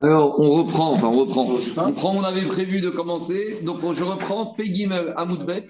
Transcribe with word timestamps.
Alors, 0.00 0.38
on 0.38 0.50
reprend, 0.54 0.92
enfin, 0.92 1.06
on 1.06 1.20
reprend. 1.20 1.46
On 1.76 1.92
prend, 1.92 2.14
on 2.14 2.24
avait 2.24 2.46
prévu 2.46 2.80
de 2.80 2.90
commencer. 2.90 3.60
Donc, 3.62 3.78
je 3.92 4.04
reprends 4.04 4.46
Pegimel 4.54 5.14
à 5.16 5.24
Moudbet. 5.24 5.66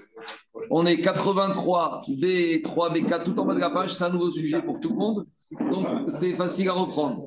On 0.71 0.87
est 0.87 0.99
83 1.01 2.03
B3, 2.09 2.93
B4, 2.93 3.25
tout 3.25 3.39
en 3.39 3.45
bas 3.45 3.55
de 3.55 3.61
la 3.61 3.71
page. 3.71 3.95
C'est 3.95 4.05
un 4.05 4.11
nouveau 4.11 4.31
sujet 4.31 4.61
pour 4.63 4.81
tout 4.81 4.91
le 4.91 4.97
monde. 4.97 5.27
Donc, 5.71 5.87
c'est 6.09 6.35
facile 6.35 6.69
à 6.69 6.73
reprendre. 6.73 7.27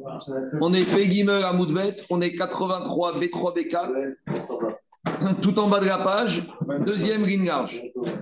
On 0.59 0.73
est 0.73 0.83
Pegimel 0.83 1.43
à 1.43 1.53
Moudbet. 1.53 1.93
On 2.09 2.19
est 2.19 2.35
83 2.35 3.19
B3, 3.19 3.55
B4. 3.55 4.13
Tout 5.41 5.57
en 5.59 5.69
bas 5.69 5.79
de 5.79 5.85
la 5.85 5.99
page, 5.99 6.45
deuxième 6.85 7.25
ligne 7.25 7.45
large. 7.45 7.81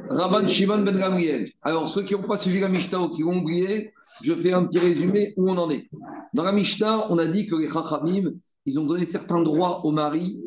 Rabban 0.10 0.48
Shimon 0.48 0.84
Ben 0.84 0.98
Gamriel. 0.98 1.50
Alors, 1.64 1.90
ceux 1.90 2.04
qui 2.04 2.14
n'ont 2.14 2.22
pas 2.22 2.38
suivi 2.38 2.60
la 2.60 2.70
Mishnah 2.70 3.00
ou 3.00 3.10
qui 3.10 3.24
l'ont 3.24 3.38
oublié, 3.38 3.94
je 4.22 4.34
fais 4.36 4.54
un 4.54 4.66
petit 4.66 4.80
résumé 4.80 5.34
où 5.38 5.50
on 5.50 5.58
en 5.58 5.70
est. 5.72 5.90
Dans 6.34 6.44
la 6.44 6.52
Mishnah, 6.52 7.06
on 7.10 7.18
a 7.18 7.26
dit 7.26 7.48
que 7.48 7.56
les 7.56 7.70
Chachamim, 7.70 8.32
ils 8.66 8.80
ont 8.80 8.86
donné 8.86 9.06
certains 9.06 9.42
droits 9.42 9.86
au 9.86 9.92
mari 9.92 10.44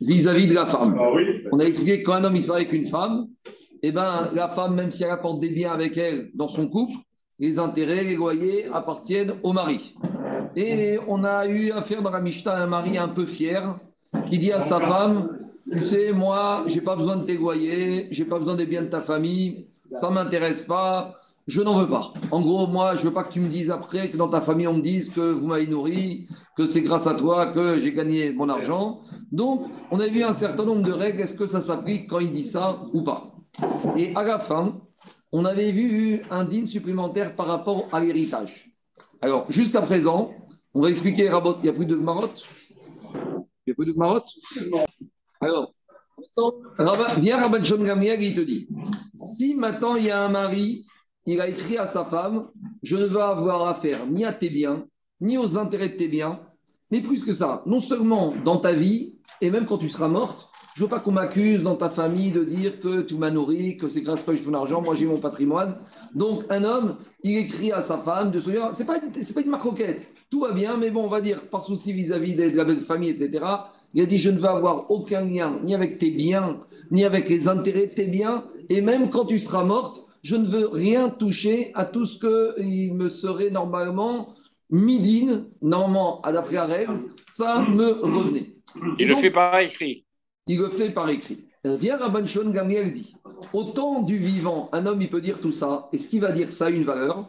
vis-à-vis 0.00 0.46
de 0.46 0.54
la 0.54 0.66
femme. 0.66 0.96
Ah 0.98 1.10
on 1.52 1.58
a 1.60 1.64
expliqué 1.64 2.02
qu'un 2.02 2.24
homme 2.24 2.36
il 2.36 2.42
se 2.42 2.48
marie 2.48 2.62
avec 2.62 2.72
une 2.72 2.86
femme, 2.86 3.28
et 3.84 3.88
eh 3.88 3.92
ben 3.92 4.30
la 4.32 4.48
femme, 4.48 4.74
même 4.74 4.90
si 4.90 5.02
elle 5.02 5.10
apporte 5.10 5.40
des 5.40 5.50
biens 5.50 5.72
avec 5.72 5.96
elle 5.96 6.30
dans 6.34 6.48
son 6.48 6.68
couple, 6.68 6.94
les 7.38 7.58
intérêts, 7.58 8.04
les 8.04 8.14
loyers 8.14 8.66
appartiennent 8.72 9.34
au 9.42 9.52
mari. 9.52 9.94
Et 10.54 10.98
on 11.08 11.24
a 11.24 11.46
eu 11.48 11.72
affaire 11.72 12.02
dans 12.02 12.10
la 12.10 12.20
Mishnah 12.20 12.52
à 12.52 12.62
un 12.62 12.66
mari 12.66 12.98
un 12.98 13.08
peu 13.08 13.26
fier 13.26 13.76
qui 14.26 14.38
dit 14.38 14.52
à 14.52 14.60
sa 14.60 14.78
femme 14.78 15.38
Tu 15.70 15.80
sais, 15.80 16.12
moi, 16.12 16.64
j'ai 16.66 16.82
pas 16.82 16.94
besoin 16.94 17.16
de 17.16 17.24
tes 17.24 17.36
loyers, 17.36 18.08
j'ai 18.10 18.24
pas 18.24 18.38
besoin 18.38 18.54
des 18.54 18.66
biens 18.66 18.82
de 18.82 18.88
ta 18.88 19.00
famille, 19.00 19.66
ça 19.94 20.10
m'intéresse 20.10 20.62
pas 20.62 21.18
je 21.46 21.62
n'en 21.62 21.78
veux 21.78 21.88
pas. 21.88 22.12
En 22.30 22.40
gros, 22.40 22.66
moi, 22.66 22.94
je 22.96 23.02
veux 23.02 23.12
pas 23.12 23.24
que 23.24 23.32
tu 23.32 23.40
me 23.40 23.48
dises 23.48 23.70
après 23.70 24.10
que 24.10 24.16
dans 24.16 24.28
ta 24.28 24.40
famille, 24.40 24.68
on 24.68 24.74
me 24.74 24.82
dise 24.82 25.10
que 25.10 25.32
vous 25.32 25.46
m'avez 25.46 25.66
nourri, 25.66 26.26
que 26.56 26.66
c'est 26.66 26.82
grâce 26.82 27.06
à 27.06 27.14
toi 27.14 27.46
que 27.52 27.78
j'ai 27.78 27.92
gagné 27.92 28.32
mon 28.32 28.48
argent. 28.48 29.00
Donc, 29.30 29.66
on 29.90 30.00
a 30.00 30.06
vu 30.06 30.22
un 30.22 30.32
certain 30.32 30.64
nombre 30.64 30.82
de 30.82 30.92
règles. 30.92 31.20
Est-ce 31.20 31.34
que 31.34 31.46
ça 31.46 31.60
s'applique 31.60 32.08
quand 32.08 32.20
il 32.20 32.30
dit 32.30 32.44
ça 32.44 32.82
ou 32.92 33.02
pas? 33.02 33.34
Et 33.96 34.14
à 34.14 34.22
la 34.22 34.38
fin, 34.38 34.80
on 35.32 35.44
avait 35.44 35.72
vu 35.72 36.22
un 36.30 36.44
digne 36.44 36.66
supplémentaire 36.66 37.34
par 37.34 37.46
rapport 37.46 37.88
à 37.92 38.00
l'héritage. 38.00 38.72
Alors, 39.20 39.46
jusqu'à 39.50 39.82
présent, 39.82 40.32
on 40.74 40.82
va 40.82 40.90
expliquer 40.90 41.28
Rabot. 41.28 41.56
Il 41.58 41.62
n'y 41.62 41.68
a 41.68 41.72
plus 41.72 41.86
de 41.86 41.96
marotte? 41.96 42.44
Il 43.14 43.68
n'y 43.68 43.72
a 43.72 43.74
plus 43.74 43.86
de 43.86 43.92
marotte? 43.92 44.28
Alors, 45.40 45.74
viens 47.18 47.38
Rabot 47.40 47.62
John 47.62 47.82
Gamiel, 47.82 48.22
il 48.22 48.34
te 48.34 48.40
dit 48.40 48.68
si 49.16 49.54
maintenant 49.54 49.96
il 49.96 50.04
y 50.04 50.10
a 50.10 50.24
un 50.24 50.28
mari 50.28 50.84
il 51.26 51.40
a 51.40 51.48
écrit 51.48 51.78
à 51.78 51.86
sa 51.86 52.04
femme 52.04 52.42
Je 52.82 52.96
ne 52.96 53.06
veux 53.06 53.20
avoir 53.20 53.68
affaire 53.68 54.06
ni 54.06 54.24
à 54.24 54.32
tes 54.32 54.50
biens, 54.50 54.86
ni 55.20 55.38
aux 55.38 55.58
intérêts 55.58 55.90
de 55.90 55.96
tes 55.96 56.08
biens, 56.08 56.40
mais 56.90 57.00
plus 57.00 57.24
que 57.24 57.32
ça, 57.32 57.62
non 57.66 57.80
seulement 57.80 58.34
dans 58.44 58.58
ta 58.58 58.72
vie, 58.72 59.18
et 59.40 59.50
même 59.50 59.66
quand 59.66 59.78
tu 59.78 59.88
seras 59.88 60.08
morte, 60.08 60.48
je 60.74 60.82
ne 60.82 60.86
veux 60.86 60.90
pas 60.90 61.00
qu'on 61.00 61.12
m'accuse 61.12 61.62
dans 61.62 61.76
ta 61.76 61.90
famille 61.90 62.32
de 62.32 62.44
dire 62.44 62.80
que 62.80 63.02
tu 63.02 63.16
m'as 63.16 63.30
nourri, 63.30 63.76
que 63.76 63.88
c'est 63.88 64.00
grâce 64.00 64.20
à 64.20 64.24
toi 64.24 64.32
que 64.32 64.38
je 64.38 64.44
fais 64.44 64.50
mon 64.50 64.56
argent, 64.56 64.80
moi 64.80 64.94
j'ai 64.94 65.04
mon 65.04 65.18
patrimoine. 65.18 65.76
Donc 66.14 66.44
un 66.48 66.64
homme, 66.64 66.96
il 67.22 67.36
écrit 67.36 67.72
à 67.72 67.82
sa 67.82 67.98
femme 67.98 68.30
de 68.30 68.38
se 68.38 68.50
dire, 68.50 68.70
c'est 68.72 68.86
pas, 68.86 68.98
une 68.98 69.50
marque 69.50 69.66
tout 70.30 70.40
va 70.40 70.52
bien, 70.52 70.78
mais 70.78 70.90
bon, 70.90 71.04
on 71.04 71.08
va 71.10 71.20
dire, 71.20 71.42
par 71.50 71.62
souci 71.62 71.92
vis-à-vis 71.92 72.34
de 72.34 72.56
la 72.56 72.80
famille, 72.80 73.10
etc. 73.10 73.44
Il 73.92 74.00
a 74.00 74.06
dit, 74.06 74.16
je 74.16 74.30
ne 74.30 74.38
veux 74.38 74.48
avoir 74.48 74.90
aucun 74.90 75.26
lien, 75.26 75.60
ni 75.62 75.74
avec 75.74 75.98
tes 75.98 76.10
biens, 76.10 76.58
ni 76.90 77.04
avec 77.04 77.28
les 77.28 77.48
intérêts 77.48 77.88
de 77.88 77.92
tes 77.92 78.06
biens, 78.06 78.44
et 78.70 78.80
même 78.80 79.10
quand 79.10 79.26
tu 79.26 79.38
seras 79.38 79.62
morte, 79.62 80.02
je 80.22 80.36
ne 80.36 80.46
veux 80.46 80.68
rien 80.68 81.10
toucher 81.10 81.72
à 81.74 81.84
tout 81.84 82.06
ce 82.06 82.18
qu'il 82.18 82.94
me 82.94 83.08
serait 83.08 83.50
normalement 83.50 84.34
midine, 84.70 85.50
normalement, 85.60 86.22
d'après 86.24 86.54
la 86.54 86.64
règle, 86.64 87.00
ça 87.26 87.62
me 87.68 87.92
revenait. 87.92 88.56
Il 88.98 89.08
le 89.08 89.14
fait 89.14 89.30
par 89.30 89.58
écrit. 89.58 90.04
Il 90.46 90.58
le 90.58 90.70
fait 90.70 90.90
par 90.90 91.08
écrit. 91.10 91.44
Viens 91.64 91.98
Rabban 91.98 92.26
Shon 92.26 92.50
Gamliel 92.50 92.92
dit 92.92 93.14
Autant 93.52 94.02
du 94.02 94.16
vivant, 94.16 94.68
un 94.72 94.86
homme, 94.86 95.02
il 95.02 95.10
peut 95.10 95.20
dire 95.20 95.40
tout 95.40 95.52
ça, 95.52 95.88
est-ce 95.92 96.08
qu'il 96.08 96.20
va 96.20 96.32
dire 96.32 96.50
ça 96.50 96.70
une 96.70 96.84
valeur? 96.84 97.28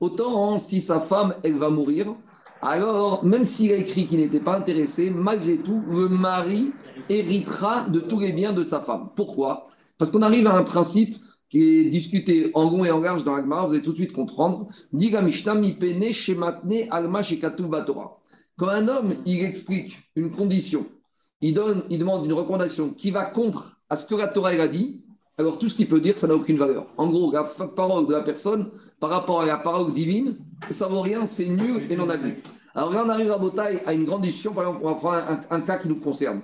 Autant 0.00 0.58
si 0.58 0.80
sa 0.80 1.00
femme, 1.00 1.34
elle 1.44 1.56
va 1.58 1.70
mourir, 1.70 2.14
alors, 2.60 3.24
même 3.24 3.44
s'il 3.44 3.72
a 3.72 3.76
écrit 3.76 4.06
qu'il 4.06 4.20
n'était 4.20 4.40
pas 4.40 4.56
intéressé, 4.56 5.10
malgré 5.10 5.56
tout, 5.58 5.82
le 5.88 6.08
mari 6.08 6.72
héritera 7.08 7.88
de 7.88 7.98
tous 7.98 8.20
les 8.20 8.32
biens 8.32 8.52
de 8.52 8.62
sa 8.62 8.80
femme. 8.80 9.08
Pourquoi? 9.16 9.68
Parce 9.98 10.12
qu'on 10.12 10.22
arrive 10.22 10.46
à 10.46 10.54
un 10.54 10.62
principe 10.62 11.16
qui 11.52 11.62
est 11.62 11.84
discuté 11.90 12.50
en 12.54 12.70
long 12.70 12.82
et 12.82 12.90
en 12.90 12.98
large 12.98 13.24
dans 13.24 13.36
l'Agmara, 13.36 13.66
vous 13.66 13.74
allez 13.74 13.82
tout 13.82 13.92
de 13.92 13.98
suite 13.98 14.14
comprendre. 14.14 14.68
Diga 14.94 15.20
Mishnah 15.20 15.54
mi 15.54 15.72
pene 15.72 16.10
shematne 16.10 16.88
alma 16.90 17.20
Batora. 17.68 18.18
Quand 18.56 18.68
un 18.68 18.88
homme, 18.88 19.16
il 19.26 19.44
explique 19.44 19.98
une 20.16 20.30
condition, 20.30 20.86
il, 21.42 21.52
donne, 21.52 21.82
il 21.90 21.98
demande 21.98 22.24
une 22.24 22.32
recommandation 22.32 22.88
qui 22.88 23.10
va 23.10 23.26
contre 23.26 23.76
à 23.90 23.96
ce 23.96 24.06
que 24.06 24.14
la 24.14 24.28
Torah 24.28 24.48
a 24.48 24.66
dit, 24.66 25.04
alors 25.36 25.58
tout 25.58 25.68
ce 25.68 25.74
qu'il 25.74 25.88
peut 25.88 26.00
dire, 26.00 26.18
ça 26.18 26.26
n'a 26.26 26.34
aucune 26.34 26.56
valeur. 26.56 26.86
En 26.96 27.08
gros, 27.08 27.30
la 27.30 27.44
parole 27.44 28.06
de 28.06 28.12
la 28.14 28.22
personne 28.22 28.70
par 28.98 29.10
rapport 29.10 29.42
à 29.42 29.46
la 29.46 29.58
parole 29.58 29.92
divine, 29.92 30.38
ça 30.70 30.86
vaut 30.86 31.02
rien, 31.02 31.26
c'est 31.26 31.48
nul 31.48 31.86
et 31.90 31.96
non 31.96 32.08
avenu. 32.08 32.34
Alors 32.74 32.92
là, 32.94 33.02
on 33.04 33.10
arrive 33.10 33.30
à 33.30 33.36
Botaï 33.36 33.82
à 33.84 33.92
une 33.92 34.04
grande 34.04 34.22
discussion. 34.22 34.54
Par 34.54 34.64
exemple, 34.64 34.86
on 34.86 34.88
va 34.88 34.94
prendre 34.94 35.22
un, 35.50 35.60
cas 35.60 35.76
qui 35.76 35.88
nous 35.88 35.96
concerne. 35.96 36.40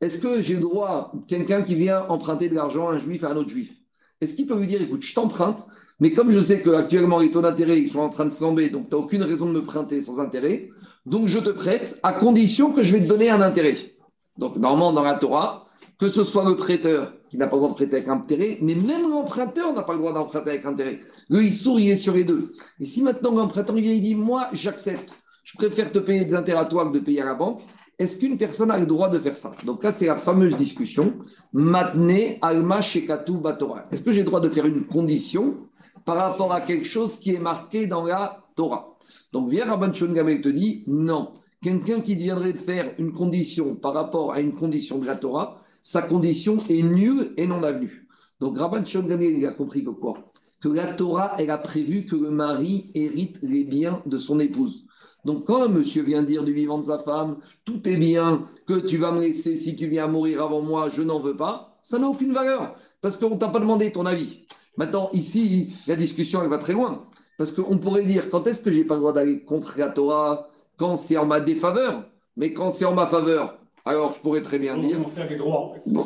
Est-ce 0.00 0.18
que 0.18 0.40
j'ai 0.40 0.56
droit, 0.56 1.12
quelqu'un 1.28 1.60
qui 1.60 1.74
vient 1.74 2.06
emprunter 2.08 2.48
de 2.48 2.54
l'argent 2.54 2.88
à 2.88 2.94
un 2.94 2.98
juif 2.98 3.22
à 3.22 3.32
un 3.32 3.36
autre 3.36 3.50
juif? 3.50 3.70
Est-ce 4.20 4.34
qu'il 4.34 4.46
peut 4.46 4.58
lui 4.58 4.66
dire, 4.66 4.80
écoute, 4.80 5.02
je 5.02 5.14
t'emprunte, 5.14 5.66
mais 6.00 6.12
comme 6.12 6.30
je 6.30 6.40
sais 6.40 6.62
qu'actuellement 6.62 7.18
les 7.18 7.30
taux 7.30 7.42
d'intérêt 7.42 7.80
ils 7.80 7.88
sont 7.88 8.00
en 8.00 8.08
train 8.08 8.24
de 8.24 8.30
flamber, 8.30 8.70
donc 8.70 8.88
tu 8.88 8.94
n'as 8.94 9.00
aucune 9.00 9.22
raison 9.22 9.46
de 9.46 9.52
me 9.52 9.62
prêter 9.62 10.00
sans 10.00 10.20
intérêt, 10.20 10.70
donc 11.04 11.26
je 11.28 11.38
te 11.38 11.50
prête 11.50 11.98
à 12.02 12.12
condition 12.12 12.72
que 12.72 12.82
je 12.82 12.92
vais 12.92 13.00
te 13.00 13.08
donner 13.08 13.30
un 13.30 13.40
intérêt. 13.40 13.76
Donc 14.38 14.56
normalement 14.56 14.92
dans 14.92 15.02
la 15.02 15.14
Torah, 15.14 15.66
que 15.98 16.08
ce 16.08 16.24
soit 16.24 16.44
le 16.44 16.56
prêteur 16.56 17.14
qui 17.30 17.38
n'a 17.38 17.46
pas 17.46 17.56
le 17.56 17.60
droit 17.60 17.70
de 17.70 17.74
prêter 17.74 17.96
avec 17.96 18.08
intérêt, 18.08 18.58
mais 18.60 18.74
même 18.74 19.10
l'emprunteur 19.10 19.72
n'a 19.72 19.82
pas 19.82 19.92
le 19.92 19.98
droit 19.98 20.12
d'emprunter 20.12 20.50
avec 20.50 20.66
intérêt. 20.66 21.00
Lui, 21.28 21.46
il 21.46 21.52
sourit 21.52 21.96
sur 21.96 22.14
les 22.14 22.24
deux. 22.24 22.52
Et 22.78 22.84
si 22.84 23.02
maintenant 23.02 23.32
l'emprunteur 23.32 23.74
vient 23.76 23.92
et 23.92 24.00
dit, 24.00 24.14
moi 24.14 24.48
j'accepte, 24.52 25.14
je 25.44 25.56
préfère 25.56 25.90
te 25.92 25.98
payer 25.98 26.24
des 26.24 26.34
intérêts 26.34 26.60
à 26.60 26.64
toi 26.66 26.86
que 26.86 26.92
de 26.92 27.00
payer 27.00 27.22
à 27.22 27.24
la 27.24 27.34
banque, 27.34 27.62
est-ce 27.98 28.18
qu'une 28.18 28.36
personne 28.36 28.70
a 28.70 28.78
le 28.78 28.86
droit 28.86 29.08
de 29.08 29.18
faire 29.18 29.36
ça? 29.36 29.52
Donc 29.64 29.82
là, 29.82 29.90
c'est 29.90 30.06
la 30.06 30.16
fameuse 30.16 30.54
discussion. 30.54 31.14
Matne 31.52 32.36
alma 32.42 32.80
shekatu 32.82 33.38
batora. 33.38 33.84
Est-ce 33.90 34.02
que 34.02 34.12
j'ai 34.12 34.20
le 34.20 34.26
droit 34.26 34.40
de 34.40 34.50
faire 34.50 34.66
une 34.66 34.84
condition 34.84 35.56
par 36.04 36.16
rapport 36.16 36.52
à 36.52 36.60
quelque 36.60 36.86
chose 36.86 37.16
qui 37.16 37.34
est 37.34 37.38
marqué 37.38 37.86
dans 37.86 38.04
la 38.04 38.44
Torah? 38.54 38.98
Donc, 39.32 39.50
viens 39.50 39.64
Rabban 39.64 39.92
Gamel 40.12 40.42
te 40.42 40.48
dit 40.48 40.84
non. 40.86 41.32
Quelqu'un 41.62 42.00
qui 42.00 42.14
viendrait 42.14 42.52
faire 42.52 42.94
une 42.98 43.12
condition 43.12 43.76
par 43.76 43.94
rapport 43.94 44.32
à 44.32 44.40
une 44.40 44.52
condition 44.52 44.98
de 44.98 45.06
la 45.06 45.16
Torah, 45.16 45.56
sa 45.80 46.02
condition 46.02 46.58
est 46.68 46.82
nulle 46.82 47.32
et 47.38 47.46
non 47.46 47.62
avenue. 47.62 48.06
Donc, 48.40 48.58
Rabban 48.58 48.82
Gamel, 48.82 49.38
il 49.38 49.46
a 49.46 49.52
compris 49.52 49.82
que 49.82 49.90
quoi? 49.90 50.32
Que 50.60 50.68
la 50.68 50.92
Torah, 50.92 51.36
elle 51.38 51.50
a 51.50 51.58
prévu 51.58 52.04
que 52.04 52.16
le 52.16 52.30
mari 52.30 52.90
hérite 52.94 53.38
les 53.40 53.64
biens 53.64 54.02
de 54.04 54.18
son 54.18 54.38
épouse. 54.38 54.85
Donc, 55.26 55.44
quand 55.44 55.64
un 55.64 55.68
monsieur 55.68 56.04
vient 56.04 56.22
dire 56.22 56.44
du 56.44 56.52
vivant 56.52 56.78
de 56.78 56.84
sa 56.84 57.00
femme, 57.00 57.38
tout 57.64 57.86
est 57.88 57.96
bien, 57.96 58.46
que 58.64 58.78
tu 58.78 58.96
vas 58.96 59.10
me 59.10 59.20
laisser, 59.20 59.56
si 59.56 59.74
tu 59.74 59.88
viens 59.88 60.06
mourir 60.06 60.40
avant 60.40 60.62
moi, 60.62 60.88
je 60.88 61.02
n'en 61.02 61.18
veux 61.18 61.36
pas, 61.36 61.76
ça 61.82 61.98
n'a 61.98 62.06
aucune 62.06 62.32
valeur, 62.32 62.76
parce 63.02 63.16
qu'on 63.16 63.30
ne 63.30 63.36
t'a 63.36 63.48
pas 63.48 63.58
demandé 63.58 63.90
ton 63.90 64.06
avis. 64.06 64.46
Maintenant, 64.76 65.10
ici, 65.12 65.74
la 65.88 65.96
discussion, 65.96 66.42
elle 66.42 66.48
va 66.48 66.58
très 66.58 66.74
loin, 66.74 67.06
parce 67.38 67.50
qu'on 67.50 67.76
pourrait 67.78 68.04
dire, 68.04 68.30
quand 68.30 68.46
est-ce 68.46 68.60
que 68.60 68.70
j'ai 68.70 68.84
pas 68.84 68.94
le 68.94 69.00
droit 69.00 69.12
d'aller 69.12 69.42
contre 69.42 69.74
la 69.76 69.88
Torah? 69.88 70.48
Quand 70.76 70.94
c'est 70.94 71.16
en 71.16 71.26
ma 71.26 71.40
défaveur, 71.40 72.04
mais 72.36 72.52
quand 72.52 72.70
c'est 72.70 72.84
en 72.84 72.94
ma 72.94 73.08
faveur, 73.08 73.58
alors 73.84 74.14
je 74.14 74.20
pourrais 74.20 74.42
très 74.42 74.60
bien 74.60 74.78
dire. 74.78 74.98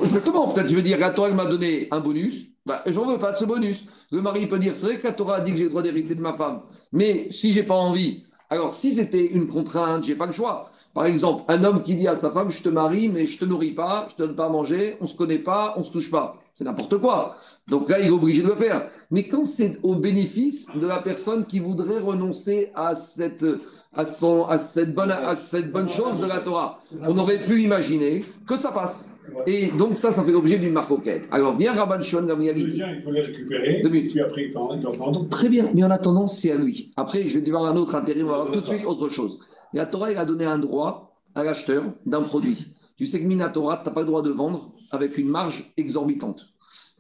exactement, 0.03 0.49
peut-être 0.49 0.69
je 0.69 0.77
veux 0.77 0.83
dire, 0.83 0.99
la 0.99 1.11
Torah 1.11 1.29
m'a 1.29 1.45
donné 1.45 1.89
un 1.91 2.01
bonus, 2.01 2.47
bah, 2.65 2.83
j'en 2.87 3.05
veux 3.05 3.19
pas 3.19 3.33
de 3.33 3.37
ce 3.37 3.45
bonus. 3.45 3.85
Le 4.13 4.23
mari 4.23 4.47
peut 4.47 4.59
dire, 4.59 4.75
c'est 4.75 4.87
vrai 4.87 4.99
que 4.99 5.07
la 5.07 5.13
Torah 5.13 5.37
a 5.37 5.41
dit 5.43 5.51
que 5.51 5.59
j'ai 5.59 5.65
le 5.65 5.71
droit 5.71 5.83
d'hériter 5.83 6.15
de 6.15 6.23
ma 6.23 6.33
femme, 6.33 6.63
mais 6.91 7.31
si 7.31 7.53
j'ai 7.53 7.65
pas 7.65 7.75
envie, 7.75 8.23
alors, 8.53 8.73
si 8.73 8.93
c'était 8.93 9.27
une 9.27 9.47
contrainte, 9.47 10.03
j'ai 10.03 10.17
pas 10.17 10.27
le 10.27 10.33
choix. 10.33 10.73
Par 10.93 11.07
exemple, 11.07 11.45
un 11.47 11.63
homme 11.63 11.85
qui 11.85 11.95
dit 11.95 12.09
à 12.09 12.17
sa 12.17 12.33
femme, 12.33 12.51
je 12.51 12.61
te 12.61 12.69
marie, 12.69 13.09
mais 13.09 13.29
je 13.29 13.39
te 13.39 13.45
nourris 13.45 13.75
pas, 13.75 14.09
je 14.11 14.17
te 14.17 14.23
donne 14.23 14.35
pas 14.35 14.47
à 14.47 14.49
manger, 14.49 14.97
on 15.01 15.07
se 15.07 15.17
connaît 15.17 15.39
pas, 15.39 15.75
on 15.77 15.85
se 15.85 15.93
touche 15.93 16.11
pas. 16.11 16.37
C'est 16.57 16.65
n'importe 16.65 16.99
quoi. 16.99 17.37
Donc 17.69 17.89
là, 17.89 18.01
il 18.01 18.07
est 18.07 18.11
obligé 18.11 18.43
de 18.43 18.49
le 18.49 18.57
faire. 18.57 18.91
Mais 19.13 19.29
quand 19.29 19.45
c'est 19.45 19.79
au 19.85 19.95
bénéfice 19.95 20.67
de 20.75 20.85
la 20.85 21.01
personne 21.01 21.47
qui 21.47 21.61
voudrait 21.61 22.01
renoncer 22.01 22.73
à 22.75 22.97
cette 22.97 23.47
à, 23.93 24.05
son, 24.05 24.47
à, 24.47 24.59
cette 24.59 24.95
bonne, 24.95 25.11
à 25.11 25.35
cette 25.35 25.73
bonne 25.73 25.89
chose 25.89 26.21
de 26.21 26.27
la 26.27 26.41
Torah. 26.41 26.79
On 27.03 27.17
aurait 27.19 27.43
pu 27.43 27.63
imaginer 27.63 28.25
que 28.47 28.57
ça 28.57 28.71
passe. 28.71 29.17
Et 29.47 29.69
donc 29.73 29.97
ça, 29.97 30.11
ça 30.11 30.23
fait 30.23 30.33
l'objet 30.33 30.59
d'une 30.59 30.73
marcoquette. 30.73 31.29
Alors, 31.31 31.57
viens 31.57 31.73
Rabban 31.73 32.03
Shimon 32.03 32.27
Gamliel. 32.27 32.59
Il 32.59 33.03
faut 33.03 33.11
les 33.11 33.23
récupérer. 33.23 33.83
Puis 33.83 34.21
après, 34.21 34.45
il 34.47 34.53
faut 34.53 35.25
Très 35.31 35.49
bien, 35.49 35.69
mais 35.75 35.83
en 35.85 35.91
attendant, 35.91 36.27
c'est 36.27 36.53
à 36.53 36.57
lui. 36.57 36.93
Après, 36.97 37.27
je 37.27 37.39
vais 37.39 37.43
devoir 37.45 37.65
un 37.65 37.77
autre 37.77 37.95
intérêt, 37.95 38.23
on 38.23 38.29
va 38.29 38.37
voir 38.37 38.53
tout 38.53 38.61
de 38.61 38.67
suite 38.67 38.85
autre 38.85 39.09
chose. 39.09 39.41
La 39.73 39.87
Torah, 39.87 40.11
elle 40.11 40.19
a 40.19 40.25
donné 40.25 40.45
un 40.45 40.59
droit 40.59 41.17
à 41.35 41.45
l'acheteur 41.45 41.85
d'un 42.07 42.23
produit. 42.23 42.67
Tu 42.97 43.07
sais 43.07 43.21
que 43.21 43.27
Minatora, 43.27 43.79
tu 43.79 43.89
n'as 43.89 43.95
pas 43.95 44.01
le 44.01 44.07
droit 44.07 44.23
de 44.23 44.31
vendre 44.31 44.73
avec 44.91 45.17
une 45.19 45.29
marge 45.29 45.73
exorbitante. 45.77 46.49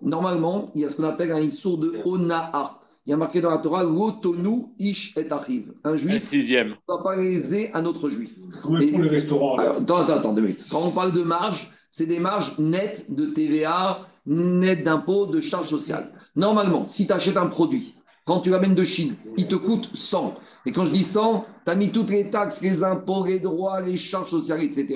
Normalement, 0.02 0.70
il 0.75 0.82
y 0.82 0.84
a 0.84 0.88
ce 0.88 0.96
qu'on 0.96 1.04
appelle 1.04 1.32
un 1.32 1.40
issour 1.40 1.78
de 1.78 2.00
Ona'a. 2.04 2.80
Il 3.06 3.11
y 3.11 3.12
a 3.12 3.17
marqué 3.17 3.41
dans 3.41 3.50
la 3.50 3.58
Torah 3.58 3.82
Lotonu 3.82 4.67
ish 4.79 5.17
et 5.17 5.31
arrive. 5.31 5.73
Un 5.85 5.97
juif 5.97 6.32
ne 6.32 6.75
doit 6.87 7.02
pas 7.02 7.17
léser 7.17 7.70
un 7.73 7.85
autre 7.87 8.11
juif. 8.11 8.35
Comment 8.62 8.79
pour 8.79 9.02
les 9.02 9.08
restaurants 9.08 9.56
Attends, 9.56 9.97
attends, 9.97 10.12
attends, 10.19 10.32
deux 10.32 10.43
minutes. 10.43 10.64
Quand 10.70 10.82
on 10.82 10.91
parle 10.91 11.12
de 11.12 11.23
marge, 11.23 11.70
c'est 11.88 12.06
des 12.06 12.19
marges 12.19 12.52
nettes 12.58 13.12
de 13.12 13.26
TVA, 13.26 14.00
nettes 14.26 14.85
d'impôts, 14.85 15.26
de 15.26 15.41
charges 15.41 15.69
sociales. 15.69 16.12
Normalement, 16.37 16.87
si 16.88 17.06
tu 17.06 17.12
achètes 17.12 17.37
un 17.37 17.47
produit, 17.47 17.94
quand 18.26 18.41
tu 18.41 18.50
l'amènes 18.50 18.75
de 18.75 18.85
Chine, 18.85 19.17
il 19.37 19.49
te 19.49 19.56
coûte 19.56 19.88
100. 19.93 20.35
Et 20.67 20.73
quand 20.73 20.85
je 20.85 20.93
dis 20.93 21.02
100, 21.02 21.47
tu 21.64 21.70
as 21.70 21.75
mis 21.75 21.91
toutes 21.91 22.11
les 22.11 22.31
taxes, 22.31 22.61
les 22.62 22.85
impôts, 22.85 23.25
les 23.25 23.41
droits, 23.41 23.81
les 23.81 23.97
charges 23.97 24.31
sociales, 24.31 24.62
etc. 24.62 24.87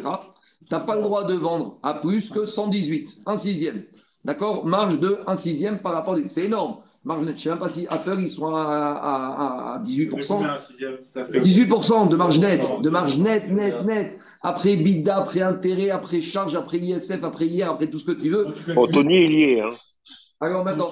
Tu 0.69 0.75
n'as 0.75 0.81
pas 0.81 0.95
le 0.95 1.03
droit 1.03 1.25
de 1.25 1.35
vendre 1.35 1.79
à 1.83 1.95
plus 1.95 2.31
que 2.31 2.45
118, 2.45 3.23
un 3.27 3.37
sixième. 3.37 3.83
D'accord? 4.25 4.65
Marge 4.65 4.99
de 5.01 5.19
1 5.27 5.37
sixième 5.37 5.81
par 5.81 5.93
rapport. 5.93 6.17
C'est 6.27 6.45
énorme. 6.45 6.79
Marge 7.05 7.27
nette. 7.27 7.35
Je 7.35 7.35
ne 7.35 7.43
sais 7.43 7.49
même 7.51 7.59
pas 7.59 7.69
si 7.69 7.87
Apple, 7.89 8.17
ils 8.19 8.29
sont 8.29 8.47
à, 8.47 9.81
18%. 9.85 10.43
18% 11.07 12.09
de 12.09 12.17
marge 12.17 12.39
nette. 12.39 12.81
De 12.81 12.89
marge 12.89 13.19
nette, 13.19 13.51
nette, 13.51 13.85
nette. 13.85 14.19
Après 14.43 14.77
BIDA, 14.77 15.19
après 15.19 15.43
intérêt, 15.43 15.91
après 15.91 16.23
charge, 16.23 16.55
après 16.55 16.79
ISF, 16.79 17.23
après 17.23 17.47
IR, 17.47 17.71
après 17.71 17.89
tout 17.89 17.99
ce 17.99 18.07
que 18.07 18.13
tu 18.13 18.31
veux. 18.31 18.47
Bon, 18.75 18.87
Tony 18.87 19.25
est 19.25 19.27
lié. 19.27 19.61
Hein. 19.61 19.75
Alors 20.41 20.65
maintenant, 20.65 20.89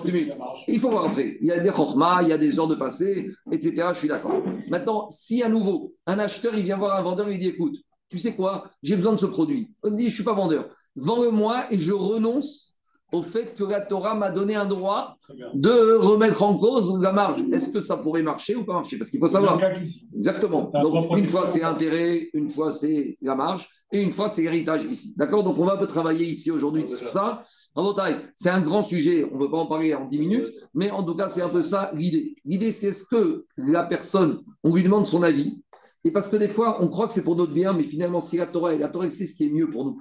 il 0.69 0.81
faut 0.81 0.91
voir 0.91 1.07
après. 1.07 1.37
Il 1.41 1.47
y 1.47 1.53
a 1.53 1.61
des 1.61 1.71
chormas, 1.71 2.23
il 2.23 2.29
y 2.29 2.33
a 2.33 2.39
des 2.39 2.59
heures 2.59 2.69
de 2.69 2.75
passé, 2.75 3.31
etc. 3.51 3.89
Je 3.93 3.99
suis 3.99 4.09
d'accord. 4.09 4.43
Maintenant, 4.69 5.09
si 5.11 5.43
à 5.43 5.49
nouveau, 5.49 5.95
un 6.07 6.19
acheteur, 6.19 6.55
il 6.55 6.65
vient 6.65 6.77
voir 6.77 6.99
un 6.99 7.03
vendeur, 7.03 7.31
il 7.31 7.39
dit 7.39 7.49
écoute, 7.49 7.77
tu 8.09 8.19
sais 8.19 8.35
quoi, 8.35 8.65
j'ai 8.83 8.97
besoin 8.97 9.13
de 9.13 9.19
ce 9.19 9.27
produit. 9.27 9.71
On 9.83 9.91
dit 9.91 10.05
je 10.05 10.11
ne 10.11 10.15
suis 10.15 10.25
pas 10.25 10.35
vendeur. 10.35 10.69
Vends-le-moi 10.97 11.67
et 11.71 11.79
je 11.79 11.93
renonce 11.93 12.72
au 13.13 13.23
fait 13.23 13.55
que 13.55 13.65
la 13.65 13.81
Torah 13.83 14.15
m'a 14.15 14.31
donné 14.31 14.55
un 14.55 14.67
droit 14.67 15.19
de 15.55 15.97
remettre 15.97 16.43
en 16.43 16.57
cause 16.57 16.99
la 17.01 17.13
marge. 17.13 17.45
Est-ce 17.53 17.71
que 17.71 17.81
ça 17.81 17.97
pourrait 17.99 18.23
marcher 18.23 18.57
ou 18.57 18.65
pas 18.65 18.73
marcher? 18.73 18.99
Parce 18.99 19.11
qu'il 19.11 19.21
faut 19.21 19.29
savoir. 19.29 19.59
Exactement. 20.17 20.71
Donc, 20.83 21.17
une 21.17 21.27
fois, 21.27 21.47
c'est 21.47 21.63
intérêt, 21.63 22.31
une 22.33 22.49
fois, 22.49 22.73
c'est 22.73 23.19
la 23.21 23.35
marge, 23.35 23.69
et 23.93 24.01
une 24.01 24.11
fois, 24.11 24.31
c'est 24.31 24.43
l'héritage 24.43 24.85
ici. 24.85 25.15
D'accord? 25.17 25.45
Donc, 25.45 25.59
on 25.59 25.67
va 25.67 25.75
un 25.75 25.77
peu 25.77 25.87
travailler 25.87 26.27
ici 26.27 26.51
aujourd'hui 26.51 26.89
sur 26.89 27.11
ça. 27.11 27.45
C'est 28.37 28.51
un 28.51 28.61
grand 28.61 28.83
sujet, 28.83 29.29
on 29.31 29.35
ne 29.35 29.45
peut 29.45 29.51
pas 29.51 29.59
en 29.59 29.67
parler 29.67 29.95
en 29.95 30.07
10 30.07 30.19
minutes, 30.19 30.53
mais 30.75 30.91
en 30.91 31.05
tout 31.05 31.15
cas, 31.15 31.29
c'est 31.29 31.43
un 31.43 31.51
peu 31.51 31.63
ça 31.63 31.91
l'idée. 31.93 32.35
L'idée, 32.45 32.73
c'est 32.73 32.89
est-ce 32.89 33.05
que 33.05 33.45
la 33.57 33.83
personne, 33.83 34.41
on 34.65 34.75
lui 34.75 34.83
demande 34.83 35.07
son 35.07 35.23
avis, 35.23 35.61
et 36.05 36.11
parce 36.11 36.29
que 36.29 36.37
des 36.37 36.49
fois, 36.49 36.79
on 36.81 36.89
croit 36.89 37.07
que 37.07 37.13
c'est 37.13 37.23
pour 37.23 37.37
notre 37.37 37.53
bien, 37.53 37.75
mais 37.75 37.85
finalement, 37.85 38.21
si 38.21 38.37
la 38.39 38.47
Torah, 38.47 38.75
la 38.75 38.89
Torah, 38.89 39.11
c'est 39.11 39.27
ce 39.27 39.37
qui 39.37 39.45
est 39.45 39.51
mieux 39.51 39.71
pour 39.71 39.85
nous. 39.85 40.01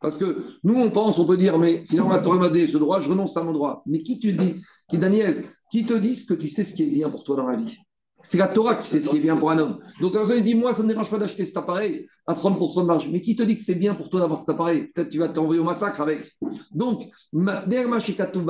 Parce 0.00 0.16
que 0.16 0.44
nous, 0.62 0.74
on 0.74 0.90
pense, 0.90 1.18
on 1.18 1.26
peut 1.26 1.36
dire, 1.36 1.58
mais 1.58 1.84
finalement, 1.86 2.10
la 2.10 2.18
Torah 2.18 2.38
m'a 2.38 2.48
donné 2.48 2.66
ce 2.66 2.78
droit, 2.78 3.00
je 3.00 3.08
renonce 3.08 3.36
à 3.36 3.42
mon 3.42 3.52
droit. 3.52 3.82
Mais 3.86 4.02
qui 4.02 4.18
te 4.20 4.28
dit, 4.28 4.62
qui 4.88 4.98
Daniel, 4.98 5.44
qui 5.70 5.84
te 5.84 5.94
dit 5.94 6.24
que 6.26 6.34
tu 6.34 6.48
sais 6.48 6.64
ce 6.64 6.74
qui 6.74 6.82
est 6.82 6.90
bien 6.90 7.10
pour 7.10 7.24
toi 7.24 7.36
dans 7.36 7.46
la 7.46 7.56
vie? 7.56 7.78
C'est 8.26 8.38
la 8.38 8.48
Torah 8.48 8.74
qui 8.74 8.88
sait 8.88 9.00
ce 9.00 9.08
qui 9.08 9.18
est 9.18 9.20
bien 9.20 9.36
pour 9.36 9.52
un 9.52 9.58
homme. 9.58 9.78
Donc, 10.00 10.12
la 10.12 10.20
personne 10.20 10.42
dit 10.42 10.56
Moi, 10.56 10.72
ça 10.72 10.82
ne 10.82 10.88
me 10.88 10.92
dérange 10.92 11.08
pas 11.08 11.18
d'acheter 11.18 11.44
cet 11.44 11.56
appareil 11.56 12.08
à 12.26 12.34
30% 12.34 12.82
de 12.82 12.86
marge. 12.86 13.08
Mais 13.08 13.20
qui 13.20 13.36
te 13.36 13.44
dit 13.44 13.56
que 13.56 13.62
c'est 13.62 13.76
bien 13.76 13.94
pour 13.94 14.10
toi 14.10 14.18
d'avoir 14.18 14.40
cet 14.40 14.48
appareil? 14.48 14.88
Peut-être 14.88 15.10
tu 15.10 15.18
vas 15.18 15.28
t'envoyer 15.28 15.60
au 15.60 15.64
massacre 15.64 16.00
avec. 16.00 16.36
Donc, 16.72 17.08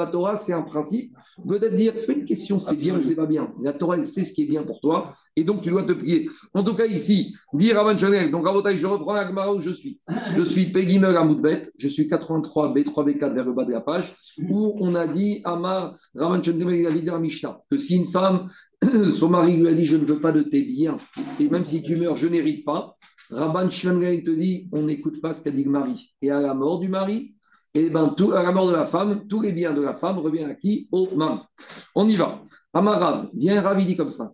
Torah, 0.06 0.36
c'est 0.36 0.54
un 0.54 0.62
principe. 0.62 1.14
Peut-être 1.46 1.74
dire 1.74 1.92
C'est 1.96 2.06
pas 2.06 2.18
une 2.18 2.24
question, 2.24 2.58
c'est 2.58 2.74
bien 2.74 2.98
ou 2.98 3.02
c'est 3.02 3.14
pas 3.14 3.26
bien. 3.26 3.52
La 3.62 3.74
Torah, 3.74 3.98
elle 3.98 4.06
sait 4.06 4.24
ce 4.24 4.32
qui 4.32 4.44
est 4.44 4.46
bien 4.46 4.62
pour 4.62 4.80
toi. 4.80 5.12
Et 5.36 5.44
donc, 5.44 5.60
tu 5.60 5.68
dois 5.68 5.82
te 5.82 5.92
plier. 5.92 6.26
En 6.54 6.64
tout 6.64 6.74
cas, 6.74 6.86
ici, 6.86 7.36
dire 7.52 7.76
Ravan 7.76 7.98
Chanel, 7.98 8.30
donc 8.30 8.46
Rabotai, 8.46 8.78
je 8.78 8.86
reprends 8.86 9.12
la 9.12 9.28
Gemara 9.28 9.54
où 9.54 9.60
je 9.60 9.72
suis. 9.72 10.00
Je 10.34 10.42
suis 10.42 10.72
Pegimel 10.72 11.14
à 11.14 11.24
Moudbet. 11.24 11.64
Je 11.76 11.88
suis 11.88 12.08
83, 12.08 12.72
B3, 12.72 13.04
B4 13.04 13.34
vers 13.34 13.44
le 13.44 13.52
bas 13.52 13.64
de 13.64 13.72
la 13.72 13.82
page. 13.82 14.16
Où 14.48 14.74
on 14.80 14.94
a 14.94 15.06
dit 15.06 15.42
Amar 15.44 15.94
Ravan 16.14 16.42
Chanel, 16.42 16.96
il 16.96 17.10
a 17.10 17.18
Mishnah 17.18 17.60
que 17.70 17.76
si 17.76 17.96
une 17.96 18.06
femme 18.06 18.48
son 19.12 19.28
mari 19.28 19.56
lui 19.58 19.68
a 19.68 19.74
dit 19.74 19.84
Je 19.84 19.96
ne 19.96 20.04
veux 20.04 20.20
pas 20.20 20.32
de 20.32 20.42
tes 20.42 20.62
biens, 20.62 20.98
et 21.40 21.48
même 21.48 21.64
si 21.64 21.82
tu 21.82 21.96
meurs, 21.96 22.16
je 22.16 22.26
n'hérite 22.26 22.64
pas. 22.64 22.96
Rabban 23.30 23.70
Shimon 23.70 24.00
te 24.00 24.30
dit 24.30 24.68
On 24.72 24.82
n'écoute 24.82 25.20
pas 25.20 25.32
ce 25.32 25.42
qu'a 25.42 25.50
dit 25.50 25.64
le 25.64 25.70
mari. 25.70 26.14
Et 26.22 26.30
à 26.30 26.40
la 26.40 26.54
mort 26.54 26.78
du 26.78 26.88
mari, 26.88 27.36
et 27.76 27.90
ben, 27.90 28.14
tout, 28.16 28.32
à 28.32 28.42
la 28.42 28.52
mort 28.52 28.68
de 28.68 28.72
la 28.72 28.86
femme, 28.86 29.26
tous 29.28 29.42
les 29.42 29.52
biens 29.52 29.74
de 29.74 29.82
la 29.82 29.92
femme 29.92 30.18
reviennent 30.18 30.48
à 30.48 30.54
qui? 30.54 30.88
Au 30.92 31.14
mari. 31.14 31.40
On 31.94 32.08
y 32.08 32.16
va. 32.16 32.42
Amarav, 32.72 33.28
viens 33.34 33.60
Ravi 33.60 33.84
dit 33.84 33.96
comme 33.98 34.08
ça. 34.08 34.32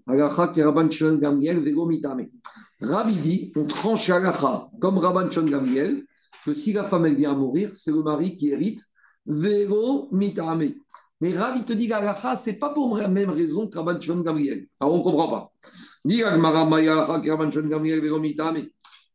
Ravi 2.80 3.14
dit 3.16 3.52
On 3.56 3.64
tranche 3.64 4.10
à 4.10 4.68
comme 4.80 4.98
Rabban 4.98 5.26
Gamriel, 5.26 6.04
que 6.44 6.52
si 6.52 6.72
la 6.72 6.84
femme 6.84 7.06
elle 7.06 7.16
vient 7.16 7.32
à 7.32 7.34
mourir, 7.34 7.70
c'est 7.72 7.90
le 7.90 8.02
mari 8.02 8.36
qui 8.36 8.50
hérite. 8.50 8.80
Vego 9.26 10.08
mitame. 10.12 10.74
Mais 11.22 11.32
Rav, 11.34 11.56
il 11.56 11.64
te 11.64 11.72
dit 11.72 11.86
ce 11.88 12.32
c'est 12.36 12.58
pas 12.58 12.70
pour 12.70 12.98
la 12.98 13.06
même 13.06 13.30
raison 13.30 13.69
que 13.69 13.78
Rabban 13.78 14.00
Shimon 14.00 14.22
Gabriel. 14.22 14.66
Alors, 14.80 14.94
on 14.94 14.98
ne 14.98 15.02
comprend 15.04 15.28
pas. 15.28 15.52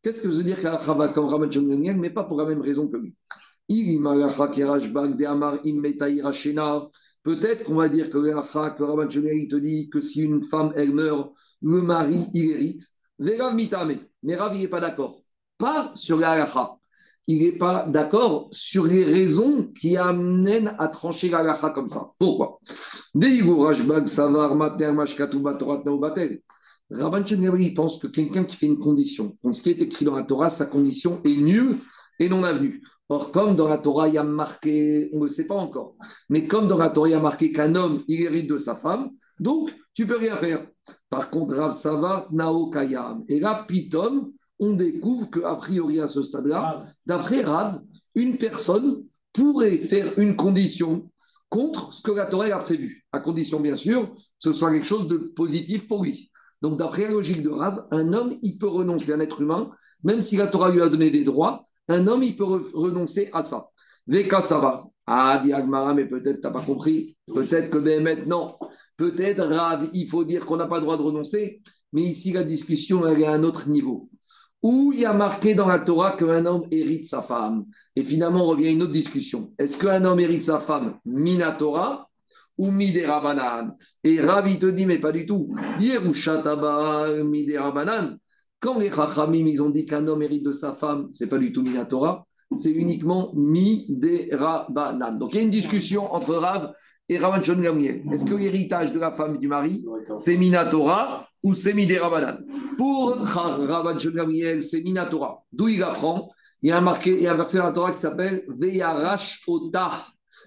Qu'est-ce 0.01 0.21
que 0.21 0.30
veut 0.30 0.44
dire 0.44 0.62
qu'Alacha 0.62 1.09
comme 1.09 1.25
Rabban 1.25 1.51
Shimon 1.51 1.68
Gabriel, 1.68 1.98
mais 1.98 2.09
pas 2.09 2.24
pour 2.24 2.38
la 2.38 2.45
même 2.45 2.62
raison 2.62 2.88
que 2.88 2.95
lui? 2.95 3.13
Peut-être 7.24 7.65
qu'on 7.65 7.75
va 7.75 7.89
dire 7.89 8.09
que 8.09 8.18
l'Alacha, 8.18 8.69
que 8.69 8.83
Rabban 8.83 9.09
Shimon 9.09 9.27
il 9.27 9.50
te 9.50 9.57
dit 9.57 9.89
que 9.89 10.00
si 10.00 10.21
une 10.21 10.42
femme, 10.44 10.71
elle 10.77 10.94
meurt, 10.94 11.33
le 11.62 11.81
mari, 11.81 12.24
il 12.33 12.51
hérite. 12.51 12.88
Mais 13.19 13.38
Rav, 13.38 14.56
il 14.56 14.62
n'est 14.62 14.69
pas 14.69 14.80
d'accord. 14.80 15.21
Pas 15.57 15.92
sur 15.94 16.15
l'Alacha 16.18 16.77
il 17.27 17.44
n'est 17.44 17.57
pas 17.57 17.85
d'accord 17.85 18.47
sur 18.51 18.85
les 18.85 19.03
raisons 19.03 19.69
qui 19.79 19.97
amènent 19.97 20.74
à 20.79 20.88
trancher 20.88 21.29
la 21.29 21.44
lacha 21.44 21.69
comme 21.71 21.89
ça. 21.89 22.12
Pourquoi? 22.18 22.59
Rabban 26.89 27.24
il 27.25 27.74
pense 27.74 28.00
que 28.00 28.07
quelqu'un 28.07 28.45
qui 28.45 28.56
fait 28.56 28.65
une 28.65 28.79
condition, 28.79 29.33
ce 29.51 29.62
qui 29.62 29.71
est 29.71 29.81
écrit 29.81 30.06
dans 30.06 30.15
la 30.15 30.24
Torah, 30.24 30.50
sa 30.50 30.65
condition 30.65 31.19
est 31.25 31.35
nulle 31.35 31.79
et 32.18 32.29
non 32.29 32.44
avenue. 32.44 32.81
Or, 33.09 33.31
comme 33.31 33.56
dans 33.56 33.68
la 33.68 33.77
Torah, 33.77 34.07
il 34.07 34.13
y 34.13 34.18
a 34.18 34.23
marqué, 34.23 35.09
on 35.13 35.19
ne 35.19 35.23
le 35.23 35.30
sait 35.30 35.47
pas 35.47 35.56
encore, 35.56 35.95
mais 36.30 36.47
comme 36.47 36.68
dans 36.68 36.77
la 36.77 36.89
Torah, 36.89 37.09
il 37.09 37.12
y 37.12 37.15
a 37.15 37.19
marqué 37.19 37.51
qu'un 37.51 37.75
homme, 37.75 38.03
il 38.07 38.21
hérite 38.21 38.50
de 38.50 38.57
sa 38.57 38.75
femme, 38.75 39.12
donc 39.39 39.73
tu 39.94 40.06
peux 40.06 40.18
rien 40.18 40.38
faire. 40.38 40.65
Par 41.09 41.30
contre, 41.30 41.56
Rav 41.56 41.73
Savar, 41.73 42.27
Nao 42.31 42.69
Kayam. 42.69 43.23
Et 43.27 43.39
là, 43.39 43.65
Pitom, 43.68 44.31
on 44.59 44.74
découvre 44.74 45.30
qu'a 45.30 45.56
priori 45.56 46.00
à 46.00 46.07
ce 46.07 46.24
stade-là, 46.24 46.86
d'après 47.06 47.42
Rav, 47.42 47.81
une 48.15 48.38
personne 48.38 49.04
pourrait 49.33 49.77
faire 49.77 50.18
une 50.18 50.36
condition 50.36 51.09
contre 51.50 51.94
ce 51.94 52.01
que 52.01 52.12
la 52.12 52.25
Torah 52.25 52.48
a 52.48 52.59
prévu, 52.59 53.06
à 53.12 53.19
condition 53.19 53.59
bien 53.59 53.75
sûr 53.75 54.13
que 54.13 54.21
ce 54.39 54.51
soit 54.51 54.71
quelque 54.71 54.86
chose 54.86 55.07
de 55.07 55.18
positif 55.18 55.88
pour 55.88 56.04
lui. 56.04 56.30
Donc 56.62 56.77
d'après 56.77 57.04
la 57.04 57.12
logique 57.12 57.44
de 57.44 57.50
Rav, 57.50 57.86
un 57.92 58.13
homme, 58.13 58.38
il 58.42 58.57
peut 58.57 58.68
renoncer, 58.68 59.13
un 59.13 59.19
être 59.19 59.42
humain, 59.42 59.71
même 60.04 60.21
si 60.21 60.38
la 60.38 60.48
Torah 60.48 60.71
lui 60.71 60.81
a 60.81 60.89
donné 60.89 61.12
des 61.12 61.24
droits, 61.24 61.64
un 61.87 62.07
homme, 62.07 62.23
il 62.23 62.35
peut 62.35 62.44
renoncer 62.73 63.30
à 63.31 63.44
ça. 63.44 63.69
Veka 64.07 64.42
ça 64.42 64.80
Ah, 65.06 65.42
dit 65.44 65.52
mais 65.95 66.06
peut-être 66.07 66.42
tu 66.42 66.47
n'as 66.47 66.52
pas 66.52 66.61
compris. 66.61 67.16
Peut-être 67.28 67.69
que 67.69 67.78
ben, 67.78 68.02
maintenant, 68.02 68.57
peut-être 68.97 69.44
Rav, 69.45 69.90
il 69.94 70.07
faut 70.07 70.23
dire 70.23 70.45
qu'on 70.45 70.57
n'a 70.57 70.68
pas 70.68 70.78
le 70.78 70.83
droit 70.83 70.97
de 70.97 71.04
renoncer. 71.04 71.61
Mais 71.94 72.02
ici, 72.02 72.33
la 72.33 72.44
discussion, 72.44 73.06
elle 73.06 73.21
est 73.21 73.26
à 73.26 73.33
un 73.33 73.44
autre 73.44 73.69
niveau 73.69 74.09
où 74.61 74.92
il 74.94 75.02
y 75.02 75.06
a 75.06 75.14
marqué 75.14 75.54
dans 75.54 75.68
la 75.68 75.80
Torah 75.80 76.18
qu'un 76.18 76.45
homme 76.45 76.66
hérite 76.71 77.07
sa 77.07 77.21
femme? 77.21 77.66
Et 77.95 78.04
finalement, 78.04 78.45
on 78.45 78.47
revient 78.47 78.68
à 78.68 78.71
une 78.71 78.83
autre 78.83 78.92
discussion. 78.92 79.54
Est-ce 79.57 79.78
qu'un 79.78 80.04
homme 80.04 80.19
hérite 80.19 80.44
sa 80.44 80.59
femme 80.59 80.97
mina 81.06 81.52
Torah 81.52 82.07
ou 82.57 82.71
midera 82.71 83.78
Et 84.04 84.19
Ravi 84.19 84.57
te 84.57 84.66
dit, 84.66 84.85
mais 84.85 84.97
pas 84.97 85.11
du 85.11 85.26
tout. 85.26 85.54
midera 85.80 87.73
Quand 88.59 88.80
les 88.80 88.90
Chachamim, 88.90 89.45
ils 89.45 89.61
ont 89.61 89.69
dit 89.69 89.85
qu'un 89.85 90.07
homme 90.07 90.23
hérite 90.23 90.44
de 90.44 90.52
sa 90.52 90.73
femme, 90.73 91.09
c'est 91.14 91.28
pas 91.28 91.37
du 91.37 91.54
tout 91.54 91.61
mina 91.61 91.85
Torah, 91.85 92.26
c'est 92.56 92.71
uniquement 92.71 93.31
midera 93.35 94.68
Donc 95.19 95.33
il 95.33 95.37
y 95.37 95.40
a 95.40 95.44
une 95.44 95.52
discussion 95.52 96.11
entre 96.14 96.33
Rav 96.35 96.73
et 97.09 97.18
Ravan 97.18 97.40
Gamriel. 97.40 98.04
Est-ce 98.11 98.26
que 98.26 98.33
l'héritage 98.33 98.92
de 98.92 98.99
la 98.99 99.11
femme 99.11 99.35
et 99.35 99.37
du 99.37 99.47
mari, 99.47 99.85
c'est 100.16 100.35
Minatora 100.35 101.27
ou 101.44 101.53
c'est 101.53 101.73
Midera 101.73 102.37
Pour 102.77 103.17
Gamriel, 104.13 104.61
c'est 104.61 104.81
Minatora. 104.81 105.44
D'où 105.51 105.67
il 105.67 105.83
apprend 105.83 106.29
Il 106.61 106.69
y 106.69 106.71
a 106.71 106.77
un, 106.77 106.81
marqué, 106.81 107.15
il 107.15 107.23
y 107.23 107.27
a 107.27 107.33
un 107.33 107.37
verset 107.37 107.59
dans 107.59 107.65
la 107.65 107.71
Torah 107.71 107.91
qui 107.91 107.99
s'appelle 107.99 108.44
Veyarash 108.47 109.41
Ota. 109.47 109.89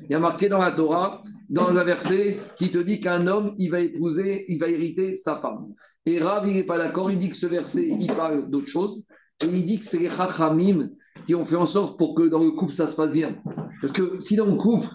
Il 0.03 0.13
y 0.13 0.15
a 0.15 0.19
marqué 0.19 0.49
dans 0.49 0.59
la 0.59 0.73
Torah, 0.73 1.23
dans 1.49 1.77
un 1.77 1.85
verset 1.85 2.39
qui 2.57 2.71
te 2.71 2.79
dit 2.79 3.01
qu'un 3.01 3.27
homme, 3.27 3.55
il 3.59 3.71
va 3.71 3.81
épouser, 3.81 4.45
il 4.49 4.59
va 4.59 4.69
hériter 4.69 5.15
sa 5.15 5.37
femme. 5.37 5.75
Et 6.07 6.21
Rav, 6.21 6.49
il 6.49 6.55
n'est 6.55 6.65
pas 6.65 6.79
d'accord, 6.79 7.11
il 7.11 7.19
dit 7.19 7.29
que 7.29 7.37
ce 7.37 7.47
verset, 7.47 7.87
il 7.87 8.13
parle 8.13 8.49
d'autre 8.51 8.69
chose. 8.69 9.05
Et 9.43 9.47
il 9.47 9.67
dit 9.67 9.79
que 9.79 9.85
c'est 9.85 9.99
les 9.99 10.09
Chachamim 10.09 10.91
qui 11.27 11.35
ont 11.35 11.45
fait 11.45 11.57
en 11.57 11.67
sorte 11.67 11.99
pour 11.99 12.15
que 12.15 12.29
dans 12.29 12.43
le 12.43 12.51
couple, 12.53 12.73
ça 12.73 12.89
se 12.89 12.97
passe 12.97 13.13
bien. 13.13 13.43
Parce 13.81 13.93
que 13.93 14.19
si 14.21 14.37
dans 14.37 14.47
le 14.47 14.57
couple, 14.57 14.89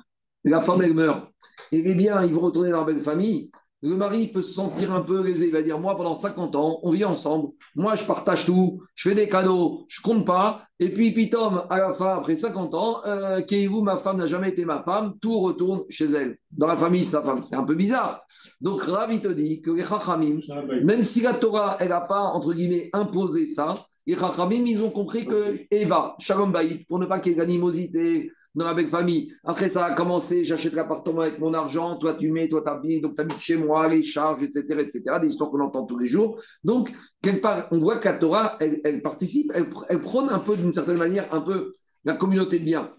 la 0.44 0.62
femme, 0.62 0.82
elle 0.82 0.94
meurt, 0.94 1.28
et 1.72 1.82
les 1.82 1.96
biens, 1.96 2.24
ils 2.24 2.34
vont 2.34 2.42
retourner 2.42 2.70
dans 2.70 2.80
la 2.80 2.86
belle 2.86 3.02
famille, 3.02 3.50
le 3.82 3.96
mari 3.96 4.28
peut 4.28 4.42
se 4.42 4.54
sentir 4.54 4.94
un 4.94 5.02
peu 5.02 5.22
lésé. 5.22 5.48
Il 5.48 5.52
va 5.52 5.62
dire 5.62 5.80
Moi, 5.80 5.96
pendant 5.96 6.16
50 6.16 6.56
ans, 6.56 6.80
on 6.84 6.92
vit 6.92 7.06
ensemble. 7.06 7.50
Moi, 7.76 7.96
je 7.96 8.06
partage 8.06 8.46
tout. 8.46 8.82
Je 8.96 9.10
fais 9.10 9.16
des 9.16 9.30
cadeaux. 9.30 9.86
Je 9.88 10.02
compte 10.02 10.26
pas. 10.26 10.66
Et 10.80 10.90
puis, 10.90 11.12
Pitom, 11.12 11.64
à 11.70 11.78
la 11.78 11.94
fin, 11.94 12.16
après 12.16 12.36
50 12.36 12.74
ans, 12.74 13.02
euh, 13.06 13.42
vous 13.70 13.82
ma 13.82 13.98
femme 13.98 14.18
n'a 14.18 14.26
jamais 14.26 14.50
été 14.50 14.66
ma 14.66 14.82
femme. 14.82 15.14
Tout 15.22 15.40
retourne 15.40 15.84
chez 15.90 16.06
elle, 16.06 16.38
dans 16.52 16.68
la 16.68 16.78
famille 16.78 17.06
de 17.06 17.10
sa 17.10 17.22
femme. 17.22 17.44
C'est 17.44 17.56
un 17.56 17.64
peu 17.64 17.76
bizarre. 17.76 18.22
Donc, 18.60 18.82
Ravi 18.82 19.22
te 19.22 19.28
dit 19.28 19.62
que 19.62 19.72
les 19.72 19.84
Chachamim, 19.84 20.40
même 20.84 21.04
si 21.04 21.22
la 21.22 21.36
Torah, 21.36 21.78
elle 21.80 21.90
n'a 21.90 22.02
pas, 22.02 22.22
entre 22.22 22.54
guillemets, 22.54 22.90
imposé 22.94 23.46
ça, 23.46 23.76
les 24.08 24.16
Chachamim, 24.16 24.66
ils 24.66 24.82
ont 24.82 24.92
compris 24.92 25.26
que 25.26 25.60
Eva, 25.70 26.16
Shalom 26.20 26.52
Baït, 26.52 26.88
pour 26.88 27.00
ne 27.00 27.06
pas 27.06 27.20
qu'il 27.20 27.34
y 27.34 27.36
ait 27.36 27.38
d'animosité, 27.38 28.32
dans 28.56 28.66
la 28.66 28.74
belle 28.74 28.88
famille. 28.88 29.32
Après, 29.44 29.70
ça 29.70 29.86
a 29.86 29.96
commencé, 29.96 30.46
j'achète 30.46 30.74
l'appartement 30.74 31.22
avec 31.22 31.40
mon 31.40 31.54
argent, 31.54 31.98
toi 31.98 32.16
tu 32.16 32.32
mets, 32.32 32.48
toi 32.48 32.62
tu 32.64 32.70
habites, 32.70 33.04
donc 33.04 33.16
tu 33.16 33.22
habites 33.22 33.40
chez 33.40 33.58
moi, 33.58 33.88
les 33.88 34.04
charges, 34.04 34.44
etc., 34.44 34.66
etc., 34.80 35.04
des 35.22 35.28
histoires 35.28 35.50
qu'on 35.52 35.62
entend 35.62 35.86
tous 35.86 35.98
les 35.98 36.08
jours. 36.08 36.42
Donc, 36.64 36.92
quelque 37.22 37.42
part, 37.42 37.68
on 37.72 37.80
voit 37.80 38.00
que 38.00 38.06
la 38.06 38.18
Torah, 38.18 38.58
elle, 38.60 39.02
participe, 39.02 39.52
elle, 39.54 39.68
elle 39.90 40.02
prône 40.02 40.30
un 40.30 40.40
peu, 40.40 40.56
d'une 40.56 40.74
certaine 40.74 40.98
manière, 40.98 41.34
un 41.34 41.42
peu 41.42 41.72
la 42.06 42.14
communauté 42.14 42.60
de 42.60 42.66
biens. 42.66 42.92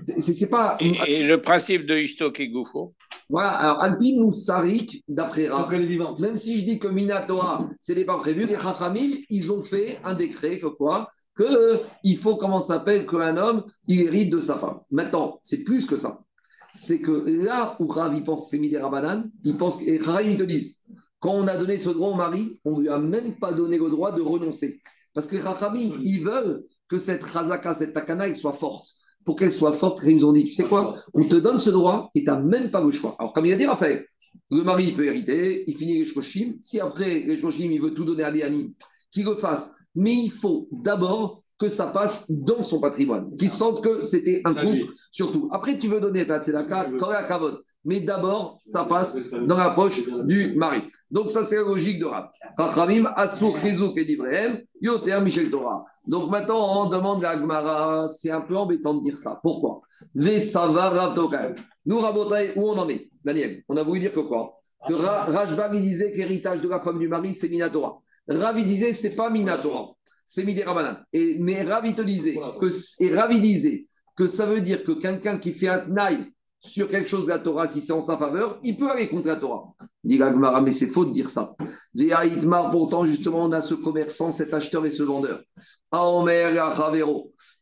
C'est 0.00 0.50
pas. 0.50 0.78
Et, 0.80 1.22
le 1.22 1.40
principe 1.40 1.86
de 1.86 1.96
Ishtok 1.96 2.40
et 2.40 2.48
Goufo 2.48 2.94
Voilà, 3.28 3.50
alors 3.50 3.82
Alpim 3.82 4.22
ou 4.22 4.32
Sarik, 4.32 5.04
d'après 5.06 5.48
Rav, 5.48 5.70
même 6.18 6.36
si 6.36 6.58
je 6.58 6.64
dis 6.64 6.78
que 6.78 6.88
Minatora, 6.88 7.68
ce 7.78 7.92
n'est 7.92 8.06
pas 8.06 8.18
prévu, 8.18 8.46
les 8.46 8.58
Chachamim, 8.58 9.10
ils 9.28 9.52
ont 9.52 9.62
fait 9.62 9.98
un 10.02 10.14
décret 10.14 10.58
que 10.58 10.66
quoi? 10.66 11.08
Qu'il 11.36 12.16
faut, 12.16 12.36
comment 12.36 12.60
s'appelle, 12.60 13.06
qu'un 13.06 13.36
homme, 13.36 13.64
il 13.88 14.02
hérite 14.02 14.30
de 14.30 14.40
sa 14.40 14.56
femme. 14.56 14.80
Maintenant, 14.90 15.38
c'est 15.42 15.64
plus 15.64 15.86
que 15.86 15.96
ça. 15.96 16.20
C'est 16.72 17.00
que 17.00 17.44
là 17.44 17.76
où 17.80 17.86
Rav, 17.86 18.14
il 18.14 18.24
pense, 18.24 18.50
c'est 18.50 18.58
Midera 18.58 18.90
Banane, 18.90 19.30
il 19.44 19.56
pense, 19.56 19.80
et 19.82 19.98
Rav, 19.98 20.26
ils 20.26 20.36
te 20.36 20.42
disent, 20.42 20.80
quand 21.20 21.32
on 21.32 21.46
a 21.48 21.56
donné 21.56 21.78
ce 21.78 21.90
droit 21.90 22.10
au 22.10 22.14
mari, 22.14 22.60
on 22.64 22.76
ne 22.76 22.82
lui 22.82 22.88
a 22.88 22.98
même 22.98 23.38
pas 23.38 23.52
donné 23.52 23.78
le 23.78 23.88
droit 23.90 24.12
de 24.12 24.20
renoncer. 24.20 24.80
Parce 25.14 25.26
que 25.26 25.36
les 25.36 25.92
ils 26.04 26.22
veulent 26.22 26.64
que 26.88 26.98
cette 26.98 27.24
Razaka, 27.24 27.72
cette 27.74 27.94
Takana, 27.94 28.28
elle 28.28 28.36
soit 28.36 28.52
forte. 28.52 28.86
Pour 29.24 29.34
qu'elle 29.34 29.50
soit 29.50 29.72
forte, 29.72 30.00
ils 30.06 30.16
nous 30.16 30.26
ont 30.26 30.32
dit, 30.32 30.44
tu 30.44 30.52
sais 30.52 30.64
quoi, 30.64 30.96
on 31.14 31.24
te 31.24 31.36
donne 31.36 31.58
ce 31.58 31.70
droit 31.70 32.10
et 32.14 32.20
tu 32.20 32.26
n'as 32.26 32.40
même 32.40 32.70
pas 32.70 32.82
le 32.82 32.92
choix. 32.92 33.16
Alors, 33.18 33.32
comme 33.32 33.46
il 33.46 33.52
a 33.52 33.56
dit 33.56 33.66
Raphaël, 33.66 34.06
le 34.50 34.62
mari 34.62 34.92
peut 34.92 35.04
hériter, 35.04 35.64
il 35.66 35.74
finit 35.74 35.98
les 35.98 36.04
Shoshim. 36.04 36.58
Si 36.60 36.78
après 36.78 37.20
les 37.20 37.38
Shoshim, 37.38 37.70
il 37.72 37.80
veut 37.80 37.94
tout 37.94 38.04
donner 38.04 38.22
à 38.22 38.30
Léani, 38.30 38.76
qu'il 39.10 39.24
le 39.24 39.36
fasse 39.36 39.74
mais 39.96 40.14
il 40.14 40.30
faut 40.30 40.68
d'abord 40.70 41.42
que 41.58 41.68
ça 41.68 41.86
passe 41.86 42.30
dans 42.30 42.62
son 42.62 42.80
patrimoine, 42.80 43.34
qu'il 43.34 43.50
sente 43.50 43.82
que 43.82 44.02
c'était 44.02 44.42
un 44.44 44.54
couple, 44.54 44.92
surtout. 45.10 45.48
Après, 45.50 45.78
tu 45.78 45.88
veux 45.88 46.00
donner 46.00 46.26
ta 46.26 46.40
tzedaka, 46.40 46.90
quand 46.98 47.08
la 47.08 47.24
kavod. 47.24 47.58
Mais 47.88 48.00
d'abord, 48.00 48.58
ça 48.60 48.84
passe 48.84 49.16
dans 49.46 49.56
la 49.56 49.70
poche 49.70 50.02
du 50.24 50.56
mari. 50.56 50.82
Donc, 51.08 51.30
ça, 51.30 51.44
c'est 51.44 51.54
la 51.54 51.62
logique 51.62 52.00
de 52.00 52.06
Rab. 52.06 52.30
Chachamim, 52.58 53.04
Asur, 53.14 53.56
Chizuk 53.60 53.96
et 53.96 54.04
d'Ibrahim, 54.04 54.58
Yoter, 54.80 55.20
Michel 55.20 55.48
Torah. 55.50 55.84
Donc, 56.04 56.28
maintenant, 56.28 56.82
on 56.82 56.88
demande 56.88 57.24
à 57.24 57.30
Agmara, 57.30 58.08
c'est 58.08 58.32
un 58.32 58.40
peu 58.40 58.56
embêtant 58.56 58.94
de 58.94 59.02
dire 59.02 59.16
ça. 59.16 59.38
Pourquoi? 59.40 59.82
Vesava 60.16 60.90
Rav 60.90 61.54
Nous, 61.86 62.00
Rabotai, 62.00 62.54
où 62.56 62.68
on 62.68 62.76
en 62.76 62.88
est? 62.88 63.08
Daniel, 63.24 63.62
on 63.68 63.76
a 63.76 63.84
voulu 63.84 64.00
dire 64.00 64.12
que 64.12 64.20
quoi? 64.20 64.60
Que 64.88 64.92
Rajbag, 64.92 65.76
il 65.76 65.82
disait 65.82 66.10
que 66.10 66.16
l'héritage 66.16 66.60
de 66.62 66.68
la 66.68 66.80
femme 66.80 66.98
du 66.98 67.06
mari, 67.06 67.34
c'est 67.34 67.48
Minatora. 67.48 68.00
Ravi 68.28 68.64
disait, 68.64 68.92
c'est 68.92 69.14
pas 69.14 69.30
Minatora, 69.30 69.94
c'est 70.24 70.44
Midera 70.44 71.04
Et, 71.12 71.36
mais 71.38 71.62
Ravi 71.62 71.94
te 71.94 72.02
disait, 72.02 72.38
que, 72.60 72.70
et 73.00 73.14
Ravi 73.14 73.40
disait 73.40 73.86
que 74.16 74.28
ça 74.28 74.46
veut 74.46 74.60
dire 74.60 74.82
que 74.82 74.92
quelqu'un 74.92 75.38
qui 75.38 75.52
fait 75.52 75.68
un 75.68 75.86
tnaï 75.86 76.32
sur 76.60 76.88
quelque 76.88 77.08
chose 77.08 77.24
de 77.24 77.28
la 77.28 77.38
Torah, 77.38 77.66
si 77.66 77.80
c'est 77.80 77.92
en 77.92 78.00
sa 78.00 78.16
faveur, 78.16 78.58
il 78.62 78.76
peut 78.76 78.90
aller 78.90 79.08
contre 79.08 79.28
la 79.28 79.36
Torah. 79.36 79.72
Dit 80.02 80.18
Gagmara, 80.18 80.60
mais 80.60 80.72
c'est 80.72 80.88
faux 80.88 81.04
de 81.04 81.12
dire 81.12 81.30
ça. 81.30 81.54
Pourtant, 82.72 83.04
justement, 83.04 83.44
on 83.44 83.52
a 83.52 83.60
ce 83.60 83.74
commerçant, 83.74 84.32
cet 84.32 84.54
acheteur 84.54 84.84
et 84.86 84.90
ce 84.90 85.02
vendeur. 85.02 85.42
Aomer 85.92 86.50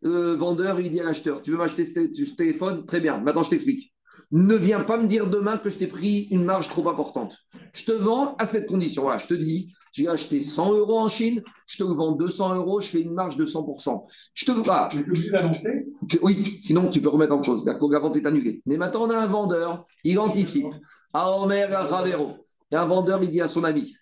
Le 0.02 0.35
vendeur, 0.35 0.80
il 0.80 0.90
dit 0.90 1.00
à 1.00 1.04
l'acheteur 1.04 1.42
Tu 1.42 1.50
veux 1.50 1.59
m'acheter 1.59 1.85
ce 1.85 2.35
téléphone? 2.37 2.87
Très 2.87 3.00
bien, 3.00 3.18
maintenant 3.18 3.42
je 3.42 3.50
t'explique. 3.50 3.93
Ne 4.33 4.54
viens 4.54 4.81
pas 4.81 4.97
me 4.97 5.07
dire 5.07 5.28
demain 5.28 5.59
que 5.59 5.71
je 5.71 5.78
t'ai 5.78 5.87
pris 5.87 6.28
une 6.31 6.45
marge 6.45 6.69
trop 6.69 6.88
importante. 6.88 7.37
Je 7.73 7.85
te 7.85 7.93
vends 7.93 8.35
à 8.38 8.47
cette 8.47 8.66
condition. 8.66 9.02
Voilà, 9.02 9.19
je 9.19 9.26
te 9.26 9.35
dis, 9.35 9.73
j'ai 9.93 10.09
acheté 10.09 10.40
100 10.40 10.75
euros 10.75 10.99
en 10.99 11.09
Chine, 11.09 11.43
je 11.66 11.78
te 11.78 11.85
vends 11.85 12.12
200 12.12 12.57
euros, 12.57 12.81
je 12.81 12.88
fais 12.88 13.02
une 13.02 13.14
marge 13.14 13.37
de 13.37 13.45
100%. 13.45 14.07
Je 14.33 14.45
te 14.45 14.52
ah, 14.69 14.88
Tu 14.90 14.99
es 14.99 15.02
obligé 15.02 15.31
d'annoncer 15.31 15.87
Oui, 16.23 16.57
sinon 16.61 16.90
tu 16.90 17.00
peux 17.00 17.09
remettre 17.09 17.35
en 17.35 17.43
cause. 17.43 17.64
La, 17.64 17.78
vente 17.78 18.16
est 18.16 18.26
annulée. 18.26 18.62
Mais 18.66 18.76
maintenant, 18.76 19.07
on 19.07 19.11
a 19.11 19.19
un 19.19 19.26
vendeur, 19.26 19.87
il 20.04 20.19
anticipe. 20.19 20.66
Aomer 21.12 21.66
Ravero. 21.66 22.45
Et 22.73 22.76
un 22.76 22.87
vendeur, 22.87 23.23
il 23.23 23.31
dit 23.31 23.40
à 23.40 23.47
son 23.47 23.62
ami 23.62 23.95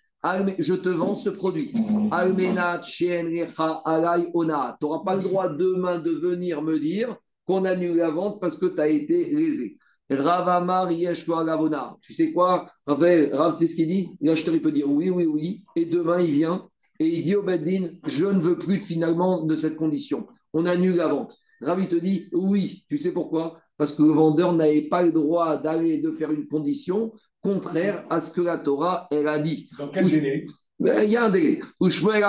je 0.59 0.73
te 0.73 0.89
vends 0.89 1.15
ce 1.15 1.29
produit. 1.29 1.71
Tu 1.73 1.79
n'auras 1.79 2.25
pas 5.03 5.15
le 5.15 5.21
droit 5.21 5.49
demain 5.49 5.99
de 5.99 6.11
venir 6.11 6.61
me 6.61 6.79
dire 6.79 7.15
qu'on 7.45 7.65
annule 7.65 7.97
la 7.97 8.09
vente 8.09 8.39
parce 8.39 8.57
que 8.57 8.67
tu 8.67 8.79
as 8.79 8.87
été 8.87 9.25
lésé. 9.25 9.77
Ravamar 10.09 10.89
Ravona. 11.27 11.95
Tu 12.01 12.13
sais 12.13 12.31
quoi 12.31 12.67
Raphaël, 12.85 13.33
Rav, 13.33 13.55
c'est 13.57 13.67
ce 13.67 13.75
qu'il 13.75 13.87
dit? 13.87 14.09
L'acheteur, 14.21 14.53
il 14.53 14.61
peut 14.61 14.71
dire 14.71 14.89
oui, 14.89 15.09
oui, 15.09 15.25
oui. 15.25 15.63
Et 15.75 15.85
demain, 15.85 16.19
il 16.19 16.31
vient 16.31 16.67
et 16.99 17.07
il 17.07 17.23
dit 17.23 17.35
au 17.35 17.43
Beddin 17.43 17.89
Je 18.05 18.25
ne 18.25 18.39
veux 18.39 18.57
plus 18.57 18.79
finalement 18.79 19.43
de 19.43 19.55
cette 19.55 19.75
condition. 19.75 20.27
On 20.53 20.65
annule 20.65 20.95
la 20.95 21.07
vente. 21.07 21.35
Rav, 21.61 21.79
il 21.79 21.87
te 21.87 21.95
dit 21.95 22.29
oui. 22.33 22.83
Tu 22.87 22.97
sais 22.97 23.11
pourquoi? 23.11 23.57
Parce 23.77 23.93
que 23.93 24.03
le 24.03 24.11
vendeur 24.11 24.53
n'avait 24.53 24.87
pas 24.87 25.03
le 25.03 25.11
droit 25.11 25.57
d'aller, 25.57 26.01
de 26.01 26.11
faire 26.11 26.31
une 26.31 26.47
condition 26.47 27.11
contraire 27.41 28.05
à 28.09 28.21
ce 28.21 28.31
que 28.31 28.41
la 28.41 28.59
Torah, 28.59 29.07
elle 29.11 29.27
a 29.27 29.39
dit. 29.39 29.69
Dans 29.77 29.89
quel 29.89 30.05
délai? 30.05 30.45
Il 30.79 31.09
y 31.09 31.15
a 31.15 31.25
un 31.25 31.29
délai. 31.29 31.59
Et 31.81 31.89
Shmuel 31.89 32.23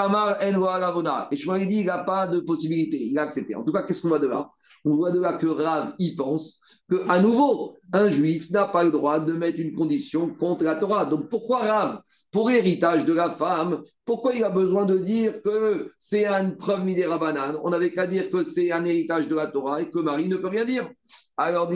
dit 1.67 1.81
il 1.81 1.87
n'a 1.87 1.99
pas 1.99 2.29
de 2.29 2.41
possibilité. 2.41 3.05
Il 3.05 3.19
a 3.19 3.23
accepté. 3.23 3.55
En 3.55 3.65
tout 3.65 3.73
cas, 3.73 3.83
qu'est-ce 3.83 4.03
qu'on 4.03 4.09
voit 4.09 4.19
de 4.19 4.29
là? 4.29 4.49
On 4.85 4.97
voit 4.97 5.11
de 5.11 5.21
là 5.21 5.35
que 5.35 5.47
Rav 5.47 5.95
y 5.99 6.15
pense 6.15 6.61
que, 6.89 7.09
à 7.09 7.21
nouveau, 7.21 7.75
un 7.93 8.09
juif 8.11 8.51
n'a 8.51 8.67
pas 8.67 8.85
le 8.85 8.91
droit 8.91 9.21
de 9.21 9.33
mettre 9.33 9.59
une 9.59 9.75
condition 9.75 10.29
contre 10.29 10.65
la 10.65 10.77
Torah. 10.77 11.07
Donc 11.07 11.29
pourquoi 11.29 11.61
Rav 11.61 12.01
Pour 12.31 12.51
héritage 12.51 13.05
de 13.05 13.13
la 13.13 13.31
femme, 13.31 13.83
pourquoi 14.05 14.35
il 14.35 14.45
a 14.45 14.51
besoin 14.51 14.85
de 14.85 14.99
dire 14.99 15.41
que 15.43 15.91
c'est 15.99 16.27
une 16.27 16.57
preuve 16.57 16.85
midera 16.85 17.19
banane 17.19 17.57
On 17.65 17.71
n'avait 17.71 17.93
qu'à 17.93 18.07
dire 18.07 18.29
que 18.29 18.45
c'est 18.45 18.71
un 18.71 18.85
héritage 18.85 19.29
de 19.29 19.35
la 19.35 19.47
Torah 19.47 19.81
et 19.81 19.91
que 19.91 19.99
Marie 19.99 20.29
ne 20.29 20.37
peut 20.37 20.49
rien 20.49 20.65
dire. 20.65 20.91
Alors, 21.37 21.69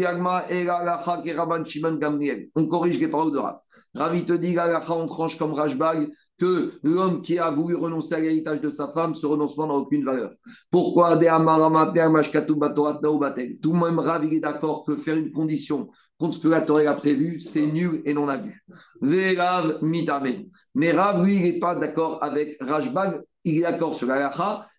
on 2.54 2.66
corrige 2.66 3.00
les 3.00 3.08
paroles 3.08 3.32
de 3.32 3.38
Rav. 3.38 3.56
Rav, 3.94 4.24
te 4.24 4.32
dit, 4.34 4.56
on 4.88 5.06
tranche 5.06 5.36
comme 5.36 5.52
Rajbag, 5.52 6.10
que 6.38 6.72
l'homme 6.82 7.20
qui 7.20 7.38
a 7.38 7.50
voulu 7.50 7.74
renoncer 7.74 8.14
à 8.14 8.20
l'héritage 8.20 8.60
de 8.60 8.70
sa 8.70 8.88
femme, 8.88 9.14
ce 9.14 9.26
renoncement 9.26 9.66
n'a 9.66 9.74
aucune 9.74 10.04
valeur. 10.04 10.32
Pourquoi 10.70 11.16
Tout 11.16 11.24
le 13.72 13.80
même 13.80 13.98
Rav, 13.98 14.24
il 14.24 14.34
est 14.34 14.40
d'accord 14.40 14.84
que 14.84 14.96
faire 14.96 15.16
une 15.16 15.32
condition 15.32 15.88
contre 16.18 16.36
ce 16.36 16.40
que 16.40 16.48
la 16.48 16.60
Torah 16.60 16.82
a 16.82 16.94
prévu, 16.94 17.40
c'est 17.40 17.66
nul 17.66 18.02
et 18.04 18.14
non 18.14 18.26
vu. 18.26 18.64
Rav 19.36 19.78
mitame. 19.82 20.44
Mais 20.74 20.92
Rav, 20.92 21.24
lui, 21.24 21.36
il 21.36 21.42
n'est 21.42 21.58
pas 21.58 21.74
d'accord 21.74 22.22
avec 22.22 22.56
Rajbag, 22.60 23.22
il 23.44 23.58
est 23.58 23.62
d'accord 23.62 23.94
sur 23.94 24.06
la 24.08 24.30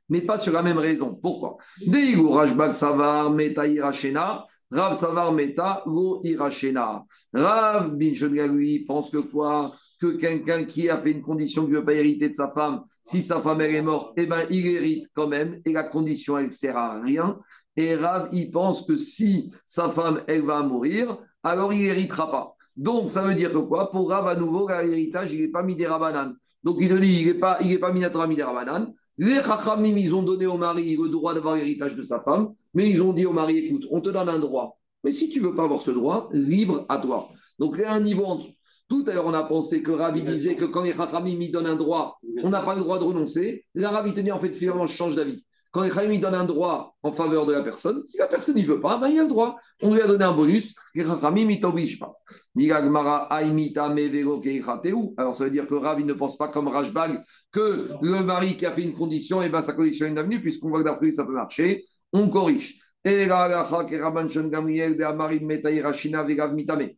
mais 0.09 0.21
pas 0.21 0.37
sur 0.37 0.53
la 0.53 0.63
même 0.63 0.77
raison. 0.77 1.13
Pourquoi? 1.13 1.57
Deigu 1.85 2.27
Rajbag 2.27 2.73
Savar 2.73 3.31
Meta 3.31 3.67
Irachena, 3.67 4.45
Rav 4.71 4.95
Savar 4.95 5.31
Meta 5.33 5.83
Go 5.85 6.21
Irachena. 6.23 7.03
Rav 7.33 7.95
Binchonga, 7.95 8.47
lui, 8.47 8.85
pense 8.85 9.09
que 9.09 9.17
quoi? 9.17 9.71
Que 9.99 10.15
quelqu'un 10.15 10.65
qui 10.65 10.89
a 10.89 10.97
fait 10.97 11.11
une 11.11 11.21
condition 11.21 11.65
qui 11.65 11.71
ne 11.71 11.77
veut 11.77 11.85
pas 11.85 11.93
hériter 11.93 12.29
de 12.29 12.35
sa 12.35 12.49
femme, 12.49 12.83
si 13.03 13.23
sa 13.23 13.39
femme 13.39 13.61
est 13.61 13.81
morte, 13.81 14.13
eh 14.17 14.27
ben, 14.27 14.45
il 14.49 14.67
hérite 14.67 15.07
quand 15.15 15.27
même, 15.27 15.59
et 15.65 15.73
la 15.73 15.83
condition, 15.83 16.37
elle 16.37 16.47
ne 16.47 16.51
sert 16.51 16.77
à 16.77 17.01
rien. 17.01 17.39
Et 17.75 17.95
Rav, 17.95 18.29
il 18.31 18.51
pense 18.51 18.85
que 18.85 18.95
si 18.95 19.51
sa 19.65 19.89
femme, 19.89 20.21
elle 20.27 20.45
va 20.45 20.61
mourir, 20.63 21.17
alors 21.43 21.73
il 21.73 21.81
n'héritera 21.81 22.29
pas. 22.29 22.55
Donc, 22.77 23.09
ça 23.09 23.23
veut 23.23 23.35
dire 23.35 23.51
que 23.51 23.57
quoi? 23.57 23.89
Pour 23.89 24.09
Rav, 24.09 24.27
à 24.27 24.35
nouveau, 24.35 24.67
l'héritage, 24.67 25.33
il 25.33 25.41
n'est 25.41 25.51
pas 25.51 25.63
mis 25.63 25.75
des 25.75 25.87
rabanan. 25.87 26.35
Donc, 26.63 26.77
il 26.79 26.89
te 26.89 26.93
dit, 26.93 27.21
il 27.21 27.27
n'est 27.27 27.39
pas, 27.39 27.57
il 27.61 27.79
pas 27.79 27.91
minatora 27.91 28.27
rabanan. 28.27 28.93
Les 29.21 29.43
Chachamim, 29.43 29.97
ils 29.97 30.15
ont 30.15 30.23
donné 30.23 30.45
au 30.45 30.55
mari 30.55 30.95
le 30.95 31.09
droit 31.09 31.33
d'avoir 31.33 31.57
l'héritage 31.57 31.93
de 31.97 32.03
sa 32.03 32.21
femme, 32.21 32.53
mais 32.73 32.89
ils 32.89 33.03
ont 33.03 33.11
dit 33.11 33.25
au 33.25 33.33
mari, 33.33 33.57
écoute, 33.57 33.85
on 33.91 33.99
te 33.99 34.09
donne 34.09 34.29
un 34.29 34.39
droit. 34.39 34.79
Mais 35.03 35.11
si 35.11 35.27
tu 35.27 35.41
veux 35.41 35.53
pas 35.53 35.63
avoir 35.63 35.81
ce 35.81 35.91
droit, 35.91 36.29
libre 36.31 36.85
à 36.87 36.99
toi. 36.99 37.27
Donc, 37.59 37.75
il 37.77 37.81
y 37.81 37.83
a 37.83 37.91
un 37.91 37.99
niveau. 37.99 38.25
Tout 38.87 39.03
à 39.07 39.13
l'heure, 39.13 39.25
on 39.25 39.33
a 39.33 39.43
pensé 39.43 39.83
que 39.83 39.91
Ravi 39.91 40.23
disait 40.23 40.55
que 40.55 40.63
quand 40.63 40.83
les 40.83 40.93
Chachamim, 40.93 41.37
donnent 41.51 41.65
un 41.65 41.75
droit, 41.75 42.17
on 42.43 42.49
n'a 42.49 42.61
pas 42.61 42.75
le 42.75 42.81
droit 42.81 42.97
de 42.97 43.03
renoncer. 43.03 43.65
La 43.75 43.89
Ravi 43.89 44.13
te 44.13 44.21
dit, 44.21 44.31
en 44.31 44.39
fait, 44.39 44.53
finalement, 44.53 44.85
je 44.85 44.95
change 44.95 45.15
d'avis. 45.15 45.43
Quand 45.71 45.83
les 45.83 45.89
Chachamim 45.89 46.19
donnent 46.19 46.35
un 46.35 46.45
droit 46.45 46.95
en 47.03 47.11
faveur 47.11 47.45
de 47.45 47.53
la 47.53 47.61
personne, 47.61 48.01
si 48.07 48.17
la 48.17 48.25
personne 48.25 48.55
ne 48.55 48.63
veut 48.63 48.81
pas, 48.81 48.97
ben, 48.97 49.07
il 49.09 49.19
a 49.19 49.23
le 49.23 49.29
droit. 49.29 49.55
On 49.83 49.93
lui 49.93 50.01
a 50.01 50.07
donné 50.07 50.23
un 50.23 50.33
bonus, 50.33 50.73
les 50.95 51.03
Chachamim, 51.03 51.49
ils 51.49 51.57
ne 51.57 51.61
t'obligent 51.61 51.99
pas. 51.99 52.19
Alors 55.17 55.35
ça 55.35 55.43
veut 55.43 55.51
dire 55.51 55.67
que 55.67 55.75
Ravi 55.75 56.03
ne 56.05 56.13
pense 56.13 56.37
pas 56.37 56.47
comme 56.47 56.67
Rajbag 56.67 57.23
que 57.51 57.87
le 58.01 58.23
mari 58.23 58.57
qui 58.57 58.65
a 58.65 58.71
fait 58.71 58.81
une 58.81 58.95
condition, 58.95 59.43
et 59.43 59.45
eh 59.45 59.49
ben 59.49 59.61
sa 59.61 59.73
condition 59.73 60.07
est 60.07 60.11
devenue, 60.11 60.41
puisqu'on 60.41 60.69
voit 60.69 60.79
que 60.79 60.85
d'après 60.85 61.11
ça 61.11 61.23
peut 61.25 61.33
marcher. 61.33 61.85
On 62.13 62.29
corrige. 62.29 62.79
Que. 63.05 63.11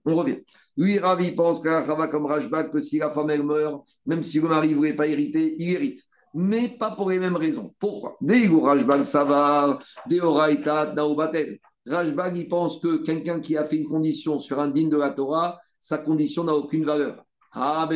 On 0.05 0.15
revient. 0.15 0.39
Lui, 0.77 0.97
Ravi 0.97 1.31
pense 1.31 1.63
va 1.63 2.07
comme 2.07 2.25
Rashbak, 2.25 2.71
que 2.71 2.79
si 2.79 2.97
la 2.97 3.11
femme 3.11 3.29
elle 3.29 3.43
meurt, 3.43 3.85
même 4.05 4.23
si 4.23 4.39
le 4.39 4.47
mari 4.47 4.71
ne 4.71 4.75
voulait 4.75 4.95
pas 4.95 5.07
hériter, 5.07 5.55
il 5.59 5.71
hérite. 5.71 5.99
Mais 6.33 6.69
pas 6.69 6.91
pour 6.91 7.09
les 7.09 7.19
mêmes 7.19 7.35
raisons. 7.35 7.73
Pourquoi? 7.79 8.17
Deigo 8.21 8.61
Rashbak 8.61 9.05
Savar, 9.05 9.79
Naobatel. 10.09 11.59
Il 11.85 12.47
pense 12.47 12.79
que 12.79 12.97
quelqu'un 13.03 13.39
qui 13.39 13.57
a 13.57 13.65
fait 13.65 13.77
une 13.77 13.88
condition 13.88 14.39
sur 14.39 14.59
un 14.59 14.69
digne 14.69 14.89
de 14.89 14.97
la 14.97 15.11
Torah, 15.11 15.57
sa 15.79 15.97
condition 15.97 16.43
n'a 16.43 16.53
aucune 16.53 16.85
valeur. 16.85 17.25
Ah, 17.53 17.89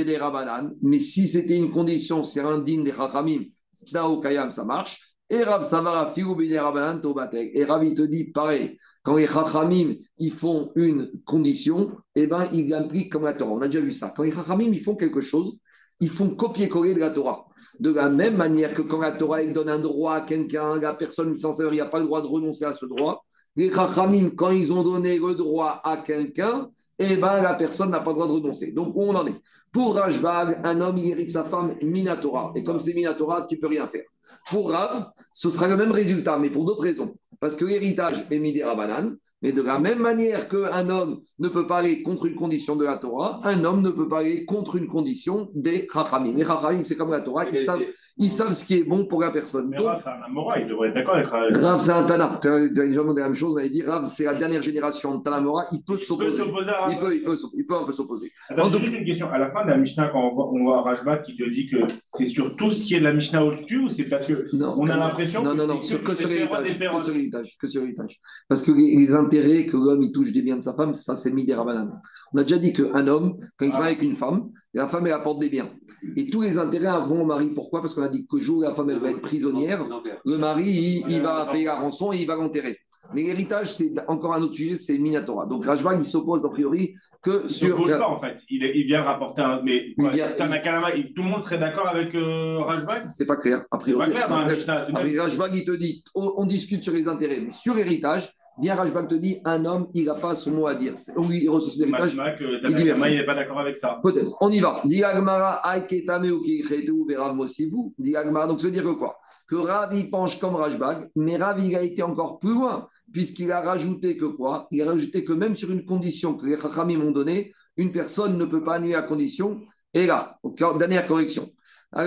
mais 0.81 0.99
si 0.99 1.27
c'était 1.27 1.57
une 1.57 1.71
condition, 1.71 2.23
c'est 2.23 2.41
un 2.41 2.59
digne 2.59 2.83
des 2.83 2.91
Chachamim, 2.91 3.45
ça 3.71 4.65
marche. 4.65 4.99
Et 5.29 5.43
Rav 5.43 5.63
Et 5.63 6.59
Rav, 6.59 7.83
il 7.83 7.93
te 7.95 8.01
dit 8.01 8.25
pareil, 8.25 8.77
quand 9.01 9.15
les 9.15 9.27
Chachamim, 9.27 9.95
ils 10.17 10.33
font 10.33 10.71
une 10.75 11.09
condition, 11.23 11.91
eh 12.15 12.27
ben, 12.27 12.49
ils 12.51 12.67
l'impliquent 12.67 13.11
comme 13.11 13.23
la 13.23 13.33
Torah. 13.33 13.53
On 13.53 13.61
a 13.61 13.67
déjà 13.67 13.79
vu 13.79 13.91
ça. 13.91 14.13
Quand 14.15 14.23
les 14.23 14.31
Chachamim, 14.31 14.71
ils 14.73 14.83
font 14.83 14.95
quelque 14.95 15.21
chose, 15.21 15.57
ils 15.99 16.09
font 16.09 16.29
copier-coller 16.29 16.93
de 16.93 16.99
la 16.99 17.09
Torah. 17.09 17.45
De 17.79 17.91
la 17.91 18.09
même 18.09 18.35
manière 18.35 18.73
que 18.73 18.81
quand 18.81 18.99
la 18.99 19.11
Torah 19.11 19.43
donne 19.45 19.69
un 19.69 19.79
droit 19.79 20.15
à 20.15 20.21
quelqu'un, 20.21 20.79
la 20.79 20.93
personne 20.93 21.35
sans 21.37 21.59
il 21.59 21.71
n'y 21.71 21.81
a 21.81 21.85
pas 21.85 21.99
le 21.99 22.05
droit 22.05 22.21
de 22.21 22.27
renoncer 22.27 22.65
à 22.65 22.73
ce 22.73 22.85
droit. 22.85 23.25
Les 23.55 23.71
Chachamim, 23.71 24.31
quand 24.35 24.49
ils 24.49 24.71
ont 24.73 24.83
donné 24.83 25.17
le 25.17 25.33
droit 25.33 25.81
à 25.83 25.97
quelqu'un, 25.97 26.69
eh 26.99 27.17
ben, 27.17 27.41
la 27.41 27.53
personne 27.55 27.91
n'a 27.91 27.99
pas 27.99 28.11
le 28.11 28.15
droit 28.15 28.27
de 28.27 28.33
renoncer. 28.33 28.71
Donc, 28.71 28.95
où 28.95 29.03
on 29.03 29.15
en 29.15 29.25
est? 29.27 29.41
Pour 29.71 29.95
Rajbag, 29.95 30.61
un 30.63 30.81
homme, 30.81 30.97
il 30.97 31.11
hérite 31.11 31.29
sa 31.29 31.43
femme 31.43 31.75
Minatora. 31.81 32.53
Et 32.55 32.63
comme 32.63 32.79
c'est 32.79 32.93
Minatora, 32.93 33.45
tu 33.47 33.57
peux 33.57 33.67
rien 33.67 33.87
faire. 33.87 34.05
Pour 34.49 34.71
Rav, 34.71 35.11
ce 35.33 35.49
sera 35.51 35.67
le 35.67 35.77
même 35.77 35.91
résultat, 35.91 36.37
mais 36.37 36.49
pour 36.49 36.65
d'autres 36.65 36.83
raisons. 36.83 37.15
Parce 37.39 37.55
que 37.55 37.65
l'héritage 37.65 38.25
est 38.29 38.39
Midera 38.39 38.75
Banane, 38.75 39.17
mais 39.45 39.51
de 39.51 39.61
la 39.61 39.77
même 39.77 39.99
manière 39.99 40.49
qu'un 40.49 40.89
homme 40.89 41.21
ne 41.37 41.49
peut 41.49 41.67
pas 41.67 41.77
aller 41.77 42.01
contre 42.01 42.25
une 42.25 42.33
condition 42.33 42.75
de 42.75 42.83
la 42.83 42.97
Torah, 42.97 43.41
un 43.43 43.63
homme 43.63 43.83
ne 43.83 43.91
peut 43.91 44.07
pas 44.07 44.21
aller 44.21 44.43
contre 44.43 44.75
une 44.75 44.87
condition 44.87 45.51
des 45.53 45.87
Chachamim. 45.93 46.33
Les 46.33 46.43
Chachamim, 46.43 46.83
c'est 46.83 46.95
comme 46.95 47.11
la 47.11 47.21
Torah, 47.21 47.47
ils 47.47 47.55
savent, 47.59 47.83
ils 48.17 48.29
savent 48.29 48.53
ce 48.53 48.63
qui 48.63 48.75
est 48.75 48.83
bon 48.83 49.05
pour 49.05 49.21
la 49.21 49.31
personne. 49.31 49.67
Mais 49.69 49.77
Rav, 49.77 50.01
c'est 50.01 50.09
un 50.09 50.21
Amora, 50.25 50.59
il 50.59 50.67
devrait 50.67 50.87
être 50.87 50.95
d'accord 50.95 51.15
avec 51.15 51.27
Rav. 51.27 51.51
Rav, 51.53 51.79
c'est 51.81 51.91
un 51.91 52.03
Tana. 52.03 52.39
Tu 52.41 52.47
as 52.47 52.67
déjà 52.69 53.01
demandé 53.01 53.21
la 53.21 53.27
même 53.27 53.35
chose, 53.35 53.55
on 53.55 53.57
avait 53.57 53.69
dit 53.69 53.81
Rav, 53.81 54.05
c'est 54.05 54.23
la 54.23 54.35
dernière 54.35 54.61
génération 54.61 55.17
de 55.17 55.23
Tanamora, 55.23 55.65
il 55.73 55.83
peut 55.83 55.97
s'opposer. 55.97 56.43
Il 56.43 56.97
peut, 56.97 57.15
il 57.15 57.23
peut, 57.23 57.35
il 57.55 57.65
peut 57.65 57.75
un 57.75 57.83
peu 57.83 57.91
s'opposer. 57.91 58.31
Attends, 58.49 58.71
j'ai 58.71 58.79
juste 58.79 58.97
une 58.99 59.05
question. 59.05 59.29
À 59.29 59.37
la 59.37 59.51
fin 59.51 59.65
de 59.65 59.69
la 59.69 59.77
Mishnah, 59.77 60.09
quand 60.09 60.31
on 60.31 60.33
voit, 60.33 60.49
on 60.49 60.63
voit 60.63 60.81
Rajbat 60.83 61.17
qui 61.19 61.35
te 61.35 61.49
dit 61.49 61.65
que 61.65 61.77
c'est 62.09 62.27
sur 62.27 62.55
tout 62.55 62.71
ce 62.71 62.83
qui 62.83 62.95
est 62.95 62.99
de 62.99 63.03
la 63.03 63.13
Mishnah 63.13 63.43
au-dessus, 63.43 63.79
ou 63.79 63.89
c'est 63.89 64.05
parce 64.05 64.25
que 64.25 64.55
non, 64.55 64.75
on 64.77 64.87
a 64.87 64.95
l'impression 64.95 65.43
non, 65.43 65.53
non, 65.53 65.67
non, 65.67 65.79
que, 65.79 65.95
que, 65.95 66.15
sur 66.15 66.29
l'héritage, 66.29 67.57
que 67.59 67.67
sur 67.67 67.81
l'héritage. 67.81 68.21
Parce 68.47 68.61
que 68.61 68.71
les, 68.71 69.13
intérêts 69.13 69.65
que 69.65 69.75
l'homme 69.75 70.01
il 70.01 70.11
touche 70.11 70.31
des 70.31 70.41
biens 70.41 70.57
de 70.57 70.63
sa 70.63 70.73
femme, 70.73 70.93
ça 70.93 71.15
c'est 71.15 71.31
Midera 71.31 71.63
Rabanan. 71.63 71.99
On 72.33 72.37
a 72.37 72.43
déjà 72.43 72.57
dit 72.57 72.71
qu'un 72.71 73.07
homme, 73.07 73.35
quand 73.57 73.65
il 73.65 73.71
se 73.73 73.77
marie 73.77 73.91
avec 73.91 74.03
une 74.03 74.15
femme, 74.15 74.49
la 74.73 74.87
femme 74.87 75.05
elle 75.05 75.13
apporte 75.13 75.39
des 75.39 75.49
biens. 75.49 75.69
Et 76.15 76.27
tous 76.27 76.41
les 76.41 76.57
intérêts 76.57 76.87
vont 77.05 77.23
au 77.23 77.25
mari. 77.25 77.51
Pourquoi? 77.53 77.81
Parce 77.81 77.93
qu'on 77.93 78.03
dit 78.09 78.25
que 78.29 78.37
jour 78.37 78.57
où 78.57 78.61
la 78.61 78.73
femme 78.73 78.89
elle 78.89 78.99
va 78.99 79.11
être 79.11 79.21
prisonnière, 79.21 79.85
le 80.25 80.37
mari 80.37 81.03
il, 81.07 81.21
va 81.21 81.47
payer 81.51 81.65
la 81.65 81.75
rançon 81.75 82.13
et 82.13 82.17
il 82.17 82.27
va 82.27 82.35
l'enterrer. 82.35 82.77
Mais 83.13 83.23
l'héritage, 83.23 83.73
c'est 83.73 83.93
encore 84.07 84.33
un 84.33 84.41
autre 84.41 84.55
sujet, 84.55 84.75
c'est 84.75 84.97
Minatora. 84.97 85.45
Donc 85.45 85.65
Rajbag, 85.65 85.99
il 85.99 86.05
s'oppose 86.05 86.45
a 86.45 86.49
priori 86.49 86.95
que 87.21 87.43
il 87.43 87.49
sur. 87.51 87.79
Il 87.79 87.97
pas 87.97 88.09
en 88.09 88.19
fait. 88.19 88.41
Il, 88.49 88.63
il 88.63 88.85
vient 88.85 89.03
rapporter 89.03 89.41
un. 89.41 89.61
Mais 89.63 89.93
quoi, 89.97 90.09
vient... 90.09 90.31
tout 90.31 91.23
le 91.23 91.29
monde 91.29 91.43
serait 91.43 91.57
d'accord 91.57 91.87
avec 91.87 92.15
euh, 92.15 92.59
Rajbag 92.59 93.05
C'est 93.07 93.25
pas 93.25 93.35
clair. 93.35 93.63
A 93.71 93.77
priori. 93.77 94.07
Pas 94.07 94.11
clair 94.11 94.29
dans 94.29 94.39
la 94.39 94.53
Mishnah. 94.53 95.23
Rajbag, 95.23 95.55
il 95.55 95.65
te 95.65 95.71
dit 95.71 96.03
on, 96.15 96.33
on, 96.37 96.45
discute 96.45 96.83
sur 96.83 96.93
les 96.93 97.07
intérêts, 97.07 97.41
mais 97.41 97.51
sur 97.51 97.75
l'héritage, 97.75 98.33
Viens, 98.59 98.75
Rajbak 98.75 99.09
te 99.09 99.15
dit 99.15 99.39
un 99.43 99.65
homme, 99.65 99.87
il 99.93 100.05
n'a 100.05 100.15
pas 100.15 100.33
son 100.33 100.51
mot 100.51 100.67
à 100.67 100.75
dire. 100.75 100.93
Oui, 101.17 101.41
il 101.43 101.49
reçoit 101.49 101.71
son 101.73 101.81
héritage. 101.81 102.17
Il 102.63 102.75
dit 102.75 102.83
merci. 102.85 103.03
Il 103.09 103.17
n'est 103.17 103.25
pas 103.25 103.35
d'accord 103.35 103.59
avec 103.59 103.75
ça. 103.75 103.99
Peut-être. 104.01 104.35
On 104.39 104.49
y 104.49 104.59
va. 104.59 104.81
Dit 104.85 105.03
Agmara, 105.03 105.61
Aiketame 105.75 106.31
ou 106.31 107.05
Verav 107.07 107.37
aussi 107.39 107.65
vous. 107.65 107.93
Dit 107.97 108.15
Agmara, 108.15 108.47
donc 108.47 108.59
ça 108.59 108.67
veut 108.67 108.71
dire 108.71 108.83
que 108.83 108.93
quoi? 108.93 109.17
Que 109.47 109.55
Rav, 109.55 109.93
il 109.93 110.09
penche 110.09 110.39
comme 110.39 110.55
Rajbag, 110.55 111.09
mais 111.15 111.37
Rav, 111.37 111.59
il 111.59 111.75
a 111.75 111.83
été 111.83 112.01
encore 112.01 112.39
plus 112.39 112.53
loin, 112.53 112.87
puisqu'il 113.13 113.51
a 113.51 113.61
rajouté 113.61 114.17
que 114.17 114.25
quoi? 114.25 114.67
Il 114.71 114.81
a 114.81 114.85
rajouté 114.85 115.23
que 115.23 115.33
même 115.33 115.55
sur 115.55 115.69
une 115.69 115.85
condition 115.85 116.33
que 116.33 116.47
les 116.47 116.57
Chachamim 116.57 116.97
m'ont 116.97 117.11
donnée, 117.11 117.51
une 117.77 117.91
personne 117.91 118.37
ne 118.37 118.45
peut 118.45 118.63
pas 118.63 118.75
annuler 118.75 118.93
la 118.93 119.03
condition. 119.03 119.61
Et 119.93 120.07
là, 120.07 120.39
dernière 120.79 121.05
correction. 121.05 121.49
À 121.97 122.03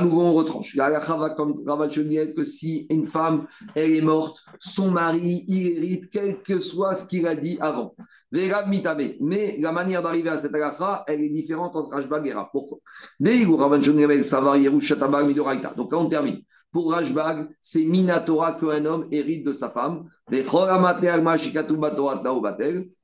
nouveau, 0.00 0.20
on 0.20 0.34
retranche. 0.34 0.76
La 0.76 0.98
va 0.98 1.30
comme 1.30 1.54
que 1.54 2.44
si 2.44 2.86
une 2.90 3.06
femme, 3.06 3.46
elle 3.74 3.92
est 3.92 4.02
morte, 4.02 4.44
son 4.58 4.90
mari, 4.90 5.44
il 5.48 5.72
hérite, 5.72 6.10
quel 6.10 6.42
que 6.42 6.60
soit 6.60 6.94
ce 6.94 7.06
qu'il 7.06 7.26
a 7.26 7.34
dit 7.34 7.56
avant. 7.60 7.94
Mais 8.32 8.50
la 9.58 9.72
manière 9.72 10.02
d'arriver 10.02 10.28
à 10.28 10.36
cette 10.36 10.54
halakha, 10.54 11.04
elle 11.06 11.22
est 11.22 11.30
différente 11.30 11.74
entre 11.74 11.94
Rajbag 11.94 12.26
et 12.26 12.34
Rav. 12.34 12.48
Pourquoi? 12.52 12.80
Donc 13.18 13.48
là, 15.92 15.98
on 15.98 16.10
termine. 16.10 16.42
Pour 16.72 16.92
Rajbag, 16.92 17.48
c'est 17.60 17.82
Minatora 17.82 18.52
qu'un 18.52 18.84
homme 18.84 19.08
hérite 19.10 19.44
de 19.44 19.52
sa 19.52 19.70
femme. 19.70 20.04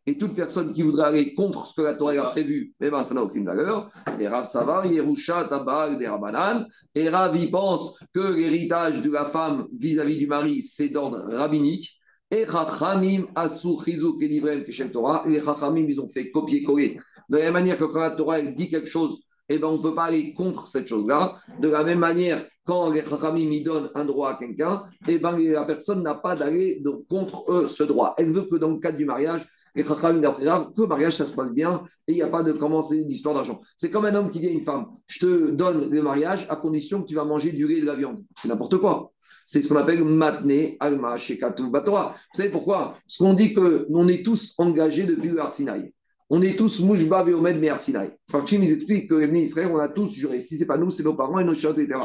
Et 0.08 0.18
toute 0.18 0.34
personne 0.34 0.72
qui 0.72 0.82
voudrait 0.82 1.06
aller 1.06 1.34
contre 1.34 1.66
ce 1.66 1.74
que 1.74 1.82
la 1.82 1.94
Torah 1.94 2.12
a 2.12 2.30
prévu, 2.30 2.74
eh 2.80 2.90
ben, 2.90 3.02
ça 3.02 3.14
n'a 3.14 3.22
aucune 3.24 3.44
valeur. 3.44 3.90
Et 4.20 4.28
Rav 4.28 4.46
Savar, 4.46 4.86
Yerusha, 4.86 5.46
Tabag, 5.46 5.98
des 5.98 6.06
Rabanan. 6.06 6.64
Et 6.94 7.08
Rav, 7.08 7.36
il 7.36 7.50
pense 7.50 7.98
que 8.14 8.34
l'héritage 8.36 9.02
de 9.02 9.10
la 9.10 9.24
femme 9.24 9.66
vis-à-vis 9.76 10.18
du 10.18 10.28
mari, 10.28 10.62
c'est 10.62 10.90
d'ordre 10.90 11.18
rabbinique. 11.32 11.98
Et 12.30 12.46
Chachamim, 12.46 13.26
Asur, 13.34 13.84
Chizuk 13.84 14.22
et 14.22 14.28
Livrem, 14.28 14.64
Keshem 14.64 14.90
Torah. 14.90 15.24
Les 15.26 15.40
Chachamim, 15.40 15.86
ils 15.88 16.00
ont 16.00 16.08
fait 16.08 16.30
copier-coller. 16.30 16.98
De 17.28 17.38
la 17.38 17.44
même 17.44 17.54
manière 17.54 17.76
que 17.76 17.84
quand 17.84 18.00
la 18.00 18.12
Torah 18.12 18.42
dit 18.42 18.68
quelque 18.68 18.88
chose, 18.88 19.22
eh 19.48 19.58
ben, 19.58 19.68
on 19.68 19.78
ne 19.78 19.82
peut 19.82 19.94
pas 19.94 20.04
aller 20.04 20.34
contre 20.34 20.66
cette 20.68 20.86
chose-là. 20.86 21.34
De 21.60 21.68
la 21.68 21.84
même 21.84 22.00
manière, 22.00 22.44
quand 22.66 22.90
les 22.90 23.04
Chachamim 23.04 23.62
donnent 23.64 23.90
un 23.94 24.04
droit 24.04 24.30
à 24.30 24.34
quelqu'un, 24.34 24.82
eh 25.06 25.18
ben, 25.18 25.38
la 25.38 25.64
personne 25.64 26.02
n'a 26.02 26.16
pas 26.16 26.34
d'aller 26.34 26.82
contre 27.08 27.50
eux 27.50 27.68
ce 27.68 27.84
droit. 27.84 28.14
Elle 28.18 28.32
veut 28.32 28.42
que 28.42 28.56
dans 28.56 28.70
le 28.70 28.78
cadre 28.78 28.98
du 28.98 29.04
mariage, 29.04 29.46
les 29.74 29.84
Chachamim 29.84 30.20
d'après 30.20 30.44
que 30.44 30.82
le 30.82 30.86
mariage, 30.86 31.14
ça 31.16 31.26
se 31.26 31.34
passe 31.34 31.52
bien 31.52 31.82
et 32.08 32.12
il 32.12 32.16
n'y 32.16 32.22
a 32.22 32.28
pas 32.28 32.42
de 32.42 32.52
commencer 32.52 33.04
d'histoire 33.04 33.34
d'argent. 33.34 33.60
C'est 33.76 33.90
comme 33.90 34.04
un 34.04 34.14
homme 34.14 34.30
qui 34.30 34.40
dit 34.40 34.48
à 34.48 34.50
une 34.50 34.64
femme 34.64 34.86
Je 35.06 35.20
te 35.20 35.50
donne 35.52 35.90
le 35.90 36.02
mariage 36.02 36.46
à 36.48 36.56
condition 36.56 37.02
que 37.02 37.06
tu 37.06 37.14
vas 37.14 37.24
manger 37.24 37.52
du 37.52 37.64
riz 37.64 37.76
et 37.76 37.80
de 37.80 37.86
la 37.86 37.94
viande. 37.94 38.24
C'est 38.36 38.48
n'importe 38.48 38.78
quoi. 38.78 39.12
C'est 39.44 39.62
ce 39.62 39.68
qu'on 39.68 39.76
appelle 39.76 40.02
matné, 40.04 40.76
alma, 40.80 41.16
shekatu, 41.16 41.70
batora. 41.70 42.14
Vous 42.32 42.36
savez 42.36 42.50
pourquoi? 42.50 42.92
Parce 42.92 43.16
qu'on 43.16 43.32
dit 43.32 43.54
qu'on 43.54 44.08
est 44.08 44.24
tous 44.24 44.54
engagés 44.58 45.04
depuis 45.04 45.28
le 45.28 45.40
Arsinaï. 45.40 45.92
On 46.28 46.42
est 46.42 46.56
tous 46.56 46.80
Mouchba, 46.80 47.22
Veomed, 47.22 47.58
mais 47.58 47.68
Arsinaï. 47.68 48.10
Farchim, 48.30 48.60
ils 48.62 48.72
expliquent 48.72 49.08
que 49.08 49.14
les 49.14 49.40
Israël, 49.40 49.70
on 49.72 49.78
a 49.78 49.88
tous 49.88 50.12
juré. 50.12 50.40
Si 50.40 50.56
ce 50.56 50.60
n'est 50.60 50.66
pas 50.66 50.76
nous, 50.76 50.90
c'est 50.90 51.04
nos 51.04 51.14
parents 51.14 51.38
et 51.38 51.44
nos 51.44 51.54
chiottes, 51.54 51.78
etc. 51.78 52.00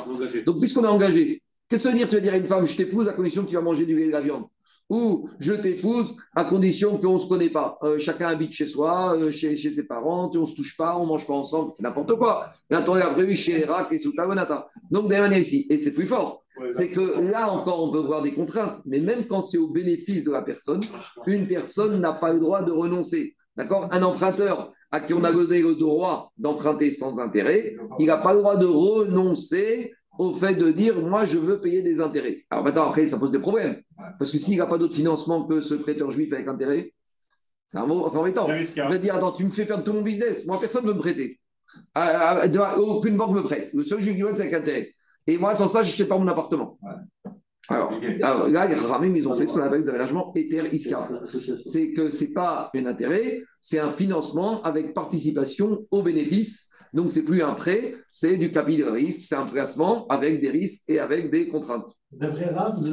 Donc, 0.46 0.60
puisqu'on 0.60 0.84
est 0.84 0.88
engagé, 0.88 1.42
qu'est-ce 1.68 1.84
que 1.84 1.90
ça 1.90 1.92
veut 1.92 1.98
dire 1.98 2.08
Tu 2.08 2.16
vas 2.16 2.22
dire 2.22 2.34
à 2.34 2.38
une 2.38 2.48
femme 2.48 2.66
Je 2.66 2.76
t'épouse 2.76 3.10
à 3.10 3.14
condition 3.14 3.44
que 3.44 3.50
tu 3.50 3.56
vas 3.56 3.62
manger 3.62 3.86
du 3.86 4.00
et 4.00 4.08
de 4.08 4.12
la 4.12 4.22
viande? 4.22 4.46
Ou 4.92 5.28
je 5.40 5.54
t'épouse 5.54 6.16
à 6.36 6.44
condition 6.44 6.98
qu'on 6.98 7.16
ne 7.16 7.20
se 7.20 7.26
connaît 7.26 7.50
pas. 7.50 7.78
Euh, 7.82 7.98
chacun 7.98 8.28
habite 8.28 8.52
chez 8.52 8.68
soi, 8.68 9.16
euh, 9.18 9.32
chez, 9.32 9.56
chez, 9.56 9.72
ses 9.72 9.88
parents, 9.88 10.30
on 10.36 10.42
ne 10.42 10.46
se 10.46 10.54
touche 10.54 10.76
pas, 10.76 10.98
on 10.98 11.04
ne 11.04 11.08
mange 11.08 11.26
pas 11.26 11.34
ensemble, 11.34 11.72
c'est 11.72 11.82
n'importe 11.82 12.14
quoi. 12.16 12.50
Là, 12.70 12.84
on 12.86 12.96
a 12.96 13.10
prévu 13.12 13.36
chez 13.36 13.58
Irak 13.62 13.88
et 13.92 13.98
sous 13.98 14.12
Tagonata. 14.12 14.68
Donc, 14.92 15.08
de 15.08 15.14
la 15.14 15.22
manière 15.22 15.40
ici, 15.40 15.66
et 15.70 15.78
c'est 15.78 15.94
plus 15.94 16.08
fort, 16.08 16.44
c'est 16.70 16.90
que 16.90 17.22
là 17.22 17.50
encore, 17.50 17.82
on 17.82 17.92
peut 17.92 18.06
voir 18.06 18.22
des 18.22 18.34
contraintes, 18.34 18.82
mais 18.86 19.00
même 19.00 19.26
quand 19.28 19.40
c'est 19.40 19.58
au 19.58 19.70
bénéfice 19.70 20.26
de 20.26 20.32
la 20.32 20.42
personne, 20.42 20.82
une 21.26 21.48
personne 21.48 22.00
n'a 22.02 22.14
pas 22.14 22.34
le 22.34 22.40
droit 22.40 22.62
de 22.62 22.72
renoncer. 22.72 23.36
D'accord? 23.62 23.88
Un 23.92 24.02
emprunteur 24.02 24.74
à 24.90 25.00
qui 25.02 25.14
on 25.14 25.24
a 25.24 25.32
donné 25.32 25.62
le 25.62 25.76
droit 25.76 26.34
d'emprunter 26.40 26.90
sans 26.90 27.20
intérêt, 27.20 27.76
il 28.00 28.08
n'a 28.08 28.18
pas 28.18 28.34
le 28.34 28.40
droit 28.40 28.58
de 28.58 28.66
renoncer 28.66 29.94
au 30.18 30.34
fait 30.34 30.56
de 30.56 30.72
dire 30.72 31.00
moi 31.00 31.26
je 31.26 31.38
veux 31.38 31.62
payer 31.62 31.84
des 31.84 32.02
intérêts. 32.02 32.44
Alors 32.50 32.64
maintenant, 32.64 32.90
après, 32.90 33.06
ça 33.06 33.20
pose 33.20 33.30
des 33.30 33.38
problèmes. 33.38 33.80
Parce 34.18 34.32
que 34.32 34.40
s'il 34.40 34.58
n'a 34.58 34.66
pas 34.66 34.80
d'autre 34.80 34.96
financement 34.96 35.46
que 35.46 35.62
ce 35.62 35.76
prêteur 35.76 36.10
juif 36.10 36.34
avec 36.34 36.48
intérêt, 36.48 36.92
c'est 37.68 37.78
un 37.78 37.86
mot 37.86 38.04
embêtant. 38.04 38.48
Il 38.50 38.82
va 38.82 38.98
dire 38.98 39.14
attends, 39.14 39.34
tu 39.34 39.46
me 39.46 39.52
fais 39.52 39.66
perdre 39.66 39.84
tout 39.84 39.94
mon 39.94 40.02
business. 40.02 40.48
Moi, 40.48 40.60
personne 40.60 40.84
ne 40.84 40.90
veut 40.90 40.96
me 40.96 41.00
prêter. 41.00 41.40
Ah, 41.94 42.42
ah, 42.44 42.80
aucune 42.80 43.16
banque 43.16 43.36
me 43.36 43.44
prête. 43.44 43.72
Le 43.76 43.84
seul 43.84 44.02
juif 44.02 44.16
qui 44.16 44.24
me 44.24 44.36
c'est 44.36 44.42
avec 44.42 44.54
intérêt. 44.56 44.92
Et 45.28 45.38
moi, 45.38 45.54
sans 45.54 45.68
ça, 45.68 45.84
je 45.84 45.92
n'achète 45.92 46.10
pas 46.10 46.18
mon 46.18 46.28
appartement. 46.28 46.80
Alors, 47.70 47.98
là, 48.50 48.68
les 48.68 48.76
Ramim, 48.76 49.16
ils 49.16 49.28
ont 49.28 49.36
fait 49.36 49.46
ce 49.46 49.54
qu'on 49.54 49.62
appelle 49.62 49.84
des 49.84 49.90
aménagements 49.90 50.34
Ether 50.36 50.64
Iska. 50.72 51.08
C'est 51.64 51.94
que 51.94 52.10
ce 52.10 52.26
n'est 52.26 52.32
pas 52.32 52.70
un 52.76 52.86
intérêt, 52.86 53.44
c'est 53.62 53.80
un 53.80 53.92
financement 53.92 54.62
avec 54.64 54.94
participation 54.94 55.86
au 55.92 56.02
bénéfice 56.02 56.72
donc, 56.94 57.12
c'est 57.12 57.22
plus 57.22 57.42
un 57.42 57.54
prêt, 57.54 57.94
c'est 58.12 58.36
du 58.36 58.52
capital 58.52 58.90
risque, 58.90 59.22
c'est 59.22 59.36
un 59.36 59.46
placement 59.46 60.06
avec 60.08 60.42
des 60.42 60.50
risques 60.50 60.84
et 60.90 61.00
avec 61.00 61.32
des 61.32 61.48
contraintes. 61.48 61.90
D'après 62.12 62.50
Rav, 62.50 62.84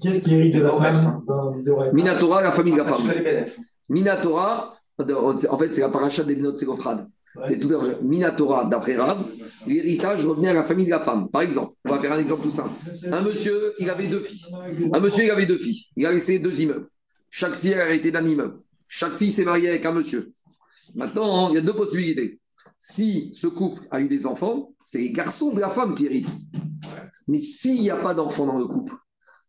qu'est-ce 0.00 0.24
qui 0.24 0.34
hérite 0.34 0.56
de 0.56 0.62
la 0.62 0.72
femme 0.72 1.22
Minatora, 1.92 2.42
la 2.42 2.50
famille 2.50 2.72
de 2.72 2.78
la 2.78 2.84
femme. 2.84 3.06
Minatora, 3.88 4.74
en 4.98 5.58
fait, 5.58 5.72
c'est 5.72 5.82
la 5.82 5.88
paracha 5.88 6.24
des 6.24 6.34
notes 6.34 6.58
Ségophrad. 6.58 7.06
C'est 7.44 7.60
tout 7.60 7.70
Minatora, 8.02 8.64
d'après 8.64 8.96
Rav, 8.96 9.24
l'héritage 9.66 10.24
revenait 10.26 10.48
à 10.48 10.54
la 10.54 10.64
famille 10.64 10.86
de 10.86 10.90
la 10.90 11.00
femme. 11.00 11.28
Par 11.30 11.42
exemple, 11.42 11.74
on 11.84 11.90
va 11.90 12.00
faire 12.00 12.12
un 12.12 12.18
exemple 12.18 12.42
tout 12.42 12.50
simple. 12.50 12.70
Un 13.10 13.22
monsieur, 13.22 13.74
il 13.78 13.88
avait 13.90 14.08
deux 14.08 14.20
filles. 14.20 14.44
Un 14.92 15.00
monsieur, 15.00 15.24
il 15.24 15.30
avait 15.30 15.46
deux 15.46 15.58
filles. 15.58 15.86
Il 15.96 16.06
a 16.06 16.12
laissé 16.12 16.38
deux 16.38 16.60
immeubles. 16.60 16.88
Chaque 17.30 17.54
fille 17.54 17.74
a 17.74 17.88
hérité 17.88 18.10
d'un 18.10 18.24
immeuble. 18.24 18.58
Chaque 18.88 19.14
fille 19.14 19.30
s'est 19.32 19.44
mariée 19.44 19.68
avec 19.68 19.86
un 19.86 19.92
monsieur. 19.92 20.32
Maintenant, 20.94 21.48
il 21.50 21.54
y 21.54 21.58
a 21.58 21.62
deux 21.62 21.74
possibilités. 21.74 22.40
Si 22.78 23.30
ce 23.34 23.46
couple 23.46 23.82
a 23.90 24.00
eu 24.00 24.08
des 24.08 24.26
enfants, 24.26 24.74
c'est 24.82 24.98
les 24.98 25.12
garçons 25.12 25.52
de 25.52 25.60
la 25.60 25.70
femme 25.70 25.94
qui 25.94 26.06
héritent. 26.06 26.28
Mais 27.28 27.38
s'il 27.38 27.80
n'y 27.80 27.90
a 27.90 27.96
pas 27.96 28.12
d'enfants 28.12 28.46
dans 28.46 28.58
le 28.58 28.66
couple, 28.66 28.94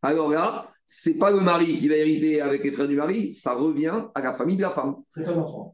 alors 0.02 0.30
là, 0.30 0.70
c'est 0.86 1.16
pas 1.16 1.32
le 1.32 1.40
mari 1.40 1.78
qui 1.78 1.88
va 1.88 1.96
hériter 1.96 2.42
avec 2.42 2.64
les 2.64 2.72
frères 2.72 2.88
du 2.88 2.96
mari, 2.96 3.32
ça 3.32 3.54
revient 3.54 4.04
à 4.14 4.22
la 4.22 4.34
famille 4.34 4.58
de 4.58 4.64
la 4.64 4.70
femme. 4.70 4.96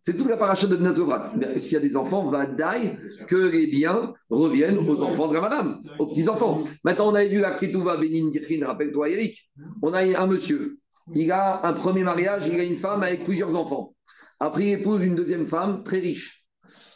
C'est 0.02 0.16
toute 0.16 0.30
la 0.30 0.38
paracha 0.38 0.68
de 0.68 0.76
Bnazovrat. 0.76 1.32
Mais 1.36 1.60
S'il 1.60 1.74
y 1.74 1.78
a 1.78 1.80
des 1.80 1.98
enfants, 1.98 2.30
va 2.30 2.46
daille 2.46 2.98
que 3.28 3.36
les 3.36 3.68
biens 3.68 4.14
reviennent 4.30 4.78
aux 4.78 5.02
enfants 5.02 5.28
de 5.28 5.34
la 5.34 5.42
madame, 5.42 5.80
aux 5.98 6.08
petits-enfants. 6.08 6.62
Maintenant, 6.84 7.12
on 7.12 7.16
avait 7.16 7.30
vu 7.30 7.40
la 7.40 7.52
Ketouva 7.58 7.98
Benin 7.98 8.30
rappelle-toi 8.68 9.10
Eric. 9.10 9.50
On 9.82 9.94
a 9.94 10.02
un 10.02 10.28
monsieur, 10.28 10.78
il 11.16 11.32
a 11.32 11.66
un 11.66 11.74
premier 11.74 12.04
mariage, 12.04 12.48
il 12.48 12.60
a 12.60 12.64
une 12.64 12.76
femme 12.78 13.02
avec 13.02 13.24
plusieurs 13.24 13.56
enfants. 13.56 13.96
Après, 14.40 14.64
il 14.64 14.72
épouse 14.74 15.04
une 15.04 15.16
deuxième 15.16 15.48
femme 15.48 15.84
très 15.84 16.00
riche. 16.00 16.46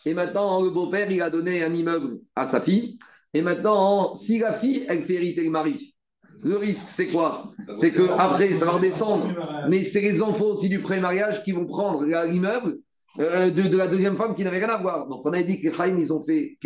Et 0.05 0.13
maintenant, 0.13 0.61
le 0.61 0.69
beau-père, 0.69 1.09
il 1.11 1.21
a 1.21 1.29
donné 1.29 1.63
un 1.63 1.73
immeuble 1.73 2.19
à 2.35 2.45
sa 2.45 2.61
fille. 2.61 2.99
Et 3.33 3.41
maintenant, 3.41 4.13
si 4.13 4.39
la 4.39 4.53
fille, 4.53 4.85
elle 4.87 5.03
fait 5.03 5.15
hériter 5.15 5.43
le 5.43 5.49
mari, 5.49 5.92
le 6.43 6.57
risque, 6.57 6.87
c'est 6.87 7.07
quoi 7.07 7.51
C'est 7.73 7.91
que 7.91 8.09
après, 8.17 8.53
ça 8.53 8.65
va 8.65 8.71
redescendre. 8.71 9.27
Mais 9.69 9.83
c'est 9.83 10.01
les 10.01 10.21
enfants 10.21 10.47
aussi 10.47 10.69
du 10.69 10.81
pré-mariage 10.81 11.43
qui 11.43 11.51
vont 11.51 11.65
prendre 11.65 12.05
l'immeuble 12.05 12.77
euh, 13.19 13.49
de, 13.49 13.63
de 13.63 13.77
la 13.77 13.87
deuxième 13.87 14.17
femme 14.17 14.35
qui 14.35 14.43
n'avait 14.43 14.59
rien 14.59 14.73
à 14.73 14.81
voir. 14.81 15.07
Donc, 15.07 15.25
on 15.25 15.31
a 15.31 15.41
dit 15.41 15.59
que 15.59 15.69
les 15.69 15.73
Chaim, 15.73 15.97
ils 15.97 16.11
ont 16.11 16.21
fait 16.21 16.57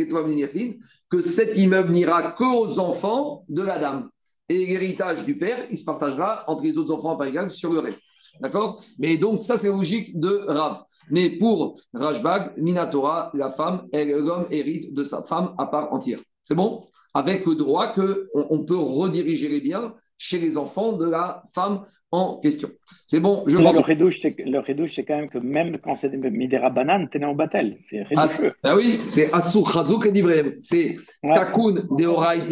que 1.09 1.21
cet 1.21 1.57
immeuble 1.57 1.91
n'ira 1.91 2.31
qu'aux 2.31 2.79
enfants 2.79 3.43
de 3.49 3.61
la 3.61 3.79
dame. 3.79 4.09
Et 4.49 4.65
l'héritage 4.65 5.25
du 5.25 5.37
père, 5.37 5.65
il 5.69 5.77
se 5.77 5.83
partagera 5.83 6.45
entre 6.47 6.63
les 6.63 6.77
autres 6.77 6.93
enfants 6.93 7.17
par 7.17 7.51
sur 7.51 7.73
le 7.73 7.79
reste. 7.79 8.03
D'accord? 8.39 8.83
Mais 8.97 9.17
donc, 9.17 9.43
ça, 9.43 9.57
c'est 9.57 9.69
logique 9.69 10.19
de 10.19 10.43
Rav. 10.47 10.83
Mais 11.09 11.31
pour 11.31 11.77
Rajbag, 11.93 12.53
Minatora, 12.57 13.31
la 13.33 13.49
femme, 13.49 13.87
l'homme 13.93 14.45
hérite 14.49 14.93
de 14.93 15.03
sa 15.03 15.23
femme 15.23 15.53
à 15.57 15.65
part 15.65 15.91
entière. 15.93 16.19
C'est 16.43 16.55
bon? 16.55 16.81
Avec 17.19 17.45
le 17.45 17.55
droit 17.55 17.87
qu'on 17.95 18.15
on 18.55 18.59
peut 18.69 18.77
rediriger 18.77 19.49
les 19.49 19.61
biens 19.61 19.93
chez 20.19 20.39
les 20.39 20.57
enfants 20.57 20.93
de 20.93 21.07
la 21.17 21.43
femme 21.53 21.75
en 22.11 22.37
question. 22.39 22.69
C'est 23.05 23.19
bon 23.19 23.43
Je 23.47 23.57
Là, 23.57 23.71
le 23.71 23.79
redouche, 23.79 24.93
c'est 24.95 25.03
quand 25.05 25.17
même 25.17 25.29
que 25.29 25.37
même 25.37 25.77
quand 25.83 25.95
c'est 25.95 26.09
des 26.09 26.17
Midera 26.29 26.69
banane, 26.69 27.07
t'es 27.09 27.19
né 27.19 27.25
en 27.25 27.35
batel. 27.35 27.77
C'est 27.81 28.03
Ah, 28.15 28.25
ridicule. 28.25 28.53
ah 28.63 28.75
oui, 28.75 28.99
c'est 29.07 29.31
Asur 29.33 29.71
Chazouk 29.71 30.05
et. 30.07 30.55
C'est. 30.59 30.95
Takun 31.21 31.73
de 31.99 32.05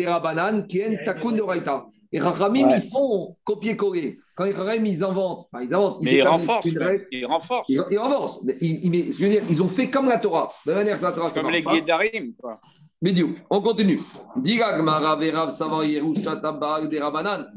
Rabanan 0.06 0.66
qui 0.68 0.80
est 0.80 1.04
Takun 1.04 1.32
de 1.34 1.42
Horaïta. 1.42 1.86
Et 2.16 2.20
Rachamim, 2.20 2.68
Ouais. 2.70 2.78
ils 2.82 2.90
font 2.90 3.36
copier-coller. 3.44 4.16
Quand 4.38 4.46
les 4.46 4.54
Rachamim, 4.54 4.86
ils 4.86 5.04
inventent, 5.04 5.46
enfin, 5.52 5.64
ils 5.66 5.74
inventent, 5.74 5.98
ils 6.00 6.06
Mais 6.06 6.14
il 6.14 6.20
établissent 6.22 6.48
renforce, 6.48 6.66
une 6.72 6.78
règle. 6.78 7.06
il 7.12 7.26
renforce. 7.26 7.68
Ils, 7.68 7.84
ils 7.92 7.98
renforcent. 7.98 8.40
Ils, 8.62 8.80
ils- 8.86 8.90
mais, 8.90 9.12
je 9.12 9.22
veux 9.24 9.30
dire, 9.30 9.44
ils 9.50 9.62
ont 9.62 9.68
fait 9.68 9.90
comme 9.90 10.08
la 10.08 10.18
Torah. 10.18 10.50
De 10.66 10.72
la 10.72 10.78
manière 10.78 10.98
que 10.98 11.04
la 11.04 11.12
Torah, 11.12 11.30
Comme 11.30 11.50
les. 11.52 11.62
Guédarim, 11.62 12.34
quoi. 12.40 12.58
Médio. 13.02 13.28
On 13.50 13.62
continue. 13.62 14.00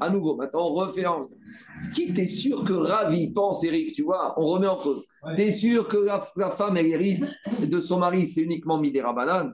À 0.01 0.11
nouveau, 0.11 0.37
maintenant, 0.37 0.61
on 0.71 0.75
refait 0.75 1.07
en. 1.07 1.21
Qui 1.95 2.13
t'es 2.13 2.27
sûr 2.27 2.65
que 2.65 2.73
Ravi 2.73 3.33
pense, 3.33 3.63
Eric, 3.65 3.93
tu 3.95 4.03
vois, 4.03 4.35
on 4.37 4.47
remet 4.49 4.67
en 4.67 4.77
cause. 4.77 5.07
Ouais. 5.25 5.37
T'es 5.37 5.53
sûr 5.53 5.87
que 5.89 5.97
la, 5.99 6.23
la 6.37 6.51
femme, 6.51 6.77
elle 6.77 6.87
hérite 6.87 7.25
de 7.63 7.81
son 7.81 7.99
mari, 7.99 8.27
c'est 8.27 8.43
uniquement 8.43 8.79
mis 8.79 8.91
des 8.91 9.01
Rabanan. 9.01 9.29
Ve'atnan, 9.39 9.53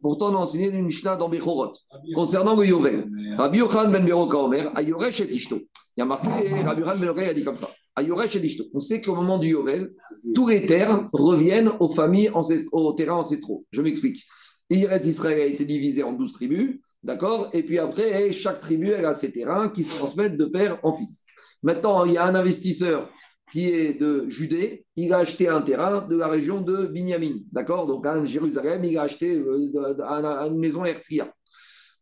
pourtant, 0.00 0.32
on 0.32 0.36
a 0.36 0.38
enseigné 0.38 0.68
une 0.68 0.86
Mishnah 0.86 1.16
dans 1.16 1.28
Bechorot, 1.28 1.72
concernant 2.14 2.56
le 2.56 2.66
Yovel. 2.66 3.08
Rabbi 3.36 3.58
Yochanan 3.58 3.92
ben 3.92 4.04
Beroka 4.04 4.38
Omer, 4.38 4.70
Ayoresh 4.74 5.20
et 5.20 5.34
Ishto. 5.34 5.56
Il 5.96 6.00
y 6.00 6.02
a 6.02 6.04
marqué, 6.04 6.28
Rabbi 6.28 6.80
Yochanan 6.80 6.98
ben 6.98 7.06
Beroka 7.06 7.28
a 7.28 7.34
dit 7.34 7.44
comme 7.44 7.56
ça. 7.56 7.70
Ayoresh 7.96 8.36
et 8.36 8.44
Ishto. 8.44 8.64
On 8.74 8.80
sait 8.80 9.00
qu'au 9.00 9.14
moment 9.14 9.38
du 9.38 9.48
Yovel, 9.48 9.92
tous 10.34 10.48
les 10.48 10.66
terres 10.66 11.06
reviennent 11.12 11.72
aux 11.80 11.88
familles 11.88 12.30
aux 12.72 12.92
terrains 12.94 13.16
ancestraux. 13.16 13.64
Je 13.70 13.82
m'explique. 13.82 14.24
Israël 14.70 15.40
a 15.40 15.46
été 15.46 15.64
divisé 15.64 16.02
en 16.02 16.12
12 16.12 16.32
tribus, 16.32 16.80
d'accord? 17.02 17.50
Et 17.52 17.62
puis 17.62 17.78
après, 17.78 18.32
chaque 18.32 18.60
tribu, 18.60 18.92
a 18.92 19.14
ses 19.14 19.30
terrains 19.30 19.68
qui 19.68 19.84
se 19.84 19.96
transmettent 19.96 20.36
de 20.36 20.46
père 20.46 20.80
en 20.82 20.92
fils. 20.92 21.24
Maintenant, 21.62 22.04
il 22.04 22.12
y 22.12 22.16
a 22.16 22.24
un 22.24 22.34
investisseur 22.34 23.08
qui 23.52 23.68
est 23.70 23.94
de 23.94 24.28
Judée, 24.28 24.84
il 24.96 25.12
a 25.12 25.18
acheté 25.18 25.48
un 25.48 25.62
terrain 25.62 26.06
de 26.06 26.16
la 26.16 26.28
région 26.28 26.60
de 26.60 26.86
Binyamin, 26.86 27.36
d'accord? 27.52 27.86
Donc 27.86 28.06
à 28.06 28.24
Jérusalem, 28.24 28.84
il 28.84 28.98
a 28.98 29.02
acheté 29.02 29.36
euh, 29.36 30.48
une 30.48 30.58
maison 30.58 30.84
Herzliya. 30.84 31.32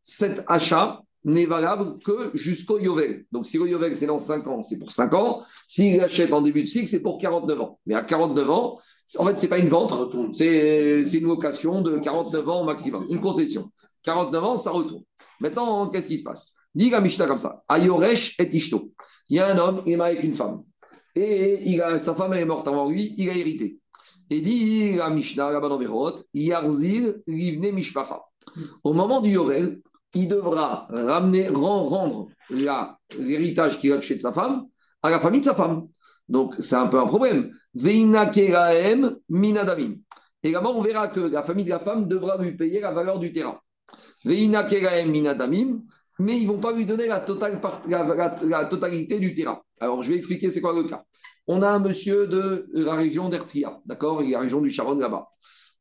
Cet 0.02 0.44
achat 0.46 1.00
n'est 1.24 1.46
valable 1.46 1.98
que 2.04 2.30
jusqu'au 2.35 2.78
Yovel. 2.78 3.24
Donc 3.33 3.46
si 3.46 3.59
le 3.59 3.68
Yovel, 3.68 3.96
c'est 3.96 4.07
dans 4.07 4.18
5 4.18 4.46
ans, 4.46 4.62
c'est 4.62 4.78
pour 4.78 4.92
5 4.92 5.12
ans. 5.14 5.42
S'il 5.66 6.00
achète 6.00 6.33
en 6.33 6.42
début 6.42 6.62
de 6.62 6.68
cycle, 6.68 6.87
c'est 6.87 7.00
pour 7.00 7.18
49 7.18 7.61
ans. 7.61 7.78
Mais 7.87 7.94
à 7.94 8.02
49 8.02 8.50
ans, 8.50 8.78
en 9.18 9.24
fait, 9.26 9.38
ce 9.38 9.42
n'est 9.42 9.48
pas 9.48 9.59
une 9.59 9.68
vente, 9.68 9.92
c'est 10.33 11.04
c'est 11.04 11.18
une 11.18 11.26
location 11.26 11.83
de 11.83 11.98
49 11.98 12.48
ans 12.48 12.62
au 12.62 12.64
maximum, 12.64 13.04
une 13.11 13.20
concession. 13.20 13.70
49 14.02 14.44
ans, 14.44 14.57
ça 14.57 14.70
retourne. 14.70 15.02
Maintenant, 15.40 15.88
qu'est-ce 15.88 16.09
qui 16.09 16.18
se 16.18 16.22
passe? 16.22 16.52
Dit 16.74 16.90
la 16.90 17.00
Mishnah 17.00 17.26
comme 17.26 17.38
ça 17.38 17.62
Ayoresh 17.68 18.35
et 18.38 18.54
Ishto. 18.54 18.90
Il 19.28 19.37
y 19.37 19.40
a 19.40 19.48
un 19.48 19.59
homme, 19.59 19.83
il 19.87 19.92
est 19.92 19.96
marié 19.96 20.16
avec 20.16 20.24
une 20.24 20.35
femme. 20.35 20.62
Et 21.16 21.61
il 21.64 21.81
a, 21.81 21.98
sa 21.98 22.14
femme, 22.14 22.33
est 22.35 22.44
morte 22.44 22.66
avant 22.66 22.88
lui, 22.88 23.14
il 23.16 23.31
a 23.31 23.37
hérité. 23.37 23.79
Et 24.31 24.40
dit 24.40 24.96
la 24.96 25.11
Mishnah, 25.11 25.50
là-bas 25.50 25.68
dans 25.68 25.81
Yarzil 26.33 27.22
Rivne 27.29 27.72
Mishpacha. 27.72 28.20
Au 28.83 28.92
moment 28.92 29.20
du 29.20 29.31
Yovel, 29.31 29.81
il 30.14 30.29
devra 30.29 30.87
ramener, 30.90 31.48
ren- 31.48 31.87
rendre 31.88 32.29
l'héritage 32.50 33.79
qu'il 33.79 33.92
a 33.92 33.96
touché 33.96 34.16
de 34.16 34.20
sa 34.22 34.33
femme 34.33 34.66
à 35.03 35.11
la 35.11 35.20
famille 35.20 35.40
de 35.40 35.44
sa 35.44 35.55
femme. 35.55 35.88
Donc, 36.29 36.55
c'est 36.61 36.77
un 36.77 36.87
peu 36.87 36.98
un 36.98 37.07
problème. 37.07 37.50
Veina 37.74 38.27
keraem 38.27 39.16
minadamim. 39.29 39.96
Là-bas, 40.42 40.70
on 40.70 40.83
verra 40.83 41.09
que 41.09 41.20
la 41.20 41.42
famille 41.42 41.64
de 41.64 41.70
la 41.70 41.81
femme 41.81 42.09
devra 42.09 42.37
lui 42.38 42.57
payer 42.57 42.81
la 42.81 42.92
valeur 42.92 43.18
du 43.18 43.33
terrain. 43.33 43.61
Veina 44.24 44.64
keraem 44.64 45.11
minadamim, 45.11 45.83
mais 46.18 46.38
ils 46.38 46.46
ne 46.46 46.53
vont 46.53 46.61
pas 46.61 46.72
lui 46.72 46.87
donner 46.87 47.07
la 47.07 47.20
totalité 48.64 49.18
du 49.20 49.35
terrain. 49.35 49.61
Alors, 49.80 50.02
je 50.02 50.10
vais 50.10 50.16
expliquer 50.16 50.50
c'est 50.50 50.60
quoi 50.60 50.72
le 50.74 50.84
cas. 50.84 51.04
On 51.46 51.62
a 51.62 51.68
un 51.68 51.78
monsieur 51.78 52.26
de 52.26 52.68
la 52.72 52.94
région 52.94 53.28
d'Erzia, 53.28 53.80
d'accord 53.84 54.22
Il 54.22 54.30
est 54.30 54.32
la 54.32 54.40
région 54.40 54.60
du 54.60 54.70
Sharon 54.70 54.96
là-bas. 54.96 55.28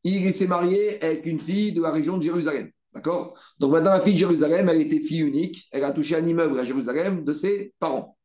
Il 0.03 0.33
s'est 0.33 0.47
marié 0.47 1.01
avec 1.03 1.25
une 1.25 1.39
fille 1.39 1.71
de 1.71 1.81
la 1.81 1.91
région 1.91 2.17
de 2.17 2.23
Jérusalem, 2.23 2.69
d'accord 2.93 3.39
Donc 3.59 3.71
maintenant, 3.71 3.91
la 3.91 4.01
fille 4.01 4.13
de 4.13 4.19
Jérusalem, 4.19 4.67
elle 4.67 4.81
était 4.81 4.99
fille 4.99 5.21
unique. 5.21 5.67
Elle 5.71 5.85
a 5.85 5.91
touché 5.91 6.15
un 6.15 6.27
immeuble 6.27 6.59
à 6.59 6.65
Jérusalem 6.65 7.23
de 7.23 7.31
ses 7.31 7.73
parents. 7.79 8.17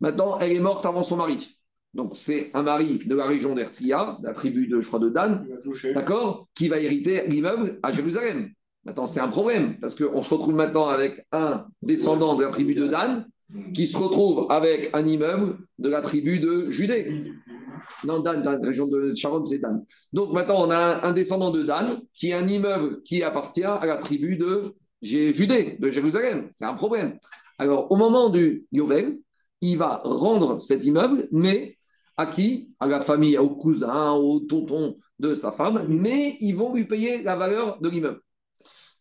Maintenant, 0.00 0.38
elle 0.38 0.52
est 0.52 0.60
morte 0.60 0.86
avant 0.86 1.02
son 1.02 1.16
mari. 1.16 1.58
Donc, 1.94 2.14
c'est 2.14 2.50
un 2.54 2.62
mari 2.62 3.00
de 3.06 3.16
la 3.16 3.24
région 3.24 3.54
d'Erzia, 3.54 4.18
de 4.20 4.26
la 4.26 4.34
tribu 4.34 4.68
de, 4.68 4.80
je 4.80 4.86
crois, 4.86 4.98
de 4.98 5.08
Dan, 5.08 5.46
d'accord, 5.94 6.46
qui 6.54 6.68
va 6.68 6.78
hériter 6.78 7.26
l'immeuble 7.26 7.80
à 7.82 7.92
Jérusalem. 7.92 8.50
Maintenant, 8.84 9.06
c'est 9.06 9.20
un 9.20 9.28
problème, 9.28 9.80
parce 9.80 9.94
qu'on 9.94 10.22
se 10.22 10.34
retrouve 10.34 10.54
maintenant 10.54 10.88
avec 10.88 11.26
un 11.32 11.66
descendant 11.82 12.36
de 12.36 12.44
la 12.44 12.50
tribu 12.50 12.74
de 12.74 12.86
Dan 12.86 13.26
qui 13.74 13.86
se 13.86 13.96
retrouve 13.96 14.46
avec 14.50 14.90
un 14.92 15.06
immeuble 15.06 15.58
de 15.78 15.88
la 15.88 16.00
tribu 16.00 16.40
de 16.40 16.70
Judée. 16.70 17.32
Non, 18.04 18.20
Dan, 18.20 18.42
Dan, 18.42 18.64
région 18.64 18.88
de 18.88 19.14
Sharon, 19.14 19.44
c'est 19.44 19.58
Dan. 19.58 19.84
Donc 20.12 20.32
maintenant, 20.32 20.66
on 20.66 20.70
a 20.70 21.06
un, 21.06 21.12
descendant 21.12 21.50
de 21.50 21.62
Dan 21.62 21.86
qui 22.14 22.32
a 22.32 22.38
un 22.38 22.48
immeuble 22.48 23.02
qui 23.04 23.22
appartient 23.22 23.62
à 23.62 23.84
la 23.86 23.98
tribu 23.98 24.36
de 24.36 24.74
Judée, 25.02 25.76
de 25.78 25.90
Jérusalem. 25.90 26.48
C'est 26.50 26.64
un 26.64 26.74
problème. 26.74 27.18
Alors, 27.58 27.90
au 27.90 27.96
moment 27.96 28.28
du 28.28 28.66
Yovel, 28.72 29.18
il 29.60 29.78
va 29.78 30.00
rendre 30.04 30.60
cet 30.60 30.84
immeuble, 30.84 31.28
mais 31.30 31.76
à 32.16 32.26
qui? 32.26 32.74
À 32.80 32.86
la 32.86 33.00
famille, 33.00 33.38
au 33.38 33.50
cousin, 33.50 34.12
au 34.12 34.40
tonton 34.40 34.96
de 35.18 35.34
sa 35.34 35.52
femme, 35.52 35.86
mais 35.88 36.36
ils 36.40 36.54
vont 36.54 36.74
lui 36.74 36.86
payer 36.86 37.22
la 37.22 37.36
valeur 37.36 37.80
de 37.80 37.88
l'immeuble. 37.88 38.20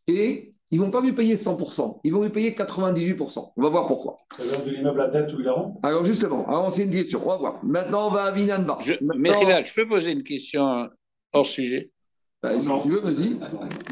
Et 0.08 0.52
ils 0.72 0.80
ne 0.80 0.84
vont 0.86 0.92
pas 0.92 1.02
lui 1.02 1.12
payer 1.14 1.36
100%, 1.36 2.00
ils 2.04 2.12
vont 2.14 2.24
lui 2.24 2.30
payer 2.30 2.52
98%. 2.52 3.54
On 3.56 3.62
va 3.62 3.70
voir 3.70 3.88
pourquoi. 3.88 4.18
De 4.40 4.70
l'immeuble 4.72 5.02
à 5.02 5.10
tête 5.10 5.32
où 5.34 5.40
il 5.40 5.48
a 5.48 5.56
Alors 5.84 6.04
justement, 6.04 6.48
alors 6.48 6.74
c'est 6.74 6.84
une 6.84 6.90
question, 6.92 7.22
on 7.24 7.28
va 7.30 7.38
voir. 7.38 7.64
Maintenant, 7.64 8.08
on 8.08 8.12
va 8.12 8.24
à 8.24 8.32
Vinanbar. 8.32 8.82
Je, 8.82 8.94
Maintenant- 9.02 9.64
je 9.64 9.74
peux 9.74 9.88
poser 9.88 10.12
une 10.12 10.24
question 10.24 10.90
hors 11.34 11.46
sujet? 11.46 11.92
Bah, 12.42 12.60
si 12.60 12.68
Non. 12.68 12.80
tu 12.82 12.90
veux, 12.90 13.00
vas-y. 13.00 13.40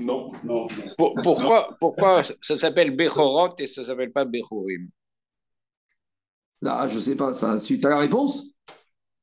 Non, 0.03 0.31
non. 0.43 0.67
Pour- 0.97 1.13
pourquoi, 1.23 1.75
pourquoi 1.79 2.21
ça 2.41 2.57
s'appelle 2.57 2.95
Bechorot 2.95 3.55
et 3.57 3.67
ça 3.67 3.81
ne 3.81 3.86
s'appelle 3.88 4.12
pas 4.12 4.25
Bechorim? 4.25 4.89
Là, 6.62 6.88
je 6.88 6.99
sais 6.99 7.15
pas, 7.15 7.33
ça, 7.33 7.57
tu 7.59 7.79
as 7.83 7.89
la 7.89 7.97
réponse? 7.99 8.45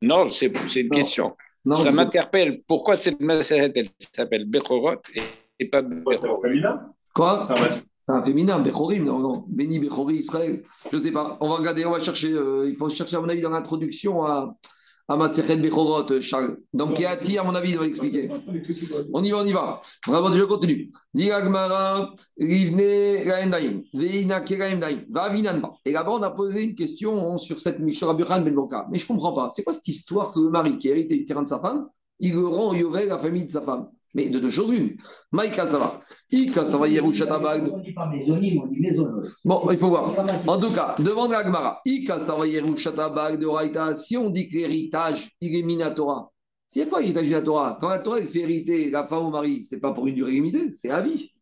Non, 0.03 0.31
c'est 0.31 0.53
c'est 0.67 0.81
une 0.81 0.89
Non. 0.89 0.97
question. 0.99 1.37
Non, 1.65 1.77
ça 1.77 1.91
m'interpelle. 1.93 2.63
Pourquoi 2.67 2.97
cette 2.97 3.21
masserette, 3.21 3.77
elle 3.77 3.89
s'appelle 3.99 4.47
Bechorot 4.47 4.97
et, 5.15 5.23
et 5.59 5.67
pas 5.67 5.83
Ouais, 5.83 6.17
Quoi. 7.15 7.49
C'est 7.99 8.13
un 8.13 8.23
féminin, 8.23 8.61
Bechorim, 8.61 9.05
non, 9.05 9.19
non. 9.19 9.45
Béni, 9.49 9.79
Bechori, 9.79 10.17
Israël. 10.17 10.63
Je 10.91 10.99
sais 10.99 11.13
pas. 11.13 11.37
On 11.41 11.49
va 11.49 11.57
regarder, 11.57 11.85
on 11.85 11.91
va 11.91 12.01
chercher. 12.01 12.33
euh, 12.33 12.69
il 12.69 12.77
faut 12.77 12.89
chercher, 12.89 13.17
à 13.17 13.21
mon 13.21 13.29
avis, 13.29 13.43
dans 13.43 13.51
l'introduction 13.51 14.25
à, 14.25 14.57
Amasechet 15.11 15.57
Bechorot, 15.57 16.21
Charles. 16.21 16.59
Donc, 16.73 16.95
Kéati, 16.95 17.37
à 17.37 17.43
mon 17.43 17.55
avis, 17.55 17.71
il 17.71 17.77
doit 17.77 17.87
expliquer. 17.87 18.29
On 19.13 19.23
y 19.25 19.31
va, 19.33 19.39
on 19.39 19.45
y 19.45 19.53
va. 19.53 19.81
Bravo, 20.07 20.33
je 20.33 20.45
continue. 20.45 20.93
Diragmara, 21.13 22.15
Rivne, 22.39 23.29
Raendaim, 23.29 23.83
Veina 23.93 24.41
Keraendaim, 24.41 25.07
Va 25.11 25.29
Vinanba. 25.31 25.73
Et 25.85 25.91
là-bas, 25.91 26.13
on 26.13 26.23
a 26.23 26.31
posé 26.31 26.63
une 26.63 26.77
question 26.77 27.39
sur 27.39 27.59
cette 27.59 27.81
Mishra 27.81 28.15
Burhan 28.15 28.43
Ben 28.43 28.55
Banka. 28.55 28.87
Mais 28.91 28.99
je 28.99 29.05
ne 29.05 29.09
comprends 29.09 29.33
pas. 29.33 29.49
C'est 29.49 29.65
quoi 29.65 29.73
cette 29.73 29.89
histoire 29.89 30.33
que 30.33 30.39
le 30.39 30.49
mari 30.49 30.79
qui 30.79 30.89
hérite 30.89 31.11
du 31.11 31.25
terrain 31.25 31.43
de 31.43 31.49
sa 31.49 31.59
femme, 31.59 31.89
il 32.21 32.33
le 32.33 32.47
rend 32.47 32.71
au 32.71 32.75
Yovel, 32.75 33.09
la 33.09 33.19
famille 33.19 33.47
de 33.47 33.51
sa 33.51 33.63
femme? 33.63 33.89
Mais 34.15 34.29
de 34.29 34.39
deux 34.39 34.51
choses 34.51 34.73
une. 34.73 34.97
Maïka, 35.33 35.67
ça 35.67 35.79
va. 35.79 35.99
Ika, 36.31 36.65
ça 36.65 36.79
va, 36.79 36.89
Yerushatabag. 36.89 37.73
On 37.73 37.79
dit 37.79 37.93
pas 37.93 38.11
on 38.11 38.67
dit. 38.67 38.81
Bon, 39.45 39.71
il 39.71 39.79
faut 39.79 39.89
voir. 39.89 40.13
En 40.47 40.59
tout 40.61 40.73
cas, 40.73 40.95
devant 40.99 41.29
la 41.29 41.45
Gemara, 41.45 41.81
Ika, 41.85 42.19
ça 42.19 42.35
va, 42.35 42.47
Yerushatabag 42.47 43.39
de 43.39 43.47
Raïta. 43.47 43.95
Si 43.95 44.17
on 44.17 44.31
dit 44.31 44.49
que 44.49 44.57
l'héritage, 44.57 45.31
il 45.41 45.57
est 45.57 45.63
Minatora, 45.63 46.31
c'est 46.69 46.89
quoi 46.89 47.01
l'héritage 47.01 47.25
Minatora 47.25 47.79
Quand 47.81 47.89
la 47.89 47.99
Torah 47.99 48.21
elle 48.21 48.29
fait 48.29 48.41
hériter 48.41 48.91
la 48.91 49.05
femme 49.07 49.27
au 49.27 49.31
mari, 49.31 49.65
c'est 49.65 49.81
pas 49.81 49.93
pour 49.93 50.07
une 50.07 50.15
durée 50.15 50.33
limitée, 50.33 50.73
c'est 50.73 50.91
à 50.91 51.01
vie. 51.01 51.33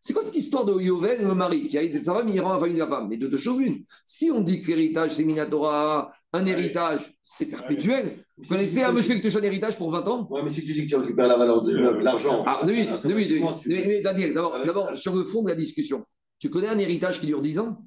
C'est 0.00 0.12
quoi 0.12 0.22
cette 0.22 0.36
histoire 0.36 0.64
de 0.64 0.78
Yovel, 0.80 1.22
le 1.22 1.34
mari, 1.34 1.66
qui 1.68 1.78
a 1.78 1.82
hérité 1.82 1.98
de 1.98 2.04
sa 2.04 2.14
femme, 2.14 2.28
il 2.28 2.40
rend 2.40 2.52
la 2.52 2.58
famille 2.58 2.74
de 2.74 2.80
la 2.80 2.86
femme 2.86 3.08
Mais 3.08 3.16
de 3.16 3.26
deux 3.26 3.38
choses 3.38 3.60
une. 3.60 3.78
Si 4.04 4.30
on 4.30 4.40
dit 4.40 4.60
que 4.60 4.68
l'héritage, 4.68 5.12
c'est 5.12 5.24
Minatora, 5.24 6.12
un 6.32 6.46
héritage, 6.46 7.18
c'est 7.22 7.46
perpétuel. 7.46 8.24
Vous 8.36 8.48
connaissez 8.48 8.82
un 8.82 8.92
monsieur 8.92 9.14
qui 9.14 9.22
touche 9.22 9.36
un 9.36 9.42
héritage 9.42 9.78
pour 9.78 9.90
20 9.90 10.06
ans? 10.08 10.28
Oui, 10.30 10.40
mais 10.44 10.50
si 10.50 10.64
tu 10.64 10.72
dis 10.74 10.84
que 10.84 10.88
tu 10.88 10.96
récupères 10.96 11.28
la 11.28 11.38
valeur 11.38 11.62
de 11.62 11.72
l'argent. 12.02 12.44
Ah, 12.46 12.60
de 12.64 12.72
suite, 12.72 13.06
de 13.06 13.18
suite, 13.18 13.86
Mais 13.86 14.02
Daniel, 14.02 14.34
d'abord, 14.34 14.96
sur 14.96 15.14
le 15.14 15.24
fond 15.24 15.42
de 15.42 15.48
la 15.48 15.54
discussion, 15.54 16.04
tu 16.38 16.50
connais 16.50 16.68
un 16.68 16.78
héritage 16.78 17.20
qui 17.20 17.26
dure 17.26 17.40
10 17.40 17.58
ans? 17.60 17.78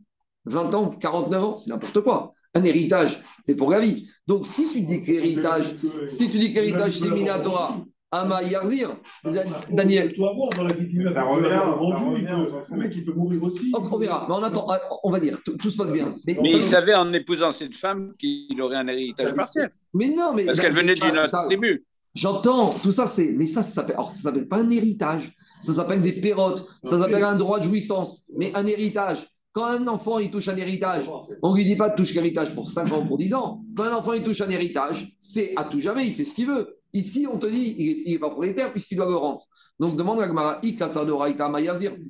20 0.45 0.73
ans, 0.73 0.89
49 0.89 1.43
ans, 1.43 1.57
c'est 1.57 1.69
n'importe 1.69 2.01
quoi. 2.01 2.31
Un 2.55 2.63
héritage, 2.63 3.21
c'est 3.39 3.55
pour 3.55 3.69
la 3.69 3.79
vie. 3.79 4.09
Donc, 4.25 4.47
si 4.47 4.67
tu 4.71 4.81
dis 4.81 5.03
que 5.03 5.11
l'héritage, 5.11 5.75
si 6.05 6.29
tu 6.29 6.39
dis 6.39 6.51
que 6.51 6.59
l'héritage, 6.59 6.97
c'est 6.97 7.11
Minatora, 7.11 7.85
Ama 8.13 8.43
Yarzir, 8.43 8.97
Daniel. 9.69 10.13
Ça 10.13 11.23
revient. 11.23 12.27
Le 12.69 12.77
mec, 12.77 12.93
il 12.93 13.05
peut 13.05 13.13
mourir 13.13 13.41
aussi. 13.41 13.71
On, 13.73 13.97
verra, 13.97 14.25
mais 14.27 14.35
on 14.35 14.43
attend, 14.43 14.67
on 15.03 15.09
va 15.09 15.19
dire, 15.21 15.37
tout, 15.45 15.55
tout 15.55 15.69
se 15.69 15.77
passe 15.77 15.93
bien. 15.93 16.13
Mais 16.25 16.37
il 16.43 16.61
savait 16.61 16.93
en 16.93 17.13
épousant 17.13 17.53
cette 17.53 17.73
femme 17.73 18.13
qu'il 18.19 18.61
aurait 18.61 18.75
un 18.75 18.87
héritage 18.87 19.33
partiel. 19.33 19.69
Mais 19.93 20.09
non, 20.09 20.33
mais. 20.33 20.43
Parce 20.45 20.59
qu'elle 20.59 20.73
venait 20.73 20.95
d'une 20.95 21.17
autre 21.17 21.39
tribu. 21.41 21.85
J'entends, 22.13 22.73
tout 22.83 22.91
ça, 22.91 23.05
c'est. 23.05 23.31
Mais 23.31 23.47
ça, 23.47 23.63
ça 23.63 23.71
s'appelle. 23.71 23.95
Alors, 23.95 24.11
ça 24.11 24.23
s'appelle 24.23 24.47
pas 24.47 24.57
un 24.57 24.69
héritage. 24.69 25.33
Ça 25.61 25.73
s'appelle 25.73 26.01
des 26.01 26.11
pérottes. 26.11 26.67
Ça 26.83 26.99
s'appelle 26.99 27.23
un 27.23 27.37
droit 27.37 27.59
de 27.59 27.63
jouissance. 27.63 28.23
Mais 28.35 28.51
un 28.53 28.67
héritage. 28.67 29.25
Quand 29.53 29.65
un 29.65 29.87
enfant, 29.87 30.19
il 30.19 30.31
touche 30.31 30.47
un 30.47 30.55
héritage, 30.55 31.11
on 31.43 31.51
ne 31.51 31.57
lui 31.57 31.65
dit 31.65 31.75
pas 31.75 31.89
de 31.89 31.95
toucher 31.97 32.13
l'héritage 32.13 32.55
pour 32.55 32.69
5 32.69 32.89
ans, 32.93 33.05
pour 33.05 33.17
10 33.17 33.33
ans. 33.33 33.61
Quand 33.75 33.83
un 33.83 33.95
enfant, 33.95 34.13
il 34.13 34.23
touche 34.23 34.39
un 34.39 34.49
héritage, 34.49 35.13
c'est 35.19 35.51
à 35.57 35.65
tout 35.65 35.81
jamais, 35.81 36.07
il 36.07 36.13
fait 36.13 36.23
ce 36.23 36.33
qu'il 36.33 36.47
veut. 36.47 36.80
Ici, 36.93 37.25
on 37.31 37.37
te 37.37 37.47
dit, 37.47 38.03
il 38.05 38.11
n'est 38.11 38.19
pas 38.19 38.29
propriétaire 38.29 38.71
puisqu'il 38.71 38.97
doit 38.97 39.07
le 39.07 39.15
rendre. 39.15 39.45
Donc, 39.79 39.95
demande 39.95 40.21
à 40.21 40.27
Gmara, 40.27 40.61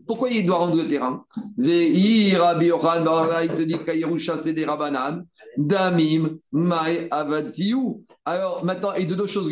pourquoi 0.05 0.29
il 0.29 0.45
doit 0.45 0.57
rendre 0.57 0.75
le 0.75 0.87
terrain? 0.87 1.23
Te 1.57 3.61
dit 3.61 3.77
c'est 4.37 4.53
des 4.53 4.65
damim, 5.57 6.37
mai. 6.51 7.09
Alors, 8.25 8.65
maintenant, 8.65 8.93
et 8.93 9.05
de 9.05 9.15
deux 9.15 9.27
choses. 9.27 9.49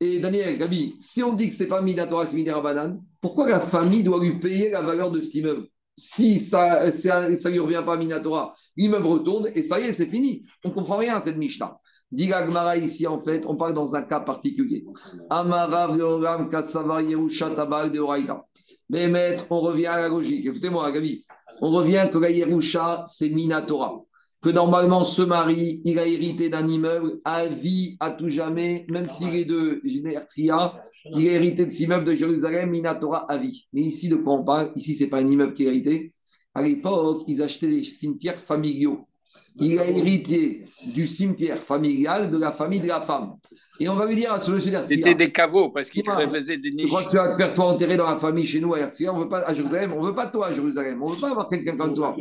Et 0.00 0.18
Daniel, 0.18 0.58
Gabi, 0.58 0.96
si 0.98 1.22
on 1.22 1.34
dit 1.34 1.48
que 1.48 1.54
ce 1.54 1.62
n'est 1.62 1.68
pas 1.68 1.80
Minatora, 1.80 2.26
c'est 2.26 2.50
Rabanan, 2.50 3.00
pourquoi 3.20 3.48
la 3.48 3.60
famille 3.60 4.02
doit 4.02 4.20
lui 4.20 4.38
payer 4.38 4.70
la 4.70 4.82
valeur 4.82 5.10
de 5.10 5.20
cet 5.20 5.34
immeuble? 5.34 5.66
Si 5.96 6.40
ça 6.40 6.86
ne 6.86 7.48
lui 7.50 7.58
revient 7.58 7.82
pas 7.84 7.94
à 7.94 7.96
Minatora, 7.96 8.54
l'immeuble 8.76 9.06
retourne 9.06 9.50
et 9.54 9.62
ça 9.62 9.78
y 9.78 9.84
est, 9.84 9.92
c'est 9.92 10.06
fini. 10.06 10.42
On 10.64 10.70
ne 10.70 10.74
comprend 10.74 10.96
rien 10.96 11.16
à 11.16 11.20
cette 11.20 11.36
Mishnah. 11.36 11.78
Dit 12.12 12.26
Gmara 12.26 12.76
ici, 12.76 13.06
en 13.06 13.18
fait, 13.18 13.42
on 13.46 13.56
parle 13.56 13.72
dans 13.72 13.96
un 13.96 14.02
cas 14.02 14.20
particulier. 14.20 14.84
Amarav 15.30 15.96
de 15.96 17.98
Oraïta. 17.98 18.44
Mais 18.90 19.08
maître, 19.08 19.46
on 19.48 19.60
revient 19.60 19.86
à 19.86 19.98
la 19.98 20.08
logique. 20.10 20.44
Écoutez-moi, 20.44 20.92
Gabi. 20.92 21.24
On 21.62 21.70
revient 21.70 22.10
que 22.12 22.18
la 22.18 22.30
Yerusha, 22.30 23.04
c'est 23.06 23.30
Minatora. 23.30 24.02
Que 24.42 24.50
normalement, 24.50 25.04
ce 25.04 25.22
mari, 25.22 25.80
il 25.86 25.98
a 25.98 26.06
hérité 26.06 26.50
d'un 26.50 26.68
immeuble 26.68 27.18
à 27.24 27.46
vie, 27.46 27.96
à 27.98 28.10
tout 28.10 28.28
jamais, 28.28 28.84
même 28.90 29.08
s'il 29.08 29.34
est 29.34 29.46
de 29.46 29.80
Généertria, 29.84 30.74
il 31.16 31.28
a 31.28 31.32
hérité 31.32 31.64
de 31.64 31.70
cet 31.70 31.80
immeuble 31.80 32.04
de 32.04 32.14
Jérusalem, 32.14 32.68
Minatora 32.68 33.24
à 33.30 33.38
vie. 33.38 33.68
Mais 33.72 33.82
ici, 33.82 34.10
de 34.10 34.16
quoi 34.16 34.34
on 34.34 34.44
parle? 34.44 34.72
Ici, 34.76 34.94
ce 34.94 35.04
n'est 35.04 35.10
pas 35.10 35.18
un 35.18 35.28
immeuble 35.28 35.54
qui 35.54 35.64
est 35.64 35.68
hérité. 35.68 36.12
À 36.54 36.60
l'époque, 36.60 37.22
ils 37.26 37.40
achetaient 37.40 37.68
des 37.68 37.84
cimetières 37.84 38.34
familiaux 38.34 39.06
il 39.56 39.78
a 39.78 39.86
hérité 39.86 40.62
du 40.94 41.06
cimetière 41.06 41.58
familial 41.58 42.30
de 42.30 42.38
la 42.38 42.52
famille 42.52 42.80
de 42.80 42.88
la 42.88 43.00
femme. 43.00 43.34
Et 43.80 43.88
on 43.88 43.94
va 43.94 44.06
lui 44.06 44.14
dire 44.14 44.32
à 44.32 44.38
ce 44.38 44.50
monsieur 44.50 44.70
d'Ertzia. 44.70 44.96
C'était 44.96 45.14
des 45.14 45.32
caveaux 45.32 45.70
parce 45.70 45.90
qu'il 45.90 46.04
faisait 46.04 46.58
des 46.58 46.70
niches. 46.70 46.86
Je 46.86 46.88
crois 46.88 47.04
que 47.04 47.10
tu 47.10 47.16
vas 47.16 47.30
te 47.30 47.36
faire 47.36 47.52
toi 47.52 47.66
enterrer 47.66 47.96
dans 47.96 48.06
la 48.06 48.16
famille 48.16 48.46
chez 48.46 48.60
nous 48.60 48.74
à 48.74 48.78
Erzia. 48.78 49.12
On 49.12 49.18
veut 49.18 49.28
pas 49.28 49.40
à 49.40 49.52
Jérusalem. 49.52 49.92
On 49.96 50.02
veut 50.02 50.14
pas 50.14 50.26
toi 50.26 50.48
à 50.48 50.52
Jérusalem. 50.52 51.02
On 51.02 51.08
veut 51.08 51.20
pas 51.20 51.30
avoir 51.30 51.48
quelqu'un 51.48 51.76
comme 51.76 51.94
toi. 51.94 52.14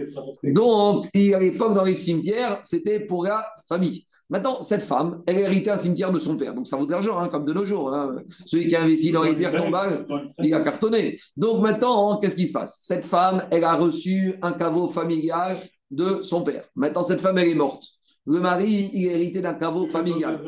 Donc, 0.43 1.05
à 1.15 1.39
l'époque, 1.39 1.73
dans 1.75 1.83
les 1.83 1.95
cimetières, 1.95 2.59
c'était 2.63 2.99
pour 2.99 3.25
la 3.25 3.45
famille. 3.69 4.05
Maintenant, 4.29 4.61
cette 4.61 4.83
femme, 4.83 5.21
elle 5.27 5.37
a 5.37 5.41
hérité 5.41 5.69
un 5.69 5.77
cimetière 5.77 6.11
de 6.11 6.17
son 6.17 6.37
père. 6.37 6.55
Donc, 6.55 6.67
ça 6.67 6.77
vaut 6.77 6.85
de 6.85 6.91
l'argent, 6.91 7.19
hein, 7.19 7.27
comme 7.27 7.45
de 7.45 7.53
nos 7.53 7.65
jours. 7.65 7.93
Hein. 7.93 8.15
Celui 8.45 8.67
qui 8.67 8.75
a 8.75 8.83
investi 8.83 9.11
dans 9.11 9.23
les 9.23 9.35
pierres 9.35 9.55
tombales, 9.55 10.07
il 10.39 10.53
a 10.53 10.61
cartonné. 10.61 11.19
Donc, 11.35 11.61
maintenant, 11.61 12.17
qu'est-ce 12.19 12.37
qui 12.37 12.47
se 12.47 12.53
passe? 12.53 12.79
Cette 12.81 13.03
femme, 13.03 13.45
elle 13.51 13.65
a 13.65 13.75
reçu 13.75 14.33
un 14.41 14.53
caveau 14.53 14.87
familial 14.87 15.57
de 15.91 16.21
son 16.23 16.41
père. 16.43 16.65
Maintenant, 16.75 17.03
cette 17.03 17.19
femme, 17.19 17.37
elle 17.37 17.49
est 17.49 17.55
morte. 17.55 17.83
Le 18.25 18.39
mari, 18.39 18.89
il 18.93 19.09
a 19.09 19.13
hérité 19.13 19.41
d'un 19.41 19.55
caveau 19.55 19.87
familial. 19.87 20.39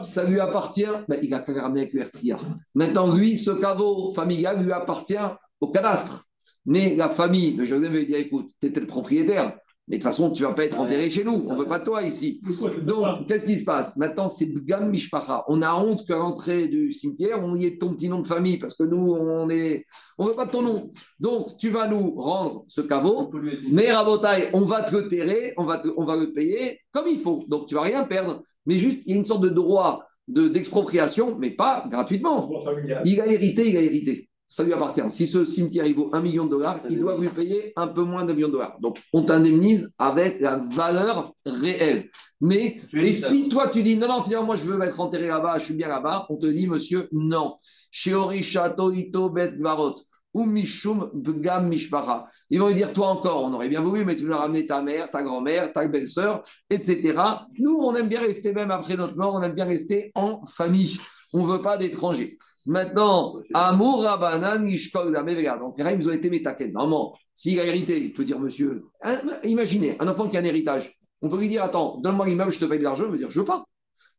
Ça 0.00 0.24
lui 0.24 0.40
appartient, 0.40 0.84
ben, 1.08 1.18
il 1.22 1.32
a 1.32 1.40
qu'à 1.40 1.62
ramener 1.62 1.82
avec 1.82 1.94
URTIA. 1.94 2.38
Maintenant, 2.74 3.14
lui, 3.14 3.38
ce 3.38 3.52
caveau 3.52 4.12
familial 4.12 4.62
lui 4.62 4.72
appartient 4.72 5.14
au 5.60 5.68
cadastre. 5.68 6.24
Mais 6.66 6.96
la 6.96 7.08
famille 7.08 7.54
de 7.54 7.64
Joseph 7.64 7.92
veut 7.92 8.04
dire 8.04 8.18
écoute, 8.18 8.50
tu 8.60 8.66
es 8.66 8.70
peut-être 8.70 8.88
propriétaire, 8.88 9.56
mais 9.86 9.98
de 9.98 10.02
toute 10.02 10.10
façon, 10.10 10.30
tu 10.30 10.42
ne 10.42 10.48
vas 10.48 10.54
pas 10.54 10.64
être 10.64 10.80
enterré 10.80 11.10
chez 11.10 11.24
nous. 11.24 11.44
On 11.46 11.52
ne 11.52 11.58
veut 11.58 11.68
pas 11.68 11.78
de 11.78 11.84
toi 11.84 12.02
ici. 12.02 12.40
Donc, 12.86 13.28
qu'est-ce 13.28 13.44
qui 13.44 13.58
se 13.58 13.64
passe? 13.64 13.94
Maintenant, 13.96 14.30
c'est 14.30 14.46
Bgam 14.46 14.88
Mishpacha. 14.88 15.44
On 15.48 15.60
a 15.60 15.74
honte 15.74 16.06
qu'à 16.06 16.16
l'entrée 16.16 16.68
du 16.68 16.90
cimetière, 16.90 17.40
on 17.42 17.54
y 17.54 17.66
ait 17.66 17.76
ton 17.76 17.92
petit 17.94 18.08
nom 18.08 18.20
de 18.20 18.26
famille 18.26 18.56
parce 18.56 18.74
que 18.74 18.84
nous, 18.84 19.12
on 19.12 19.50
est, 19.50 19.84
on 20.16 20.24
veut 20.24 20.34
pas 20.34 20.46
de 20.46 20.52
ton 20.52 20.62
nom. 20.62 20.90
Donc, 21.20 21.58
tu 21.58 21.68
vas 21.68 21.86
nous 21.86 22.14
rendre 22.16 22.64
ce 22.66 22.80
caveau. 22.80 23.30
Mais 23.72 23.92
Rabotai, 23.92 24.48
on 24.54 24.62
va 24.62 24.84
te 24.84 24.96
le 24.96 25.06
terrer, 25.08 25.52
on 25.58 25.64
va, 25.64 25.82
on 25.98 26.06
va 26.06 26.16
le 26.16 26.32
payer 26.32 26.80
comme 26.90 27.06
il 27.06 27.20
faut. 27.20 27.44
Donc, 27.48 27.66
tu 27.66 27.74
vas 27.74 27.82
rien 27.82 28.04
perdre. 28.04 28.42
Mais 28.64 28.78
juste, 28.78 29.02
il 29.04 29.10
y 29.10 29.14
a 29.14 29.18
une 29.18 29.26
sorte 29.26 29.42
de 29.42 29.50
droit 29.50 30.06
d'expropriation, 30.26 31.36
mais 31.38 31.50
pas 31.50 31.84
gratuitement. 31.90 32.50
Il 33.04 33.20
a 33.20 33.26
hérité, 33.26 33.68
il 33.68 33.76
a 33.76 33.82
hérité 33.82 34.30
ça 34.46 34.62
lui 34.62 34.72
appartient. 34.72 35.02
Si 35.10 35.26
ce 35.26 35.44
cimetière 35.44 35.86
il 35.86 35.94
vaut 35.94 36.10
un 36.12 36.20
million 36.20 36.44
de 36.44 36.50
dollars, 36.50 36.80
il 36.88 36.98
doit 36.98 37.18
lui 37.18 37.28
payer 37.28 37.72
un 37.76 37.88
peu 37.88 38.02
moins 38.02 38.24
d'un 38.24 38.34
million 38.34 38.48
de 38.48 38.52
dollars. 38.52 38.78
Donc, 38.80 38.98
on 39.12 39.22
t'indemnise 39.22 39.90
avec 39.98 40.40
la 40.40 40.64
valeur 40.70 41.32
réelle. 41.44 42.10
Mais 42.40 42.80
et 42.92 43.12
si 43.14 43.48
toi 43.48 43.68
tu 43.70 43.82
dis 43.82 43.96
non, 43.96 44.08
non, 44.08 44.22
finalement, 44.22 44.46
moi 44.46 44.56
je 44.56 44.66
veux 44.66 44.80
être 44.82 45.00
enterré 45.00 45.28
là-bas, 45.28 45.58
je 45.58 45.64
suis 45.66 45.74
bien 45.74 45.88
là-bas, 45.88 46.26
on 46.28 46.36
te 46.36 46.46
dit, 46.46 46.66
monsieur, 46.66 47.08
non. 47.12 47.56
Ito 48.06 49.30
Bet 49.30 49.54
Varot. 49.58 49.94
Ou 50.34 50.44
Mishum 50.44 51.10
Bgam 51.14 51.68
Mishpacha. 51.68 52.26
Ils 52.50 52.58
vont 52.58 52.66
lui 52.66 52.74
dire, 52.74 52.92
toi 52.92 53.08
encore, 53.08 53.44
on 53.44 53.52
aurait 53.52 53.68
bien 53.68 53.80
voulu, 53.80 54.04
mais 54.04 54.16
tu 54.16 54.24
nous 54.24 54.32
as 54.32 54.38
ramené 54.38 54.66
ta 54.66 54.82
mère, 54.82 55.08
ta 55.12 55.22
grand-mère, 55.22 55.72
ta 55.72 55.86
belle-sœur, 55.86 56.42
etc. 56.68 57.16
Nous, 57.60 57.76
on 57.76 57.94
aime 57.94 58.08
bien 58.08 58.20
rester, 58.20 58.52
même 58.52 58.72
après 58.72 58.96
notre 58.96 59.16
mort, 59.16 59.34
on 59.34 59.42
aime 59.42 59.54
bien 59.54 59.64
rester 59.64 60.10
en 60.16 60.44
famille. 60.44 60.98
On 61.32 61.46
ne 61.46 61.52
veut 61.52 61.62
pas 61.62 61.76
d'étrangers. 61.76 62.36
Maintenant, 62.66 63.34
Amour 63.52 64.02
Rabanan 64.02 64.66
Ishkol 64.66 65.12
Donc, 65.12 65.78
les 65.78 65.92
ils 65.92 66.08
ont 66.08 66.12
été 66.12 66.30
métaken. 66.30 66.72
Normalement, 66.72 67.14
s'il 67.34 67.60
a 67.60 67.66
hérité, 67.66 68.02
il 68.02 68.12
peut 68.14 68.24
dire, 68.24 68.40
monsieur, 68.40 68.86
imaginez, 69.42 69.96
un 70.00 70.08
enfant 70.08 70.28
qui 70.28 70.36
a 70.36 70.40
un 70.40 70.44
héritage. 70.44 70.98
On 71.20 71.28
peut 71.28 71.38
lui 71.38 71.48
dire, 71.48 71.62
attends, 71.62 71.98
donne-moi 72.00 72.26
l'immeuble, 72.26 72.52
je 72.52 72.58
te 72.58 72.64
paye 72.64 72.78
de 72.78 72.84
l'argent. 72.84 73.04
Il 73.06 73.10
va 73.10 73.16
dire, 73.18 73.30
je 73.30 73.38
veux 73.38 73.44
pas. 73.44 73.64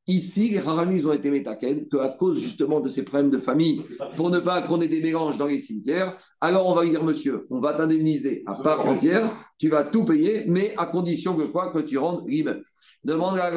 Ici, 0.07 0.49
les 0.49 0.67
Haramis, 0.67 0.97
ils 0.97 1.07
ont 1.07 1.13
été 1.13 1.31
métaken, 1.31 1.87
qu'à 1.89 2.09
cause 2.09 2.39
justement 2.39 2.79
de 2.79 2.89
ces 2.89 3.03
problèmes 3.03 3.31
de 3.31 3.39
famille, 3.39 3.81
pour 4.15 4.29
ne 4.29 4.37
pas 4.37 4.61
qu'on 4.61 4.79
ait 4.79 4.87
des 4.87 5.01
mélanges 5.01 5.39
dans 5.39 5.47
les 5.47 5.59
cimetières, 5.59 6.15
alors 6.39 6.67
on 6.67 6.75
va 6.75 6.83
lui 6.83 6.91
dire, 6.91 7.03
monsieur, 7.03 7.47
on 7.49 7.59
va 7.59 7.73
t'indemniser 7.73 8.43
à 8.45 8.53
part 8.55 8.85
entière, 8.85 9.35
tu 9.57 9.69
vas 9.69 9.83
tout 9.83 10.05
payer, 10.05 10.43
mais 10.47 10.75
à 10.77 10.85
condition 10.85 11.35
que 11.35 11.43
quoi 11.43 11.71
Que 11.71 11.79
tu 11.79 11.97
rendes 11.97 12.23
l'immeuble. 12.27 12.63
Demande 13.03 13.39
à 13.39 13.51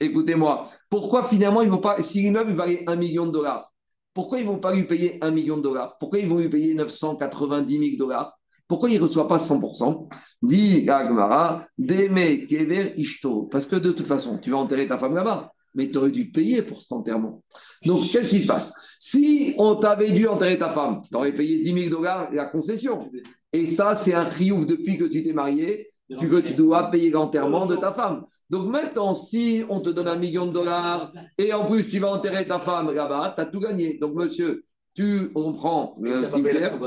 Écoutez-moi, 0.00 0.68
pourquoi 0.90 1.24
finalement 1.24 1.62
ils 1.62 1.70
vont 1.70 1.78
pas, 1.78 2.02
si 2.02 2.20
l'immeuble 2.20 2.52
valait 2.52 2.84
un 2.86 2.96
million 2.96 3.26
de 3.26 3.32
dollars, 3.32 3.72
pourquoi 4.12 4.38
ils 4.38 4.46
ne 4.46 4.50
vont 4.50 4.58
pas 4.58 4.74
lui 4.74 4.84
payer 4.84 5.18
un 5.24 5.30
million 5.30 5.56
de 5.56 5.62
dollars? 5.62 5.96
Pourquoi 5.98 6.20
ils 6.20 6.28
vont 6.28 6.38
lui 6.38 6.48
payer 6.48 6.74
990 6.74 7.96
000 7.96 7.98
dollars? 7.98 8.38
Pourquoi 8.66 8.90
il 8.90 8.96
ne 8.96 9.02
reçoit 9.02 9.28
pas 9.28 9.36
100% 9.36 10.08
Dit 10.42 10.88
Agmara, 10.88 11.66
Deme 11.76 12.46
Kever 12.46 12.94
Ishto. 12.96 13.42
Parce 13.50 13.66
que 13.66 13.76
de 13.76 13.92
toute 13.92 14.06
façon, 14.06 14.38
tu 14.38 14.50
vas 14.50 14.58
enterrer 14.58 14.88
ta 14.88 14.98
femme 14.98 15.14
là-bas, 15.14 15.52
mais 15.74 15.90
tu 15.90 15.98
aurais 15.98 16.10
dû 16.10 16.30
payer 16.30 16.62
pour 16.62 16.80
cet 16.80 16.92
enterrement. 16.92 17.42
Donc, 17.84 18.08
qu'est-ce 18.10 18.30
qui 18.30 18.42
se 18.42 18.46
passe? 18.46 18.72
Si 18.98 19.54
on 19.58 19.76
t'avait 19.76 20.12
dû 20.12 20.26
enterrer 20.26 20.58
ta 20.58 20.70
femme, 20.70 21.02
tu 21.10 21.16
aurais 21.16 21.32
payé 21.32 21.60
10 21.60 21.74
000 21.74 21.90
dollars 21.90 22.32
la 22.32 22.46
concession. 22.46 23.10
Et 23.52 23.66
ça, 23.66 23.94
c'est 23.94 24.14
un 24.14 24.24
riouf 24.24 24.66
depuis 24.66 24.96
que 24.96 25.04
tu 25.04 25.22
t'es 25.22 25.32
marié. 25.32 25.88
tu, 26.18 26.28
tu 26.44 26.54
dois 26.54 26.90
payer 26.90 27.10
l'enterrement 27.10 27.66
de 27.66 27.76
ta 27.76 27.92
femme. 27.92 28.24
Donc 28.50 28.68
maintenant, 28.68 29.14
si 29.14 29.64
on 29.68 29.80
te 29.80 29.90
donne 29.90 30.08
un 30.08 30.16
million 30.16 30.46
de 30.46 30.52
dollars 30.52 31.12
et 31.38 31.52
en 31.52 31.66
plus 31.66 31.88
tu 31.88 31.98
vas 31.98 32.08
enterrer 32.08 32.46
ta 32.46 32.60
femme 32.60 32.92
là-bas, 32.92 33.34
tu 33.36 33.42
as 33.42 33.46
tout 33.46 33.60
gagné. 33.60 33.98
Donc 33.98 34.14
monsieur, 34.14 34.64
tu, 34.94 35.30
on 35.34 35.52
prend 35.52 35.94
le 36.00 36.24
cimetière, 36.24 36.78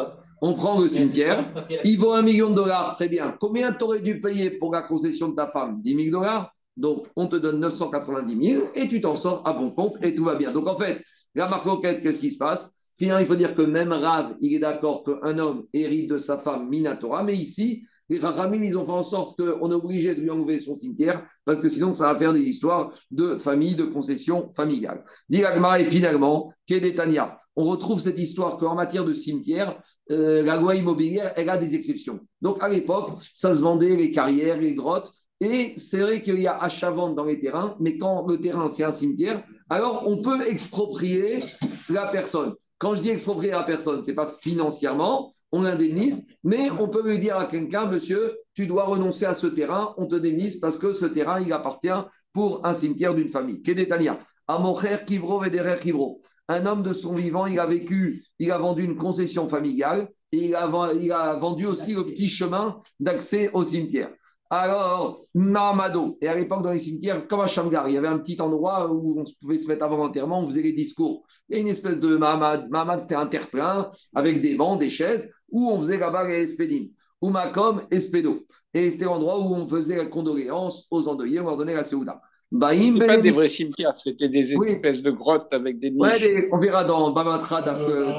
on 0.42 0.54
prend 0.54 0.80
le 0.80 0.90
cimetière, 0.90 1.68
il 1.84 1.98
vaut 1.98 2.14
un 2.14 2.22
million 2.22 2.50
de 2.50 2.56
dollars, 2.56 2.94
très 2.94 3.10
bien. 3.10 3.36
Combien 3.40 3.74
tu 3.74 3.84
aurais 3.84 4.02
dû 4.02 4.22
payer 4.22 4.52
pour 4.52 4.72
la 4.72 4.82
concession 4.82 5.30
de 5.30 5.36
ta 5.36 5.48
femme? 5.48 5.82
10 5.82 5.96
000 6.06 6.18
dollars. 6.18 6.54
Donc 6.78 7.08
on 7.16 7.28
te 7.28 7.36
donne 7.36 7.60
990 7.60 8.50
000 8.52 8.66
et 8.76 8.88
tu 8.88 9.02
t'en 9.02 9.16
sors 9.16 9.46
à 9.48 9.54
bon 9.54 9.72
compte 9.72 9.98
et 10.04 10.14
tout 10.14 10.24
va 10.24 10.36
bien. 10.36 10.52
Donc 10.52 10.68
en 10.68 10.78
fait, 10.78 11.04
la 11.36 11.50
marque 11.50 11.82
qu'est-ce 11.82 12.20
qui 12.20 12.32
se 12.32 12.38
passe? 12.38 12.76
Finalement, 12.98 13.20
il 13.22 13.28
faut 13.28 13.36
dire 13.36 13.54
que 13.54 13.62
même 13.62 13.92
Rav, 13.92 14.36
il 14.42 14.56
est 14.56 14.60
d'accord 14.60 15.04
qu'un 15.04 15.38
homme 15.38 15.66
hérite 15.74 16.10
de 16.10 16.18
sa 16.18 16.38
femme 16.38 16.68
Minatora, 16.70 17.24
mais 17.24 17.36
ici, 17.36 17.84
les 18.10 18.20
Rachamim, 18.20 18.64
ils 18.64 18.78
ont 18.78 18.86
fait 18.86 18.92
en 18.92 19.04
sorte 19.04 19.38
qu'on 19.38 19.72
est 19.72 19.76
obligé 19.76 20.16
de 20.16 20.22
lui 20.22 20.30
enlever 20.30 20.60
son 20.60 20.76
cimetière, 20.76 21.26
parce 21.46 21.60
que 21.60 21.68
sinon, 21.68 21.94
ça 21.94 22.12
va 22.14 22.20
faire 22.20 22.34
des 22.34 22.42
histoires 22.42 22.92
de 23.12 23.36
famille, 23.36 23.76
de 23.76 23.84
concession 23.84 24.52
familiale. 24.54 25.04
Dit 25.30 25.42
et 25.42 25.86
finalement, 25.86 26.52
Kedetania, 26.68 27.38
on 27.56 27.66
retrouve 27.66 28.00
cette 28.00 28.20
histoire 28.20 28.58
qu'en 28.58 28.76
matière 28.76 29.04
de 29.04 29.14
cimetière, 29.14 29.82
euh, 30.12 30.44
la 30.44 30.58
loi 30.58 30.76
immobilière, 30.76 31.34
elle 31.36 31.50
a 31.50 31.58
des 31.58 31.76
exceptions. 31.76 32.20
Donc, 32.42 32.58
à 32.62 32.70
l'époque, 32.70 33.20
ça 33.34 33.54
se 33.54 33.62
vendait 33.62 33.96
les 33.96 34.12
carrières, 34.12 34.60
les 34.60 34.74
grottes, 34.74 35.12
et 35.40 35.74
c'est 35.78 36.00
vrai 36.00 36.22
qu'il 36.22 36.40
y 36.40 36.48
a 36.48 36.58
achat-vente 36.58 37.16
dans 37.16 37.26
les 37.26 37.40
terrains, 37.40 37.76
mais 37.80 37.98
quand 37.98 38.26
le 38.28 38.40
terrain, 38.40 38.70
c'est 38.70 38.84
un 38.84 38.92
cimetière, 38.92 39.44
alors 39.70 40.04
on 40.08 40.22
peut 40.22 40.48
exproprier 40.48 41.44
la 41.90 42.08
personne. 42.08 42.54
Quand 42.80 42.96
je 42.96 43.02
dis 43.02 43.10
exproprier 43.10 43.52
la 43.52 43.64
personne, 43.64 44.04
ce 44.04 44.10
n'est 44.10 44.16
pas 44.16 44.28
financièrement, 44.28 45.32
on 45.52 45.62
l'indemnise, 45.62 46.26
mais 46.44 46.70
on 46.72 46.90
peut 46.90 47.08
lui 47.08 47.20
dire 47.20 47.38
à 47.38 47.46
quelqu'un, 47.46 47.86
monsieur, 47.86 48.38
tu 48.54 48.68
dois 48.68 48.86
renoncer 48.86 49.26
à 49.26 49.34
ce 49.34 49.48
terrain, 49.48 49.94
on 49.98 50.06
te 50.06 50.16
démise 50.16 50.60
parce 50.60 50.78
que 50.78 50.94
ce 50.94 51.06
terrain, 51.06 51.40
il 51.40 51.54
appartient 51.54 51.90
pour 52.34 52.66
un 52.66 52.74
cimetière 52.74 53.16
d'une 53.16 53.30
famille. 53.30 53.62
Kedetania, 53.62 54.20
Amocher 54.48 54.98
Kivro 55.06 55.40
Vederer 55.40 55.80
Kivro. 55.80 56.22
Un 56.48 56.66
homme 56.66 56.84
de 56.84 56.94
son 56.94 57.14
vivant, 57.14 57.46
il 57.46 57.60
a 57.60 57.66
vécu, 57.66 58.26
il 58.40 58.52
a 58.52 58.58
vendu 58.58 58.84
une 58.84 58.96
concession 58.96 59.48
familiale 59.48 60.10
et 60.32 60.46
il 60.46 60.56
a 60.56 61.36
vendu 61.38 61.66
aussi 61.66 61.94
le 61.94 62.06
petit 62.06 62.30
chemin 62.30 62.80
d'accès 63.00 63.50
au 63.54 63.64
cimetière. 63.64 64.10
Alors, 64.50 65.26
Mahamado, 65.34 66.18
et 66.22 66.28
à 66.28 66.36
l'époque 66.36 66.64
dans 66.64 66.72
les 66.72 66.78
cimetières, 66.78 67.28
comme 67.28 67.42
à 67.42 67.48
Shamgar, 67.48 67.90
il 67.90 67.96
y 67.96 67.98
avait 67.98 68.08
un 68.08 68.20
petit 68.20 68.40
endroit 68.42 68.92
où 68.94 69.20
on 69.20 69.26
pouvait 69.42 69.58
se 69.58 69.68
mettre 69.68 69.84
avant 69.84 69.98
l'enterrement, 69.98 70.40
on 70.40 70.48
faisait 70.48 70.62
les 70.62 70.72
discours. 70.72 71.26
Il 71.50 71.56
y 71.56 71.58
a 71.60 71.62
une 71.62 71.68
espèce 71.68 72.00
de 72.00 72.16
Mahamad. 72.16 72.70
Mahamad, 72.70 73.00
c'était 73.00 73.16
un 73.16 73.28
terre-plein 73.28 73.90
avec 74.16 74.42
des 74.42 74.56
bancs, 74.56 74.80
des 74.80 74.90
chaises, 74.90 75.30
où 75.50 75.70
on 75.70 75.80
faisait 75.80 75.98
là-bas 75.98 76.28
les 76.28 76.44
espédim. 76.44 76.88
Ou 77.22 77.30
Makom, 77.30 77.82
Espedo. 77.90 78.46
Et 78.74 78.92
c'était 78.92 79.06
l'endroit 79.06 79.40
où 79.40 79.56
on 79.56 79.68
faisait 79.68 79.98
la 79.98 80.06
condoléance 80.06 80.86
aux 80.92 81.08
endeuillés, 81.08 81.40
on 81.40 81.46
leur 81.46 81.58
donnait 81.58 81.74
la 81.74 81.84
Séouda. 81.84 82.22
C'était 82.50 83.08
pas 83.08 83.18
des 83.18 83.32
vrais 83.32 83.50
cimetières, 83.50 83.98
c'était 83.98 84.30
des 84.30 84.54
espèces 84.54 85.02
de 85.02 85.12
grottes 85.12 85.52
avec 85.52 85.80
des 85.80 85.92
niches. 85.92 86.00
Ouais, 86.00 86.48
on 86.54 86.60
verra 86.60 86.86
dans 86.86 87.12
Bamatra, 87.12 87.62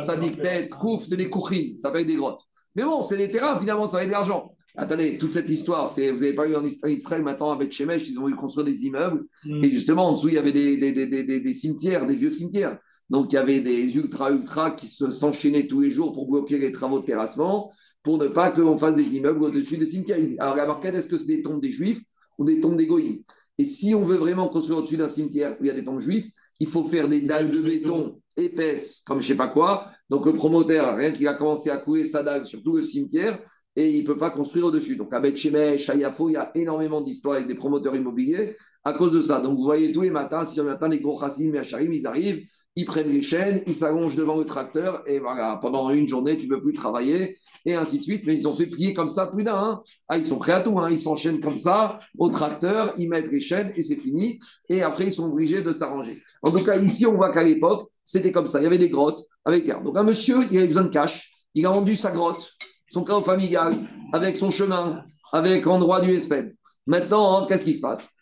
Tzadik 0.03 0.43
Tet, 0.43 0.69
Kouf, 0.69 1.05
c'est 1.05 1.17
des 1.17 1.31
kouchines, 1.31 1.75
ça 1.75 1.91
va 1.91 2.01
être 2.01 2.07
des 2.07 2.17
grottes. 2.17 2.43
Mais 2.75 2.83
bon, 2.83 3.03
c'est 3.03 3.17
des 3.17 3.31
terrains, 3.31 3.59
finalement, 3.59 3.87
ça 3.87 3.97
va 3.97 4.03
être 4.03 4.09
de 4.09 4.13
l'argent. 4.13 4.53
Attendez, 4.77 5.19
toute 5.19 5.33
cette 5.33 5.49
histoire, 5.49 5.91
c'est, 5.91 6.13
vous 6.13 6.21
n'avez 6.21 6.35
pas 6.35 6.47
eu 6.47 6.55
en 6.55 6.65
Israël 6.65 7.23
maintenant 7.23 7.51
avec 7.51 7.73
Shemesh, 7.73 8.09
ils 8.09 8.21
ont 8.21 8.29
eu 8.29 8.35
construire 8.35 8.65
des 8.65 8.85
immeubles. 8.85 9.25
Mm. 9.45 9.65
Et 9.65 9.71
justement, 9.71 10.07
en 10.07 10.13
dessous, 10.13 10.29
il 10.29 10.35
y 10.35 10.39
avait 10.39 10.53
des, 10.53 10.77
des, 10.77 10.93
des, 10.93 11.41
des, 11.41 11.55
cimetières, 11.55 12.07
des 12.07 12.15
vieux 12.15 12.31
cimetières. 12.31 12.79
Donc, 13.11 13.33
il 13.33 13.37
y 13.37 13.39
avait 13.39 13.61
des 13.61 13.97
ultra-ultra 13.97 14.73
qui 14.73 14.87
s'enchaînaient 14.87 15.67
tous 15.67 15.81
les 15.81 15.91
jours 15.91 16.13
pour 16.13 16.29
bloquer 16.29 16.59
les 16.59 16.73
travaux 16.73 17.01
de 17.01 17.07
terrassement, 17.07 17.73
pour 18.03 18.19
ne 18.19 18.29
pas 18.29 18.51
qu'on 18.51 18.79
fasse 18.79 18.97
des 18.97 19.17
immeubles 19.17 19.43
au-dessus 19.43 19.79
des 19.79 19.87
cimetières. 19.87 20.19
Alors, 20.39 20.57
la 20.57 20.67
marquette, 20.67 20.95
est-ce 20.95 21.09
que 21.09 21.17
c'est 21.17 21.27
des 21.27 21.43
tombes 21.43 21.61
des 21.61 21.73
juifs 21.73 22.03
ou 22.37 22.45
des 22.45 22.61
tombes 22.61 22.77
des 22.77 22.87
goïms 22.87 23.23
Et 23.57 23.65
si 23.65 23.95
on 23.95 24.05
veut 24.05 24.19
vraiment 24.19 24.49
construire 24.49 24.79
au-dessus 24.79 24.99
d'un 24.99 25.09
cimetière 25.09 25.57
où 25.59 25.65
il 25.65 25.69
y 25.69 25.71
a 25.71 25.75
des 25.75 25.85
tombes 25.85 26.01
juifs, 26.01 26.29
il 26.61 26.69
faut 26.69 26.85
faire 26.85 27.09
des 27.09 27.23
dalles 27.23 27.51
de 27.51 27.61
béton 27.61 28.21
épaisses, 28.37 29.03
comme 29.07 29.21
je 29.21 29.25
ne 29.25 29.29
sais 29.29 29.37
pas 29.37 29.49
quoi. 29.49 29.91
Donc, 30.11 30.27
le 30.27 30.35
promoteur, 30.35 30.97
rien 30.97 31.11
qu'il 31.11 31.27
a 31.27 31.35
commencé 31.35 31.71
à 31.71 31.79
couler 31.79 32.05
sa 32.05 32.23
dalle 32.23 32.47
sur 32.47 32.63
tout 32.63 32.77
le 32.77 32.83
cimetière, 32.83 33.41
et 33.79 33.91
il 33.91 34.03
ne 34.03 34.07
peut 34.07 34.19
pas 34.19 34.31
construire 34.31 34.67
au-dessus. 34.67 34.97
Donc, 34.97 35.15
avec 35.15 35.37
Shemesh, 35.37 35.89
Ayafo, 35.89 36.29
il 36.29 36.33
y 36.33 36.37
a 36.37 36.51
énormément 36.57 37.01
d'histoires 37.01 37.37
avec 37.37 37.47
des 37.47 37.55
promoteurs 37.55 37.95
immobiliers 37.95 38.57
à 38.83 38.93
cause 38.93 39.13
de 39.13 39.23
ça. 39.23 39.41
Donc, 39.41 39.57
vous 39.57 39.63
voyez 39.63 39.93
tous 39.93 40.03
les 40.03 40.11
matins, 40.11 40.45
si 40.45 40.59
le 40.59 40.65
matin, 40.65 40.89
les 40.89 40.99
gros 40.99 41.17
chassim 41.21 41.55
et 41.55 41.59
Hacharim, 41.59 41.93
ils 41.93 42.05
arrivent, 42.05 42.43
ils 42.75 42.85
prennent 42.85 43.07
les 43.07 43.23
chaînes, 43.23 43.63
ils 43.69 43.77
s'allongent 43.77 44.17
devant 44.17 44.37
le 44.37 44.47
tracteur, 44.47 45.05
et 45.07 45.21
voilà, 45.21 45.61
pendant 45.63 45.91
une 45.91 46.09
journée, 46.09 46.37
tu 46.37 46.49
ne 46.49 46.57
peux 46.57 46.61
plus 46.61 46.73
travailler, 46.73 47.37
et 47.67 47.77
ainsi 47.77 47.99
de 47.99 48.03
suite. 48.03 48.25
Mais 48.27 48.35
ils 48.35 48.49
ont 48.49 48.53
fait 48.53 48.67
plier 48.67 48.95
comme 48.95 49.09
ça 49.09 49.29
plus 49.29 49.45
d'un. 49.45 49.55
Hein. 49.55 49.83
Ah, 50.09 50.19
ils 50.19 50.27
sont 50.27 50.39
prêts 50.39 50.55
à 50.55 50.61
tout, 50.61 50.77
hein. 50.81 50.89
ils 50.91 50.99
s'enchaînent 50.99 51.41
comme 51.41 51.59
ça 51.59 52.01
au 52.19 52.31
tracteur, 52.31 52.95
ils 52.99 53.09
mettent 53.09 53.31
les 53.31 53.41
chaînes, 53.41 53.73
et 53.77 53.83
c'est 53.85 53.97
fini. 53.97 54.41
Et 54.69 54.83
après, 54.83 55.07
ils 55.07 55.13
sont 55.13 55.31
obligés 55.31 55.63
de 55.63 55.71
s'arranger. 55.71 56.21
En 56.43 56.51
tout 56.51 56.65
cas, 56.65 56.77
ici, 56.79 57.07
on 57.07 57.15
voit 57.15 57.33
qu'à 57.33 57.45
l'époque, 57.45 57.89
c'était 58.03 58.33
comme 58.33 58.49
ça. 58.49 58.59
Il 58.59 58.65
y 58.65 58.67
avait 58.67 58.79
des 58.79 58.91
grottes 58.91 59.23
avec 59.45 59.69
Donc, 59.85 59.97
un 59.97 60.03
monsieur, 60.03 60.39
il 60.51 60.59
avait 60.59 60.67
besoin 60.67 60.83
de 60.83 60.89
cash, 60.89 61.31
il 61.55 61.65
a 61.65 61.71
vendu 61.71 61.95
sa 61.95 62.11
grotte 62.11 62.53
son 62.89 63.05
cas 63.05 63.21
familial, 63.23 63.75
avec 64.13 64.37
son 64.37 64.51
chemin, 64.51 65.05
avec 65.33 65.65
l'endroit 65.65 66.01
du 66.01 66.11
Espen. 66.11 66.55
Maintenant, 66.87 67.37
hein, 67.37 67.47
qu'est-ce 67.47 67.65
qui 67.65 67.75
se 67.75 67.81
passe? 67.81 68.17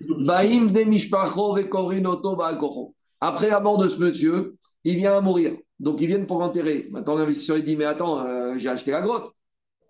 Après 3.20 3.48
la 3.48 3.60
mort 3.60 3.78
de 3.78 3.88
ce 3.88 4.00
monsieur, 4.00 4.56
il 4.84 4.96
vient 4.96 5.16
à 5.16 5.20
mourir. 5.20 5.56
Donc, 5.78 6.00
ils 6.00 6.06
viennent 6.06 6.26
pour 6.26 6.40
l'enterrer. 6.40 6.88
Maintenant, 6.90 7.16
l'investisseur, 7.16 7.58
il 7.58 7.64
dit 7.64 7.76
Mais 7.76 7.84
attends, 7.84 8.26
euh, 8.26 8.54
j'ai 8.56 8.68
acheté 8.68 8.90
la 8.90 9.02
grotte. 9.02 9.30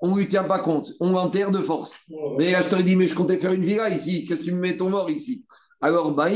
On 0.01 0.11
ne 0.11 0.19
lui 0.19 0.29
tient 0.29 0.45
pas 0.45 0.59
compte. 0.59 0.93
On 1.01 1.13
l'enterre 1.13 1.51
de 1.51 1.61
force. 1.61 2.05
Mais 2.39 2.53
l'acheteur, 2.53 2.81
il 2.81 2.85
dit 2.85 2.97
Mais 2.97 3.07
je 3.07 3.15
comptais 3.15 3.39
faire 3.39 3.53
une 3.53 3.65
villa 3.65 3.89
ici. 3.89 4.27
Qu'est-ce 4.27 4.41
que 4.41 4.45
tu 4.45 4.53
me 4.53 4.61
mets 4.61 4.77
ton 4.77 4.91
mort 4.91 5.09
ici? 5.09 5.45
Alors, 5.81 6.15
Alors, 6.19 6.29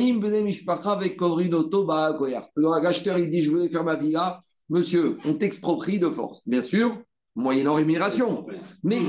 l'acheteur, 2.82 3.18
il 3.18 3.28
dit 3.28 3.42
Je 3.42 3.50
voulais 3.50 3.68
faire 3.68 3.84
ma 3.84 3.96
villa. 3.96 4.40
Monsieur, 4.70 5.18
on 5.26 5.34
t'exproprie 5.34 5.98
de 5.98 6.08
force. 6.08 6.46
Bien 6.48 6.60
sûr, 6.60 6.96
moyennant 7.40 7.74
rémunération. 7.74 8.46
Mais, 8.82 9.02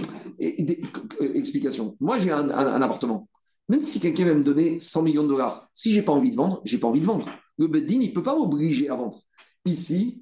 explication, 1.20 1.96
moi 2.00 2.17
j'ai 2.17 2.32
un, 2.32 2.50
appartement. 2.50 3.28
Même 3.70 3.82
si 3.82 4.00
quelqu'un 4.00 4.26
va 4.26 4.34
me 4.34 4.44
donner 4.44 4.80
100 4.80 5.04
millions 5.04 5.24
de 5.24 5.30
dollars, 5.30 5.70
si 5.74 5.94
j'ai 5.94 6.02
pas 6.02 6.12
envie 6.12 6.32
de 6.32 6.36
vendre, 6.36 6.62
j'ai 6.65 6.78
pas 6.78 6.88
envie 6.88 7.00
de 7.00 7.06
vendre. 7.06 7.30
Le 7.58 7.67
Beddin, 7.67 8.00
il 8.02 8.12
peut 8.12 8.24
pas 8.24 8.36
m'obliger 8.36 8.89
à 8.89 8.96
vendre. 8.96 9.20
Ici, 9.65 10.22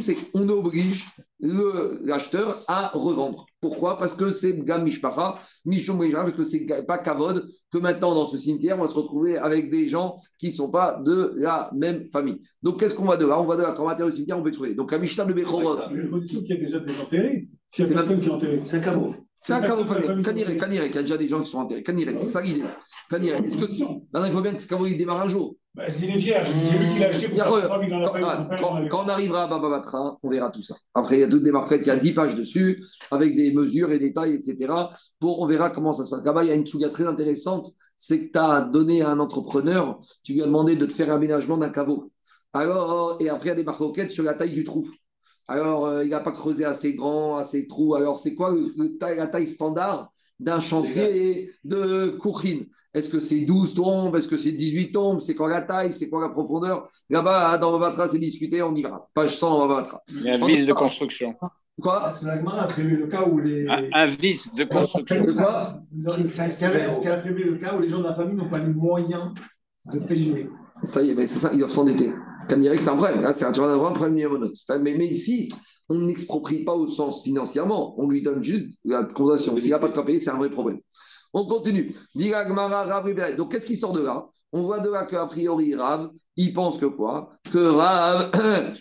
c'est 0.00 0.14
qu'on 0.14 0.48
oblige 0.48 1.04
l'acheteur 1.40 2.62
à 2.68 2.88
revendre. 2.94 3.46
Pourquoi? 3.60 3.98
Parce 3.98 4.14
que 4.14 4.30
c'est 4.30 4.56
Gam 4.64 4.84
Mishpacha, 4.84 5.34
parce 5.64 6.32
que 6.32 6.42
c'est 6.44 6.66
pas 6.86 6.98
Kavod 6.98 7.44
que 7.72 7.78
maintenant 7.78 8.14
dans 8.14 8.24
ce 8.24 8.38
cimetière, 8.38 8.78
on 8.78 8.82
va 8.82 8.88
se 8.88 8.94
retrouver 8.94 9.36
avec 9.36 9.70
des 9.70 9.88
gens 9.88 10.16
qui 10.38 10.46
ne 10.46 10.52
sont 10.52 10.70
pas 10.70 11.00
de 11.04 11.34
la 11.36 11.70
même 11.74 12.06
famille. 12.06 12.40
Donc 12.62 12.80
qu'est-ce 12.80 12.94
qu'on 12.94 13.04
va 13.04 13.16
de 13.16 13.26
là? 13.26 13.40
On 13.40 13.44
va 13.44 13.56
de 13.56 13.62
là 13.62 13.72
qu'en 13.72 13.86
matière 13.86 14.06
de 14.06 14.12
cimetière, 14.12 14.38
on 14.38 14.42
peut 14.42 14.52
trouver. 14.52 14.74
Donc 14.74 14.92
la 14.92 14.98
Mishnah 14.98 15.24
de 15.24 15.32
Bechorot. 15.32 15.78
Il 15.90 16.48
y 16.48 16.52
a 16.52 16.56
déjà 16.56 16.78
des 16.78 17.00
enterrés. 17.00 17.48
S'il 17.70 17.86
y 17.86 17.90
a 17.90 17.94
personne 17.94 18.20
qui 18.20 18.28
est 18.28 18.32
enterré. 18.32 18.60
C'est 18.64 18.76
un 18.76 18.80
caveau. 18.80 19.14
C'est 19.40 19.54
un 19.54 19.60
caveau 19.60 19.84
familial. 19.84 20.22
Kanirek, 20.22 20.60
Kanirek, 20.60 20.90
il 20.92 20.94
y 20.94 20.98
a 20.98 21.02
déjà 21.02 21.16
des 21.16 21.28
gens 21.28 21.40
qui 21.40 21.50
sont 21.50 21.58
enterrés. 21.58 21.82
Kanirek, 21.82 22.20
c'est 22.20 22.26
ça 22.26 22.40
l'idée. 22.40 22.62
Kanirek, 23.10 23.44
est-ce 23.44 23.56
que. 23.56 23.82
Non, 24.14 24.24
il 24.24 24.30
faut 24.30 24.40
bien 24.40 24.54
que 24.54 24.62
ce 24.62 24.68
caveau 24.68 24.86
il 24.86 24.96
démarre 24.96 25.22
un 25.22 25.28
jour. 25.28 25.56
Bah, 25.74 25.90
S'il 25.90 26.10
est 26.10 26.18
vierge, 26.18 26.50
c'est 26.66 26.76
lui 26.76 26.90
qui 26.90 26.98
l'a 26.98 27.08
acheté 27.08 27.28
pour 27.28 27.38
sa 27.38 27.66
femme, 27.66 27.82
il 27.82 27.94
en 27.94 28.04
a 28.04 28.10
pas 28.10 28.20
quand, 28.58 28.88
quand, 28.88 29.04
on 29.06 29.08
arrivera 29.08 29.44
à 29.44 29.48
Bababatra, 29.48 30.18
on 30.22 30.28
verra 30.28 30.50
tout 30.50 30.60
ça. 30.60 30.74
Après, 30.92 31.16
il 31.16 31.20
y 31.20 31.22
a 31.22 31.28
toutes 31.28 31.42
des 31.42 31.50
marquettes, 31.50 31.86
il 31.86 31.86
y 31.86 31.90
a 31.90 31.96
10 31.96 32.12
pages 32.12 32.34
dessus, 32.34 32.84
avec 33.10 33.34
des 33.36 33.54
mesures 33.54 33.90
et 33.90 33.98
des 33.98 34.12
tailles, 34.12 34.34
etc. 34.34 34.70
Pour, 35.18 35.40
on 35.40 35.46
verra 35.46 35.70
comment 35.70 35.94
ça 35.94 36.04
se 36.04 36.10
passe. 36.10 36.22
Là-bas, 36.24 36.44
il 36.44 36.48
y 36.48 36.50
a 36.50 36.54
une 36.54 36.66
souga 36.66 36.90
très 36.90 37.06
intéressante, 37.06 37.72
c'est 37.96 38.26
que 38.26 38.32
tu 38.32 38.38
as 38.38 38.60
donné 38.60 39.00
à 39.00 39.08
un 39.08 39.18
entrepreneur, 39.18 39.98
tu 40.22 40.34
lui 40.34 40.42
as 40.42 40.46
demandé 40.46 40.76
de 40.76 40.84
te 40.84 40.92
faire 40.92 41.10
aménagement 41.10 41.56
d'un 41.56 41.70
caveau. 41.70 42.12
Alors, 42.52 43.16
et 43.20 43.30
après, 43.30 43.46
il 43.46 43.48
y 43.48 43.52
a 43.52 43.56
des 43.56 43.64
marquettes 43.64 44.10
sur 44.10 44.24
la 44.24 44.34
taille 44.34 44.52
du 44.52 44.64
trou. 44.64 44.90
Alors, 45.48 45.86
euh, 45.86 46.04
il 46.04 46.10
n'a 46.10 46.20
pas 46.20 46.32
creusé 46.32 46.66
assez 46.66 46.94
grand, 46.94 47.36
assez 47.36 47.66
trou. 47.66 47.94
Alors, 47.94 48.18
c'est 48.18 48.34
quoi 48.34 48.54
la 49.00 49.26
taille 49.26 49.46
standard 49.46 50.12
d'un 50.42 50.60
chantier 50.60 51.50
de 51.64 52.16
courine. 52.18 52.66
Est-ce 52.92 53.08
que 53.08 53.20
c'est 53.20 53.40
12 53.40 53.74
tombes? 53.74 54.16
Est-ce 54.16 54.28
que 54.28 54.36
c'est 54.36 54.52
18 54.52 54.92
tombes? 54.92 55.20
C'est 55.20 55.34
quoi 55.34 55.48
la 55.48 55.62
taille? 55.62 55.92
C'est 55.92 56.10
quoi 56.10 56.20
la 56.20 56.28
profondeur? 56.28 56.88
Là-bas, 57.08 57.58
dans 57.58 57.72
Vavatra, 57.78 58.08
c'est 58.08 58.18
discuté, 58.18 58.60
on 58.62 58.74
y 58.74 58.82
va. 58.82 59.08
Page 59.14 59.36
100 59.36 59.50
dans 59.50 59.68
Vavatra. 59.68 60.02
Il 60.08 60.22
y 60.22 60.30
a 60.30 60.34
un 60.34 60.46
vice 60.46 60.66
de 60.66 60.72
construction. 60.72 61.34
Quoi? 61.80 62.00
Parce 62.00 62.20
que 62.20 62.26
a 62.26 62.66
prévu 62.66 62.96
le 62.96 63.06
cas 63.06 63.24
où 63.26 63.38
les. 63.38 63.66
Un, 63.68 64.06
vice 64.06 64.54
de 64.54 64.64
construction. 64.64 65.24
quoi? 65.24 65.82
Est-ce 66.06 67.00
qu'elle 67.00 67.12
a 67.12 67.18
prévu 67.18 67.44
le 67.44 67.56
cas 67.56 67.76
où 67.76 67.80
les 67.80 67.88
gens 67.88 67.98
de 67.98 68.04
la 68.04 68.14
famille 68.14 68.36
n'ont 68.36 68.50
pas 68.50 68.58
les 68.58 68.72
moyens 68.72 69.32
de 69.86 69.98
payer 70.00 70.50
Ça 70.82 71.02
y 71.02 71.10
est, 71.10 71.26
c'est 71.26 71.38
ça, 71.38 71.50
ils 71.52 71.58
doivent 71.58 71.70
s'endetter. 71.70 72.12
Quand 72.48 72.56
dirait 72.58 72.76
que 72.76 72.82
c'est 72.82 72.90
un 72.90 72.96
problème. 72.96 73.22
Là, 73.22 73.32
c'est 73.32 73.44
un, 73.44 73.50
un 73.50 73.92
problème 73.92 74.14
mais, 74.80 74.94
mais 74.98 75.06
ici, 75.06 75.48
on 75.92 76.00
n'exproprie 76.00 76.64
pas 76.64 76.74
au 76.74 76.86
sens 76.88 77.22
financièrement, 77.22 77.94
on 77.98 78.08
lui 78.08 78.22
donne 78.22 78.42
juste 78.42 78.78
la 78.84 79.04
condamnation. 79.04 79.56
S'il 79.58 79.70
n'a 79.70 79.78
pas 79.78 79.88
de 79.88 79.92
quoi 79.92 80.04
c'est 80.06 80.30
un 80.30 80.38
vrai 80.38 80.50
problème. 80.50 80.80
On 81.34 81.46
continue. 81.46 81.94
Donc, 82.14 83.52
qu'est-ce 83.52 83.66
qui 83.66 83.76
sort 83.76 83.92
de 83.92 84.02
là? 84.02 84.26
On 84.54 84.62
voit 84.62 84.80
de 84.80 84.90
là 84.90 85.06
qu'a 85.06 85.26
priori, 85.26 85.74
Rav, 85.74 86.10
il 86.36 86.52
pense 86.52 86.78
que 86.78 86.84
quoi? 86.84 87.30
Que 87.50 87.58
Rav, 87.58 88.30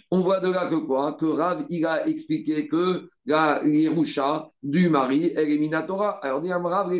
on 0.12 0.20
voit 0.20 0.42
de 0.42 0.50
là 0.50 0.68
que 0.70 0.76
quoi? 0.76 1.14
Que 1.14 1.26
Rav, 1.26 1.66
il 1.70 1.86
a 1.86 2.08
expliqué 2.08 2.68
que 2.68 3.06
la 3.26 3.62
du 4.64 4.90
mari, 4.90 5.32
est 5.34 5.58
Minatora. 5.58 6.20
Alors, 6.24 6.42
dit 6.42 6.52
Rav, 6.52 6.90
des 6.90 7.00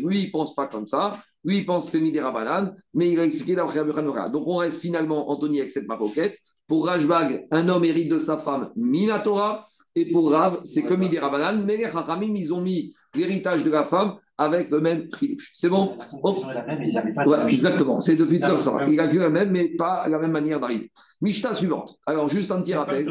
Lui, 0.00 0.22
il 0.22 0.30
pense 0.30 0.54
pas 0.54 0.66
comme 0.66 0.86
ça. 0.86 1.12
Lui, 1.44 1.58
il 1.58 1.66
pense 1.66 1.86
que 1.86 1.92
c'est 1.92 2.00
Midera 2.00 2.32
Banane, 2.32 2.74
mais 2.94 3.10
il 3.10 3.20
a 3.20 3.24
expliqué 3.24 3.54
d'après 3.54 3.80
Rabbi. 3.80 4.32
Donc, 4.32 4.46
on 4.46 4.56
reste 4.56 4.80
finalement, 4.80 5.30
Anthony, 5.30 5.60
avec 5.60 5.70
cette 5.70 5.86
maroquette. 5.86 6.38
Pour 6.72 6.86
Rajbag, 6.86 7.48
un 7.50 7.68
homme 7.68 7.84
hérite 7.84 8.10
de 8.10 8.18
sa 8.18 8.38
femme 8.38 8.70
Minatora. 8.76 9.66
Et 9.94 10.10
pour 10.10 10.30
Rav, 10.30 10.60
c'est 10.64 10.84
comme 10.84 11.00
Midera 11.00 11.28
Banane. 11.28 11.66
Mais 11.66 11.76
les 11.76 11.90
Chachamim, 11.90 12.34
ils 12.34 12.50
ont 12.50 12.62
mis 12.62 12.94
l'héritage 13.14 13.62
de 13.62 13.68
la 13.68 13.84
femme 13.84 14.14
avec 14.38 14.70
le 14.70 14.80
même 14.80 15.06
chidouche. 15.14 15.50
C'est 15.52 15.68
bon? 15.68 15.98
Ouais, 17.26 17.42
Exactement, 17.46 18.00
c'est 18.00 18.16
depuis 18.16 18.40
tout 18.40 18.56
ça. 18.56 18.86
Il 18.88 18.98
a 19.00 19.06
que 19.06 19.18
la 19.18 19.28
même, 19.28 19.50
mais 19.50 19.76
pas 19.76 20.08
la 20.08 20.18
même 20.18 20.30
manière 20.30 20.60
d'arriver. 20.60 20.90
Mishta 21.20 21.52
suivante. 21.52 21.98
Alors, 22.06 22.30
juste 22.30 22.50
un 22.50 22.62
petit 22.62 22.72
rappel. 22.72 23.06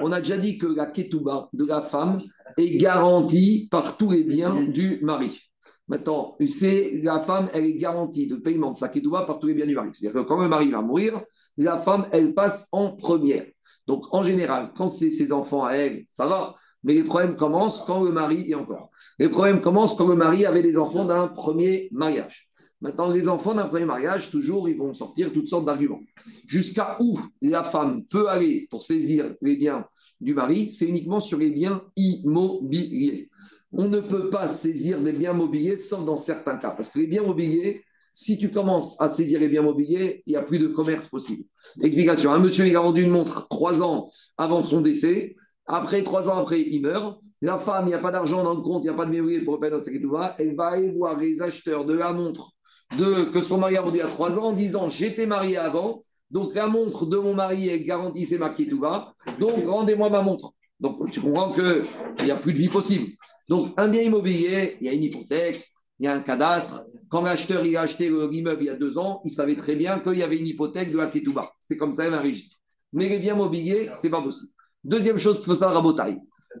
On 0.00 0.10
a 0.10 0.18
déjà 0.18 0.36
dit 0.36 0.58
que 0.58 0.66
la 0.66 0.86
ketouba 0.86 1.50
de 1.52 1.66
la 1.66 1.82
femme 1.82 2.20
est 2.58 2.78
garantie 2.78 3.68
par 3.70 3.96
tous 3.96 4.10
les 4.10 4.24
biens 4.24 4.60
du 4.64 4.98
mari. 5.02 5.40
Maintenant, 5.86 6.36
la 6.40 7.20
femme, 7.20 7.50
elle 7.52 7.66
est 7.66 7.74
garantie 7.74 8.26
de 8.26 8.36
paiement 8.36 8.72
de 8.72 8.78
sa 8.78 8.88
ketouba 8.88 9.24
par 9.26 9.38
tous 9.38 9.48
les 9.48 9.54
biens 9.54 9.66
du 9.66 9.74
mari. 9.74 9.90
C'est-à-dire 9.92 10.22
que 10.22 10.26
quand 10.26 10.40
le 10.40 10.48
mari 10.48 10.70
va 10.70 10.80
mourir, 10.80 11.22
la 11.58 11.78
femme, 11.78 12.08
elle 12.10 12.32
passe 12.32 12.68
en 12.72 12.96
première. 12.96 13.44
Donc, 13.86 14.06
en 14.12 14.22
général, 14.22 14.72
quand 14.74 14.88
c'est 14.88 15.10
ses 15.10 15.30
enfants 15.30 15.64
à 15.64 15.72
elle, 15.72 16.04
ça 16.08 16.26
va. 16.26 16.54
Mais 16.84 16.94
les 16.94 17.04
problèmes 17.04 17.36
commencent 17.36 17.82
quand 17.82 18.02
le 18.02 18.12
mari 18.12 18.50
est 18.50 18.54
encore. 18.54 18.90
Les 19.18 19.28
problèmes 19.28 19.60
commencent 19.60 19.94
quand 19.94 20.08
le 20.08 20.14
mari 20.14 20.46
avait 20.46 20.62
des 20.62 20.78
enfants 20.78 21.04
d'un 21.04 21.28
premier 21.28 21.90
mariage. 21.92 22.48
Maintenant, 22.80 23.10
les 23.10 23.28
enfants 23.28 23.54
d'un 23.54 23.68
premier 23.68 23.84
mariage, 23.84 24.30
toujours, 24.30 24.68
ils 24.68 24.76
vont 24.76 24.92
sortir 24.94 25.32
toutes 25.32 25.48
sortes 25.48 25.66
d'arguments. 25.66 26.00
Jusqu'à 26.46 26.96
où 27.00 27.18
la 27.42 27.62
femme 27.62 28.04
peut 28.06 28.28
aller 28.28 28.66
pour 28.70 28.82
saisir 28.82 29.34
les 29.42 29.56
biens 29.56 29.86
du 30.20 30.34
mari, 30.34 30.70
c'est 30.70 30.86
uniquement 30.86 31.20
sur 31.20 31.38
les 31.38 31.50
biens 31.50 31.82
immobiliers 31.96 33.28
on 33.76 33.88
ne 33.88 34.00
peut 34.00 34.30
pas 34.30 34.48
saisir 34.48 35.00
des 35.02 35.12
biens 35.12 35.32
mobiliers 35.32 35.76
sauf 35.76 36.04
dans 36.04 36.16
certains 36.16 36.56
cas. 36.56 36.70
Parce 36.70 36.88
que 36.88 36.98
les 36.98 37.06
biens 37.06 37.22
mobiliers, 37.22 37.84
si 38.12 38.38
tu 38.38 38.50
commences 38.50 39.00
à 39.00 39.08
saisir 39.08 39.40
les 39.40 39.48
biens 39.48 39.62
mobiliers, 39.62 40.22
il 40.26 40.30
n'y 40.30 40.36
a 40.36 40.42
plus 40.42 40.58
de 40.58 40.68
commerce 40.68 41.08
possible. 41.08 41.44
Explication. 41.82 42.32
Un 42.32 42.38
monsieur, 42.38 42.66
il 42.66 42.76
a 42.76 42.80
vendu 42.80 43.02
une 43.02 43.10
montre 43.10 43.48
trois 43.48 43.82
ans 43.82 44.08
avant 44.38 44.62
son 44.62 44.80
décès. 44.80 45.34
Après, 45.66 46.02
trois 46.02 46.30
ans 46.30 46.36
après, 46.36 46.60
il 46.60 46.82
meurt. 46.82 47.18
La 47.42 47.58
femme, 47.58 47.86
il 47.86 47.88
n'y 47.88 47.94
a 47.94 47.98
pas 47.98 48.10
d'argent 48.10 48.42
dans 48.42 48.54
le 48.54 48.62
compte, 48.62 48.84
il 48.84 48.88
n'y 48.88 48.94
a 48.94 48.96
pas 48.96 49.06
de 49.06 49.10
mobilier 49.10 49.44
pour 49.44 49.58
payer 49.58 49.72
dans 49.72 49.80
sa 49.80 49.90
Elle 50.38 50.54
va 50.54 50.66
aller 50.68 50.92
voir 50.92 51.18
les 51.18 51.42
acheteurs 51.42 51.84
de 51.84 51.94
la 51.94 52.12
montre 52.12 52.54
que 52.96 53.40
son 53.42 53.58
mari 53.58 53.76
a 53.76 53.82
vendu 53.82 54.00
à 54.00 54.06
trois 54.06 54.38
ans 54.38 54.44
en 54.44 54.52
disant 54.52 54.88
J'étais 54.88 55.26
marié 55.26 55.56
avant, 55.56 56.02
donc 56.30 56.54
la 56.54 56.66
montre 56.66 57.06
de 57.06 57.16
mon 57.16 57.34
mari 57.34 57.68
est 57.68 57.80
garantie, 57.80 58.26
c'est 58.26 58.38
ma 58.38 58.50
ketouva, 58.50 59.14
donc 59.40 59.64
rendez-moi 59.66 60.10
ma 60.10 60.22
montre. 60.22 60.52
Donc 60.80 61.10
tu 61.10 61.20
comprends 61.20 61.52
qu'il 61.52 61.84
n'y 62.24 62.30
a 62.30 62.36
plus 62.36 62.52
de 62.52 62.58
vie 62.58 62.68
possible. 62.68 63.10
Donc, 63.48 63.74
un 63.76 63.88
bien 63.88 64.02
immobilier, 64.02 64.76
il 64.80 64.86
y 64.86 64.90
a 64.90 64.94
une 64.94 65.04
hypothèque, 65.04 65.70
il 65.98 66.06
y 66.06 66.08
a 66.08 66.14
un 66.14 66.20
cadastre. 66.20 66.84
Quand 67.10 67.22
l'acheteur 67.22 67.62
a 67.62 67.80
acheté 67.80 68.08
l'immeuble 68.08 68.62
il 68.62 68.66
y 68.66 68.70
a 68.70 68.76
deux 68.76 68.98
ans, 68.98 69.20
il 69.24 69.30
savait 69.30 69.54
très 69.54 69.76
bien 69.76 70.00
qu'il 70.00 70.18
y 70.18 70.22
avait 70.22 70.38
une 70.38 70.46
hypothèque 70.46 70.90
de 70.90 70.96
la 70.96 71.06
Ketouba. 71.08 71.52
C'était 71.60 71.76
comme 71.76 71.92
ça, 71.92 72.06
il 72.06 72.12
y 72.12 72.14
un 72.14 72.20
registre. 72.20 72.56
Mais 72.92 73.08
les 73.08 73.18
biens 73.18 73.34
mobiliers, 73.34 73.90
ce 73.94 74.06
n'est 74.06 74.10
pas 74.10 74.22
possible. 74.22 74.52
Deuxième 74.82 75.18
chose 75.18 75.38
qu'il 75.38 75.46
faut 75.46 75.54
savoir 75.54 75.84
à 75.84 76.08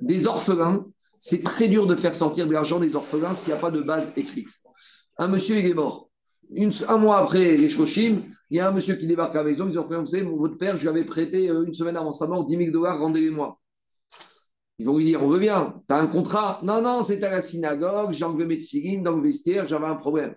des 0.00 0.26
orphelins, 0.26 0.84
c'est 1.16 1.42
très 1.42 1.68
dur 1.68 1.86
de 1.86 1.94
faire 1.94 2.14
sortir 2.14 2.46
de 2.46 2.52
l'argent 2.52 2.80
des 2.80 2.96
orphelins 2.96 3.34
s'il 3.34 3.52
n'y 3.52 3.58
a 3.58 3.60
pas 3.60 3.70
de 3.70 3.80
base 3.80 4.12
écrite. 4.16 4.48
Un 5.18 5.28
monsieur, 5.28 5.56
est 5.56 5.74
mort. 5.74 6.10
un 6.88 6.96
mois 6.96 7.18
après 7.18 7.56
les 7.56 7.68
Shoshim, 7.68 8.22
il 8.50 8.56
y 8.56 8.60
a 8.60 8.68
un 8.68 8.72
monsieur 8.72 8.96
qui 8.96 9.06
débarque 9.06 9.34
à 9.36 9.38
la 9.38 9.44
maison, 9.44 9.68
ils 9.68 9.78
ont 9.78 9.86
fait, 9.86 10.22
vous 10.22 10.36
votre 10.36 10.58
père, 10.58 10.76
je 10.76 10.82
lui 10.82 10.88
avais 10.88 11.04
prêté 11.04 11.48
euh, 11.48 11.64
une 11.64 11.74
semaine 11.74 11.96
avant 11.96 12.12
sa 12.12 12.26
mort 12.26 12.44
10 12.44 12.56
000 12.56 12.70
dollars, 12.72 12.98
rendez-les-moi. 12.98 13.58
Ils 14.78 14.86
vont 14.86 14.96
lui 14.96 15.04
dire, 15.04 15.22
on 15.22 15.28
veut 15.28 15.38
bien, 15.38 15.74
tu 15.88 15.94
as 15.94 15.98
un 15.98 16.06
contrat? 16.06 16.58
Non, 16.62 16.82
non, 16.82 17.02
c'était 17.02 17.26
à 17.26 17.30
la 17.30 17.40
synagogue, 17.40 18.12
j'ai 18.12 18.24
enlevé 18.24 18.44
mes 18.46 18.60
filines 18.60 19.02
dans 19.02 19.14
le 19.16 19.22
vestiaire, 19.22 19.68
j'avais 19.68 19.86
un 19.86 19.94
problème. 19.94 20.34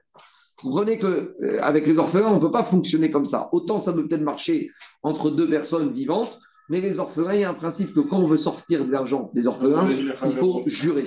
Vous 0.62 0.70
comprenez 0.70 1.00
qu'avec 1.00 1.88
les 1.88 1.98
orphelins, 1.98 2.30
on 2.30 2.36
ne 2.36 2.42
peut 2.42 2.52
pas 2.52 2.64
fonctionner 2.64 3.12
comme 3.12 3.26
ça. 3.26 3.50
Autant 3.52 3.78
ça 3.78 3.94
peut 3.94 4.08
peut-être 4.08 4.22
marcher 4.22 4.70
entre 5.04 5.30
deux 5.30 5.50
personnes 5.50 5.92
vivantes, 5.92 6.40
mais 6.70 6.82
les 6.82 7.00
orphelins, 7.00 7.34
il 7.34 7.42
y 7.42 7.44
a 7.44 7.50
un 7.50 7.56
principe 7.56 7.94
que 7.94 8.00
quand 8.00 8.18
on 8.18 8.26
veut 8.26 8.38
sortir 8.38 8.86
de 8.86 8.92
l'argent 8.92 9.32
des 9.34 9.48
orphelins, 9.48 9.88
il 9.90 10.32
faut 10.34 10.64
jurer. 10.66 11.06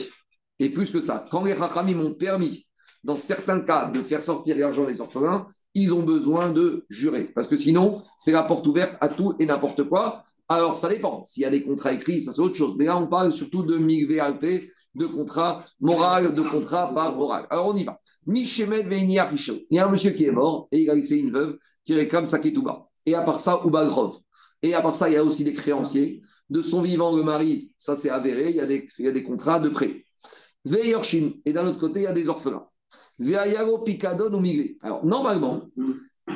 Et 0.59 0.69
plus 0.69 0.91
que 0.91 1.01
ça, 1.01 1.25
quand 1.31 1.45
les 1.45 1.53
Rachamim 1.53 1.95
m'ont 1.95 2.15
permis, 2.15 2.67
dans 3.03 3.17
certains 3.17 3.61
cas, 3.61 3.91
de 3.91 4.03
faire 4.03 4.23
sortir 4.23 4.57
l'argent 4.57 4.85
des 4.85 5.01
orphelins, 5.01 5.47
ils 5.75 5.93
ont 5.93 6.03
besoin 6.03 6.51
de 6.51 6.85
jurer. 6.91 7.31
Parce 7.35 7.49
que 7.49 7.57
sinon, 7.57 8.03
c'est 8.19 8.33
la 8.33 8.43
porte 8.43 8.67
ouverte 8.67 8.97
à 9.01 9.09
tout 9.09 9.35
et 9.39 9.47
n'importe 9.47 9.85
quoi. 9.85 10.25
Alors, 10.51 10.75
ça 10.75 10.89
dépend. 10.89 11.23
S'il 11.25 11.45
y 11.45 11.47
a 11.47 11.51
des 11.51 11.63
contrats 11.63 11.93
écrits, 11.93 12.21
ça 12.21 12.33
c'est 12.33 12.41
autre 12.41 12.57
chose. 12.57 12.75
Mais 12.77 12.87
là, 12.87 12.99
on 12.99 13.07
parle 13.07 13.31
surtout 13.31 13.63
de 13.63 13.79
MIGVAP, 13.79 14.45
de 14.97 15.07
contrat 15.07 15.65
moral, 15.79 16.35
de 16.35 16.43
contrat 16.43 16.93
par 16.93 17.17
oral. 17.21 17.47
Alors, 17.51 17.69
on 17.69 17.77
y 17.77 17.85
va. 17.85 18.01
Il 18.27 18.37
y 18.37 19.79
a 19.79 19.87
un 19.87 19.91
monsieur 19.91 20.11
qui 20.11 20.25
est 20.25 20.33
mort 20.33 20.67
et 20.73 20.81
il 20.81 20.91
a 20.91 20.95
laissé 20.97 21.19
une 21.19 21.31
veuve 21.31 21.57
qui 21.85 21.95
réclame 21.95 22.27
sa 22.27 22.41
ketouba. 22.41 22.89
Et 23.07 23.15
à 23.15 23.23
part 23.23 23.39
ça, 23.39 23.61
Ubagrov. 23.65 24.19
Et 24.61 24.75
à 24.75 24.83
part 24.83 24.97
ça, 24.97 25.09
il 25.09 25.13
y 25.13 25.17
a 25.17 25.25
aussi 25.25 25.45
des 25.45 25.55
créanciers. 25.55 26.21
De 26.51 26.63
son 26.63 26.83
vivant, 26.83 27.15
le 27.15 27.23
mari, 27.23 27.73
ça 27.79 27.95
c'est 27.95 28.11
avéré, 28.11 28.51
il 28.51 28.57
y, 28.57 28.61
a 28.61 28.67
des, 28.67 28.89
il 28.99 29.05
y 29.05 29.09
a 29.09 29.13
des 29.13 29.23
contrats 29.23 29.61
de 29.61 29.69
prêt. 29.69 30.05
Veyorshin. 30.65 31.31
Et 31.45 31.53
d'un 31.53 31.65
autre 31.65 31.79
côté, 31.79 32.01
il 32.01 32.03
y 32.03 32.07
a 32.09 32.13
des 32.13 32.29
orphelins. 32.29 32.67
Veayaro 33.21 33.79
Picadon 33.85 34.35
ou 34.35 34.41
Migré. 34.41 34.77
Alors, 34.83 35.07
normalement, 35.07 35.63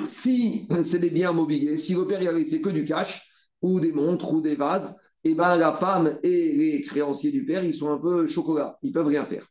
si 0.03 0.69
c'est 0.85 1.01
des 1.01 1.11
biens 1.11 1.33
mobiliers, 1.33 1.77
si 1.77 1.95
le 1.95 2.07
père 2.07 2.23
il 2.23 2.29
a 2.29 2.33
laissé 2.33 2.61
que 2.61 2.69
du 2.69 2.85
cash, 2.85 3.29
ou 3.65 3.81
des 3.81 3.93
montres 3.93 4.31
ou 4.33 4.43
des 4.43 4.57
vases, 4.57 4.97
et 5.25 5.31
eh 5.31 5.35
ben 5.35 5.57
la 5.57 5.73
femme 5.73 6.19
et 6.23 6.53
les 6.53 6.83
créanciers 6.83 7.33
du 7.33 7.47
père, 7.47 7.65
ils 7.65 7.73
sont 7.73 7.91
un 7.91 7.97
peu 7.97 8.27
chocolat, 8.27 8.79
ils 8.83 8.93
peuvent 8.93 9.07
rien 9.07 9.25
faire. 9.25 9.47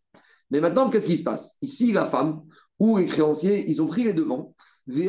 Mais 0.51 0.61
maintenant, 0.61 0.91
qu'est-ce 0.91 1.07
qui 1.07 1.18
se 1.18 1.24
passe? 1.24 1.57
Ici, 1.64 1.91
la 1.91 2.05
femme 2.05 2.43
ou 2.78 2.97
les 2.97 3.07
créanciers, 3.07 3.66
ils 3.68 3.82
ont 3.82 3.88
pris 3.88 4.03
les 4.03 4.14
devants. 4.14 4.53
Le 4.86 5.07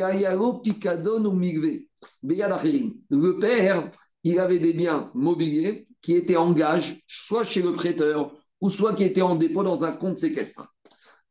père, 3.39 3.91
il 4.23 4.39
avait 4.39 4.57
des 4.57 4.73
biens 4.73 5.11
mobiliers 5.13 5.87
qui 6.01 6.13
étaient 6.13 6.37
en 6.37 6.51
gage, 6.51 7.03
soit 7.05 7.43
chez 7.43 7.61
le 7.61 7.73
prêteur, 7.73 8.33
ou 8.59 8.71
soit 8.71 8.95
qui 8.95 9.03
étaient 9.03 9.21
en 9.21 9.35
dépôt 9.35 9.61
dans 9.61 9.83
un 9.83 9.91
compte 9.91 10.17
séquestre. 10.17 10.73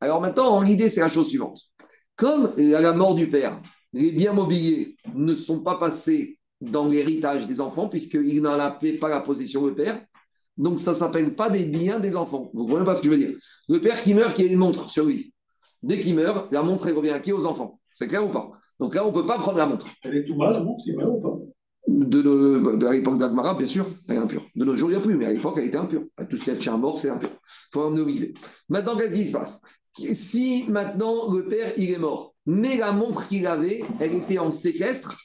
Alors 0.01 0.21
maintenant, 0.21 0.63
l'idée, 0.63 0.89
c'est 0.89 1.01
la 1.01 1.09
chose 1.09 1.27
suivante. 1.29 1.61
Comme 2.15 2.53
à 2.57 2.81
la 2.81 2.93
mort 2.93 3.17
du 3.17 3.29
père, 3.29 3.61
les 3.93 4.13
biens 4.13 4.33
mobiliers 4.33 4.95
ne 5.13 5.35
sont 5.35 5.65
pas 5.65 5.77
passés 5.77 6.34
dans 6.61 6.89
l'héritage 6.89 7.47
des 7.47 7.61
enfants, 7.61 7.89
puisqu'il 7.89 8.41
n'en 8.43 8.59
a 8.59 8.79
fait 8.79 8.95
pas 8.99 9.09
la 9.09 9.21
possession 9.21 9.67
le 9.67 9.75
père. 9.75 10.05
Donc, 10.57 10.79
ça 10.79 10.93
ne 10.93 10.97
s'appelle 10.97 11.35
pas 11.35 11.51
des 11.51 11.65
biens 11.65 12.01
des 12.01 12.17
enfants. 12.17 12.51
Vous 12.55 12.65
comprenez 12.65 12.85
pas 12.85 12.95
ce 12.95 13.03
que 13.03 13.09
je 13.09 13.13
veux 13.13 13.19
dire? 13.19 13.37
Le 13.69 13.81
père 13.81 14.01
qui 14.03 14.15
meurt, 14.15 14.35
qui 14.35 14.43
a 14.43 14.47
une 14.47 14.57
montre 14.57 14.89
sur 14.89 15.05
lui. 15.05 15.33
Dès 15.83 15.99
qu'il 16.01 16.15
meurt, 16.15 16.53
la 16.53 16.63
montre, 16.63 16.87
elle 16.87 16.95
revient 16.95 17.11
à 17.11 17.21
qui? 17.21 17.33
Aux 17.33 17.45
enfants. 17.45 17.81
C'est 17.93 18.09
clair 18.09 18.25
ou 18.25 18.33
pas? 18.33 18.53
Donc 18.79 18.95
là, 18.95 19.05
on 19.05 19.11
ne 19.11 19.15
peut 19.15 19.27
pas 19.27 19.39
prendre 19.39 19.59
la 19.59 19.67
montre. 19.67 19.87
Elle 20.03 20.17
est 20.17 20.25
tout 20.25 20.37
bas, 20.37 20.51
la 20.51 20.61
montre, 20.61 20.83
il 20.87 20.97
meurt 20.97 21.11
ou 21.11 21.21
pas? 21.21 21.39
De, 21.87 22.87
à 22.87 22.93
l'époque 22.93 23.19
d'Agmara, 23.19 23.55
bien 23.55 23.67
sûr, 23.67 23.87
elle 24.09 24.17
est 24.17 24.19
impure. 24.19 24.43
De 24.55 24.65
nos 24.65 24.75
jours, 24.75 24.91
il 24.91 24.95
n'y 24.95 24.99
a 24.99 25.03
plus, 25.03 25.17
mais 25.17 25.27
à 25.27 25.33
l'époque, 25.33 25.57
elle 25.59 25.67
était 25.67 25.77
impure. 25.77 26.03
Tout 26.31 26.37
ce 26.37 26.45
qui 26.45 26.51
est 26.51 26.61
chien 26.61 26.79
mort, 26.79 26.99
c'est 26.99 27.11
impur. 27.11 27.29
Il 27.31 27.73
faut 27.73 27.83
emmener 27.83 28.01
au 28.01 28.33
Maintenant, 28.69 28.97
qu'est-ce 28.97 29.15
qui 29.15 29.27
se 29.27 29.33
passe? 29.33 29.61
Si 29.97 30.65
maintenant 30.69 31.33
le 31.33 31.47
père, 31.47 31.73
il 31.77 31.91
est 31.91 31.99
mort, 31.99 32.35
mais 32.47 32.77
la 32.77 32.93
montre 32.93 33.29
qu'il 33.29 33.47
avait, 33.47 33.85
elle 34.01 34.15
était 34.15 34.39
en 34.39 34.51
séquestre, 34.51 35.17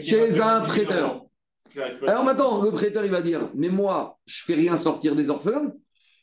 chez 0.00 0.40
un 0.40 0.60
prêteur. 0.60 1.26
Alors 2.06 2.24
maintenant, 2.24 2.62
le 2.62 2.70
prêteur, 2.70 3.04
il 3.04 3.10
va 3.10 3.20
dire, 3.20 3.50
mais 3.54 3.68
moi, 3.68 4.18
je 4.24 4.42
fais 4.44 4.54
rien 4.54 4.76
sortir 4.76 5.14
des 5.14 5.30
orphelins, 5.30 5.72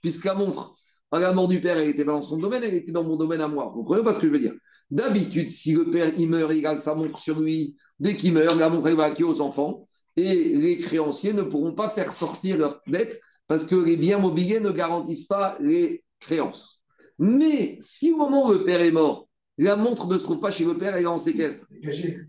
puisque 0.02 0.26
la 0.26 0.34
montre, 0.34 0.76
à 1.12 1.20
la 1.20 1.32
mort 1.32 1.48
du 1.48 1.62
père, 1.62 1.78
elle 1.78 1.88
n'était 1.88 2.06
pas 2.06 2.14
dans 2.14 2.24
son 2.24 2.38
domaine, 2.38 2.64
elle 2.64 2.74
était 2.74 2.92
dans 2.92 3.04
mon 3.04 3.16
domaine 3.16 3.42
à 3.42 3.48
moi. 3.48 3.66
Vous 3.66 3.84
comprenez 3.84 4.04
pas 4.04 4.14
ce 4.14 4.20
que 4.20 4.28
je 4.28 4.32
veux 4.32 4.40
dire? 4.40 4.56
D'habitude, 4.90 5.52
si 5.52 5.74
le 5.74 5.90
père, 5.90 6.12
il 6.18 6.28
meurt, 6.28 6.52
il 6.54 6.66
a 6.66 6.76
sa 6.76 6.96
montre 6.96 7.20
sur 7.20 7.40
lui, 7.40 7.78
dès 8.00 8.16
qu'il 8.16 8.34
meurt, 8.34 8.58
la 8.58 8.70
montre, 8.70 8.88
elle 8.88 8.96
va 8.96 9.06
acquérir 9.06 9.32
aux 9.32 9.42
enfants, 9.42 9.88
et 10.16 10.34
les 10.34 10.78
créanciers 10.78 11.34
ne 11.34 11.44
pourront 11.44 11.74
pas 11.74 11.90
faire 11.90 12.12
sortir 12.12 12.58
leur 12.58 12.82
dette, 12.88 13.20
parce 13.48 13.64
que 13.64 13.76
les 13.76 13.98
biens 13.98 14.18
mobiliers 14.18 14.60
ne 14.60 14.72
garantissent 14.72 15.26
pas 15.26 15.58
les 15.60 16.04
créances. 16.20 16.82
Mais 17.20 17.78
si 17.80 18.12
au 18.12 18.18
moment 18.18 18.48
où 18.48 18.52
le 18.52 18.64
père 18.64 18.82
est 18.82 18.92
mort, 18.92 19.23
la 19.58 19.76
montre 19.76 20.08
ne 20.08 20.18
se 20.18 20.24
trouve 20.24 20.40
pas 20.40 20.52
chez 20.52 20.66
le 20.66 20.78
père, 20.78 20.96
elle 20.96 21.04
est 21.04 21.08
en 21.08 21.18
séquestre. 21.18 21.68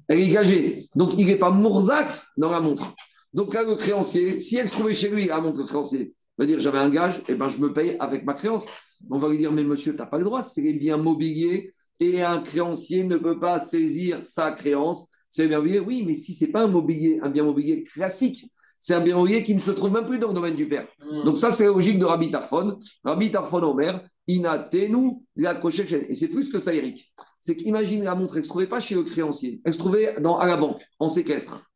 Elle 0.09 0.21
est 0.21 0.29
gagée. 0.29 0.89
Donc, 0.95 1.15
il 1.17 1.27
n'est 1.27 1.39
pas 1.39 1.51
Mourzac 1.51 2.13
dans 2.37 2.51
la 2.51 2.61
montre. 2.61 2.95
Donc, 3.33 3.55
là, 3.55 3.65
le 3.65 3.77
créancier, 3.77 4.39
si 4.39 4.57
elle 4.57 4.69
se 4.69 4.73
trouvait 4.73 4.95
chez 4.95 5.09
lui, 5.09 5.27
la 5.27 5.41
montre, 5.41 5.59
le 5.59 5.65
créancier 5.65 6.15
va 6.39 6.47
dire 6.47 6.59
j'avais 6.59 6.79
un 6.79 6.91
gage, 6.91 7.19
et 7.19 7.33
eh 7.33 7.35
ben, 7.35 7.49
je 7.49 7.59
me 7.59 7.73
paye 7.73 7.97
avec 8.01 8.25
ma 8.25 8.35
créance. 8.35 8.67
On 9.11 9.19
va 9.19 9.29
lui 9.29 9.39
dire 9.39 9.53
mais 9.53 9.65
monsieur, 9.65 9.93
tu 9.93 9.99
n'as 9.99 10.07
pas 10.07 10.19
le 10.19 10.25
droit, 10.25 10.43
c'est 10.43 10.63
les 10.63 10.73
biens 10.73 10.97
mobiliers 10.97 11.73
et 12.01 12.23
un 12.23 12.41
créancier 12.41 13.05
ne 13.05 13.17
peut 13.17 13.39
pas 13.39 13.61
saisir 13.61 14.25
sa 14.25 14.53
créance. 14.53 15.07
C'est 15.29 15.49
bien 15.49 15.59
mobilier, 15.59 15.81
oui, 15.81 16.05
mais 16.07 16.15
si 16.15 16.35
ce 16.35 16.45
n'est 16.45 16.51
pas 16.51 16.63
un, 16.63 16.69
mobilier, 16.69 17.19
un 17.23 17.31
bien 17.31 17.45
mobilier 17.45 17.83
classique, 17.83 18.47
c'est 18.79 18.95
un 18.95 19.01
bien 19.01 19.17
mobilier 19.17 19.43
qui 19.43 19.55
ne 19.55 19.61
se 19.61 19.71
trouve 19.71 19.93
même 19.93 20.07
plus 20.07 20.19
dans 20.19 20.29
le 20.29 20.35
domaine 20.35 20.57
du 20.57 20.69
père. 20.69 20.87
Hmm. 21.01 21.25
Donc, 21.25 21.39
ça, 21.39 21.51
c'est 21.51 21.65
la 21.65 21.71
logique 21.71 21.99
de 21.99 22.05
Rabbi 22.05 22.31
Tarfon. 22.31 22.79
Rabbi 23.03 23.33
Tarfon 23.33 23.63
Omer, 23.63 24.05
Inatenu, 24.27 25.13
la 25.37 25.61
Et 26.09 26.15
c'est 26.15 26.29
plus 26.29 26.51
que 26.51 26.59
ça, 26.59 26.73
Eric. 26.75 27.13
c'est 27.39 27.57
qu'imagine 27.57 28.03
la 28.05 28.15
montre, 28.15 28.35
elle 28.37 28.41
ne 28.41 28.45
se 28.45 28.49
trouvait 28.49 28.67
pas 28.67 28.81
chez 28.81 28.95
le 28.95 29.03
créancier, 29.03 29.61
elle 29.65 29.73
se 29.75 29.79
trouvait 29.79 30.21
dans, 30.21 30.39
à 30.39 30.47
la 30.47 30.57
banque, 30.57 30.81
en 30.99 31.09
séquestre. 31.09 31.71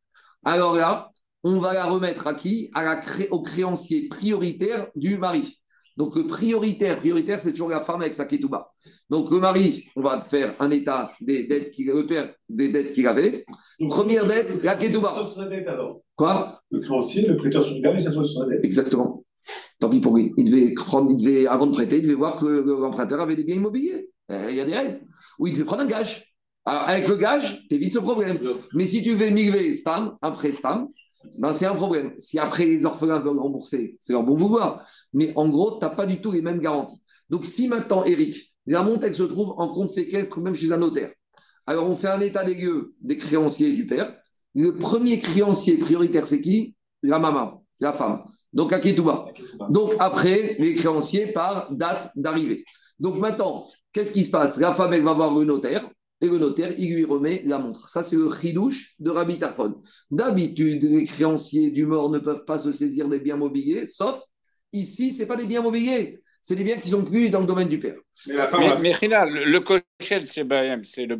Alors 0.44 0.74
là, 0.74 1.10
on 1.44 1.60
va 1.60 1.74
la 1.74 1.86
remettre 1.86 2.26
à 2.26 2.34
qui? 2.34 2.70
À 2.74 2.82
la 2.84 2.96
cré- 2.96 3.28
Au 3.30 3.42
créancier 3.42 4.08
prioritaire 4.08 4.88
du 4.96 5.18
mari. 5.18 5.58
Donc 5.96 6.14
le 6.16 6.26
prioritaire, 6.26 7.00
prioritaire, 7.00 7.40
c'est 7.40 7.50
toujours 7.50 7.68
la 7.68 7.80
femme 7.80 8.00
avec 8.00 8.14
sa 8.14 8.24
ketouba. 8.24 8.70
Donc 9.10 9.30
le 9.30 9.40
mari, 9.40 9.84
on 9.96 10.00
va 10.02 10.20
faire 10.20 10.54
un 10.60 10.70
état 10.70 11.12
des 11.20 11.44
dettes 11.48 11.72
qu'il 11.72 11.86
le 11.88 12.06
père 12.06 12.32
des 12.48 12.68
dettes 12.68 12.92
qu'il 12.92 13.06
avait. 13.06 13.44
Donc, 13.80 13.90
Première 13.90 14.24
dette, 14.26 14.62
la 14.62 14.76
Ketouba. 14.76 15.14
Quoi? 16.14 16.60
Le 16.70 16.80
créancier, 16.80 17.26
le 17.26 17.36
prêteur 17.36 17.64
il 17.68 18.00
s'assoit 18.00 18.24
sur 18.24 18.42
la 18.46 18.54
dette. 18.54 18.64
Exactement. 18.64 19.24
Tant 19.80 19.88
pis 19.88 20.00
pour 20.00 20.16
lui. 20.16 20.32
Il 20.36 20.50
devait 20.50 20.74
prendre, 20.74 21.10
il 21.10 21.16
devait, 21.16 21.46
avant 21.46 21.66
de 21.66 21.72
prêter, 21.72 21.98
il 21.98 22.02
devait 22.02 22.14
voir 22.14 22.34
que 22.36 22.46
l'emprunteur 22.46 23.20
avait 23.20 23.36
des 23.36 23.44
biens 23.44 23.56
immobiliers. 23.56 24.10
Euh, 24.30 24.48
Il 24.50 24.56
y 24.56 24.60
a 24.60 24.64
des 24.64 24.74
règles. 24.74 25.00
Ou 25.38 25.46
il 25.46 25.52
devait 25.52 25.64
prendre 25.64 25.82
un 25.82 25.86
gage. 25.86 26.34
Alors, 26.64 26.82
avec 26.88 27.08
le 27.08 27.16
gage, 27.16 27.64
tu 27.68 27.76
évites 27.76 27.92
ce 27.92 27.98
problème. 27.98 28.38
Mais 28.74 28.86
si 28.86 29.02
tu 29.02 29.14
veux 29.14 29.30
migrer 29.30 29.72
Stam, 29.72 30.16
après 30.20 30.52
Stam, 30.52 30.88
ben 31.38 31.52
c'est 31.54 31.66
un 31.66 31.74
problème. 31.74 32.12
Si 32.18 32.38
après 32.38 32.66
les 32.66 32.84
orphelins 32.84 33.20
veulent 33.20 33.38
rembourser, 33.38 33.96
c'est 34.00 34.12
leur 34.12 34.22
bon 34.22 34.36
vouloir. 34.36 34.86
Mais 35.12 35.32
en 35.36 35.48
gros, 35.48 35.78
tu 35.78 35.86
n'as 35.86 35.90
pas 35.90 36.06
du 36.06 36.20
tout 36.20 36.30
les 36.30 36.42
mêmes 36.42 36.60
garanties. 36.60 37.00
Donc, 37.30 37.44
si 37.44 37.68
maintenant, 37.68 38.04
Eric, 38.04 38.52
la 38.66 38.82
montre, 38.82 39.10
se 39.12 39.22
trouve 39.22 39.54
en 39.56 39.72
compte 39.72 39.90
séquestre, 39.90 40.40
même 40.40 40.54
chez 40.54 40.70
un 40.72 40.76
notaire. 40.76 41.12
Alors, 41.66 41.88
on 41.88 41.96
fait 41.96 42.08
un 42.08 42.20
état 42.20 42.44
des 42.44 42.54
lieux 42.54 42.94
des 43.00 43.16
créanciers 43.16 43.72
du 43.74 43.86
père. 43.86 44.14
Le 44.54 44.74
premier 44.76 45.20
créancier 45.20 45.76
prioritaire, 45.78 46.26
c'est 46.26 46.40
qui? 46.40 46.74
La 47.02 47.18
maman, 47.18 47.64
la 47.80 47.92
femme. 47.92 48.24
Donc, 48.58 48.72
à 48.72 48.80
Ketouba. 48.80 49.26
Donc, 49.70 49.92
après, 50.00 50.56
les 50.58 50.74
créanciers 50.74 51.28
par 51.28 51.72
date 51.72 52.10
d'arrivée. 52.16 52.64
Donc, 52.98 53.16
maintenant, 53.18 53.66
qu'est-ce 53.92 54.10
qui 54.10 54.24
se 54.24 54.30
passe? 54.30 54.58
La 54.58 54.72
femme, 54.72 54.92
elle 54.92 55.04
va 55.04 55.14
voir 55.14 55.32
le 55.32 55.44
notaire. 55.44 55.88
Et 56.20 56.26
le 56.26 56.38
notaire, 56.38 56.72
il 56.76 56.92
lui 56.92 57.04
remet 57.04 57.42
la 57.44 57.58
montre. 57.58 57.88
Ça, 57.88 58.02
c'est 58.02 58.16
le 58.16 58.28
chidouche 58.32 58.96
de 58.98 59.10
Rabbi 59.10 59.38
Tarfon. 59.38 59.80
D'habitude, 60.10 60.82
les 60.82 61.04
créanciers 61.04 61.70
du 61.70 61.86
mort 61.86 62.10
ne 62.10 62.18
peuvent 62.18 62.44
pas 62.44 62.58
se 62.58 62.72
saisir 62.72 63.08
des 63.08 63.20
biens 63.20 63.36
mobiliers, 63.36 63.86
sauf 63.86 64.20
ici, 64.72 65.12
ce 65.12 65.20
n'est 65.20 65.28
pas 65.28 65.36
des 65.36 65.46
biens 65.46 65.62
mobiliers. 65.62 66.20
C'est 66.42 66.56
des 66.56 66.64
biens 66.64 66.80
qui 66.80 66.88
sont 66.88 67.04
plus 67.04 67.30
dans 67.30 67.38
le 67.38 67.46
domaine 67.46 67.68
du 67.68 67.78
père. 67.78 67.98
Mais 68.26 68.34
la 68.34 68.48
femme, 68.48 68.60
Mais, 68.60 68.78
mais 68.80 68.92
Rina, 68.92 69.24
le, 69.26 69.44
le 69.44 69.60
c'est 70.00 71.06
le. 71.06 71.16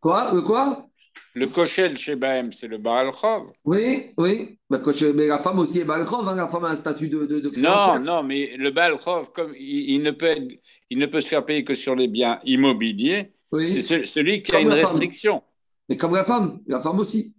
Quoi? 0.00 0.34
Le 0.34 0.42
quoi? 0.42 0.89
Le 1.34 1.46
kochel 1.46 1.96
chez 1.96 2.16
Bahem, 2.16 2.50
c'est 2.52 2.66
le 2.66 2.78
Baal 2.78 3.12
Chov. 3.20 3.52
Oui, 3.64 4.10
oui. 4.18 4.58
Bah, 4.68 4.80
mais 5.14 5.26
la 5.26 5.38
femme 5.38 5.58
aussi 5.60 5.80
est 5.80 5.84
balcrove. 5.84 6.26
hein. 6.28 6.34
La 6.34 6.48
femme 6.48 6.64
a 6.64 6.70
un 6.70 6.76
statut 6.76 7.08
de, 7.08 7.24
de, 7.26 7.40
de 7.40 7.60
Non, 7.60 8.00
non, 8.00 8.22
mais 8.22 8.56
le 8.56 8.70
Baal 8.70 8.96
Chov, 9.02 9.30
comme 9.32 9.52
il, 9.56 9.90
il 9.94 10.02
ne 10.02 10.10
peut 10.10 10.26
être- 10.26 10.58
il 10.90 10.98
ne 10.98 11.06
peut 11.06 11.20
se 11.20 11.28
faire 11.28 11.44
payer 11.44 11.64
que 11.64 11.74
sur 11.76 11.94
les 11.94 12.08
biens 12.08 12.40
immobiliers, 12.44 13.32
Oui. 13.52 13.68
c'est 13.68 13.82
ce- 13.82 14.06
celui 14.06 14.42
qui 14.42 14.54
a 14.54 14.60
une 14.60 14.68
femme. 14.70 14.78
restriction. 14.78 15.42
Mais 15.88 15.96
comme 15.96 16.14
la 16.14 16.24
femme, 16.24 16.60
la 16.66 16.80
femme 16.80 16.98
aussi. 16.98 17.34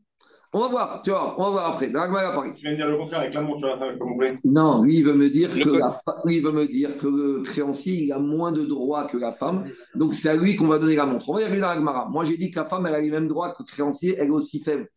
On 0.53 0.59
va 0.59 0.67
voir, 0.67 1.01
tu 1.01 1.11
vois, 1.11 1.35
on 1.39 1.43
va 1.45 1.49
voir 1.49 1.73
après. 1.73 1.89
La 1.89 2.09
Paris. 2.09 2.51
tu 2.55 2.63
viens 2.63 2.71
de 2.71 2.75
dire 2.75 2.87
le 2.89 2.97
contraire 2.97 3.21
avec 3.21 3.33
la 3.33 3.41
montre 3.41 3.59
sur 3.59 3.67
la 3.69 3.77
table, 3.77 3.97
peux 3.97 4.03
compris. 4.05 4.31
Non, 4.43 4.83
lui, 4.83 4.97
il 4.97 5.03
veut 5.05 5.13
me 5.13 5.29
dire 5.29 5.49
Le 5.55 5.63
que 5.63 5.69
la 5.69 5.91
fa- 5.91 6.21
lui, 6.25 6.37
il 6.37 6.43
veut 6.43 6.51
me 6.51 6.67
dire 6.67 6.97
que 6.97 7.07
le 7.07 7.41
créancier, 7.41 7.93
il 7.93 8.11
a 8.11 8.19
moins 8.19 8.51
de 8.51 8.65
droits 8.65 9.05
que 9.05 9.17
la 9.17 9.31
femme. 9.31 9.63
Donc, 9.95 10.13
c'est 10.13 10.27
à 10.27 10.35
lui 10.35 10.57
qu'on 10.57 10.67
va 10.67 10.77
donner 10.77 10.95
la 10.95 11.05
montre. 11.05 11.29
On 11.29 11.35
va 11.35 11.41
y 11.41 11.43
arriver 11.45 11.61
dans 11.61 11.67
la. 11.73 12.07
Moi, 12.11 12.25
j'ai 12.25 12.35
dit 12.35 12.51
que 12.51 12.59
la 12.59 12.65
femme, 12.65 12.85
elle 12.85 12.95
a 12.95 12.99
les 12.99 13.09
mêmes 13.09 13.29
droits 13.29 13.51
que 13.51 13.63
le 13.63 13.65
créancier, 13.65 14.15
elle 14.17 14.27
est 14.27 14.31
aussi 14.31 14.59
faible. 14.61 14.89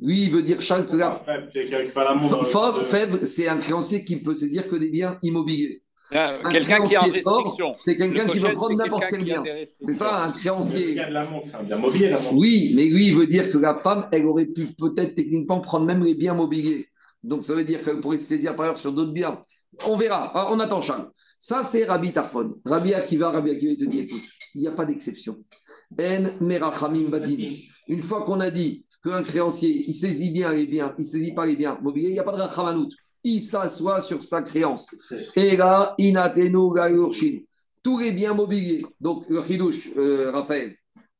Lui, 0.00 0.24
il 0.24 0.30
veut 0.32 0.42
dire 0.42 0.60
chaque 0.60 0.86
que 0.86 0.96
la 0.96 1.12
Faible, 1.12 1.50
euh, 1.52 2.82
faible, 2.82 3.26
c'est 3.26 3.46
un 3.46 3.58
créancier 3.58 4.04
qui 4.04 4.16
peut 4.16 4.34
saisir 4.34 4.66
que 4.66 4.76
des 4.76 4.90
biens 4.90 5.18
immobiliers. 5.22 5.83
Ah, 6.12 6.38
Un 6.44 6.50
Quelqu'un 6.50 6.84
qui 6.84 6.94
fort, 7.22 7.76
c'est 7.78 7.96
quelqu'un 7.96 8.28
qui 8.28 8.38
veut 8.38 8.52
prendre 8.52 8.76
n'importe 8.76 9.04
quel 9.10 9.24
bien. 9.24 9.42
C'est 9.64 9.94
ça, 9.94 10.24
un 10.24 10.26
Le 10.28 10.32
créancier. 10.32 10.94
gars 10.94 11.08
de 11.08 11.14
la 11.14 11.24
montre, 11.24 11.46
c'est 11.46 11.56
un 11.56 11.62
bien 11.62 11.76
mobilier, 11.78 12.10
la 12.10 12.18
montre. 12.18 12.34
Oui, 12.34 12.72
mais 12.74 12.84
lui, 12.84 13.08
il 13.08 13.14
veut 13.14 13.26
dire 13.26 13.50
que 13.50 13.58
la 13.58 13.74
femme, 13.76 14.08
elle 14.12 14.26
aurait 14.26 14.46
pu 14.46 14.66
peut-être 14.66 15.14
techniquement 15.14 15.60
prendre 15.60 15.86
même 15.86 16.04
les 16.04 16.14
biens 16.14 16.34
mobiliers. 16.34 16.88
Donc, 17.22 17.42
ça 17.42 17.54
veut 17.54 17.64
dire 17.64 17.82
qu'elle 17.82 18.00
pourrait 18.00 18.18
se 18.18 18.26
saisir 18.26 18.54
par 18.54 18.66
ailleurs 18.66 18.78
sur 18.78 18.92
d'autres 18.92 19.12
biens. 19.12 19.42
On 19.86 19.96
verra, 19.96 20.30
hein, 20.38 20.48
on 20.50 20.60
attend 20.60 20.82
Charles. 20.82 21.10
Ça, 21.38 21.62
c'est 21.62 21.84
Rabbi 21.84 22.12
Tarfon. 22.12 22.54
Rabbi 22.64 22.94
Akiva, 22.94 23.30
Rabbi 23.30 23.50
Akiva, 23.50 23.72
il 23.72 23.78
te 23.78 23.84
dit 23.84 24.00
écoute, 24.00 24.22
il 24.54 24.60
n'y 24.60 24.68
a 24.68 24.72
pas 24.72 24.84
d'exception. 24.84 25.38
En 25.98 26.44
merachamim 26.44 27.08
badini. 27.08 27.68
Une 27.88 28.02
fois 28.02 28.22
qu'on 28.24 28.40
a 28.40 28.50
dit 28.50 28.84
qu'un 29.02 29.22
créancier, 29.22 29.84
il 29.88 29.94
saisit 29.94 30.30
bien 30.30 30.52
les 30.52 30.66
biens, 30.66 30.94
il 30.98 31.02
ne 31.02 31.06
saisit 31.06 31.32
pas 31.34 31.46
les 31.46 31.56
biens 31.56 31.78
mobiliers, 31.82 32.08
il 32.10 32.12
n'y 32.12 32.18
a 32.20 32.24
pas 32.24 32.36
de 32.36 32.42
rachamanout. 32.42 32.88
Il 33.24 33.40
s'assoit 33.40 34.00
sur 34.00 34.22
sa 34.22 34.42
créance. 34.42 34.94
Et 35.34 35.56
là, 35.56 35.94
inatenu. 35.98 36.58
Tous 37.82 37.98
les 37.98 38.12
biens 38.12 38.34
mobiliers, 38.34 38.84
donc 39.00 39.28
le 39.28 39.42
chidouche, 39.42 39.90
euh, 39.96 40.30
Raphaël, 40.30 40.74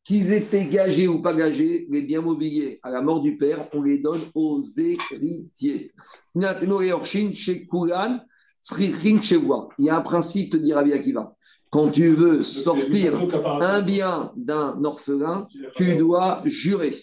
qu'ils 0.04 0.32
étaient 0.32 0.66
gagés 0.66 1.08
ou 1.08 1.20
pas 1.20 1.34
gagés, 1.34 1.86
les 1.90 2.02
biens 2.02 2.20
mobiliers, 2.20 2.78
à 2.82 2.90
la 2.90 3.02
mort 3.02 3.22
du 3.22 3.36
père, 3.36 3.68
on 3.72 3.82
les 3.82 3.98
donne 3.98 4.20
aux 4.34 4.60
héritiers. 4.78 5.92
Inatenu 6.34 7.34
chez 7.34 7.66
Kulan, 7.66 8.20
tsrichin 8.62 9.20
shewa. 9.20 9.68
Il 9.78 9.86
y 9.86 9.90
a 9.90 9.96
un 9.96 10.02
principe, 10.02 10.52
te 10.52 10.56
dit 10.56 10.72
Rabbi 10.72 10.92
Akiva. 10.92 11.34
Quand 11.70 11.90
tu 11.90 12.08
veux 12.10 12.42
sortir 12.42 13.18
un 13.60 13.82
bien 13.82 14.32
d'un 14.36 14.82
orphelin, 14.84 15.46
tu 15.74 15.96
dois 15.96 16.40
jurer. 16.44 16.94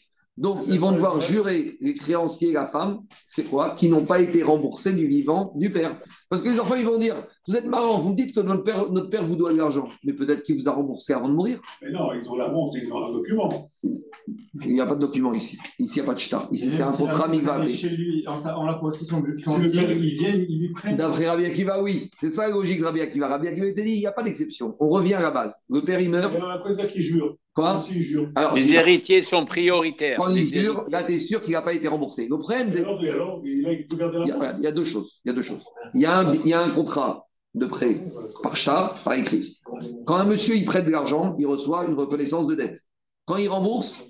Donc, 0.41 0.63
ils 0.67 0.79
vont 0.79 0.91
devoir 0.91 1.21
jurer, 1.21 1.77
les 1.81 1.93
créanciers 1.93 2.49
et 2.49 2.53
la 2.53 2.65
femme, 2.65 3.01
c'est 3.27 3.43
quoi 3.43 3.75
Qui 3.75 3.89
n'ont 3.89 4.05
pas 4.05 4.19
été 4.19 4.41
remboursés 4.41 4.93
du 4.93 5.05
vivant 5.07 5.53
du 5.55 5.71
père. 5.71 5.97
Parce 6.29 6.41
que 6.41 6.49
les 6.49 6.59
enfants, 6.59 6.75
ils 6.75 6.85
vont 6.85 6.97
dire 6.97 7.15
Vous 7.47 7.55
êtes 7.55 7.65
marrant, 7.65 7.99
vous 7.99 8.09
me 8.09 8.15
dites 8.15 8.33
que 8.33 8.39
notre 8.39 8.63
père, 8.63 8.91
notre 8.91 9.09
père 9.09 9.23
vous 9.25 9.35
doit 9.35 9.53
de 9.53 9.57
l'argent, 9.57 9.87
mais 10.03 10.13
peut-être 10.13 10.41
qu'il 10.41 10.55
vous 10.55 10.67
a 10.67 10.71
remboursé 10.71 11.13
avant 11.13 11.29
de 11.29 11.33
mourir. 11.35 11.61
Mais 11.83 11.91
non, 11.91 12.11
ils 12.13 12.27
ont 12.29 12.35
la 12.35 12.49
montre, 12.49 12.75
ils 12.77 12.91
ont 12.91 13.05
un 13.05 13.11
document. 13.13 13.69
Il 13.83 14.73
n'y 14.73 14.81
a 14.81 14.85
pas 14.85 14.95
de 14.95 14.99
document 15.01 15.33
ici. 15.33 15.57
Ici, 15.79 15.99
il 15.99 16.01
n'y 16.01 16.05
a 16.07 16.07
pas 16.07 16.13
de 16.15 16.19
shtar. 16.19 16.47
Ici, 16.51 16.71
c'est 16.71 16.83
un 16.83 16.91
contrat 16.91 17.27
Migvavé. 17.27 17.69
Chez 17.69 17.89
lui, 17.89 18.23
en, 18.27 18.37
sa- 18.39 18.57
en 18.57 18.65
la 18.65 18.73
possession 18.75 19.19
du 19.21 19.31
Si 19.37 19.45
le 19.45 19.71
père, 19.71 19.83
créancier. 19.85 19.95
il 19.95 20.17
vient, 20.17 20.45
il 20.49 20.59
lui 20.59 20.71
prête. 20.73 20.97
D'après 20.97 21.27
Rabbi 21.29 21.45
Akiva, 21.45 21.81
oui. 21.81 22.09
C'est 22.19 22.29
ça 22.29 22.47
la 22.47 22.53
logique 22.53 22.79
de 22.79 22.85
Rabbi 22.85 23.01
Akiva. 23.01 23.27
Rabbi 23.27 23.47
Akiva 23.47 23.67
était 23.67 23.83
dit 23.83 23.91
il 23.93 23.99
n'y 23.99 24.07
a 24.07 24.11
pas 24.11 24.23
d'exception. 24.23 24.75
On 24.79 24.89
revient 24.89 25.13
à 25.15 25.21
la 25.21 25.31
base. 25.31 25.55
Le 25.69 25.81
père, 25.81 25.99
il 26.01 26.09
meurt. 26.09 26.33
Et 26.35 26.39
dans 26.39 26.47
la 26.47 26.57
cause 26.59 26.77
qui 26.91 27.01
jure. 27.01 27.35
Quoi 27.53 27.83
jure. 27.89 28.29
Alors, 28.35 28.55
Les 28.55 28.61
si- 28.61 28.75
héritiers 28.75 29.21
sont 29.21 29.43
prioritaires. 29.45 30.17
quand 30.17 30.29
il 30.29 30.47
jure, 30.47 30.85
là, 30.89 31.03
tu 31.03 31.13
es 31.13 31.17
sûr 31.17 31.41
qu'il 31.41 31.51
n'a 31.51 31.61
pas 31.61 31.73
été 31.73 31.87
remboursé. 31.89 32.27
Le 32.29 32.37
problème, 32.37 32.71
alors, 32.73 32.99
alors, 33.01 33.41
il 33.43 33.65
a- 33.67 33.73
y, 33.73 33.75
a, 33.75 33.77
montre. 33.79 34.37
regarde, 34.39 34.55
il 34.59 34.63
y 34.63 34.67
a 34.67 34.71
deux 34.71 34.85
choses. 34.85 35.19
Il 35.25 35.29
y 35.29 35.31
a 35.31 35.33
deux 35.35 35.41
choses. 35.41 35.63
Il 35.93 36.01
y 36.01 36.05
a 36.05 36.19
un, 36.19 36.33
il 36.33 36.47
y 36.47 36.53
a 36.53 36.61
un 36.61 36.69
contrat 36.69 37.27
de 37.53 37.65
prêt 37.65 37.97
par 38.41 38.55
char, 38.55 38.93
par 39.03 39.13
écrit. 39.15 39.57
Quand 40.05 40.15
un 40.15 40.23
monsieur 40.23 40.55
il 40.55 40.63
prête 40.63 40.85
de 40.85 40.91
l'argent, 40.91 41.35
il 41.39 41.45
reçoit 41.45 41.85
une 41.85 41.95
reconnaissance 41.95 42.47
de 42.47 42.55
dette. 42.55 42.79
Quand 43.25 43.35
il 43.35 43.49
rembourse, 43.49 44.01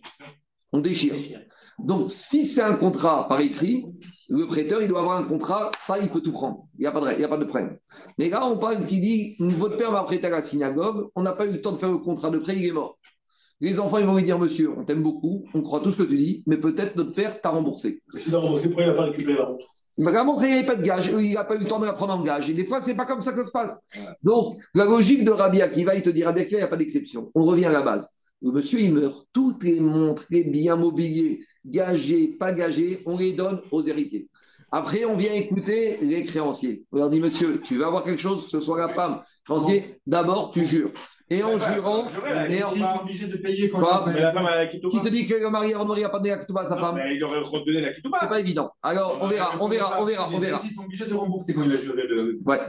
on 0.72 0.80
déchire. 0.80 1.16
Donc, 1.80 2.12
si 2.12 2.46
c'est 2.46 2.62
un 2.62 2.76
contrat 2.76 3.28
par 3.28 3.42
écrit, 3.42 3.86
le 4.30 4.46
prêteur, 4.46 4.84
il 4.84 4.88
doit 4.88 5.00
avoir 5.00 5.18
un 5.18 5.24
contrat, 5.24 5.72
ça, 5.80 5.98
il 6.00 6.10
peut 6.10 6.22
tout 6.22 6.32
prendre. 6.32 6.68
Il 6.78 6.82
n'y 6.82 6.86
a, 6.86 6.92
pas 6.92 7.02
de- 7.02 7.16
il 7.16 7.22
y 7.22 7.24
a 7.24 7.28
pas 7.28 7.38
de 7.38 7.46
problème. 7.46 7.78
Mais 8.20 8.30
là, 8.30 8.46
on 8.46 8.58
parle 8.60 8.86
qui 8.86 9.00
dit 9.00 9.36
Votre 9.39 9.78
père 9.78 9.92
m'a 9.92 10.04
prêté 10.04 10.28
à 10.28 10.30
la 10.30 10.42
synagogue, 10.44 11.10
on 11.16 11.24
n'a 11.24 11.34
pas 11.34 11.48
eu 11.48 11.52
le 11.52 11.60
temps 11.62 11.72
de 11.72 11.78
faire 11.78 11.89
le 11.89 11.98
contrat 11.98 12.30
de 12.30 12.38
prêt, 12.38 12.56
il 12.56 12.66
est 12.68 12.72
mort. 12.72 13.00
Les 13.62 13.80
enfants, 13.80 13.99
ils 13.99 14.05
vont 14.05 14.16
lui 14.16 14.24
dire 14.24 14.39
Monsieur, 14.39 14.72
on 14.76 14.84
t'aime 14.84 15.03
beaucoup, 15.03 15.45
on 15.53 15.62
croit 15.62 15.80
tout 15.80 15.91
ce 15.91 15.99
que 15.99 16.07
tu 16.07 16.18
dis, 16.18 16.43
mais 16.47 16.57
peut-être 16.57 16.95
notre 16.95 17.14
père 17.14 17.39
t'a 17.39 17.49
remboursé. 17.49 18.01
Mais 18.14 18.20
si 18.20 18.32
non, 18.32 18.57
c'est 18.57 18.68
pourquoi 18.68 18.84
il 18.84 18.89
n'a 18.89 18.95
pas 18.95 19.03
récupéré 19.03 19.38
la 19.38 19.45
montre? 19.47 19.68
Mais 19.97 20.12
vraiment, 20.12 20.39
il 20.41 20.47
n'y 20.47 20.53
avait 20.53 20.66
pas 20.66 20.76
de 20.76 20.82
gage. 20.82 21.12
Il 21.14 21.34
n'a 21.34 21.43
pas 21.43 21.55
eu 21.55 21.59
le 21.59 21.66
temps 21.66 21.80
de 21.80 21.86
la 21.86 21.93
prendre 21.93 22.14
en 22.14 22.22
gage. 22.22 22.49
Et 22.49 22.53
des 22.53 22.66
fois, 22.66 22.82
c'est 22.82 22.95
pas 22.95 23.05
comme 23.05 23.22
ça 23.22 23.32
que 23.32 23.38
ça 23.38 23.45
se 23.45 23.51
passe. 23.51 23.80
Donc, 24.24 24.57
la 24.74 24.86
logique 24.86 25.24
de 25.24 25.32
Rabbi 25.32 25.62
Akiva, 25.62 25.95
il 25.95 26.01
te 26.01 26.09
dit 26.09 26.24
Rabbi 26.24 26.41
Akiva, 26.41 26.57
il 26.57 26.62
n'y 26.62 26.66
a 26.66 26.70
pas 26.70 26.78
d'exception. 26.78 27.30
On 27.36 27.43
revient 27.43 27.66
à 27.66 27.72
la 27.72 27.84
base. 27.84 28.09
Le 28.41 28.51
monsieur, 28.51 28.80
il 28.80 28.93
meurt. 28.93 29.28
Toutes 29.32 29.64
les 29.64 29.80
montres, 29.80 30.26
les 30.32 30.43
biens 30.45 30.76
mobiliers, 30.76 31.41
gagés, 31.66 32.30
pas 32.39 32.53
gagés, 32.53 33.03
on 33.05 33.18
les 33.18 33.34
donne 33.34 33.62
aux 33.70 33.84
héritiers. 33.84 34.28
Après, 34.72 35.05
on 35.05 35.18
vient 35.18 35.34
écouter 35.34 35.97
les 36.01 36.24
créanciers. 36.24 36.86
On 36.91 36.97
leur 36.97 37.09
dit 37.09 37.20
Monsieur, 37.20 37.62
tu 37.62 37.76
veux 37.76 37.86
avoir 37.86 38.03
quelque 38.03 38.22
chose, 38.22 38.45
que 38.45 38.49
ce 38.49 38.62
soit 38.62 38.80
la 38.80 38.89
femme, 38.89 39.22
créancier, 39.45 39.99
d'abord, 40.07 40.51
tu 40.51 40.66
jures. 40.66 40.91
Et 41.34 41.41
en 41.43 41.57
jurant, 41.57 42.07
et 42.49 42.63
en- 42.63 42.73
Ils 42.75 42.82
sont 42.82 43.01
obligés 43.03 43.27
de 43.27 43.38
payer 43.38 43.69
quand 43.69 43.79
Quoi 43.79 44.03
Mais 44.07 44.19
la 44.19 44.34
femme, 44.34 44.45
a 44.45 44.55
la 44.57 44.67
ketouba. 44.67 44.89
qui 44.91 45.01
te 45.01 45.07
dit 45.09 45.25
que 45.25 45.36
le 45.36 45.49
mari, 45.49 45.71
n'a 45.73 46.09
pas 46.09 46.17
donné 46.19 46.29
la 46.32 46.38
ketouba 46.39 46.61
à 46.61 46.65
sa 46.65 46.75
Non, 46.75 46.82
femme 46.82 46.95
mais 46.95 47.15
il 47.15 47.23
aurait 47.23 47.39
redonné 47.39 47.79
la 47.79 47.93
ketouba. 47.93 48.17
C'est 48.21 48.27
pas 48.27 48.39
évident. 48.41 48.69
Alors, 48.84 49.17
on 49.21 49.27
verra, 49.27 49.55
on 49.61 49.67
verra, 49.69 50.01
on 50.01 50.05
verra, 50.05 50.29
on 50.34 50.38
verra. 50.39 50.61
Ils 50.63 50.71
sont 50.71 50.84
obligés 50.84 51.05
de 51.05 51.13
rembourser 51.13 51.53
quand 51.53 51.63
il 51.63 51.71
a 51.71 51.75
juré 51.77 52.03
le. 52.05 52.39
Ouais. 52.45 52.59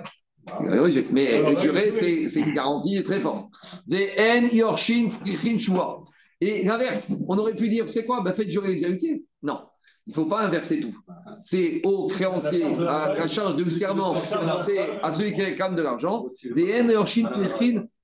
Euh, 0.61 0.85
oui, 0.85 0.93
j'ai- 0.93 1.07
mais 1.11 1.57
jurer, 1.61 1.91
c'est 1.93 2.29
c'est 2.29 2.41
une 2.41 2.53
garantie 2.53 3.03
très 3.05 3.19
forte. 3.21 3.49
Des 3.87 4.11
N, 4.17 4.49
Yorshin, 4.53 5.11
Skrichin. 5.11 5.97
Et 6.41 6.65
l'inverse, 6.65 7.13
on 7.29 7.37
aurait 7.39 7.55
pu 7.57 7.69
dire, 7.69 7.85
c'est 7.89 8.05
quoi? 8.05 8.21
Ben, 8.23 8.33
Faites 8.33 8.51
jurer 8.51 8.69
les 8.69 8.85
héritiers. 8.85 9.25
Non, 9.43 9.59
il 10.07 10.11
ne 10.11 10.15
faut 10.15 10.27
pas 10.27 10.43
inverser 10.43 10.81
tout. 10.81 10.95
C'est 11.37 11.81
au 11.85 12.09
créancier, 12.09 12.65
à 12.65 13.15
la 13.15 13.29
charge 13.29 13.57
du 13.57 13.71
serment, 13.71 14.21
c'est 14.65 15.01
à 15.01 15.11
celui 15.11 15.33
qui 15.33 15.43
réclame 15.43 15.77
de 15.77 15.83
l'argent. 15.83 16.27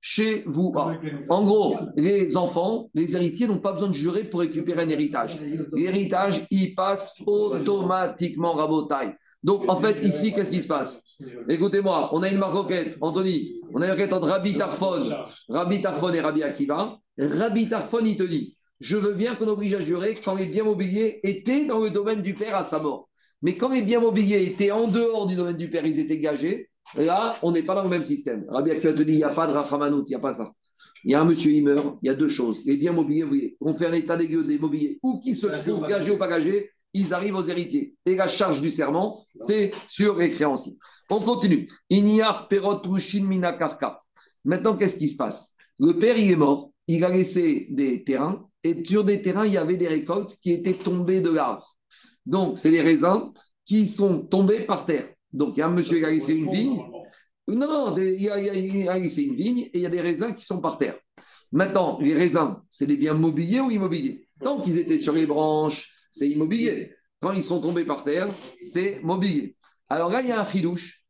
Chez 0.01 0.43
vous. 0.45 0.71
Ah. 0.77 0.97
En 1.27 1.43
gros, 1.43 1.77
les 1.97 2.37
enfants, 2.37 2.89
les 2.93 3.17
héritiers 3.17 3.47
n'ont 3.47 3.59
pas 3.59 3.73
besoin 3.73 3.89
de 3.89 3.93
jurer 3.93 4.23
pour 4.23 4.39
récupérer 4.39 4.83
un 4.83 4.89
héritage. 4.89 5.37
L'héritage, 5.73 6.45
il 6.51 6.73
passe 6.73 7.15
automatiquement 7.25 8.53
rabotaille. 8.53 9.13
Donc, 9.43 9.69
en 9.69 9.75
fait, 9.75 10.01
ici, 10.03 10.33
qu'est-ce 10.33 10.51
qui 10.51 10.61
se 10.61 10.67
passe? 10.67 11.03
Écoutez-moi, 11.49 12.09
on 12.13 12.23
a 12.23 12.29
une 12.29 12.37
maroquette, 12.37 12.97
Anthony, 13.01 13.55
on 13.73 13.81
a 13.81 13.85
une 13.85 13.91
maroquette 13.91 14.13
entre 14.13 14.29
Rabbi 14.29 14.55
Tarfon, 14.55 15.09
Rabbi 15.49 15.81
Tarfon 15.81 16.13
et 16.13 16.21
Rabbi 16.21 16.43
Akiva. 16.43 16.97
Rabbi 17.17 17.67
Tarfon, 17.67 18.05
il 18.05 18.15
te 18.15 18.23
dit 18.23 18.55
Je 18.79 18.97
veux 18.97 19.13
bien 19.13 19.35
qu'on 19.35 19.47
oblige 19.47 19.73
à 19.73 19.81
jurer 19.81 20.15
quand 20.23 20.35
les 20.35 20.45
biens 20.45 20.63
mobiliers 20.63 21.19
étaient 21.23 21.65
dans 21.65 21.79
le 21.79 21.89
domaine 21.89 22.21
du 22.21 22.33
père 22.33 22.55
à 22.55 22.63
sa 22.63 22.79
mort. 22.79 23.09
Mais 23.41 23.57
quand 23.57 23.69
les 23.69 23.81
biens 23.81 23.99
mobiliers 23.99 24.43
étaient 24.43 24.71
en 24.71 24.87
dehors 24.87 25.27
du 25.27 25.35
domaine 25.35 25.57
du 25.57 25.69
père, 25.69 25.85
ils 25.85 25.99
étaient 25.99 26.19
gagés, 26.19 26.69
là, 26.97 27.37
on 27.41 27.51
n'est 27.51 27.63
pas 27.63 27.75
dans 27.75 27.83
le 27.83 27.89
même 27.89 28.03
système. 28.03 28.45
Rabbi 28.49 28.71
Akiva 28.71 28.93
te 28.93 29.03
dit 29.03 29.13
Il 29.13 29.17
n'y 29.17 29.23
a 29.23 29.29
pas 29.29 29.47
de 29.47 29.53
Rachamanout, 29.53 30.03
il 30.05 30.09
n'y 30.09 30.15
a 30.15 30.19
pas 30.19 30.33
ça. 30.33 30.51
Il 31.03 31.11
y 31.11 31.15
a 31.15 31.21
un 31.21 31.25
monsieur, 31.25 31.51
il 31.51 31.63
meurt, 31.63 31.97
il 32.01 32.07
y 32.07 32.09
a 32.09 32.15
deux 32.15 32.29
choses. 32.29 32.63
Les 32.65 32.77
biens 32.77 32.93
mobiliers, 32.93 33.23
vous 33.23 33.29
voyez, 33.29 33.57
on 33.61 33.73
fait 33.73 33.87
un 33.87 33.93
état 33.93 34.17
des 34.17 34.27
lieux 34.27 34.43
des 34.43 34.57
mobiliers, 34.57 34.99
ou 35.03 35.19
qui 35.19 35.33
se 35.35 35.47
trouvent 35.47 35.87
gagés 35.87 36.11
ou 36.11 36.17
pas 36.17 36.27
gagés, 36.27 36.71
ils 36.93 37.13
arrivent 37.13 37.35
aux 37.35 37.43
héritiers. 37.43 37.95
Et 38.05 38.15
la 38.15 38.27
charge 38.27 38.61
du 38.61 38.71
serment, 38.71 39.25
c'est 39.35 39.71
sur 39.87 40.17
les 40.17 40.29
créanciers. 40.29 40.77
On 41.09 41.19
continue. 41.19 41.69
Inyar 41.89 42.47
perot. 42.47 42.81
Maintenant, 44.45 44.77
qu'est-ce 44.77 44.97
qui 44.97 45.09
se 45.09 45.15
passe? 45.15 45.55
Le 45.79 45.97
père, 45.97 46.17
il 46.17 46.31
est 46.31 46.35
mort, 46.35 46.71
il 46.87 47.03
a 47.03 47.09
laissé 47.09 47.67
des 47.69 48.03
terrains, 48.03 48.48
et 48.63 48.83
sur 48.83 49.03
des 49.03 49.21
terrains, 49.21 49.45
il 49.45 49.53
y 49.53 49.57
avait 49.57 49.77
des 49.77 49.87
récoltes 49.87 50.37
qui 50.41 50.51
étaient 50.51 50.73
tombées 50.73 51.21
de 51.21 51.29
l'arbre. 51.29 51.75
Donc, 52.25 52.57
c'est 52.57 52.71
les 52.71 52.81
raisins 52.81 53.31
qui 53.65 53.87
sont 53.87 54.19
tombés 54.19 54.65
par 54.65 54.85
terre. 54.85 55.07
Donc, 55.31 55.55
il 55.55 55.59
y 55.59 55.63
a 55.63 55.67
un 55.67 55.71
monsieur 55.71 55.99
qui 55.99 56.05
a 56.05 56.09
laissé 56.09 56.33
une 56.33 56.49
vigne. 56.51 56.81
Non, 57.47 57.67
non, 57.67 57.95
il, 57.97 58.29
a, 58.29 58.39
il 58.53 58.87
a- 58.87 58.91
a 58.93 58.99
laissé 58.99 59.23
une 59.23 59.35
vigne 59.35 59.59
et 59.59 59.71
il 59.73 59.81
y 59.81 59.85
a 59.85 59.89
des 59.89 60.01
raisins 60.01 60.35
qui 60.35 60.43
sont 60.45 60.59
par 60.61 60.77
terre. 60.77 60.97
Maintenant, 61.51 61.97
les 61.99 62.13
raisins, 62.13 62.57
c'est 62.69 62.85
des 62.85 62.95
biens 62.97 63.15
mobiliers 63.15 63.59
ou 63.61 63.71
immobiliers? 63.71 64.27
Tant 64.43 64.61
qu'ils 64.61 64.77
étaient 64.77 64.99
sur 64.99 65.13
les 65.13 65.25
branches, 65.25 65.91
c'est 66.11 66.29
immobilier. 66.29 66.93
Quand 67.19 67.31
ils 67.31 67.43
sont 67.43 67.59
tombés 67.59 67.85
par 67.85 68.03
terre, 68.03 68.27
c'est 68.61 68.99
mobilier. 69.01 69.55
Alors 69.89 70.09
là, 70.09 70.21
il 70.21 70.27
y 70.27 70.31
a 70.31 70.39
un 70.39 70.45
chidouche. 70.45 71.03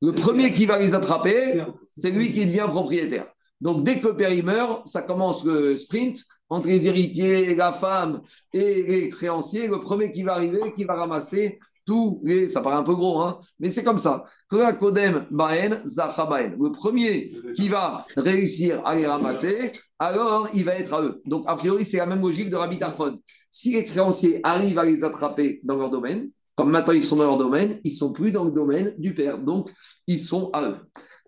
Le 0.00 0.12
premier 0.12 0.52
qui 0.52 0.66
va 0.66 0.78
les 0.78 0.94
attraper, 0.94 1.64
c'est 1.94 2.10
lui 2.10 2.32
qui 2.32 2.44
devient 2.44 2.66
propriétaire. 2.68 3.31
Donc, 3.62 3.84
dès 3.84 4.00
que 4.00 4.08
le 4.08 4.16
père 4.16 4.44
meurt, 4.44 4.88
ça 4.88 5.02
commence 5.02 5.44
le 5.44 5.78
sprint 5.78 6.18
entre 6.48 6.66
les 6.66 6.88
héritiers, 6.88 7.54
la 7.54 7.72
femme 7.72 8.20
et 8.52 8.82
les 8.82 9.08
créanciers. 9.08 9.68
Le 9.68 9.78
premier 9.78 10.10
qui 10.10 10.24
va 10.24 10.34
arriver, 10.34 10.72
qui 10.74 10.82
va 10.82 10.96
ramasser 10.96 11.60
tous 11.86 12.20
les. 12.24 12.48
Ça 12.48 12.60
paraît 12.60 12.76
un 12.76 12.82
peu 12.82 12.96
gros, 12.96 13.20
hein, 13.20 13.38
mais 13.60 13.70
c'est 13.70 13.84
comme 13.84 14.00
ça. 14.00 14.24
Korakodem 14.48 15.28
baen 15.30 15.80
zachabaen. 15.86 16.56
Le 16.60 16.72
premier 16.72 17.30
qui 17.54 17.68
va 17.68 18.04
réussir 18.16 18.84
à 18.84 18.96
les 18.96 19.06
ramasser, 19.06 19.70
alors 19.96 20.48
il 20.52 20.64
va 20.64 20.74
être 20.74 20.92
à 20.92 21.02
eux. 21.02 21.22
Donc, 21.24 21.44
a 21.46 21.54
priori, 21.54 21.84
c'est 21.84 21.98
la 21.98 22.06
même 22.06 22.20
logique 22.20 22.50
de 22.50 22.56
Rabbi 22.56 22.80
Tarfon. 22.80 23.20
Si 23.48 23.72
les 23.74 23.84
créanciers 23.84 24.40
arrivent 24.42 24.78
à 24.78 24.84
les 24.84 25.04
attraper 25.04 25.60
dans 25.62 25.76
leur 25.76 25.90
domaine, 25.90 26.30
comme 26.56 26.70
maintenant 26.70 26.94
ils 26.94 27.04
sont 27.04 27.16
dans 27.16 27.26
leur 27.26 27.38
domaine, 27.38 27.80
ils 27.84 27.92
sont 27.92 28.12
plus 28.12 28.32
dans 28.32 28.44
le 28.44 28.50
domaine 28.50 28.94
du 28.98 29.14
père. 29.14 29.38
Donc, 29.38 29.70
ils 30.08 30.20
sont 30.20 30.50
à 30.52 30.68
eux. 30.68 30.76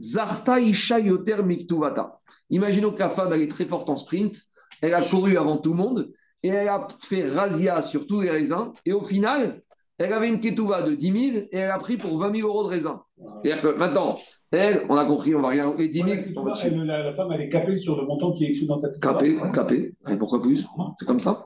Zarta 0.01 0.59
Isha 0.59 0.99
Yoter 0.99 1.43
Miktuvata. 1.45 2.16
Imaginons 2.55 2.93
que 2.93 3.01
la 3.01 3.09
femme, 3.09 3.33
elle 3.33 3.43
est 3.43 3.51
très 3.51 3.67
forte 3.67 3.89
en 3.91 3.97
sprint, 3.97 4.35
elle 4.81 4.95
a 4.95 5.03
couru 5.03 5.37
avant 5.37 5.57
tout 5.59 5.73
le 5.73 5.77
monde, 5.85 6.01
et 6.43 6.49
elle 6.49 6.69
a 6.69 6.87
fait 7.09 7.29
razzia 7.29 7.83
sur 7.83 8.07
tous 8.07 8.21
les 8.23 8.31
raisins, 8.31 8.67
et 8.87 8.93
au 8.93 9.03
final, 9.03 9.63
elle 9.99 10.13
avait 10.13 10.29
une 10.29 10.41
ketouva 10.41 10.83
de 10.83 10.95
10 10.95 11.31
000, 11.33 11.47
et 11.53 11.59
elle 11.59 11.71
a 11.71 11.79
pris 11.79 11.97
pour 11.97 12.19
20 12.19 12.35
000 12.37 12.49
euros 12.49 12.65
de 12.65 12.69
raisins. 12.69 12.99
C'est-à-dire 13.41 13.63
que 13.63 13.79
maintenant, 13.79 14.19
elle, 14.51 14.85
on 14.89 14.97
a 14.97 15.05
compris, 15.05 15.35
on 15.35 15.41
va 15.41 15.49
rien, 15.49 15.73
les 15.79 15.89
10 15.89 16.03
000, 16.03 16.17
on 16.37 16.45
va 16.45 16.51
dessus. 16.53 16.67
Elle- 16.69 16.85
la, 16.85 17.03
la 17.05 17.15
femme, 17.15 17.31
elle 17.33 17.41
est 17.43 17.49
capée 17.49 17.77
sur 17.77 17.97
le 18.01 18.07
montant 18.07 18.33
qui 18.33 18.45
est 18.45 18.51
issu 18.51 18.67
dans 18.67 18.79
cette 18.79 19.01
Capé, 19.01 19.37
capé. 19.55 19.95
Et 20.11 20.17
pourquoi 20.17 20.43
plus? 20.43 20.65
C'est 20.99 21.07
comme 21.07 21.21
ça. 21.21 21.45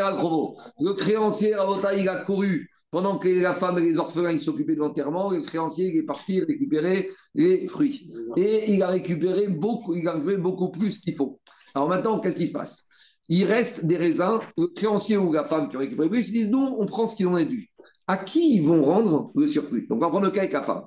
Akrovo. 0.00 0.56
Le 0.80 0.92
créancier, 0.94 1.54
Rabota, 1.54 1.94
il 1.94 2.08
a 2.08 2.24
couru 2.24 2.68
pendant 2.92 3.18
que 3.18 3.26
la 3.26 3.54
femme 3.54 3.78
et 3.78 3.82
les 3.82 3.98
orphelins 3.98 4.36
s'occupaient 4.36 4.74
de 4.74 4.80
l'enterrement. 4.80 5.30
Le 5.30 5.40
créancier, 5.40 5.88
il 5.88 5.96
est 5.96 6.02
parti 6.04 6.40
récupérer 6.40 7.10
les 7.34 7.66
fruits. 7.66 8.08
Et 8.36 8.74
il 8.74 8.82
a 8.82 8.88
récupéré 8.88 9.48
beaucoup, 9.48 9.96
il 9.96 10.06
a 10.06 10.12
récupéré 10.12 10.36
beaucoup 10.36 10.70
plus 10.70 10.98
qu'il 10.98 11.16
faut. 11.16 11.40
Alors 11.74 11.88
maintenant, 11.88 12.20
qu'est-ce 12.20 12.36
qui 12.36 12.46
se 12.46 12.52
passe? 12.52 12.86
Il 13.28 13.44
reste 13.44 13.86
des 13.86 13.96
raisins. 13.96 14.40
Le 14.58 14.66
créancier 14.66 15.16
ou 15.16 15.32
la 15.32 15.44
femme 15.44 15.70
qui 15.70 15.76
ont 15.76 15.80
récupéré 15.80 16.10
plus, 16.10 16.28
ils 16.28 16.32
disent 16.32 16.50
nous, 16.50 16.76
on 16.78 16.84
prend 16.84 17.06
ce 17.06 17.16
qu'il 17.16 17.26
en 17.26 17.36
est 17.38 17.46
dû. 17.46 17.70
À 18.06 18.18
qui 18.18 18.56
ils 18.56 18.62
vont 18.62 18.84
rendre 18.84 19.32
le 19.34 19.46
surplus? 19.46 19.86
Donc 19.88 19.96
on 19.98 20.00
va 20.02 20.10
prendre 20.10 20.26
le 20.26 20.30
cas 20.30 20.40
avec 20.40 20.52
la 20.52 20.62
femme. 20.62 20.82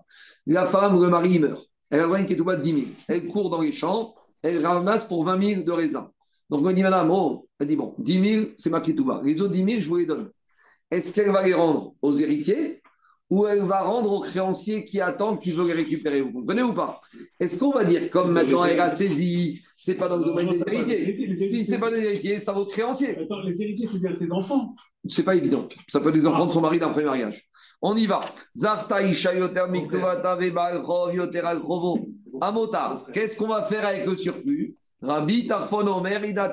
La 0.46 0.68
femme, 0.68 1.02
le 1.02 1.10
mari, 1.10 1.34
il 1.34 1.42
meurt. 1.42 1.66
Elle 1.90 2.02
a 2.02 2.20
une 2.20 2.28
ketouba 2.28 2.56
de 2.56 2.62
10 2.62 2.74
000. 2.74 2.86
Elle 3.08 3.28
court 3.28 3.50
dans 3.50 3.62
les 3.62 3.72
champs, 3.72 4.14
elle 4.44 4.64
ramasse 4.64 5.06
pour 5.06 5.26
20 5.26 5.44
000 5.44 5.64
de 5.64 5.72
raisins. 5.72 6.08
Donc 6.52 6.64
on 6.64 6.72
dit, 6.72 6.84
madame, 6.84 7.10
oh, 7.10 7.48
elle 7.60 7.68
dit, 7.68 7.76
bon, 7.76 7.96
10 7.98 8.32
000, 8.32 8.46
c'est 8.58 8.70
ma 8.70 8.80
ketouba. 8.80 9.22
Les 9.24 9.42
autres 9.42 9.54
10 9.54 9.66
000, 9.66 9.82
je 9.82 9.88
vous 9.88 9.96
les 9.96 10.06
donne. 10.06 10.30
Est-ce 10.92 11.14
qu'elle 11.14 11.32
va 11.32 11.44
les 11.44 11.54
rendre 11.54 11.96
aux 12.02 12.14
héritiers 12.14 12.82
ou 13.30 13.48
elle 13.48 13.64
va 13.66 13.82
rendre 13.82 14.12
aux 14.12 14.20
créanciers 14.20 14.86
qui 14.86 15.02
attendent, 15.02 15.40
qui 15.40 15.52
veulent 15.52 15.68
les 15.68 15.74
récupérer? 15.74 16.22
Vous 16.22 16.32
comprenez 16.32 16.62
ou 16.62 16.74
pas? 16.74 17.02
Est-ce 17.40 17.60
qu'on 17.60 17.72
va 17.72 17.84
dire, 17.84 18.10
comme 18.12 18.32
maintenant 18.32 18.64
elle 18.66 18.80
a 18.80 18.90
saisi, 18.90 19.64
c'est 19.76 19.96
pas 19.96 20.08
dans 20.08 20.18
le 20.18 20.26
domaine 20.26 20.50
des 20.50 20.62
héritiers. 20.66 21.36
Si 21.36 21.66
c'est 21.66 21.80
pas 21.80 21.92
des 21.92 22.04
héritiers, 22.04 22.40
ça 22.40 22.54
vaut 22.54 22.62
aux 22.62 22.68
créanciers. 22.68 23.18
Attends, 23.18 23.42
les 23.42 23.62
héritiers, 23.62 23.88
c'est 23.92 24.00
bien 24.00 24.12
ses 24.12 24.32
enfants. 24.32 24.76
C'est 25.10 25.24
pas 25.24 25.36
évident. 25.36 25.68
Ça 25.88 26.00
peut 26.00 26.10
être 26.10 26.16
les 26.16 26.26
enfants 26.26 26.46
de 26.46 26.52
son 26.52 26.62
mari 26.62 26.80
d'un 26.80 26.90
premier 26.90 27.06
mariage. 27.06 27.48
On 27.82 27.96
y 27.96 28.08
va. 28.08 28.22
Qu'est-ce 33.14 33.38
qu'on 33.38 33.48
va 33.48 33.64
faire 33.64 33.86
avec 33.86 34.06
le 34.06 34.16
surplus? 34.16 34.76
Rabbi 35.06 35.46
Tarfon 35.46 35.88
Omer 35.88 36.26
Ida. 36.26 36.52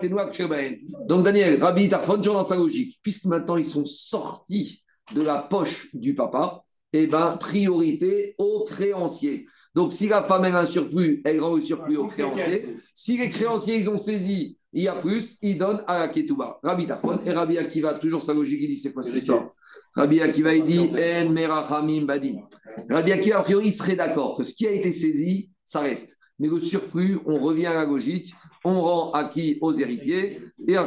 Donc 1.07 1.25
Daniel, 1.25 1.63
Rabbi 1.63 1.89
Tarfon, 1.89 2.17
toujours 2.17 2.35
dans 2.35 2.45
sa 2.45 2.57
logique. 2.57 2.99
Puisque 3.03 3.25
maintenant 3.25 3.57
ils 3.57 3.65
sont 3.65 3.87
sortis 3.87 4.83
de 5.15 5.23
la 5.23 5.39
poche 5.39 5.89
du 5.95 6.15
papa, 6.15 6.63
eh 6.93 7.07
ben 7.07 7.37
priorité 7.39 8.35
aux 8.39 8.65
créanciers. 8.65 9.47
Donc 9.75 9.93
si 9.93 10.09
la 10.09 10.23
femme 10.23 10.45
elle 10.45 10.55
a 10.55 10.61
un 10.61 10.67
surplus, 10.67 11.23
elle 11.25 11.41
rend 11.41 11.57
le 11.57 11.63
surplus 11.63 11.97
aux 11.97 12.07
créanciers. 12.07 12.77
Si 12.95 13.17
les 13.17 13.31
créanciers 13.31 13.79
ils 13.79 13.89
ont 13.89 13.99
saisi, 13.99 14.59
il 14.75 14.83
y 14.85 14.89
a 14.89 14.95
plus, 14.95 15.39
ils 15.43 15.59
donnent 15.59 15.83
à 15.87 16.01
la 16.01 16.09
Ketouba. 16.09 16.59
Rabbi 16.63 16.87
Tarfon 16.87 17.21
et 17.25 17.31
Rabbi 17.31 17.59
Akiva, 17.59 17.95
toujours 17.95 18.23
sa 18.23 18.35
logique, 18.35 18.61
il 18.61 18.69
dit 18.69 18.77
c'est 18.77 18.93
quoi 18.93 19.03
cette 19.03 19.15
histoire 19.15 19.51
Rabbi 19.95 20.21
Akiva, 20.21 20.55
il 20.55 20.65
dit 20.65 20.91
En 20.91 21.31
Merachamim 21.31 22.05
Badin. 22.05 22.41
Rabbi 22.89 23.13
Akiva, 23.13 23.41
a 23.41 23.43
priori, 23.43 23.69
il 23.69 23.73
serait 23.73 23.97
d'accord 23.97 24.37
que 24.37 24.45
ce 24.45 24.55
qui 24.55 24.67
a 24.67 24.71
été 24.71 24.93
saisi, 24.93 25.51
ça 25.65 25.81
reste. 25.81 26.19
Mais 26.43 26.49
le 26.49 26.59
surplus, 26.59 27.20
on 27.24 27.38
revient 27.38 27.66
à 27.66 27.74
la 27.74 27.84
logique, 27.86 28.34
on 28.64 28.80
rend 28.80 29.12
acquis 29.12 29.59
aux 29.61 29.72
héritiers. 29.72 30.40
Il 30.66 30.72
y 30.72 30.76
a 30.76 30.82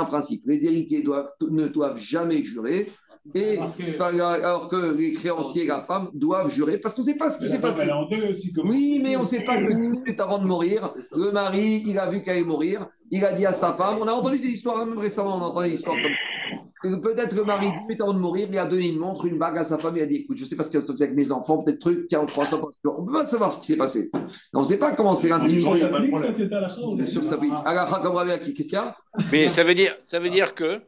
un 0.00 0.04
principe 0.04 0.42
les 0.44 0.66
héritiers 0.66 1.00
doivent, 1.00 1.30
ne 1.50 1.68
doivent 1.68 1.96
jamais 1.96 2.44
jurer. 2.44 2.88
Et 3.34 3.58
alors 4.00 4.68
que 4.68 4.94
les 4.94 5.12
créanciers 5.12 5.64
et 5.64 5.68
la 5.68 5.82
femme 5.82 6.10
doivent 6.12 6.50
jurer 6.50 6.76
parce 6.76 6.94
qu'on 6.94 7.00
ne 7.00 7.06
sait 7.06 7.16
pas 7.16 7.30
ce 7.30 7.38
qui 7.38 7.48
s'est 7.48 7.60
passé. 7.60 7.90
En 7.90 8.06
deux 8.06 8.32
aussi. 8.32 8.52
Oui, 8.64 9.00
mais 9.02 9.16
on 9.16 9.20
ne 9.20 9.24
sait 9.24 9.44
pas 9.44 9.56
que 9.56 9.72
suite 10.02 10.20
avant 10.20 10.38
de 10.38 10.46
mourir, 10.46 10.92
le 11.16 11.32
mari, 11.32 11.82
il 11.86 11.98
a 11.98 12.10
vu 12.10 12.20
qu'elle 12.20 12.36
allait 12.36 12.44
mourir, 12.44 12.86
il 13.10 13.24
a 13.24 13.32
dit 13.32 13.46
à 13.46 13.52
sa 13.52 13.72
femme, 13.72 13.96
on 13.98 14.06
a 14.08 14.12
entendu 14.12 14.40
des 14.40 14.48
histoires, 14.48 14.84
même 14.84 14.98
récemment, 14.98 15.38
on 15.38 15.40
a 15.40 15.46
entendu 15.46 15.70
des 15.70 15.76
histoires 15.76 15.96
comme 15.96 16.12
ça. 16.12 16.29
Et 16.82 17.00
Peut-être 17.00 17.34
le 17.34 17.44
mari, 17.44 17.70
10 17.70 17.80
minutes 17.82 18.00
avant 18.00 18.14
de 18.14 18.18
mourir, 18.18 18.48
il 18.50 18.58
a 18.58 18.66
donné 18.66 18.88
une 18.88 18.98
montre, 18.98 19.26
une 19.26 19.38
bague 19.38 19.58
à 19.58 19.64
sa 19.64 19.76
femme, 19.76 19.96
il 19.96 20.02
a 20.02 20.06
dit, 20.06 20.16
écoute, 20.16 20.36
je 20.36 20.44
ne 20.44 20.48
sais 20.48 20.56
pas 20.56 20.62
ce 20.62 20.70
qui 20.70 20.76
va 20.76 20.82
se 20.82 20.86
passer 20.86 21.02
avec 21.02 21.14
mes 21.14 21.30
enfants, 21.30 21.62
peut-être 21.62 21.78
truc, 21.78 22.06
tiens, 22.06 22.20
on 22.20 22.26
croit 22.26 22.46
ça. 22.46 22.56
On 22.56 23.02
ne 23.02 23.06
peut 23.06 23.12
pas 23.12 23.24
savoir 23.24 23.52
ce 23.52 23.60
qui 23.60 23.66
s'est 23.66 23.76
passé. 23.76 24.10
On 24.54 24.60
ne 24.60 24.64
sait 24.64 24.78
pas 24.78 24.94
comment 24.94 25.14
c'est 25.14 25.28
l'intimité. 25.28 25.86
C'est 26.96 27.06
sûr, 27.06 27.24
ça 27.24 27.36
comme 27.36 28.14
Rabbi 28.14 28.30
Aki, 28.30 28.54
qu'est-ce 28.54 28.68
qu'il 28.68 28.78
y 28.78 28.80
a? 28.80 28.96
Mais 29.30 29.48
ça 29.50 29.62
veut 29.62 29.74
dire, 29.74 29.96
ça 30.02 30.18
veut 30.18 30.30
dire 30.30 30.54
que, 30.54 30.80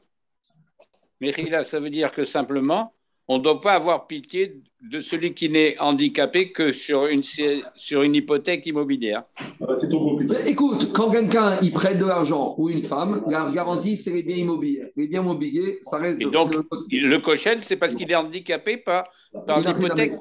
mais 1.21 1.33
là, 1.33 1.63
ça 1.65 1.79
veut 1.79 1.91
dire 1.91 2.11
que 2.11 2.25
simplement, 2.25 2.95
on 3.33 3.39
ne 3.39 3.43
doit 3.43 3.61
pas 3.61 3.73
avoir 3.73 4.07
pitié 4.07 4.61
de 4.83 4.99
celui 5.01 5.33
qui 5.33 5.49
n'est 5.49 5.79
handicapé 5.79 6.51
que 6.51 6.73
sur 6.73 7.07
une, 7.07 7.23
sur 7.23 8.03
une 8.03 8.15
hypothèque 8.17 8.67
immobilière. 8.67 9.23
Ah 9.39 9.45
bah, 9.61 9.75
C'est 9.81 9.89
trop 9.89 10.05
compliqué. 10.11 10.35
Mais 10.45 10.51
Écoute, 10.51 10.93
quand 10.93 11.09
quelqu'un 11.11 11.59
il 11.63 11.71
prête 11.73 11.99
de 11.99 12.05
l'argent 12.05 12.55
ou 12.59 12.69
une 12.69 12.83
femme, 12.83 13.23
la 13.29 13.49
garantie, 13.55 13.97
c'est 13.97 14.13
les 14.13 14.23
biens 14.25 14.37
immobiliers. 14.37 14.93
Les 14.97 15.07
biens 15.07 15.23
immobiliers, 15.23 15.77
ça 15.81 15.99
reste 15.99 16.21
Et 16.21 16.25
de- 16.25 16.31
donc, 16.31 16.51
de. 16.51 16.65
Le 16.91 17.19
Cochel, 17.21 17.63
c'est 17.63 17.77
parce 17.77 17.95
qu'il 17.95 18.11
est 18.11 18.17
handicapé 18.17 18.77
par, 18.77 19.05
par 19.47 19.61
l'hypothèque 19.61 20.13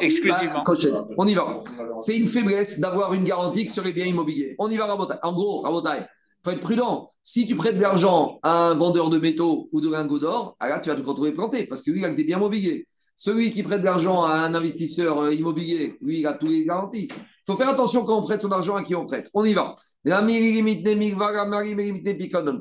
exclusivement. 0.00 0.64
Bah. 0.66 1.08
On 1.18 1.26
y 1.28 1.34
va. 1.34 1.60
C'est 1.96 2.16
une 2.16 2.28
faiblesse 2.28 2.80
d'avoir 2.80 3.12
une 3.12 3.24
garantie 3.24 3.66
que 3.66 3.72
sur 3.72 3.84
les 3.84 3.92
biens 3.92 4.06
immobiliers. 4.06 4.54
On 4.58 4.70
y 4.70 4.76
va, 4.76 4.86
Rabotai. 4.86 5.14
En 5.22 5.32
gros, 5.34 5.60
Rabotai, 5.60 6.06
faut 6.46 6.52
être 6.52 6.60
prudent. 6.60 7.12
Si 7.24 7.44
tu 7.44 7.56
prêtes 7.56 7.76
de 7.76 7.82
l'argent 7.82 8.38
à 8.44 8.68
un 8.68 8.74
vendeur 8.74 9.10
de 9.10 9.18
métaux 9.18 9.68
ou 9.72 9.80
de 9.80 9.90
lingots 9.90 10.20
d'or, 10.20 10.56
ah 10.60 10.68
là, 10.68 10.78
tu 10.78 10.90
vas 10.90 10.94
te 10.94 11.02
retrouver 11.02 11.32
planté 11.32 11.66
parce 11.66 11.82
que 11.82 11.90
lui, 11.90 12.00
il 12.00 12.04
a 12.04 12.14
des 12.14 12.22
biens 12.22 12.38
immobiliers. 12.38 12.86
Celui 13.16 13.50
qui 13.50 13.64
prête 13.64 13.80
de 13.80 13.86
l'argent 13.86 14.22
à 14.22 14.34
un 14.34 14.54
investisseur 14.54 15.18
euh, 15.22 15.34
immobilier, 15.34 15.96
lui, 16.00 16.20
il 16.20 16.26
a 16.26 16.34
tous 16.34 16.46
les 16.46 16.64
garanties. 16.64 17.08
Il 17.10 17.44
faut 17.46 17.56
faire 17.56 17.68
attention 17.68 18.04
quand 18.04 18.16
on 18.18 18.22
prête 18.22 18.42
son 18.42 18.52
argent 18.52 18.76
à 18.76 18.84
qui 18.84 18.94
on 18.94 19.06
prête. 19.06 19.28
On 19.34 19.44
y 19.44 19.54
va. 19.54 19.74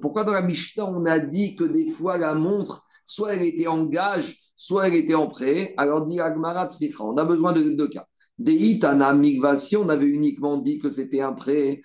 Pourquoi 0.02 0.24
dans 0.24 0.34
la 0.34 0.42
Mishnah, 0.42 0.86
on 0.86 1.06
a 1.06 1.20
dit 1.20 1.56
que 1.56 1.66
des 1.66 1.90
fois, 1.90 2.18
la 2.18 2.34
montre, 2.34 2.84
soit 3.06 3.36
elle 3.36 3.44
était 3.44 3.68
en 3.68 3.86
gage, 3.86 4.40
soit 4.56 4.88
elle 4.88 4.96
était 4.96 5.14
en 5.14 5.28
prêt? 5.28 5.76
Alors, 5.78 6.06
dit 6.06 6.20
Agmarat 6.20 6.70
on 7.02 7.18
a 7.18 7.26
besoin 7.26 7.54
de 7.54 7.62
deux 7.62 7.90
cas. 7.90 8.08
Si 8.38 9.78
on 9.78 9.90
avait 9.90 10.06
uniquement 10.06 10.58
dit 10.58 10.78
que 10.80 10.90
c'était 10.90 11.22
un 11.22 11.34
prêt. 11.34 11.82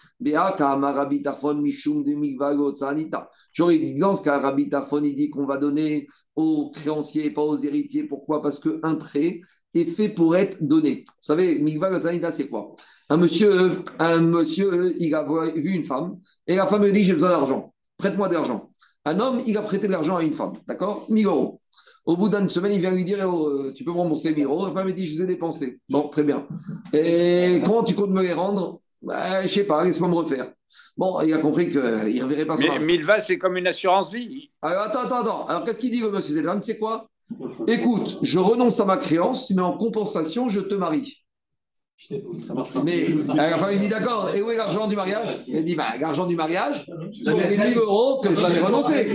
J'aurais 3.52 3.78
dit 3.78 3.94
dans 3.94 4.14
ce 4.14 4.22
cas, 4.22 4.38
Rabbi 4.38 4.70
il 5.04 5.14
dit 5.14 5.30
qu'on 5.30 5.46
va 5.46 5.58
donner 5.58 6.06
aux 6.34 6.70
créanciers 6.70 7.26
et 7.26 7.30
pas 7.30 7.42
aux 7.42 7.56
héritiers. 7.56 8.04
Pourquoi? 8.04 8.42
Parce 8.42 8.58
qu'un 8.58 8.96
prêt, 8.96 9.40
est 9.74 9.84
fait 9.84 10.08
pour 10.08 10.36
être 10.36 10.62
donné. 10.62 11.04
Vous 11.06 11.12
savez, 11.22 11.58
Mikva 11.58 12.30
c'est 12.32 12.48
quoi? 12.48 12.74
Un 13.08 13.16
monsieur, 13.16 13.82
un 13.98 14.20
monsieur, 14.20 14.94
il 15.00 15.14
a 15.14 15.24
vu 15.54 15.70
une 15.70 15.84
femme, 15.84 16.18
et 16.46 16.56
la 16.56 16.66
femme 16.66 16.84
lui 16.84 16.92
dit 16.92 17.04
J'ai 17.04 17.14
besoin 17.14 17.30
d'argent, 17.30 17.74
prête-moi 17.98 18.28
de 18.28 18.34
l'argent. 18.34 18.70
Un 19.04 19.18
homme, 19.18 19.42
il 19.46 19.56
a 19.56 19.62
prêté 19.62 19.86
de 19.86 19.92
l'argent 19.92 20.16
à 20.16 20.22
une 20.22 20.32
femme, 20.32 20.52
d'accord? 20.68 21.06
1000 21.08 21.26
euros. 21.26 21.60
Au 22.06 22.16
bout 22.16 22.28
d'une 22.28 22.48
semaine, 22.48 22.72
il 22.72 22.80
vient 22.80 22.90
lui 22.90 23.04
dire 23.04 23.18
oh, 23.26 23.48
euh, 23.48 23.72
Tu 23.74 23.84
peux 23.84 23.92
me 23.92 23.98
rembourser 23.98 24.34
1000 24.34 24.44
euros 24.44 24.66
La 24.66 24.72
femme 24.72 24.92
dit 24.92 25.06
Je 25.06 25.14
les 25.14 25.22
ai 25.22 25.26
dépensés. 25.26 25.80
Bon, 25.90 26.08
très 26.08 26.22
bien. 26.22 26.46
Et 26.92 27.60
comment 27.64 27.84
tu 27.84 27.94
comptes 27.94 28.10
me 28.10 28.22
les 28.22 28.32
rendre? 28.32 28.78
Bah, 29.02 29.46
Je 29.46 29.52
sais 29.52 29.64
pas, 29.64 29.84
laisse-moi 29.84 30.08
me 30.08 30.14
refaire. 30.14 30.52
Bon, 30.96 31.20
il 31.22 31.32
a 31.32 31.38
compris 31.38 31.70
qu'il 31.70 31.80
ne 31.80 32.22
reverrait 32.22 32.46
pas 32.46 32.56
ça. 32.56 32.64
Mais 32.68 32.78
Milva, 32.78 33.20
c'est 33.20 33.38
comme 33.38 33.56
une 33.56 33.66
assurance 33.66 34.12
vie. 34.12 34.50
Alors, 34.62 34.82
attends, 34.82 35.00
attends, 35.00 35.20
attends. 35.20 35.46
Alors, 35.46 35.64
qu'est-ce 35.64 35.80
qu'il 35.80 35.90
dit, 35.90 36.00
le 36.00 36.10
monsieur? 36.10 36.42
Tu 36.42 36.48
sais 36.62 36.78
quoi? 36.78 37.08
Écoute, 37.66 38.18
je 38.22 38.38
renonce 38.38 38.80
à 38.80 38.84
ma 38.84 38.96
créance, 38.96 39.50
mais 39.50 39.62
en 39.62 39.76
compensation, 39.76 40.48
je 40.48 40.60
te 40.60 40.74
marie. 40.74 41.19
Mais 42.84 43.08
la 43.34 43.58
femme, 43.58 43.78
dit 43.78 43.88
d'accord, 43.88 44.34
et 44.34 44.40
où 44.40 44.50
est 44.50 44.56
l'argent 44.56 44.88
du 44.88 44.96
mariage? 44.96 45.40
Il 45.46 45.64
dit 45.64 45.74
bah, 45.74 45.92
l'argent 46.00 46.26
du 46.26 46.34
mariage, 46.34 46.86
c'est 47.24 47.50
les 47.50 47.58
1000 47.58 47.78
euros 47.78 48.20
que 48.22 48.34
j'avais 48.34 48.60
renoncé. 48.60 49.10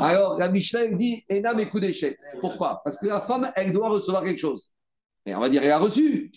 Alors 0.00 0.38
la 0.38 0.50
Mishnah 0.50 0.88
dit 0.88 1.24
Enam 1.30 1.58
et 1.58 1.68
coup 1.68 1.80
d'échec. 1.80 2.18
Pourquoi? 2.40 2.82
Parce 2.84 2.98
que 2.98 3.06
la 3.06 3.20
femme, 3.20 3.50
elle 3.56 3.72
doit 3.72 3.88
recevoir 3.88 4.22
quelque 4.22 4.38
chose. 4.38 4.70
Et 5.24 5.34
on 5.34 5.40
va 5.40 5.48
dire 5.48 5.62
elle 5.62 5.72
a 5.72 5.78
reçu. 5.78 6.30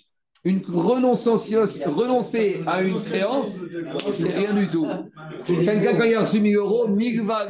Une 0.46 0.62
renoncer 0.66 2.64
à 2.66 2.82
une 2.82 3.02
créance, 3.02 3.60
c'est 4.14 4.32
rien 4.32 4.54
du 4.54 4.70
tout. 4.70 4.88
Quelqu'un, 5.46 5.98
quand 5.98 6.04
il 6.06 6.16
a 6.16 6.22
reçu 6.22 6.40
1000 6.40 6.56
euros, 6.56 6.88
Migva 6.88 7.48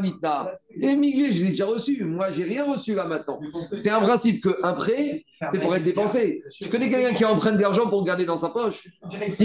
Nitna. 0.00 0.52
Et 0.80 0.96
1000, 0.96 1.32
je 1.32 1.44
l'ai 1.44 1.50
déjà 1.50 1.66
reçu. 1.66 2.02
Moi, 2.04 2.32
j'ai 2.32 2.42
rien 2.42 2.64
reçu 2.70 2.94
là 2.94 3.06
maintenant. 3.06 3.38
C'est 3.62 3.90
un 3.90 4.00
principe 4.00 4.42
qu'un 4.42 4.72
prêt, 4.72 5.24
c'est 5.44 5.60
pour 5.60 5.74
être 5.76 5.84
dépensé. 5.84 6.42
Je 6.60 6.68
connais 6.68 6.90
quelqu'un 6.90 7.14
qui 7.14 7.24
emprunte 7.24 7.58
de 7.58 7.62
l'argent 7.62 7.88
pour 7.88 8.04
garder 8.04 8.24
dans 8.24 8.36
sa 8.36 8.48
poche? 8.48 8.86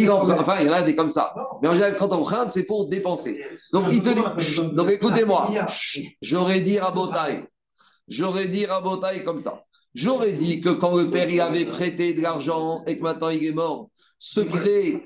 Emprunte, 0.09 0.39
enfin, 0.39 0.55
il 0.61 0.67
y 0.67 0.69
en 0.69 0.73
a 0.73 0.81
des 0.81 0.95
comme 0.95 1.11
ça. 1.11 1.35
Mais 1.61 1.69
quand 1.99 2.09
on 2.09 2.21
emprunte, 2.21 2.51
c'est 2.51 2.63
pour 2.63 2.87
dépenser. 2.87 3.43
Donc, 3.73 3.89
dit, 3.89 4.01
écoutez-moi, 4.89 5.51
j'aurais 6.21 6.61
dit 6.61 6.79
à 6.79 6.89
Botaï, 6.89 7.43
j'aurais 8.07 8.47
dit 8.47 8.65
à 8.65 8.81
Botaï 8.81 9.23
comme 9.23 9.39
ça. 9.39 9.63
J'aurais 9.97 10.33
dit 10.33 10.61
que 10.61 10.69
quand 10.69 10.95
le 10.95 11.09
père 11.09 11.27
il 11.27 11.41
avait 11.41 11.65
prêté 11.65 12.13
de 12.13 12.21
l'argent 12.21 12.83
et 12.85 12.99
que 12.99 13.01
maintenant 13.01 13.29
il 13.29 13.43
est 13.43 13.51
mort, 13.51 13.89
ce 14.19 14.41
prêt, 14.41 15.01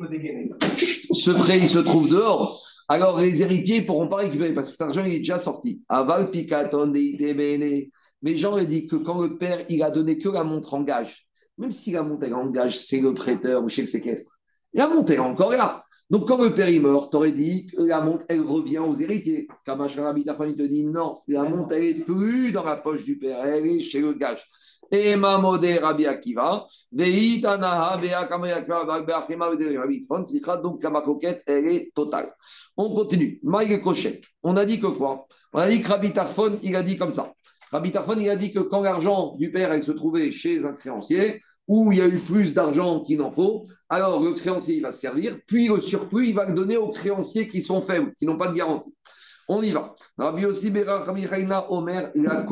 ce 1.13 1.31
prêt 1.31 1.59
il 1.59 1.69
se 1.69 1.79
trouve 1.79 2.09
dehors. 2.09 2.61
Alors 2.89 3.21
les 3.21 3.41
héritiers 3.41 3.79
ne 3.79 3.85
pourront 3.85 4.09
pas 4.09 4.17
récupérer 4.17 4.53
parce 4.53 4.67
que 4.67 4.71
cet 4.73 4.81
argent 4.81 5.05
il 5.05 5.13
est 5.13 5.19
déjà 5.19 5.37
sorti. 5.37 5.81
Aval 5.87 6.29
Mais 8.21 8.35
j'aurais 8.35 8.65
dit 8.65 8.85
que 8.85 8.97
quand 8.97 9.21
le 9.21 9.37
père 9.37 9.65
il 9.69 9.81
a 9.81 9.91
donné 9.91 10.17
que 10.17 10.27
la 10.27 10.43
montre 10.43 10.73
en 10.73 10.81
gage, 10.81 11.25
même 11.57 11.71
si 11.71 11.91
la 11.91 12.03
montre 12.03 12.29
en 12.33 12.47
gage, 12.47 12.77
c'est 12.77 12.99
le 12.99 13.13
prêteur 13.13 13.63
ou 13.63 13.69
chez 13.69 13.83
le 13.83 13.87
séquestre, 13.87 14.41
la 14.73 14.89
montre 14.89 15.13
est 15.13 15.19
encore 15.19 15.51
là. 15.51 15.85
Donc, 16.11 16.27
quand 16.27 16.43
le 16.43 16.53
père 16.53 16.67
est 16.67 16.79
mort, 16.79 17.09
tu 17.09 17.15
aurais 17.15 17.31
dit 17.31 17.67
que 17.67 17.83
la 17.83 18.01
montre, 18.01 18.25
elle 18.27 18.41
revient 18.41 18.79
aux 18.79 18.95
héritiers. 18.95 19.47
Kamash 19.63 19.97
Rabbi 19.97 20.25
il 20.27 20.55
te 20.55 20.61
dit 20.63 20.83
non, 20.83 21.15
la 21.29 21.45
montre, 21.45 21.73
elle 21.73 21.83
n'est 21.83 22.03
plus 22.03 22.51
dans 22.51 22.65
la 22.65 22.75
poche 22.75 23.05
du 23.05 23.17
père, 23.17 23.41
elle 23.45 23.65
est 23.65 23.79
chez 23.79 24.01
le 24.01 24.11
gage. 24.11 24.45
Et 24.91 25.15
Mamode 25.15 25.63
Rabbi 25.63 26.05
Akiva, 26.05 26.67
Veitanaha, 26.91 27.97
donc 30.61 30.83
la 30.83 31.01
coquette, 31.01 31.43
elle 31.47 31.67
est 31.67 31.91
totale. 31.95 32.35
On 32.75 32.93
continue. 32.93 33.39
Maïge 33.43 33.81
Kochet. 33.81 34.19
On 34.43 34.57
a 34.57 34.65
dit 34.65 34.81
que 34.81 34.87
quoi? 34.87 35.25
On 35.53 35.59
a 35.59 35.69
dit 35.69 35.79
que 35.79 35.87
Rabbi 35.87 36.11
Tarfon, 36.11 36.59
il 36.61 36.75
a 36.75 36.83
dit 36.83 36.97
comme 36.97 37.13
ça. 37.13 37.31
Rabbi 37.71 37.89
Tarfon, 37.89 38.17
il 38.19 38.29
a 38.29 38.35
dit 38.35 38.51
que 38.51 38.59
quand 38.59 38.81
l'argent 38.81 39.33
du 39.37 39.49
père, 39.49 39.71
elle 39.71 39.81
se 39.81 39.93
trouvait 39.93 40.29
chez 40.33 40.65
un 40.65 40.73
créancier, 40.73 41.39
où 41.71 41.93
il 41.93 41.99
y 41.99 42.01
a 42.01 42.07
eu 42.07 42.19
plus 42.19 42.53
d'argent 42.53 42.99
qu'il 42.99 43.19
n'en 43.19 43.31
faut, 43.31 43.63
alors 43.87 44.21
le 44.21 44.33
créancier 44.33 44.75
il 44.75 44.81
va 44.81 44.91
se 44.91 44.99
servir, 44.99 45.39
puis 45.47 45.69
le 45.69 45.79
surplus 45.79 46.27
il 46.27 46.35
va 46.35 46.45
le 46.45 46.53
donner 46.53 46.75
aux 46.75 46.89
créanciers 46.89 47.47
qui 47.47 47.61
sont 47.61 47.81
faibles, 47.81 48.13
qui 48.19 48.25
n'ont 48.25 48.37
pas 48.37 48.49
de 48.49 48.57
garantie. 48.57 48.93
On 49.47 49.61
y 49.61 49.71
va. 49.71 49.95
Rabbi 50.17 50.45
Omer 51.69 52.11
la. 52.13 52.45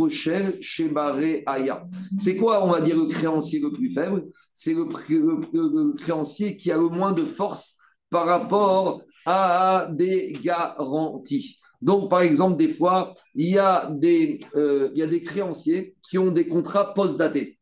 C'est 2.18 2.36
quoi, 2.38 2.66
on 2.66 2.72
va 2.72 2.82
dire, 2.82 2.96
le 2.96 3.08
créancier 3.08 3.60
le 3.60 3.72
plus 3.72 3.92
faible? 3.92 4.24
C'est 4.54 4.74
le, 4.74 5.94
créancier 5.98 6.56
qui 6.56 6.72
a 6.72 6.78
le 6.78 6.88
moins 6.88 7.12
de 7.12 7.26
force 7.26 7.78
par 8.10 8.26
rapport 8.26 9.02
à 9.26 9.90
des 9.92 10.38
garanties. 10.42 11.58
Donc, 11.82 12.10
par 12.10 12.22
exemple, 12.22 12.58
des 12.58 12.70
fois, 12.70 13.14
il 13.36 13.50
y 13.50 13.58
a 13.58 13.90
des, 13.92 14.40
euh, 14.56 14.90
il 14.94 15.00
y 15.00 15.04
a 15.04 15.08
des 15.08 15.22
créanciers 15.22 15.96
qui 16.10 16.18
ont 16.18 16.32
des 16.32 16.48
contrats 16.48 16.94
post-datés 16.94 17.59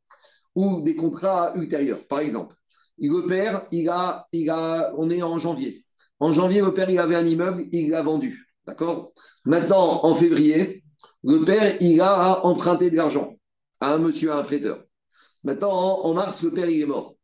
ou 0.58 0.82
des 0.82 0.96
contrats 0.96 1.54
ultérieurs. 1.56 2.04
Par 2.08 2.20
exemple, 2.20 2.56
le 2.98 3.28
père, 3.28 3.68
il 3.72 3.88
a, 3.90 4.28
il 4.32 4.50
a, 4.50 4.92
on 4.98 5.08
est 5.12 5.22
en 5.22 5.38
janvier. 5.38 5.86
En 6.20 6.32
janvier, 6.32 6.62
le 6.62 6.74
père, 6.74 6.90
il 6.90 6.98
avait 6.98 7.16
un 7.16 7.28
immeuble, 7.28 7.66
il 7.72 7.92
l'a 7.92 8.02
vendu. 8.02 8.48
D'accord? 8.66 9.12
Maintenant, 9.46 10.04
en 10.04 10.16
février, 10.16 10.84
le 11.24 11.46
père, 11.46 11.78
il 11.80 12.02
a 12.02 12.44
emprunté 12.44 12.90
de 12.90 12.96
l'argent 12.96 13.36
à 13.80 13.94
un 13.94 14.00
monsieur, 14.00 14.32
à 14.32 14.40
un 14.40 14.44
prêteur. 14.44 14.84
Maintenant, 15.44 15.70
en, 16.04 16.14
mars, 16.16 16.42
le 16.42 16.52
père, 16.52 16.68
il 16.68 16.82
est 16.82 16.88
mort. 16.88 17.16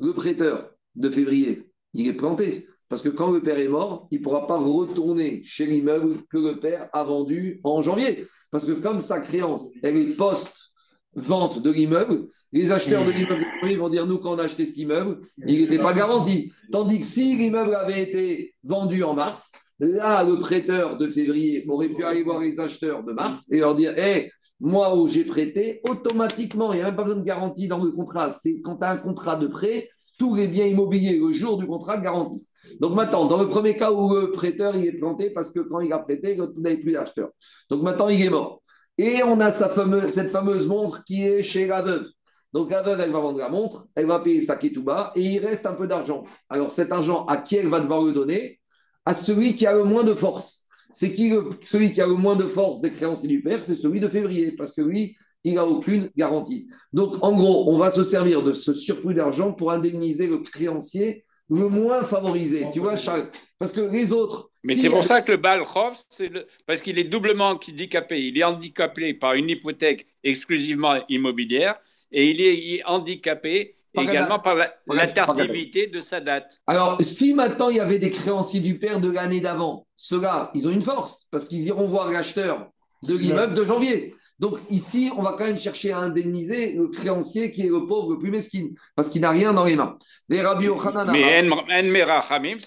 Le 0.00 0.12
prêteur 0.12 0.72
de 0.96 1.10
février, 1.10 1.70
il 1.94 2.08
est 2.08 2.14
planté. 2.14 2.66
Parce 2.88 3.02
que 3.02 3.08
quand 3.08 3.30
le 3.30 3.40
père 3.40 3.60
est 3.60 3.68
mort, 3.68 4.08
il 4.10 4.18
ne 4.18 4.24
pourra 4.24 4.48
pas 4.48 4.58
retourner 4.58 5.44
chez 5.44 5.66
l'immeuble 5.66 6.16
que 6.28 6.38
le 6.38 6.58
père 6.58 6.90
a 6.92 7.04
vendu 7.04 7.60
en 7.62 7.82
janvier. 7.82 8.26
Parce 8.50 8.66
que 8.66 8.72
comme 8.72 9.00
sa 9.00 9.20
créance, 9.20 9.68
elle 9.84 9.96
est 9.96 10.16
post 10.16 10.69
vente 11.14 11.62
de 11.62 11.70
l'immeuble, 11.70 12.26
les 12.52 12.72
acheteurs 12.72 13.04
de 13.04 13.10
l'immeuble 13.10 13.44
vont 13.78 13.88
dire 13.88 14.06
nous 14.06 14.18
quand 14.18 14.34
on 14.34 14.38
a 14.38 14.44
acheté 14.44 14.64
cet 14.64 14.76
immeuble, 14.76 15.20
il 15.46 15.60
n'était 15.60 15.78
pas 15.78 15.92
garanti. 15.92 16.52
Tandis 16.70 17.00
que 17.00 17.06
si 17.06 17.36
l'immeuble 17.36 17.74
avait 17.74 18.02
été 18.02 18.54
vendu 18.62 19.02
en 19.02 19.14
mars, 19.14 19.52
là 19.78 20.22
le 20.24 20.36
prêteur 20.38 20.98
de 20.98 21.06
février 21.06 21.64
aurait 21.68 21.88
pu 21.88 22.04
aller 22.04 22.22
voir 22.22 22.40
les 22.40 22.60
acheteurs 22.60 23.02
de 23.02 23.12
mars 23.12 23.50
et 23.50 23.58
leur 23.58 23.74
dire 23.74 23.98
hé, 23.98 24.30
moi 24.60 24.94
où 24.94 25.08
j'ai 25.08 25.24
prêté, 25.24 25.80
automatiquement, 25.88 26.72
il 26.72 26.76
n'y 26.76 26.82
a 26.82 26.86
même 26.86 26.96
pas 26.96 27.04
besoin 27.04 27.20
de 27.20 27.24
garantie 27.24 27.66
dans 27.66 27.82
le 27.82 27.90
contrat. 27.92 28.30
C'est 28.30 28.60
quand 28.60 28.76
tu 28.76 28.84
as 28.84 28.90
un 28.90 28.98
contrat 28.98 29.36
de 29.36 29.46
prêt, 29.46 29.88
tous 30.18 30.34
les 30.34 30.48
biens 30.48 30.66
immobiliers 30.66 31.18
le 31.18 31.32
jour 31.32 31.56
du 31.56 31.66
contrat 31.66 31.96
garantissent. 31.96 32.52
Donc 32.78 32.94
maintenant, 32.94 33.26
dans 33.26 33.40
le 33.40 33.48
premier 33.48 33.74
cas 33.74 33.90
où 33.90 34.14
le 34.14 34.30
prêteur 34.30 34.76
il 34.76 34.84
est 34.84 34.92
planté 34.92 35.30
parce 35.30 35.50
que 35.50 35.60
quand 35.60 35.80
il 35.80 35.90
a 35.94 35.98
prêté, 35.98 36.36
il 36.36 36.62
n'avait 36.62 36.76
plus 36.76 36.92
d'acheteur. 36.92 37.30
Donc 37.70 37.82
maintenant, 37.82 38.08
il 38.08 38.20
est 38.20 38.28
mort. 38.28 38.60
Et 39.02 39.22
on 39.22 39.40
a 39.40 39.50
sa 39.50 39.70
fameuse, 39.70 40.10
cette 40.10 40.28
fameuse 40.28 40.68
montre 40.68 41.02
qui 41.04 41.26
est 41.26 41.42
chez 41.42 41.66
la 41.66 41.80
veuve. 41.80 42.04
Donc 42.52 42.70
la 42.70 42.82
veuve, 42.82 43.00
elle 43.00 43.12
va 43.12 43.20
vendre 43.20 43.38
la 43.38 43.48
montre, 43.48 43.88
elle 43.94 44.04
va 44.04 44.20
payer 44.20 44.42
sa 44.42 44.58
bas 44.84 45.10
et 45.16 45.22
il 45.22 45.38
reste 45.38 45.64
un 45.64 45.72
peu 45.72 45.88
d'argent. 45.88 46.24
Alors 46.50 46.70
cet 46.70 46.92
argent, 46.92 47.24
à 47.24 47.38
qui 47.38 47.56
elle 47.56 47.68
va 47.68 47.80
devoir 47.80 48.02
le 48.02 48.12
donner? 48.12 48.60
À 49.06 49.14
celui 49.14 49.56
qui 49.56 49.66
a 49.66 49.72
le 49.72 49.84
moins 49.84 50.04
de 50.04 50.12
force. 50.12 50.66
C'est 50.92 51.14
qui 51.14 51.32
celui 51.64 51.94
qui 51.94 52.02
a 52.02 52.06
le 52.06 52.12
moins 52.12 52.36
de 52.36 52.44
force 52.44 52.82
des 52.82 52.92
créances 52.92 53.22
du 53.22 53.40
père 53.40 53.64
C'est 53.64 53.74
celui 53.74 54.00
de 54.00 54.08
février, 54.08 54.52
parce 54.52 54.72
que 54.72 54.82
lui, 54.82 55.16
il 55.44 55.54
n'a 55.54 55.64
aucune 55.64 56.10
garantie. 56.14 56.68
Donc 56.92 57.16
en 57.22 57.34
gros, 57.34 57.72
on 57.72 57.78
va 57.78 57.88
se 57.88 58.02
servir 58.02 58.42
de 58.42 58.52
ce 58.52 58.74
surplus 58.74 59.14
d'argent 59.14 59.54
pour 59.54 59.72
indemniser 59.72 60.26
le 60.26 60.40
créancier 60.40 61.24
le 61.50 61.68
moins 61.68 62.02
favorisé. 62.02 62.66
Tu 62.72 62.80
vois, 62.80 62.96
Charles 62.96 63.30
Parce 63.58 63.72
que 63.72 63.80
les 63.80 64.12
autres, 64.12 64.50
mais 64.64 64.76
c'est 64.76 64.90
pour 64.90 65.04
ça 65.04 65.22
que 65.22 65.32
le 65.32 65.38
Balkhof, 65.38 66.04
c'est 66.08 66.28
le... 66.28 66.46
parce 66.66 66.82
qu'il 66.82 66.98
est 66.98 67.04
doublement 67.04 67.50
handicapé. 67.50 68.20
Il 68.20 68.38
est 68.38 68.44
handicapé 68.44 69.14
par 69.14 69.32
une 69.34 69.48
hypothèque 69.48 70.06
exclusivement 70.22 70.96
immobilière 71.08 71.76
et 72.12 72.28
il 72.28 72.40
est 72.40 72.84
handicapé 72.84 73.76
également 73.94 74.38
par 74.38 74.56
la, 74.56 75.06
tardivité 75.06 75.86
de 75.86 76.00
sa 76.00 76.20
date. 76.20 76.60
Alors, 76.66 76.98
si 77.00 77.34
maintenant 77.34 77.70
il 77.70 77.76
y 77.76 77.80
avait 77.80 77.98
des 77.98 78.10
créanciers 78.10 78.60
du 78.60 78.78
père 78.78 79.00
de 79.00 79.10
l'année 79.10 79.40
d'avant, 79.40 79.86
ceux-là, 79.96 80.50
ils 80.54 80.68
ont 80.68 80.70
une 80.70 80.82
force 80.82 81.26
parce 81.30 81.46
qu'ils 81.46 81.66
iront 81.66 81.88
voir 81.88 82.10
l'acheteur 82.10 82.70
de 83.02 83.16
l'immeuble 83.16 83.54
de 83.54 83.64
janvier. 83.64 84.14
Donc 84.40 84.58
ici, 84.70 85.12
on 85.18 85.22
va 85.22 85.34
quand 85.36 85.44
même 85.44 85.58
chercher 85.58 85.92
à 85.92 85.98
indemniser 85.98 86.72
le 86.72 86.88
créancier 86.88 87.52
qui 87.52 87.60
est 87.66 87.68
le 87.68 87.84
pauvre 87.86 88.12
le 88.12 88.18
plus 88.18 88.30
mesquine, 88.30 88.74
parce 88.96 89.10
qu'il 89.10 89.20
n'a 89.20 89.28
rien 89.30 89.52
dans 89.52 89.66
les 89.66 89.76
mains. 89.76 89.98
Mais 90.30 90.42
en 90.44 90.52
ça 90.52 90.54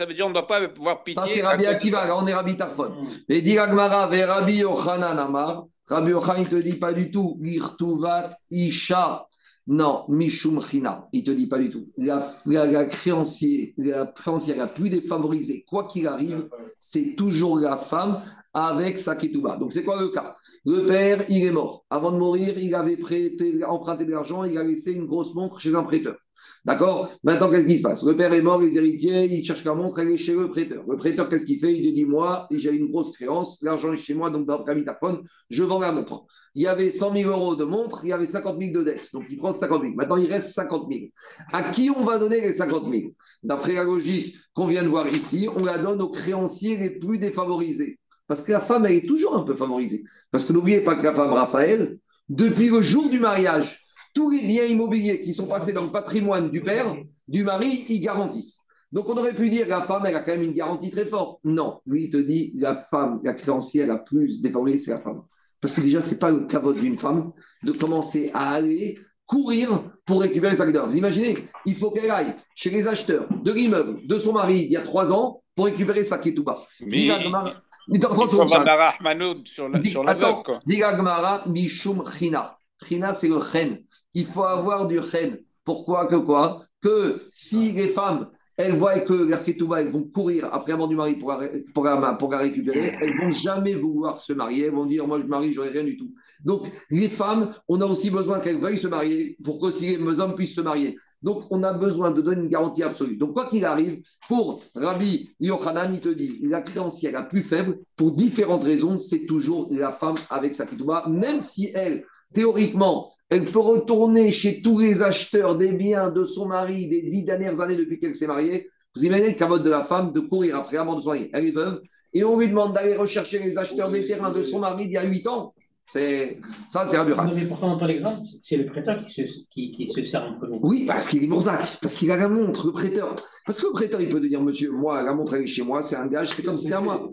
veut 0.05 0.13
dire 0.13 0.25
qu'on 0.25 0.29
ne 0.29 0.33
doit 0.33 0.45
pas 0.45 0.67
pouvoir 0.67 1.03
pitié. 1.03 1.23
Ça, 1.23 1.27
c'est 1.27 1.41
Rabbi 1.41 1.65
Akiva, 1.65 2.05
là, 2.05 2.15
on 2.15 2.27
est 2.27 2.33
Rabbi 2.33 2.55
Tarfon. 2.55 2.93
Mais 3.27 3.41
dit 3.41 3.57
Agmara, 3.57 4.05
Rabbi 4.05 4.57
Yochanan 4.57 5.17
Amar, 5.17 5.65
Rabbi 5.87 6.11
Yochanan 6.11 6.43
ne 6.43 6.47
te 6.47 6.55
dit 6.57 6.77
pas 6.77 6.93
du 6.93 7.09
tout, 7.09 7.39
Girtuvat 7.41 8.29
Isha. 8.51 9.25
Non, 9.65 10.03
Mishum 10.09 10.59
il 10.73 10.81
ne 10.83 11.21
te 11.21 11.31
dit 11.31 11.47
pas 11.47 11.57
du 11.57 11.69
tout. 11.69 11.87
La, 11.95 12.29
la, 12.45 12.85
créancier, 12.85 13.73
la 13.77 14.07
créancière 14.07 14.57
la 14.57 14.67
plus 14.67 14.89
défavorisée, 14.89 15.63
quoi 15.69 15.87
qu'il 15.87 16.05
arrive, 16.05 16.49
c'est 16.77 17.15
toujours 17.15 17.57
la 17.59 17.77
femme 17.77 18.21
avec 18.53 18.99
sa 18.99 19.15
ketouba. 19.15 19.55
Donc 19.55 19.71
c'est 19.71 19.85
quoi 19.85 20.01
le 20.01 20.09
cas? 20.09 20.33
Le 20.65 20.85
père, 20.85 21.25
il 21.29 21.45
est 21.45 21.51
mort. 21.51 21.85
Avant 21.89 22.11
de 22.11 22.17
mourir, 22.17 22.57
il 22.59 22.75
avait 22.75 22.97
prêté, 22.97 23.63
emprunté 23.63 24.03
de 24.03 24.11
l'argent, 24.11 24.43
il 24.43 24.57
a 24.57 24.63
laissé 24.63 24.91
une 24.91 25.05
grosse 25.05 25.33
montre 25.33 25.59
chez 25.61 25.73
un 25.75 25.83
prêteur. 25.83 26.17
D'accord? 26.65 27.11
Maintenant, 27.23 27.49
qu'est-ce 27.51 27.67
qui 27.67 27.77
se 27.77 27.81
passe? 27.81 28.05
Le 28.05 28.15
père 28.15 28.31
est 28.33 28.41
mort, 28.41 28.61
les 28.61 28.77
héritiers, 28.77 29.25
ils 29.25 29.43
cherchent 29.43 29.65
la 29.65 29.73
montre, 29.73 29.99
elle 29.99 30.09
est 30.09 30.17
chez 30.17 30.33
le 30.33 30.49
prêteur. 30.49 30.83
Le 30.87 30.95
prêteur, 30.95 31.27
qu'est-ce 31.27 31.45
qu'il 31.45 31.59
fait? 31.59 31.75
Il 31.75 31.93
dit 31.93 32.05
Moi, 32.05 32.47
j'ai 32.51 32.71
une 32.71 32.89
grosse 32.89 33.11
créance, 33.11 33.61
l'argent 33.61 33.91
est 33.91 33.97
chez 33.97 34.13
moi, 34.13 34.29
donc 34.29 34.45
dans 34.47 34.63
le 34.65 34.73
Vitaphone, 34.73 35.23
je 35.49 35.63
vends 35.63 35.79
la 35.79 35.91
montre. 35.91 36.25
Il 36.55 36.61
y 36.61 36.67
avait 36.67 36.89
100 36.89 37.13
000 37.13 37.29
euros 37.29 37.55
de 37.55 37.65
montre, 37.65 38.01
il 38.03 38.09
y 38.09 38.13
avait 38.13 38.25
50 38.25 38.59
000 38.59 38.71
de 38.71 38.83
dette. 38.83 39.09
Donc 39.13 39.25
il 39.29 39.37
prend 39.37 39.51
50 39.51 39.81
000. 39.81 39.93
Maintenant, 39.95 40.17
il 40.17 40.31
reste 40.31 40.53
50 40.53 40.87
000. 40.91 41.05
À 41.51 41.71
qui 41.71 41.89
on 41.89 42.03
va 42.05 42.17
donner 42.17 42.39
les 42.39 42.53
50 42.53 42.93
000 42.93 43.11
D'après 43.43 43.73
la 43.73 43.83
logique 43.83 44.35
qu'on 44.53 44.67
vient 44.67 44.83
de 44.83 44.87
voir 44.87 45.07
ici, 45.07 45.49
on 45.53 45.65
la 45.65 45.77
donne 45.77 46.01
aux 46.01 46.11
créanciers 46.11 46.77
les 46.77 46.91
plus 46.91 47.17
défavorisés. 47.17 47.99
Parce 48.27 48.41
que 48.43 48.53
la 48.53 48.61
femme, 48.61 48.85
elle 48.85 48.95
est 48.95 49.07
toujours 49.07 49.35
un 49.35 49.43
peu 49.43 49.53
favorisée. 49.53 50.03
Parce 50.31 50.45
que 50.45 50.53
n'oubliez 50.53 50.81
pas 50.81 50.95
que 50.95 51.03
la 51.03 51.13
femme 51.13 51.33
Raphaël, 51.33 51.97
depuis 52.29 52.69
le 52.69 52.81
jour 52.81 53.09
du 53.09 53.19
mariage, 53.19 53.82
tous 54.13 54.29
les 54.29 54.41
biens 54.41 54.65
immobiliers 54.65 55.21
qui 55.21 55.33
sont 55.33 55.47
passés 55.47 55.73
dans 55.73 55.83
le 55.83 55.91
patrimoine 55.91 56.51
du 56.51 56.61
père, 56.61 56.95
du 57.27 57.43
mari, 57.43 57.85
ils 57.89 57.99
garantissent. 57.99 58.61
Donc 58.91 59.09
on 59.09 59.17
aurait 59.17 59.33
pu 59.33 59.49
dire 59.49 59.65
que 59.65 59.71
la 59.71 59.81
femme, 59.81 60.05
elle 60.05 60.15
a 60.15 60.19
quand 60.21 60.33
même 60.33 60.43
une 60.43 60.53
garantie 60.53 60.91
très 60.91 61.07
forte. 61.07 61.39
Non, 61.43 61.81
lui, 61.87 62.05
il 62.05 62.09
te 62.11 62.17
dit, 62.17 62.51
la 62.55 62.75
femme, 62.75 63.21
la 63.23 63.33
créancière 63.33 63.87
la 63.87 63.97
plus 63.97 64.41
défavorisée, 64.41 64.77
c'est 64.77 64.91
la 64.91 64.99
femme. 64.99 65.23
Parce 65.59 65.73
que 65.73 65.81
déjà, 65.81 66.01
ce 66.01 66.11
n'est 66.11 66.19
pas 66.19 66.29
le 66.29 66.45
cavote 66.45 66.77
d'une 66.77 66.97
femme 66.97 67.31
de 67.63 67.71
commencer 67.71 68.29
à 68.33 68.51
aller 68.51 68.99
courir 69.25 69.91
pour 70.05 70.21
récupérer 70.21 70.55
sa 70.55 70.69
d'or. 70.71 70.87
Vous 70.87 70.97
imaginez, 70.97 71.37
il 71.65 71.75
faut 71.75 71.89
qu'elle 71.89 72.11
aille 72.11 72.35
chez 72.53 72.69
les 72.69 72.87
acheteurs 72.87 73.27
de 73.29 73.51
l'immeuble 73.51 74.05
de 74.05 74.17
son 74.17 74.33
mari 74.33 74.63
il 74.65 74.71
y 74.71 74.77
a 74.77 74.81
trois 74.81 75.11
ans 75.11 75.41
pour 75.55 75.65
récupérer 75.65 76.03
sa 76.03 76.17
ketouba. 76.17 76.61
Mais 76.81 77.05
il 77.05 78.01
faut 78.01 78.27
sur 78.27 78.45
la, 78.45 79.83
sur 79.85 80.03
la 80.03 80.11
Attends, 80.11 80.35
veuve, 80.35 80.43
quoi. 80.43 80.59
Diga 80.65 80.95
Gemara, 80.95 81.43
Mishum 81.47 82.03
China. 82.17 82.57
China, 82.87 83.13
c'est 83.13 83.29
le 83.29 83.39
chen. 83.39 83.79
Il 84.13 84.25
faut 84.25 84.43
avoir 84.43 84.87
du 84.87 85.01
chen. 85.03 85.37
Pourquoi 85.63 86.07
que 86.07 86.15
quoi? 86.15 86.61
Que 86.81 87.21
si 87.31 87.71
les 87.71 87.87
femmes, 87.87 88.27
elles 88.57 88.75
voient 88.75 88.99
que 88.99 89.13
la 89.13 89.37
ketouba, 89.37 89.81
elles 89.81 89.89
vont 89.89 90.03
courir 90.03 90.49
après 90.51 90.73
la 90.73 90.77
mort 90.77 90.87
du 90.87 90.95
mari 90.95 91.15
pour 91.15 91.31
la, 91.31 91.49
pour 91.73 91.83
la- 91.85 92.13
pour 92.13 92.29
la 92.31 92.37
récupérer, 92.37 92.95
elles 93.01 93.17
vont 93.17 93.31
jamais 93.31 93.73
vouloir 93.73 94.19
se 94.19 94.33
marier. 94.33 94.65
Elles 94.65 94.73
vont 94.73 94.85
dire, 94.85 95.07
moi 95.07 95.19
je 95.19 95.25
marie, 95.25 95.53
j'aurai 95.53 95.69
rien 95.69 95.83
du 95.83 95.97
tout. 95.97 96.13
Donc, 96.43 96.69
les 96.91 97.09
femmes, 97.09 97.51
on 97.67 97.81
a 97.81 97.85
aussi 97.85 98.11
besoin 98.11 98.39
qu'elles 98.39 98.59
veuillent 98.59 98.77
se 98.77 98.87
marier 98.87 99.37
pour 99.43 99.59
que 99.59 99.67
aussi 99.67 99.97
les 99.97 100.19
hommes 100.19 100.35
puissent 100.35 100.55
se 100.55 100.61
marier. 100.61 100.95
Donc, 101.23 101.45
on 101.51 101.63
a 101.63 101.71
besoin 101.71 102.11
de 102.11 102.21
donner 102.21 102.41
une 102.41 102.49
garantie 102.49 102.83
absolue. 102.83 103.15
Donc, 103.15 103.31
quoi 103.33 103.47
qu'il 103.47 103.63
arrive, 103.63 104.01
pour 104.27 104.61
Rabbi 104.75 105.33
Yochanan, 105.39 105.93
il 105.93 106.01
te 106.01 106.09
dit, 106.09 106.37
la 106.41 106.61
créancière 106.61 107.13
la 107.13 107.23
plus 107.23 107.43
faible, 107.43 107.79
pour 107.95 108.11
différentes 108.11 108.65
raisons, 108.65 108.99
c'est 108.99 109.25
toujours 109.25 109.69
la 109.71 109.93
femme 109.93 110.15
avec 110.29 110.53
sa 110.53 110.65
ketouba, 110.65 111.05
même 111.07 111.39
si 111.39 111.71
elle, 111.73 112.03
théoriquement, 112.33 113.11
elle 113.29 113.45
peut 113.45 113.59
retourner 113.59 114.31
chez 114.31 114.61
tous 114.61 114.79
les 114.79 115.01
acheteurs 115.01 115.57
des 115.57 115.71
biens 115.71 116.11
de 116.11 116.23
son 116.23 116.45
mari 116.45 116.87
des 116.87 117.01
dix 117.03 117.23
dernières 117.23 117.61
années 117.61 117.75
depuis 117.75 117.99
qu'elle 117.99 118.15
s'est 118.15 118.27
mariée. 118.27 118.69
Vous 118.95 119.05
imaginez 119.05 119.29
le 119.29 119.35
cavote 119.35 119.63
de 119.63 119.69
la 119.69 119.83
femme 119.83 120.13
de 120.13 120.19
courir 120.19 120.55
après 120.55 120.83
mort 120.83 120.99
de 120.99 121.05
mari. 121.05 121.29
Elle 121.33 121.45
est 121.45 121.51
veuve 121.51 121.81
et 122.13 122.23
on 122.23 122.37
lui 122.37 122.47
demande 122.47 122.73
d'aller 122.73 122.95
rechercher 122.95 123.39
les 123.39 123.57
acheteurs 123.57 123.89
des 123.89 124.05
terrains 124.05 124.31
de 124.31 124.43
son 124.43 124.59
mari 124.59 124.85
d'il 124.85 124.93
y 124.93 124.97
a 124.97 125.03
huit 125.03 125.27
ans. 125.27 125.53
C'est 125.85 126.39
ça, 126.67 126.85
c'est 126.87 126.97
aberrant. 126.97 127.25
Non, 127.25 127.33
mais 127.35 127.45
pourtant, 127.45 127.67
dans 127.67 127.77
ton 127.77 127.87
exemple, 127.87 128.21
c'est 128.23 128.57
le 128.57 128.65
prêteur 128.65 129.05
qui 129.05 129.13
se, 129.13 129.21
qui, 129.49 129.71
qui 129.71 129.89
se 129.89 130.01
sert 130.01 130.23
en 130.23 130.33
premier. 130.39 130.57
Oui, 130.61 130.85
parce 130.87 131.07
qu'il 131.07 131.23
est 131.23 131.27
Bourzac, 131.27 131.77
parce 131.81 131.95
qu'il 131.95 132.09
a 132.09 132.17
la 132.17 132.29
montre, 132.29 132.67
le 132.67 132.71
prêteur. 132.71 133.15
Parce 133.45 133.59
que 133.59 133.67
le 133.67 133.73
prêteur, 133.73 133.99
il 133.99 134.09
peut 134.09 134.21
te 134.21 134.27
dire, 134.27 134.41
monsieur, 134.41 134.71
moi, 134.71 135.03
la 135.03 135.13
montre, 135.13 135.35
elle 135.35 135.43
est 135.43 135.47
chez 135.47 135.61
moi, 135.61 135.83
c'est 135.83 135.97
un 135.97 136.07
gage, 136.07 136.29
c'est 136.35 136.41
comme 136.41 136.57
si 136.57 136.67
c'est 136.67 136.73
à 136.73 136.81
moi. 136.81 137.09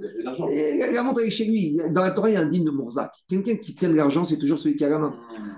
Et 0.52 0.78
la 0.78 0.92
la 0.92 1.02
montre, 1.02 1.20
elle 1.20 1.26
est 1.26 1.30
chez 1.30 1.46
lui. 1.46 1.78
Dans 1.90 2.02
la 2.02 2.12
Torah, 2.12 2.30
il 2.30 2.34
y 2.34 2.36
a 2.36 2.40
un 2.40 2.46
digne 2.46 2.64
de 2.64 2.70
Mourzac. 2.70 3.12
Quelqu'un 3.28 3.56
qui 3.56 3.74
tient 3.74 3.90
de 3.90 3.96
l'argent, 3.96 4.24
c'est 4.24 4.38
toujours 4.38 4.58
celui 4.58 4.76
qui 4.76 4.84
a 4.84 4.88
la 4.88 4.98
main. 4.98 5.14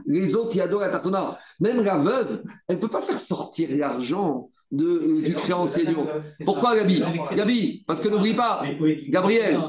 Les 0.07 0.35
autres, 0.35 0.57
il 0.57 0.61
adorent 0.63 0.81
la 0.81 0.89
tartonnade. 0.89 1.37
Même 1.61 1.83
la 1.83 1.99
veuve, 1.99 2.43
elle 2.67 2.77
ne 2.77 2.81
peut 2.81 2.89
pas 2.89 3.03
faire 3.03 3.19
sortir 3.19 3.69
l'argent 3.73 4.49
de, 4.71 5.23
du 5.23 5.35
créancier 5.35 5.85
du 5.85 5.95
monde. 5.95 6.09
Pourquoi, 6.45 6.75
Gabi? 6.75 7.03
Gabi, 7.37 7.85
parce 7.87 8.01
que 8.01 8.09
n'oublie 8.09 8.35
pas, 8.35 8.63
Gabriel, 9.09 9.61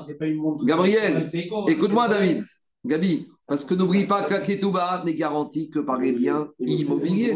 Gabriel, 0.64 1.28
écoute-moi, 1.68 2.08
David. 2.08 2.42
Gabi, 2.86 3.28
parce 3.48 3.66
que 3.66 3.74
n'oublie 3.74 4.06
pas 4.06 4.24
que 4.24 4.34
la 4.34 4.40
ketouba 4.40 5.04
n'est 5.06 5.16
garantie 5.16 5.70
que 5.70 5.80
par 5.80 6.00
les 6.00 6.14
biens 6.14 6.50
immobiliers. 6.60 7.36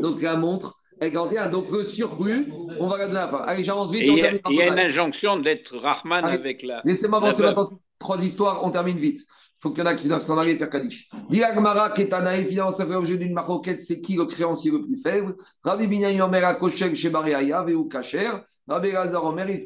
Donc 0.00 0.22
la 0.22 0.36
montre 0.36 0.78
est 1.00 1.10
garantie. 1.10 1.36
Donc 1.50 1.70
le 1.70 1.84
surplus, 1.84 2.52
on 2.78 2.88
va 2.88 2.96
à 2.96 3.08
la 3.08 3.28
fin. 3.28 3.38
Allez, 3.38 3.64
j'avance 3.64 3.90
vite. 3.90 4.02
Il 4.04 4.14
y 4.14 4.20
a, 4.20 4.22
termine 4.22 4.40
par 4.40 4.52
il 4.52 4.58
y 4.58 4.62
a 4.62 4.68
une 4.68 4.78
injonction 4.78 5.36
d'être 5.38 5.76
Rahman 5.76 6.24
Allez, 6.24 6.34
avec 6.34 6.62
la. 6.62 6.80
Laissez-moi 6.84 7.20
la 7.20 7.26
avancer 7.26 7.42
maintenant. 7.42 7.64
Trois 7.98 8.22
histoires, 8.22 8.64
on 8.64 8.70
termine 8.70 8.98
vite. 8.98 9.18
Il 9.20 9.60
faut 9.60 9.70
qu'il 9.70 9.80
y 9.80 9.82
en 9.82 9.86
a 9.86 9.94
qui 9.94 10.06
doivent 10.06 10.22
s'en 10.22 10.38
aller 10.38 10.56
faire 10.56 10.70
Kaddish. 10.70 11.08
Diagmara, 11.30 11.90
Ketanaï, 11.90 12.46
finalement, 12.46 12.70
ça 12.70 12.86
fait 12.86 12.92
l'objet 12.92 13.16
d'une 13.16 13.32
maroquette, 13.32 13.80
c'est 13.80 14.00
qui 14.00 14.14
le 14.14 14.24
créancier 14.26 14.70
le 14.70 14.84
plus 14.84 14.96
faible? 14.96 15.34
Rabbi 15.64 15.88
Binyaï 15.88 16.20
Omer, 16.20 16.44
Akoshek, 16.44 16.94
Shebareaya, 16.94 17.64
Veu 17.64 17.82
Kacher. 17.88 18.30
Rabbi 18.68 18.92
Lazar 18.92 19.24
Omer. 19.24 19.64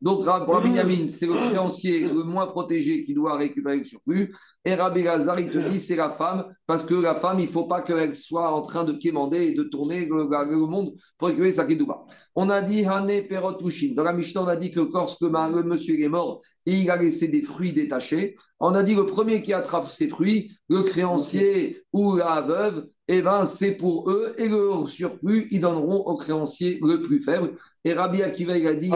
Donc, 0.00 0.24
Rab- 0.24 0.48
Rabbi 0.48 0.68
Binyamin, 0.68 1.08
c'est 1.08 1.26
le 1.26 1.34
créancier 1.34 2.00
le 2.00 2.22
moins 2.22 2.46
protégé 2.46 3.02
qui 3.02 3.12
doit 3.14 3.36
récupérer 3.36 3.78
le 3.78 3.84
surplus. 3.84 4.32
Et 4.64 4.74
Rabbi 4.74 5.02
Lazar, 5.02 5.40
il 5.40 5.50
te 5.50 5.58
dit, 5.58 5.80
c'est 5.80 5.96
la 5.96 6.10
femme, 6.10 6.44
parce 6.66 6.84
que 6.84 6.94
la 6.94 7.14
femme, 7.14 7.40
il 7.40 7.46
ne 7.46 7.50
faut 7.50 7.64
pas 7.66 7.82
qu'elle 7.82 8.14
soit 8.14 8.52
en 8.52 8.62
train 8.62 8.84
de 8.84 8.92
quémander 8.92 9.46
et 9.48 9.54
de 9.54 9.64
tourner 9.64 10.06
le, 10.06 10.28
le 10.28 10.66
monde 10.66 10.92
pour 11.18 11.28
récupérer 11.28 11.52
sa 11.52 11.64
kedouba. 11.64 12.04
On 12.34 12.48
a 12.50 12.62
dit 12.62 12.84
Hane 12.84 13.26
Perotushin. 13.28 13.94
Dans 13.94 14.04
la 14.04 14.12
Mishnah, 14.12 14.42
on 14.42 14.46
a 14.46 14.56
dit 14.56 14.70
que 14.70 14.80
lorsque 14.80 15.22
le 15.22 15.62
monsieur 15.62 16.00
est 16.00 16.08
mort 16.08 16.40
et 16.66 16.74
il 16.74 16.90
a 16.90 16.96
laissé 16.96 17.28
des 17.28 17.42
fruits 17.42 17.72
détachés, 17.72 18.36
on 18.60 18.74
a 18.74 18.82
dit 18.82 18.94
le 18.94 19.06
premier 19.06 19.40
qui 19.40 19.54
attrape 19.54 19.88
ces 19.88 20.08
fruits, 20.08 20.52
le 20.68 20.82
créancier 20.82 21.78
ou 21.92 22.16
la 22.16 22.42
veuve, 22.42 22.86
eh 23.08 23.22
ben, 23.22 23.46
c'est 23.46 23.72
pour 23.72 24.10
eux 24.10 24.34
et 24.36 24.48
le 24.48 24.86
surplus, 24.86 25.48
ils 25.50 25.60
donneront 25.60 26.04
au 26.04 26.16
créancier 26.16 26.78
le 26.82 27.02
plus 27.02 27.22
faible. 27.22 27.52
Et 27.84 27.94
Rabbi 27.94 28.22
Akiva, 28.22 28.56
il 28.58 28.66
a 28.66 28.74
dit. 28.74 28.90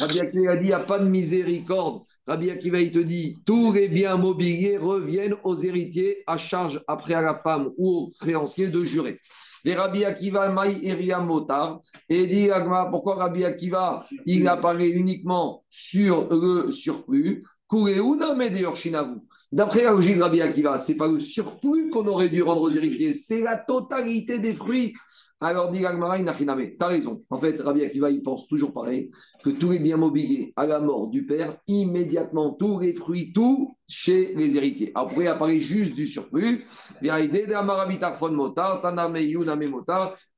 Rabbi 0.00 0.20
Akiva 0.20 0.42
il 0.42 0.48
a 0.48 0.56
dit 0.56 0.64
il 0.64 0.68
n'y 0.68 0.72
a 0.72 0.80
pas 0.80 0.98
de 0.98 1.08
miséricorde. 1.08 2.02
Rabbi 2.26 2.50
Akiva, 2.50 2.80
il 2.80 2.90
te 2.90 2.98
dit 2.98 3.38
tous 3.46 3.72
les 3.72 3.88
biens 3.88 4.16
mobiliers 4.16 4.78
reviennent 4.78 5.36
aux 5.44 5.56
héritiers 5.56 6.24
à 6.26 6.36
charge 6.36 6.82
après 6.88 7.14
à 7.14 7.22
la 7.22 7.36
femme 7.36 7.70
ou 7.78 7.88
au 7.88 8.10
créancier 8.20 8.66
de 8.66 8.82
jurer. 8.82 9.20
Et 9.66 9.74
Rabbi 9.74 10.04
Akiva, 10.04 10.48
Maï 10.48 10.78
Eria 10.86 11.18
Motar, 11.18 11.80
et 12.08 12.28
dit 12.28 12.48
Agma, 12.52 12.86
pourquoi 12.88 13.16
Rabbi 13.16 13.44
Akiva, 13.44 14.06
il 14.24 14.46
apparaît 14.46 14.90
uniquement 14.90 15.64
sur 15.68 16.28
le 16.30 16.70
surplus? 16.70 17.44
D'après 19.50 19.82
la 19.82 19.90
logique 19.90 20.18
de 20.18 20.22
Rabbi 20.22 20.40
Akiva, 20.40 20.78
ce 20.78 20.92
n'est 20.92 20.96
pas 20.96 21.08
le 21.08 21.18
surplus 21.18 21.90
qu'on 21.90 22.06
aurait 22.06 22.28
dû 22.28 22.44
rendre 22.44 22.62
aux 22.62 22.70
héritiers, 22.70 23.12
c'est 23.12 23.40
la 23.40 23.56
totalité 23.56 24.38
des 24.38 24.54
fruits. 24.54 24.94
Alors, 25.38 25.70
dit 25.70 25.84
Agmara, 25.84 26.18
Inachiname, 26.18 26.62
tu 26.62 26.76
as 26.80 26.86
raison. 26.86 27.22
En 27.28 27.36
fait, 27.36 27.60
Rabbi 27.60 27.82
Akiva, 27.84 28.10
il 28.10 28.22
pense 28.22 28.48
toujours 28.48 28.72
pareil, 28.72 29.10
que 29.44 29.50
tous 29.50 29.70
les 29.70 29.78
biens 29.78 29.98
mobiliers 29.98 30.54
à 30.56 30.66
la 30.66 30.80
mort 30.80 31.10
du 31.10 31.26
père, 31.26 31.58
immédiatement, 31.66 32.52
tous 32.52 32.80
les 32.80 32.94
fruits, 32.94 33.34
tout 33.34 33.76
chez 33.86 34.34
les 34.34 34.56
héritiers. 34.56 34.92
Après, 34.94 35.24
il 35.24 35.26
apparaît 35.26 35.60
juste 35.60 35.92
du 35.92 36.06
surplus. 36.06 36.64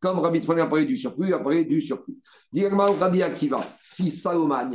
Comme 0.00 0.18
Rabbi 0.18 0.40
Tfon 0.40 0.56
apparaît 0.56 0.86
du 0.86 0.96
surplus, 0.96 1.32
apparaît 1.32 1.64
du 1.64 1.80
surplus. 1.80 2.16
Dit 2.52 2.66
Rabbi 2.66 3.22
Akiva, 3.22 3.60
fils 3.80 4.20
Salomon, 4.20 4.68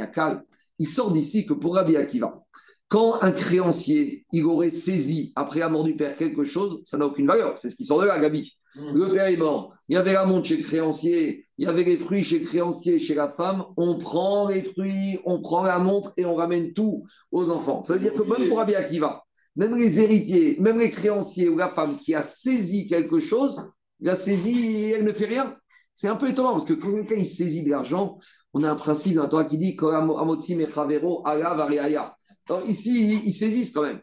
il 0.80 0.88
sort 0.88 1.12
d'ici 1.12 1.46
que 1.46 1.54
pour 1.54 1.76
Rabbi 1.76 1.98
Akiva, 1.98 2.42
quand 2.88 3.22
un 3.22 3.34
créancier, 3.34 4.26
il 4.32 4.46
aurait 4.46 4.70
saisi 4.70 5.34
après 5.36 5.60
la 5.60 5.68
mort 5.68 5.84
du 5.84 5.98
père 5.98 6.16
quelque 6.16 6.46
chose, 6.46 6.80
ça 6.84 6.98
n'a 6.98 7.08
aucune 7.08 7.28
valeur. 7.28 7.60
C'est 7.60 7.70
ce 7.70 7.76
qui 7.76 7.84
sort 7.84 8.00
de 8.00 8.06
là, 8.06 8.18
Gabi. 8.20 8.54
Le 8.76 9.12
père 9.12 9.28
est 9.28 9.38
mort. 9.38 9.74
Il 9.88 9.96
y 9.96 9.98
avait 9.98 10.14
la 10.14 10.26
montre 10.26 10.48
chez 10.48 10.58
le 10.58 10.64
créancier, 10.64 11.46
il 11.58 11.66
y 11.66 11.68
avait 11.68 11.84
les 11.84 11.98
fruits 11.98 12.24
chez 12.24 12.40
le 12.40 12.46
créancier, 12.46 13.00
chez 13.00 13.14
la 13.14 13.30
femme. 13.30 13.66
On 13.78 13.98
prend 13.98 14.48
les 14.48 14.64
fruits, 14.64 15.20
on 15.26 15.42
prend 15.42 15.64
la 15.64 15.80
montre 15.80 16.14
et 16.18 16.26
on 16.26 16.36
ramène 16.36 16.74
tout 16.74 17.06
aux 17.32 17.50
enfants. 17.50 17.82
Ça 17.84 17.94
veut 17.94 18.00
dire 18.00 18.14
que 18.14 18.24
même 18.24 18.48
pour 18.48 18.58
Rabbi 18.58 18.76
Akiva, 18.76 19.24
même 19.56 19.76
les 19.76 20.00
héritiers, 20.00 20.58
même 20.60 20.80
les 20.80 20.90
créanciers 20.90 21.50
ou 21.50 21.58
la 21.58 21.70
femme 21.70 21.98
qui 21.98 22.16
a 22.16 22.24
saisi 22.24 22.88
quelque 22.88 23.20
chose, 23.20 23.62
la 24.00 24.16
saisie, 24.16 24.92
elle 24.92 25.06
ne 25.06 25.14
fait 25.14 25.26
rien. 25.26 25.56
C'est 25.94 26.08
un 26.08 26.16
peu 26.16 26.28
étonnant 26.30 26.54
parce 26.54 26.66
que 26.66 26.74
quand 26.74 26.92
quelqu'un 26.92 27.24
saisit 27.24 27.64
de 27.64 27.70
l'argent, 27.70 28.18
on 28.54 28.64
a 28.64 28.72
un 28.72 28.76
principe 28.76 29.16
dans 29.16 29.24
la 29.24 29.30
Torah 29.30 29.46
qui 29.46 29.58
dit 29.58 29.76
Ici, 32.68 33.22
ils, 33.26 33.34
saisissent 33.34 33.72
quand 33.72 33.84
même. 33.84 34.02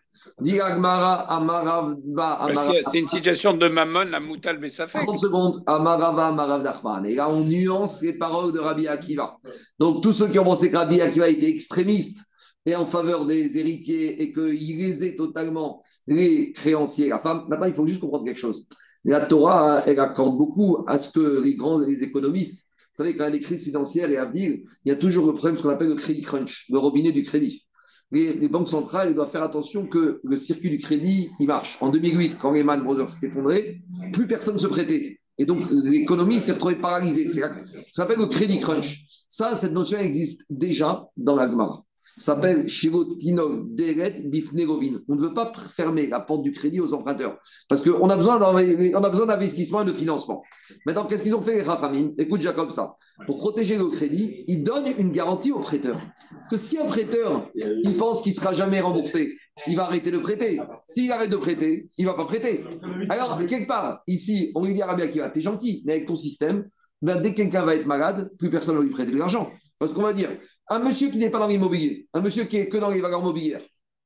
Parce 2.17 2.69
que 2.69 2.83
c'est 2.85 2.99
une 2.99 3.07
situation 3.07 3.55
de 3.55 3.69
Mammon 3.69 4.13
à 4.13 4.21
Moutal 4.21 4.59
Bessafek. 4.59 5.05
30 5.05 5.19
secondes, 5.19 5.63
Amarava, 5.67 6.29
Amarav 6.29 6.63
Nachman. 6.63 7.05
Et 7.05 7.15
là, 7.15 7.29
on 7.29 7.45
nuance 7.45 8.01
les 8.03 8.15
paroles 8.15 8.53
de 8.53 8.59
Rabbi 8.59 8.89
Akiva. 8.89 9.37
Donc, 9.79 10.03
tous 10.03 10.13
ceux 10.13 10.29
qui 10.29 10.39
ont 10.39 10.45
pensé 10.45 10.71
que 10.71 10.77
Rabbi 10.77 11.01
Akiva 11.01 11.29
était 11.29 11.51
extrémiste 11.51 12.25
et 12.65 12.75
en 12.77 12.87
faveur 12.87 13.27
des 13.27 13.59
héritiers 13.59 14.23
et 14.23 14.33
qu'il 14.33 14.79
lésait 14.79 15.17
totalement 15.17 15.83
les 16.07 16.53
créanciers 16.53 17.09
la 17.09 17.19
femme, 17.19 17.45
maintenant, 17.49 17.67
il 17.67 17.75
faut 17.75 17.87
juste 17.87 18.01
comprendre 18.01 18.25
quelque 18.25 18.39
chose. 18.39 18.67
La 19.05 19.25
Torah, 19.25 19.83
elle 19.87 19.99
accorde 19.99 20.37
beaucoup 20.37 20.85
à 20.87 20.99
ce 20.99 21.11
que 21.11 21.43
les 21.43 21.57
grands 21.57 21.79
les 21.79 22.03
économistes, 22.03 22.67
vous 22.93 23.05
savez, 23.05 23.17
quand 23.17 23.25
il 23.25 23.27
y 23.27 23.29
a 23.29 23.39
des 23.39 23.41
crises 23.41 23.65
financières 23.65 24.11
et 24.11 24.17
à 24.17 24.25
venir, 24.25 24.59
il 24.85 24.89
y 24.89 24.91
a 24.91 24.97
toujours 24.97 25.27
le 25.27 25.33
problème, 25.33 25.57
ce 25.57 25.63
qu'on 25.63 25.71
appelle 25.71 25.89
le 25.89 25.95
crédit 25.95 26.23
crunch, 26.23 26.67
le 26.69 26.79
robinet 26.79 27.13
du 27.13 27.23
crédit. 27.23 27.65
Les, 28.13 28.49
banques 28.49 28.69
centrales 28.69 29.15
doivent 29.15 29.31
faire 29.31 29.43
attention 29.43 29.87
que 29.87 30.21
le 30.25 30.37
circuit 30.37 30.71
du 30.71 30.79
crédit, 30.79 31.31
marche. 31.41 31.79
En 31.81 31.91
2008, 31.91 32.39
quand 32.41 32.51
Lehman 32.51 32.83
Brothers 32.83 33.11
s'est 33.11 33.27
effondré, 33.27 33.81
plus 34.13 34.27
personne 34.27 34.55
ne 34.55 34.61
se 34.61 34.67
prêtait. 34.67 35.21
Et 35.39 35.47
donc, 35.47 35.61
l'économie 35.71 36.41
s'est 36.41 36.53
retrouvée 36.53 36.75
paralysée. 36.75 37.27
Ça 37.29 37.51
s'appelle 37.93 38.19
le 38.19 38.27
crédit 38.27 38.59
crunch. 38.59 39.05
Ça, 39.29 39.55
cette 39.55 39.73
notion 39.73 39.99
existe 39.99 40.45
déjà 40.51 41.07
dans 41.17 41.37
la 41.37 41.49
Gemara. 41.49 41.85
Ça 42.21 42.35
s'appelle 42.35 42.69
Shirotinol 42.69 43.75
Deret 43.75 44.23
Bifnerovin. 44.27 45.01
On 45.09 45.15
ne 45.15 45.21
veut 45.21 45.33
pas 45.33 45.51
fermer 45.75 46.07
la 46.07 46.21
porte 46.21 46.43
du 46.43 46.53
crédit 46.53 46.79
aux 46.79 46.93
emprunteurs 46.93 47.39
parce 47.69 47.81
qu'on 47.81 48.11
a 48.11 48.17
besoin 48.17 48.39
d'investissement 48.39 49.83
et 49.83 49.85
de 49.87 49.93
financement. 49.95 50.43
Maintenant, 50.85 51.07
qu'est-ce 51.07 51.23
qu'ils 51.23 51.35
ont 51.35 51.41
fait 51.41 51.55
les 51.55 51.63
Rachamim 51.63 52.11
Écoute, 52.19 52.43
Jacob, 52.43 52.71
ça. 52.71 52.95
Pour 53.25 53.39
protéger 53.39 53.79
le 53.79 53.89
crédit, 53.89 54.45
ils 54.49 54.63
donnent 54.63 54.93
une 54.99 55.13
garantie 55.13 55.53
au 55.53 55.61
prêteur. 55.61 55.99
Parce 56.41 56.49
que 56.49 56.57
si 56.57 56.79
un 56.79 56.87
prêteur, 56.87 57.51
il 57.55 57.97
pense 57.97 58.23
qu'il 58.23 58.33
ne 58.33 58.37
sera 58.37 58.55
jamais 58.55 58.81
remboursé, 58.81 59.37
il 59.67 59.77
va 59.77 59.85
arrêter 59.85 60.11
de 60.11 60.19
prêter. 60.19 60.59
S'il 60.87 61.13
arrête 61.13 61.31
de 61.31 61.37
prêter, 61.37 61.91
il 61.99 62.07
ne 62.07 62.11
va 62.11 62.17
pas 62.17 62.25
prêter. 62.25 62.65
Alors, 63.11 63.45
quelque 63.47 63.69
part, 63.69 64.03
ici, 64.07 64.51
on 64.55 64.65
lui 64.65 64.75
dit 64.75 64.83
à 64.83 64.87
Rabbi 64.87 65.03
Akiva, 65.03 65.29
t'es 65.29 65.43
gentil, 65.43 65.83
mais 65.85 65.95
avec 65.95 66.07
ton 66.07 66.17
système, 66.17 66.69
ben, 67.03 67.21
dès 67.21 67.33
que 67.33 67.37
quelqu'un 67.37 67.65
va 67.65 67.75
être 67.75 67.87
malade, 67.87 68.31
plus 68.39 68.51
personne 68.51 68.75
ne 68.75 68.81
va 68.81 68.85
lui 68.85 68.93
prêter 68.93 69.13
de 69.13 69.19
l'argent. 69.19 69.53
Parce 69.79 69.93
qu'on 69.93 70.03
va 70.03 70.13
dire, 70.13 70.31
un 70.69 70.79
monsieur 70.79 71.09
qui 71.09 71.19
n'est 71.19 71.31
pas 71.31 71.39
dans 71.39 71.49
l'immobilier, 71.49 72.09
un 72.15 72.21
monsieur 72.21 72.45
qui 72.45 72.57
est 72.57 72.69
que 72.69 72.79
dans 72.79 72.91
les 72.91 73.01
valeurs 73.01 73.23
mobilières, 73.23 73.63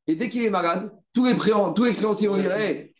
et 0.06 0.16
dès 0.16 0.28
qu'il 0.28 0.42
est 0.42 0.50
malade, 0.50 0.92
tous 1.12 1.24
les, 1.24 1.34
créanciers 1.34 2.28
vont 2.28 2.36
dire, 2.36 2.52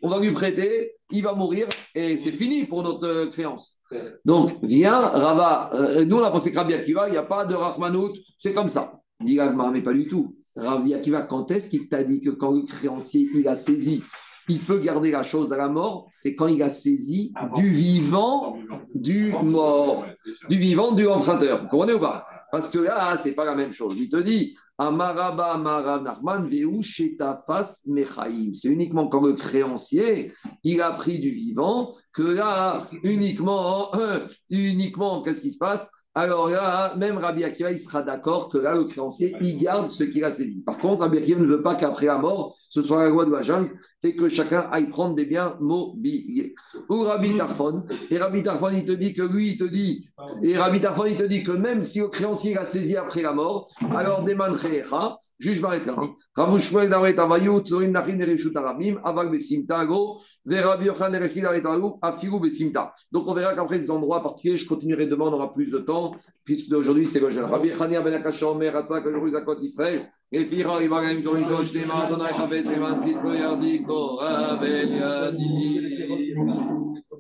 on 0.03 0.09
va 0.09 0.21
lui 0.21 0.33
prêter, 0.33 0.95
il 1.11 1.23
va 1.23 1.35
mourir, 1.35 1.69
et 1.95 2.17
c'est 2.17 2.33
fini 2.33 2.65
pour 2.65 2.83
notre 2.83 3.07
euh, 3.07 3.27
créance. 3.27 3.79
Donc, 4.25 4.59
viens, 4.63 4.99
Rava, 4.99 5.71
euh, 5.75 6.05
nous 6.05 6.17
on 6.17 6.25
a 6.25 6.31
pensé 6.31 6.51
que 6.51 6.57
Rabbi 6.57 6.75
Akiva, 6.75 7.09
il 7.09 7.13
n'y 7.13 7.17
a 7.17 7.25
pas 7.25 7.45
de 7.45 7.55
Rahmanout, 7.55 8.15
c'est 8.39 8.53
comme 8.53 8.69
ça. 8.69 9.01
Dit 9.21 9.39
mais 9.73 9.83
pas 9.83 9.93
du 9.93 10.07
tout. 10.07 10.37
Rabbi 10.57 10.95
Akiva, 10.95 11.23
quand 11.23 11.51
est-ce 11.51 11.69
qu'il 11.69 11.89
t'a 11.89 12.05
dit 12.05 12.21
que 12.21 12.31
quand 12.31 12.53
le 12.53 12.63
créancier, 12.63 13.29
il 13.35 13.49
a 13.49 13.57
saisi, 13.57 14.03
il 14.49 14.61
peut 14.61 14.79
garder 14.79 15.11
la 15.11 15.23
chose 15.23 15.53
à 15.53 15.57
la 15.57 15.69
mort? 15.69 16.07
C'est 16.11 16.35
quand 16.35 16.47
il 16.47 16.63
a 16.63 16.69
saisi 16.69 17.33
du 17.57 17.71
vivant, 17.71 18.59
du 18.95 19.33
mort, 19.43 20.07
du 20.49 20.59
vivant, 20.59 20.93
du 20.93 21.09
emprunteur. 21.09 21.63
Vous 21.63 21.69
comprenez 21.69 21.95
ou 21.95 22.01
pas? 22.01 22.27
Parce 22.53 22.69
que 22.69 22.79
là, 22.79 23.17
c'est 23.17 23.35
pas 23.35 23.45
la 23.45 23.57
même 23.57 23.73
chose. 23.73 23.95
Il 23.99 24.09
te 24.09 24.21
dit, 24.21 24.55
Amaraba 24.79 25.53
Amarav 25.53 26.03
Nachman 26.03 26.49
Veu 26.49 26.81
Shetafas 26.83 27.85
Mechaim. 27.87 28.53
C'est 28.55 28.69
uniquement 28.69 29.09
quand 29.09 29.25
le 29.25 29.35
créancier, 29.35 30.33
il 30.65 30.81
a 30.81 30.93
pris 30.93 31.21
du 31.21 31.31
vivant, 31.31 31.95
que 32.13 32.23
là, 32.23 32.87
uniquement, 33.03 33.95
euh, 33.95 34.27
uniquement, 34.51 35.23
qu'est-ce 35.23 35.41
qui 35.41 35.51
se 35.51 35.59
passe? 35.59 35.91
Alors 36.17 36.49
là, 36.49 36.95
même 36.97 37.19
Rabbi 37.19 37.43
Akiva, 37.43 37.73
il 37.73 37.79
sera 37.79 38.03
d'accord 38.03 38.49
que 38.49 38.57
là, 38.57 38.77
le 38.77 38.85
créancier, 38.85 39.35
il 39.41 39.59
garde 39.59 39.89
ce 39.89 40.05
qu'il 40.05 40.23
a 40.23 40.31
saisi. 40.31 40.63
Par 40.63 40.79
contre, 40.79 41.03
Rabbi 41.03 41.19
Akiva 41.19 41.41
ne 41.41 41.47
veut 41.47 41.63
pas 41.63 41.75
qu'après 41.75 42.07
la 42.07 42.19
mort, 42.19 42.57
ce 42.69 42.83
soit 42.83 43.03
la 43.03 43.11
loi 43.11 43.25
de 43.25 43.33
la 43.33 43.43
jungle 43.43 43.73
et 44.05 44.15
que 44.15 44.29
chacun 44.29 44.69
aille 44.71 44.91
prendre 44.91 45.17
des 45.17 45.27
biens 45.27 45.57
mobiliers. 45.61 46.55
Ou 46.89 47.01
Rabbi 47.01 47.37
Tarfon, 47.37 47.85
et 48.11 48.19
Rabbi 48.19 48.45
Tarfon, 48.45 48.71
il 48.71 48.85
te 48.85 48.93
dit 48.93 49.13
que 49.13 49.23
lui, 49.23 49.51
il 49.51 49.57
te 49.57 49.65
dit, 49.65 50.07
et 50.45 50.57
Rabbi 50.57 50.81
Tarfon, 50.81 51.07
il 51.07 51.17
te 51.17 51.25
dit 51.25 51.43
que 51.43 51.51
même 51.51 51.83
si 51.83 51.99
le 51.99 52.07
créancier 52.07 52.57
a 52.57 52.65
saisi 52.65 52.97
après 52.97 53.23
la 53.23 53.33
mort, 53.33 53.69
alors 53.97 54.23
Deman 54.23 54.55
Recha, 54.64 55.18
juge 55.40 55.62
m'arrête 55.62 55.86
là. 55.86 55.96
Rav 56.36 56.60
Shmuel 56.60 56.90
Daret 56.90 57.18
Avayou, 57.18 57.62
Tzorin 57.62 57.90
Nachin 57.90 58.20
Ereshut 58.20 58.56
Arabim, 58.56 59.00
Avag 59.04 59.32
Besimta, 59.32 59.86
Go, 59.86 60.20
Verabi 60.46 60.86
Yochan 60.86 61.14
Erechil 61.14 61.44
Daret 61.44 61.66
Avayou, 61.66 62.00
Afiru 62.02 62.40
Besimta. 62.40 62.94
Donc 63.12 63.28
on 63.28 63.34
verra 63.34 63.54
qu'après 63.56 63.80
ces 63.80 63.92
endroits 63.92 64.22
particuliers, 64.22 64.58
je 64.58 64.68
continuerai 64.68 65.08
demain, 65.08 65.26
on 65.26 65.34
aura 65.34 65.54
plus 65.54 65.72
de 65.72 65.80
temps, 65.80 66.12
puisque 66.44 66.74
aujourd'hui 66.74 67.06
c'est 67.06 67.20
le 67.20 67.30
jeune. 67.30 67.46
Rabbi 67.46 67.72
Chania 67.74 68.02
Ben 68.02 68.14
Akasha 68.14 68.48
Omer, 68.48 68.76
Hatzak, 68.76 69.06
aujourd'hui 69.06 69.32
Zakot 69.32 69.60
Israël. 69.62 70.02
לפיכך 70.32 70.70
יברך 70.82 71.24
תורידו 71.24 71.66
שלמה, 71.66 72.08
אדוני 72.08 72.34
חפץ 72.34 72.66
למען 72.66 73.00
צדקו 73.00 73.34
ירדיקו, 73.34 74.20
רבן 74.22 74.88
ידי. 74.92 76.34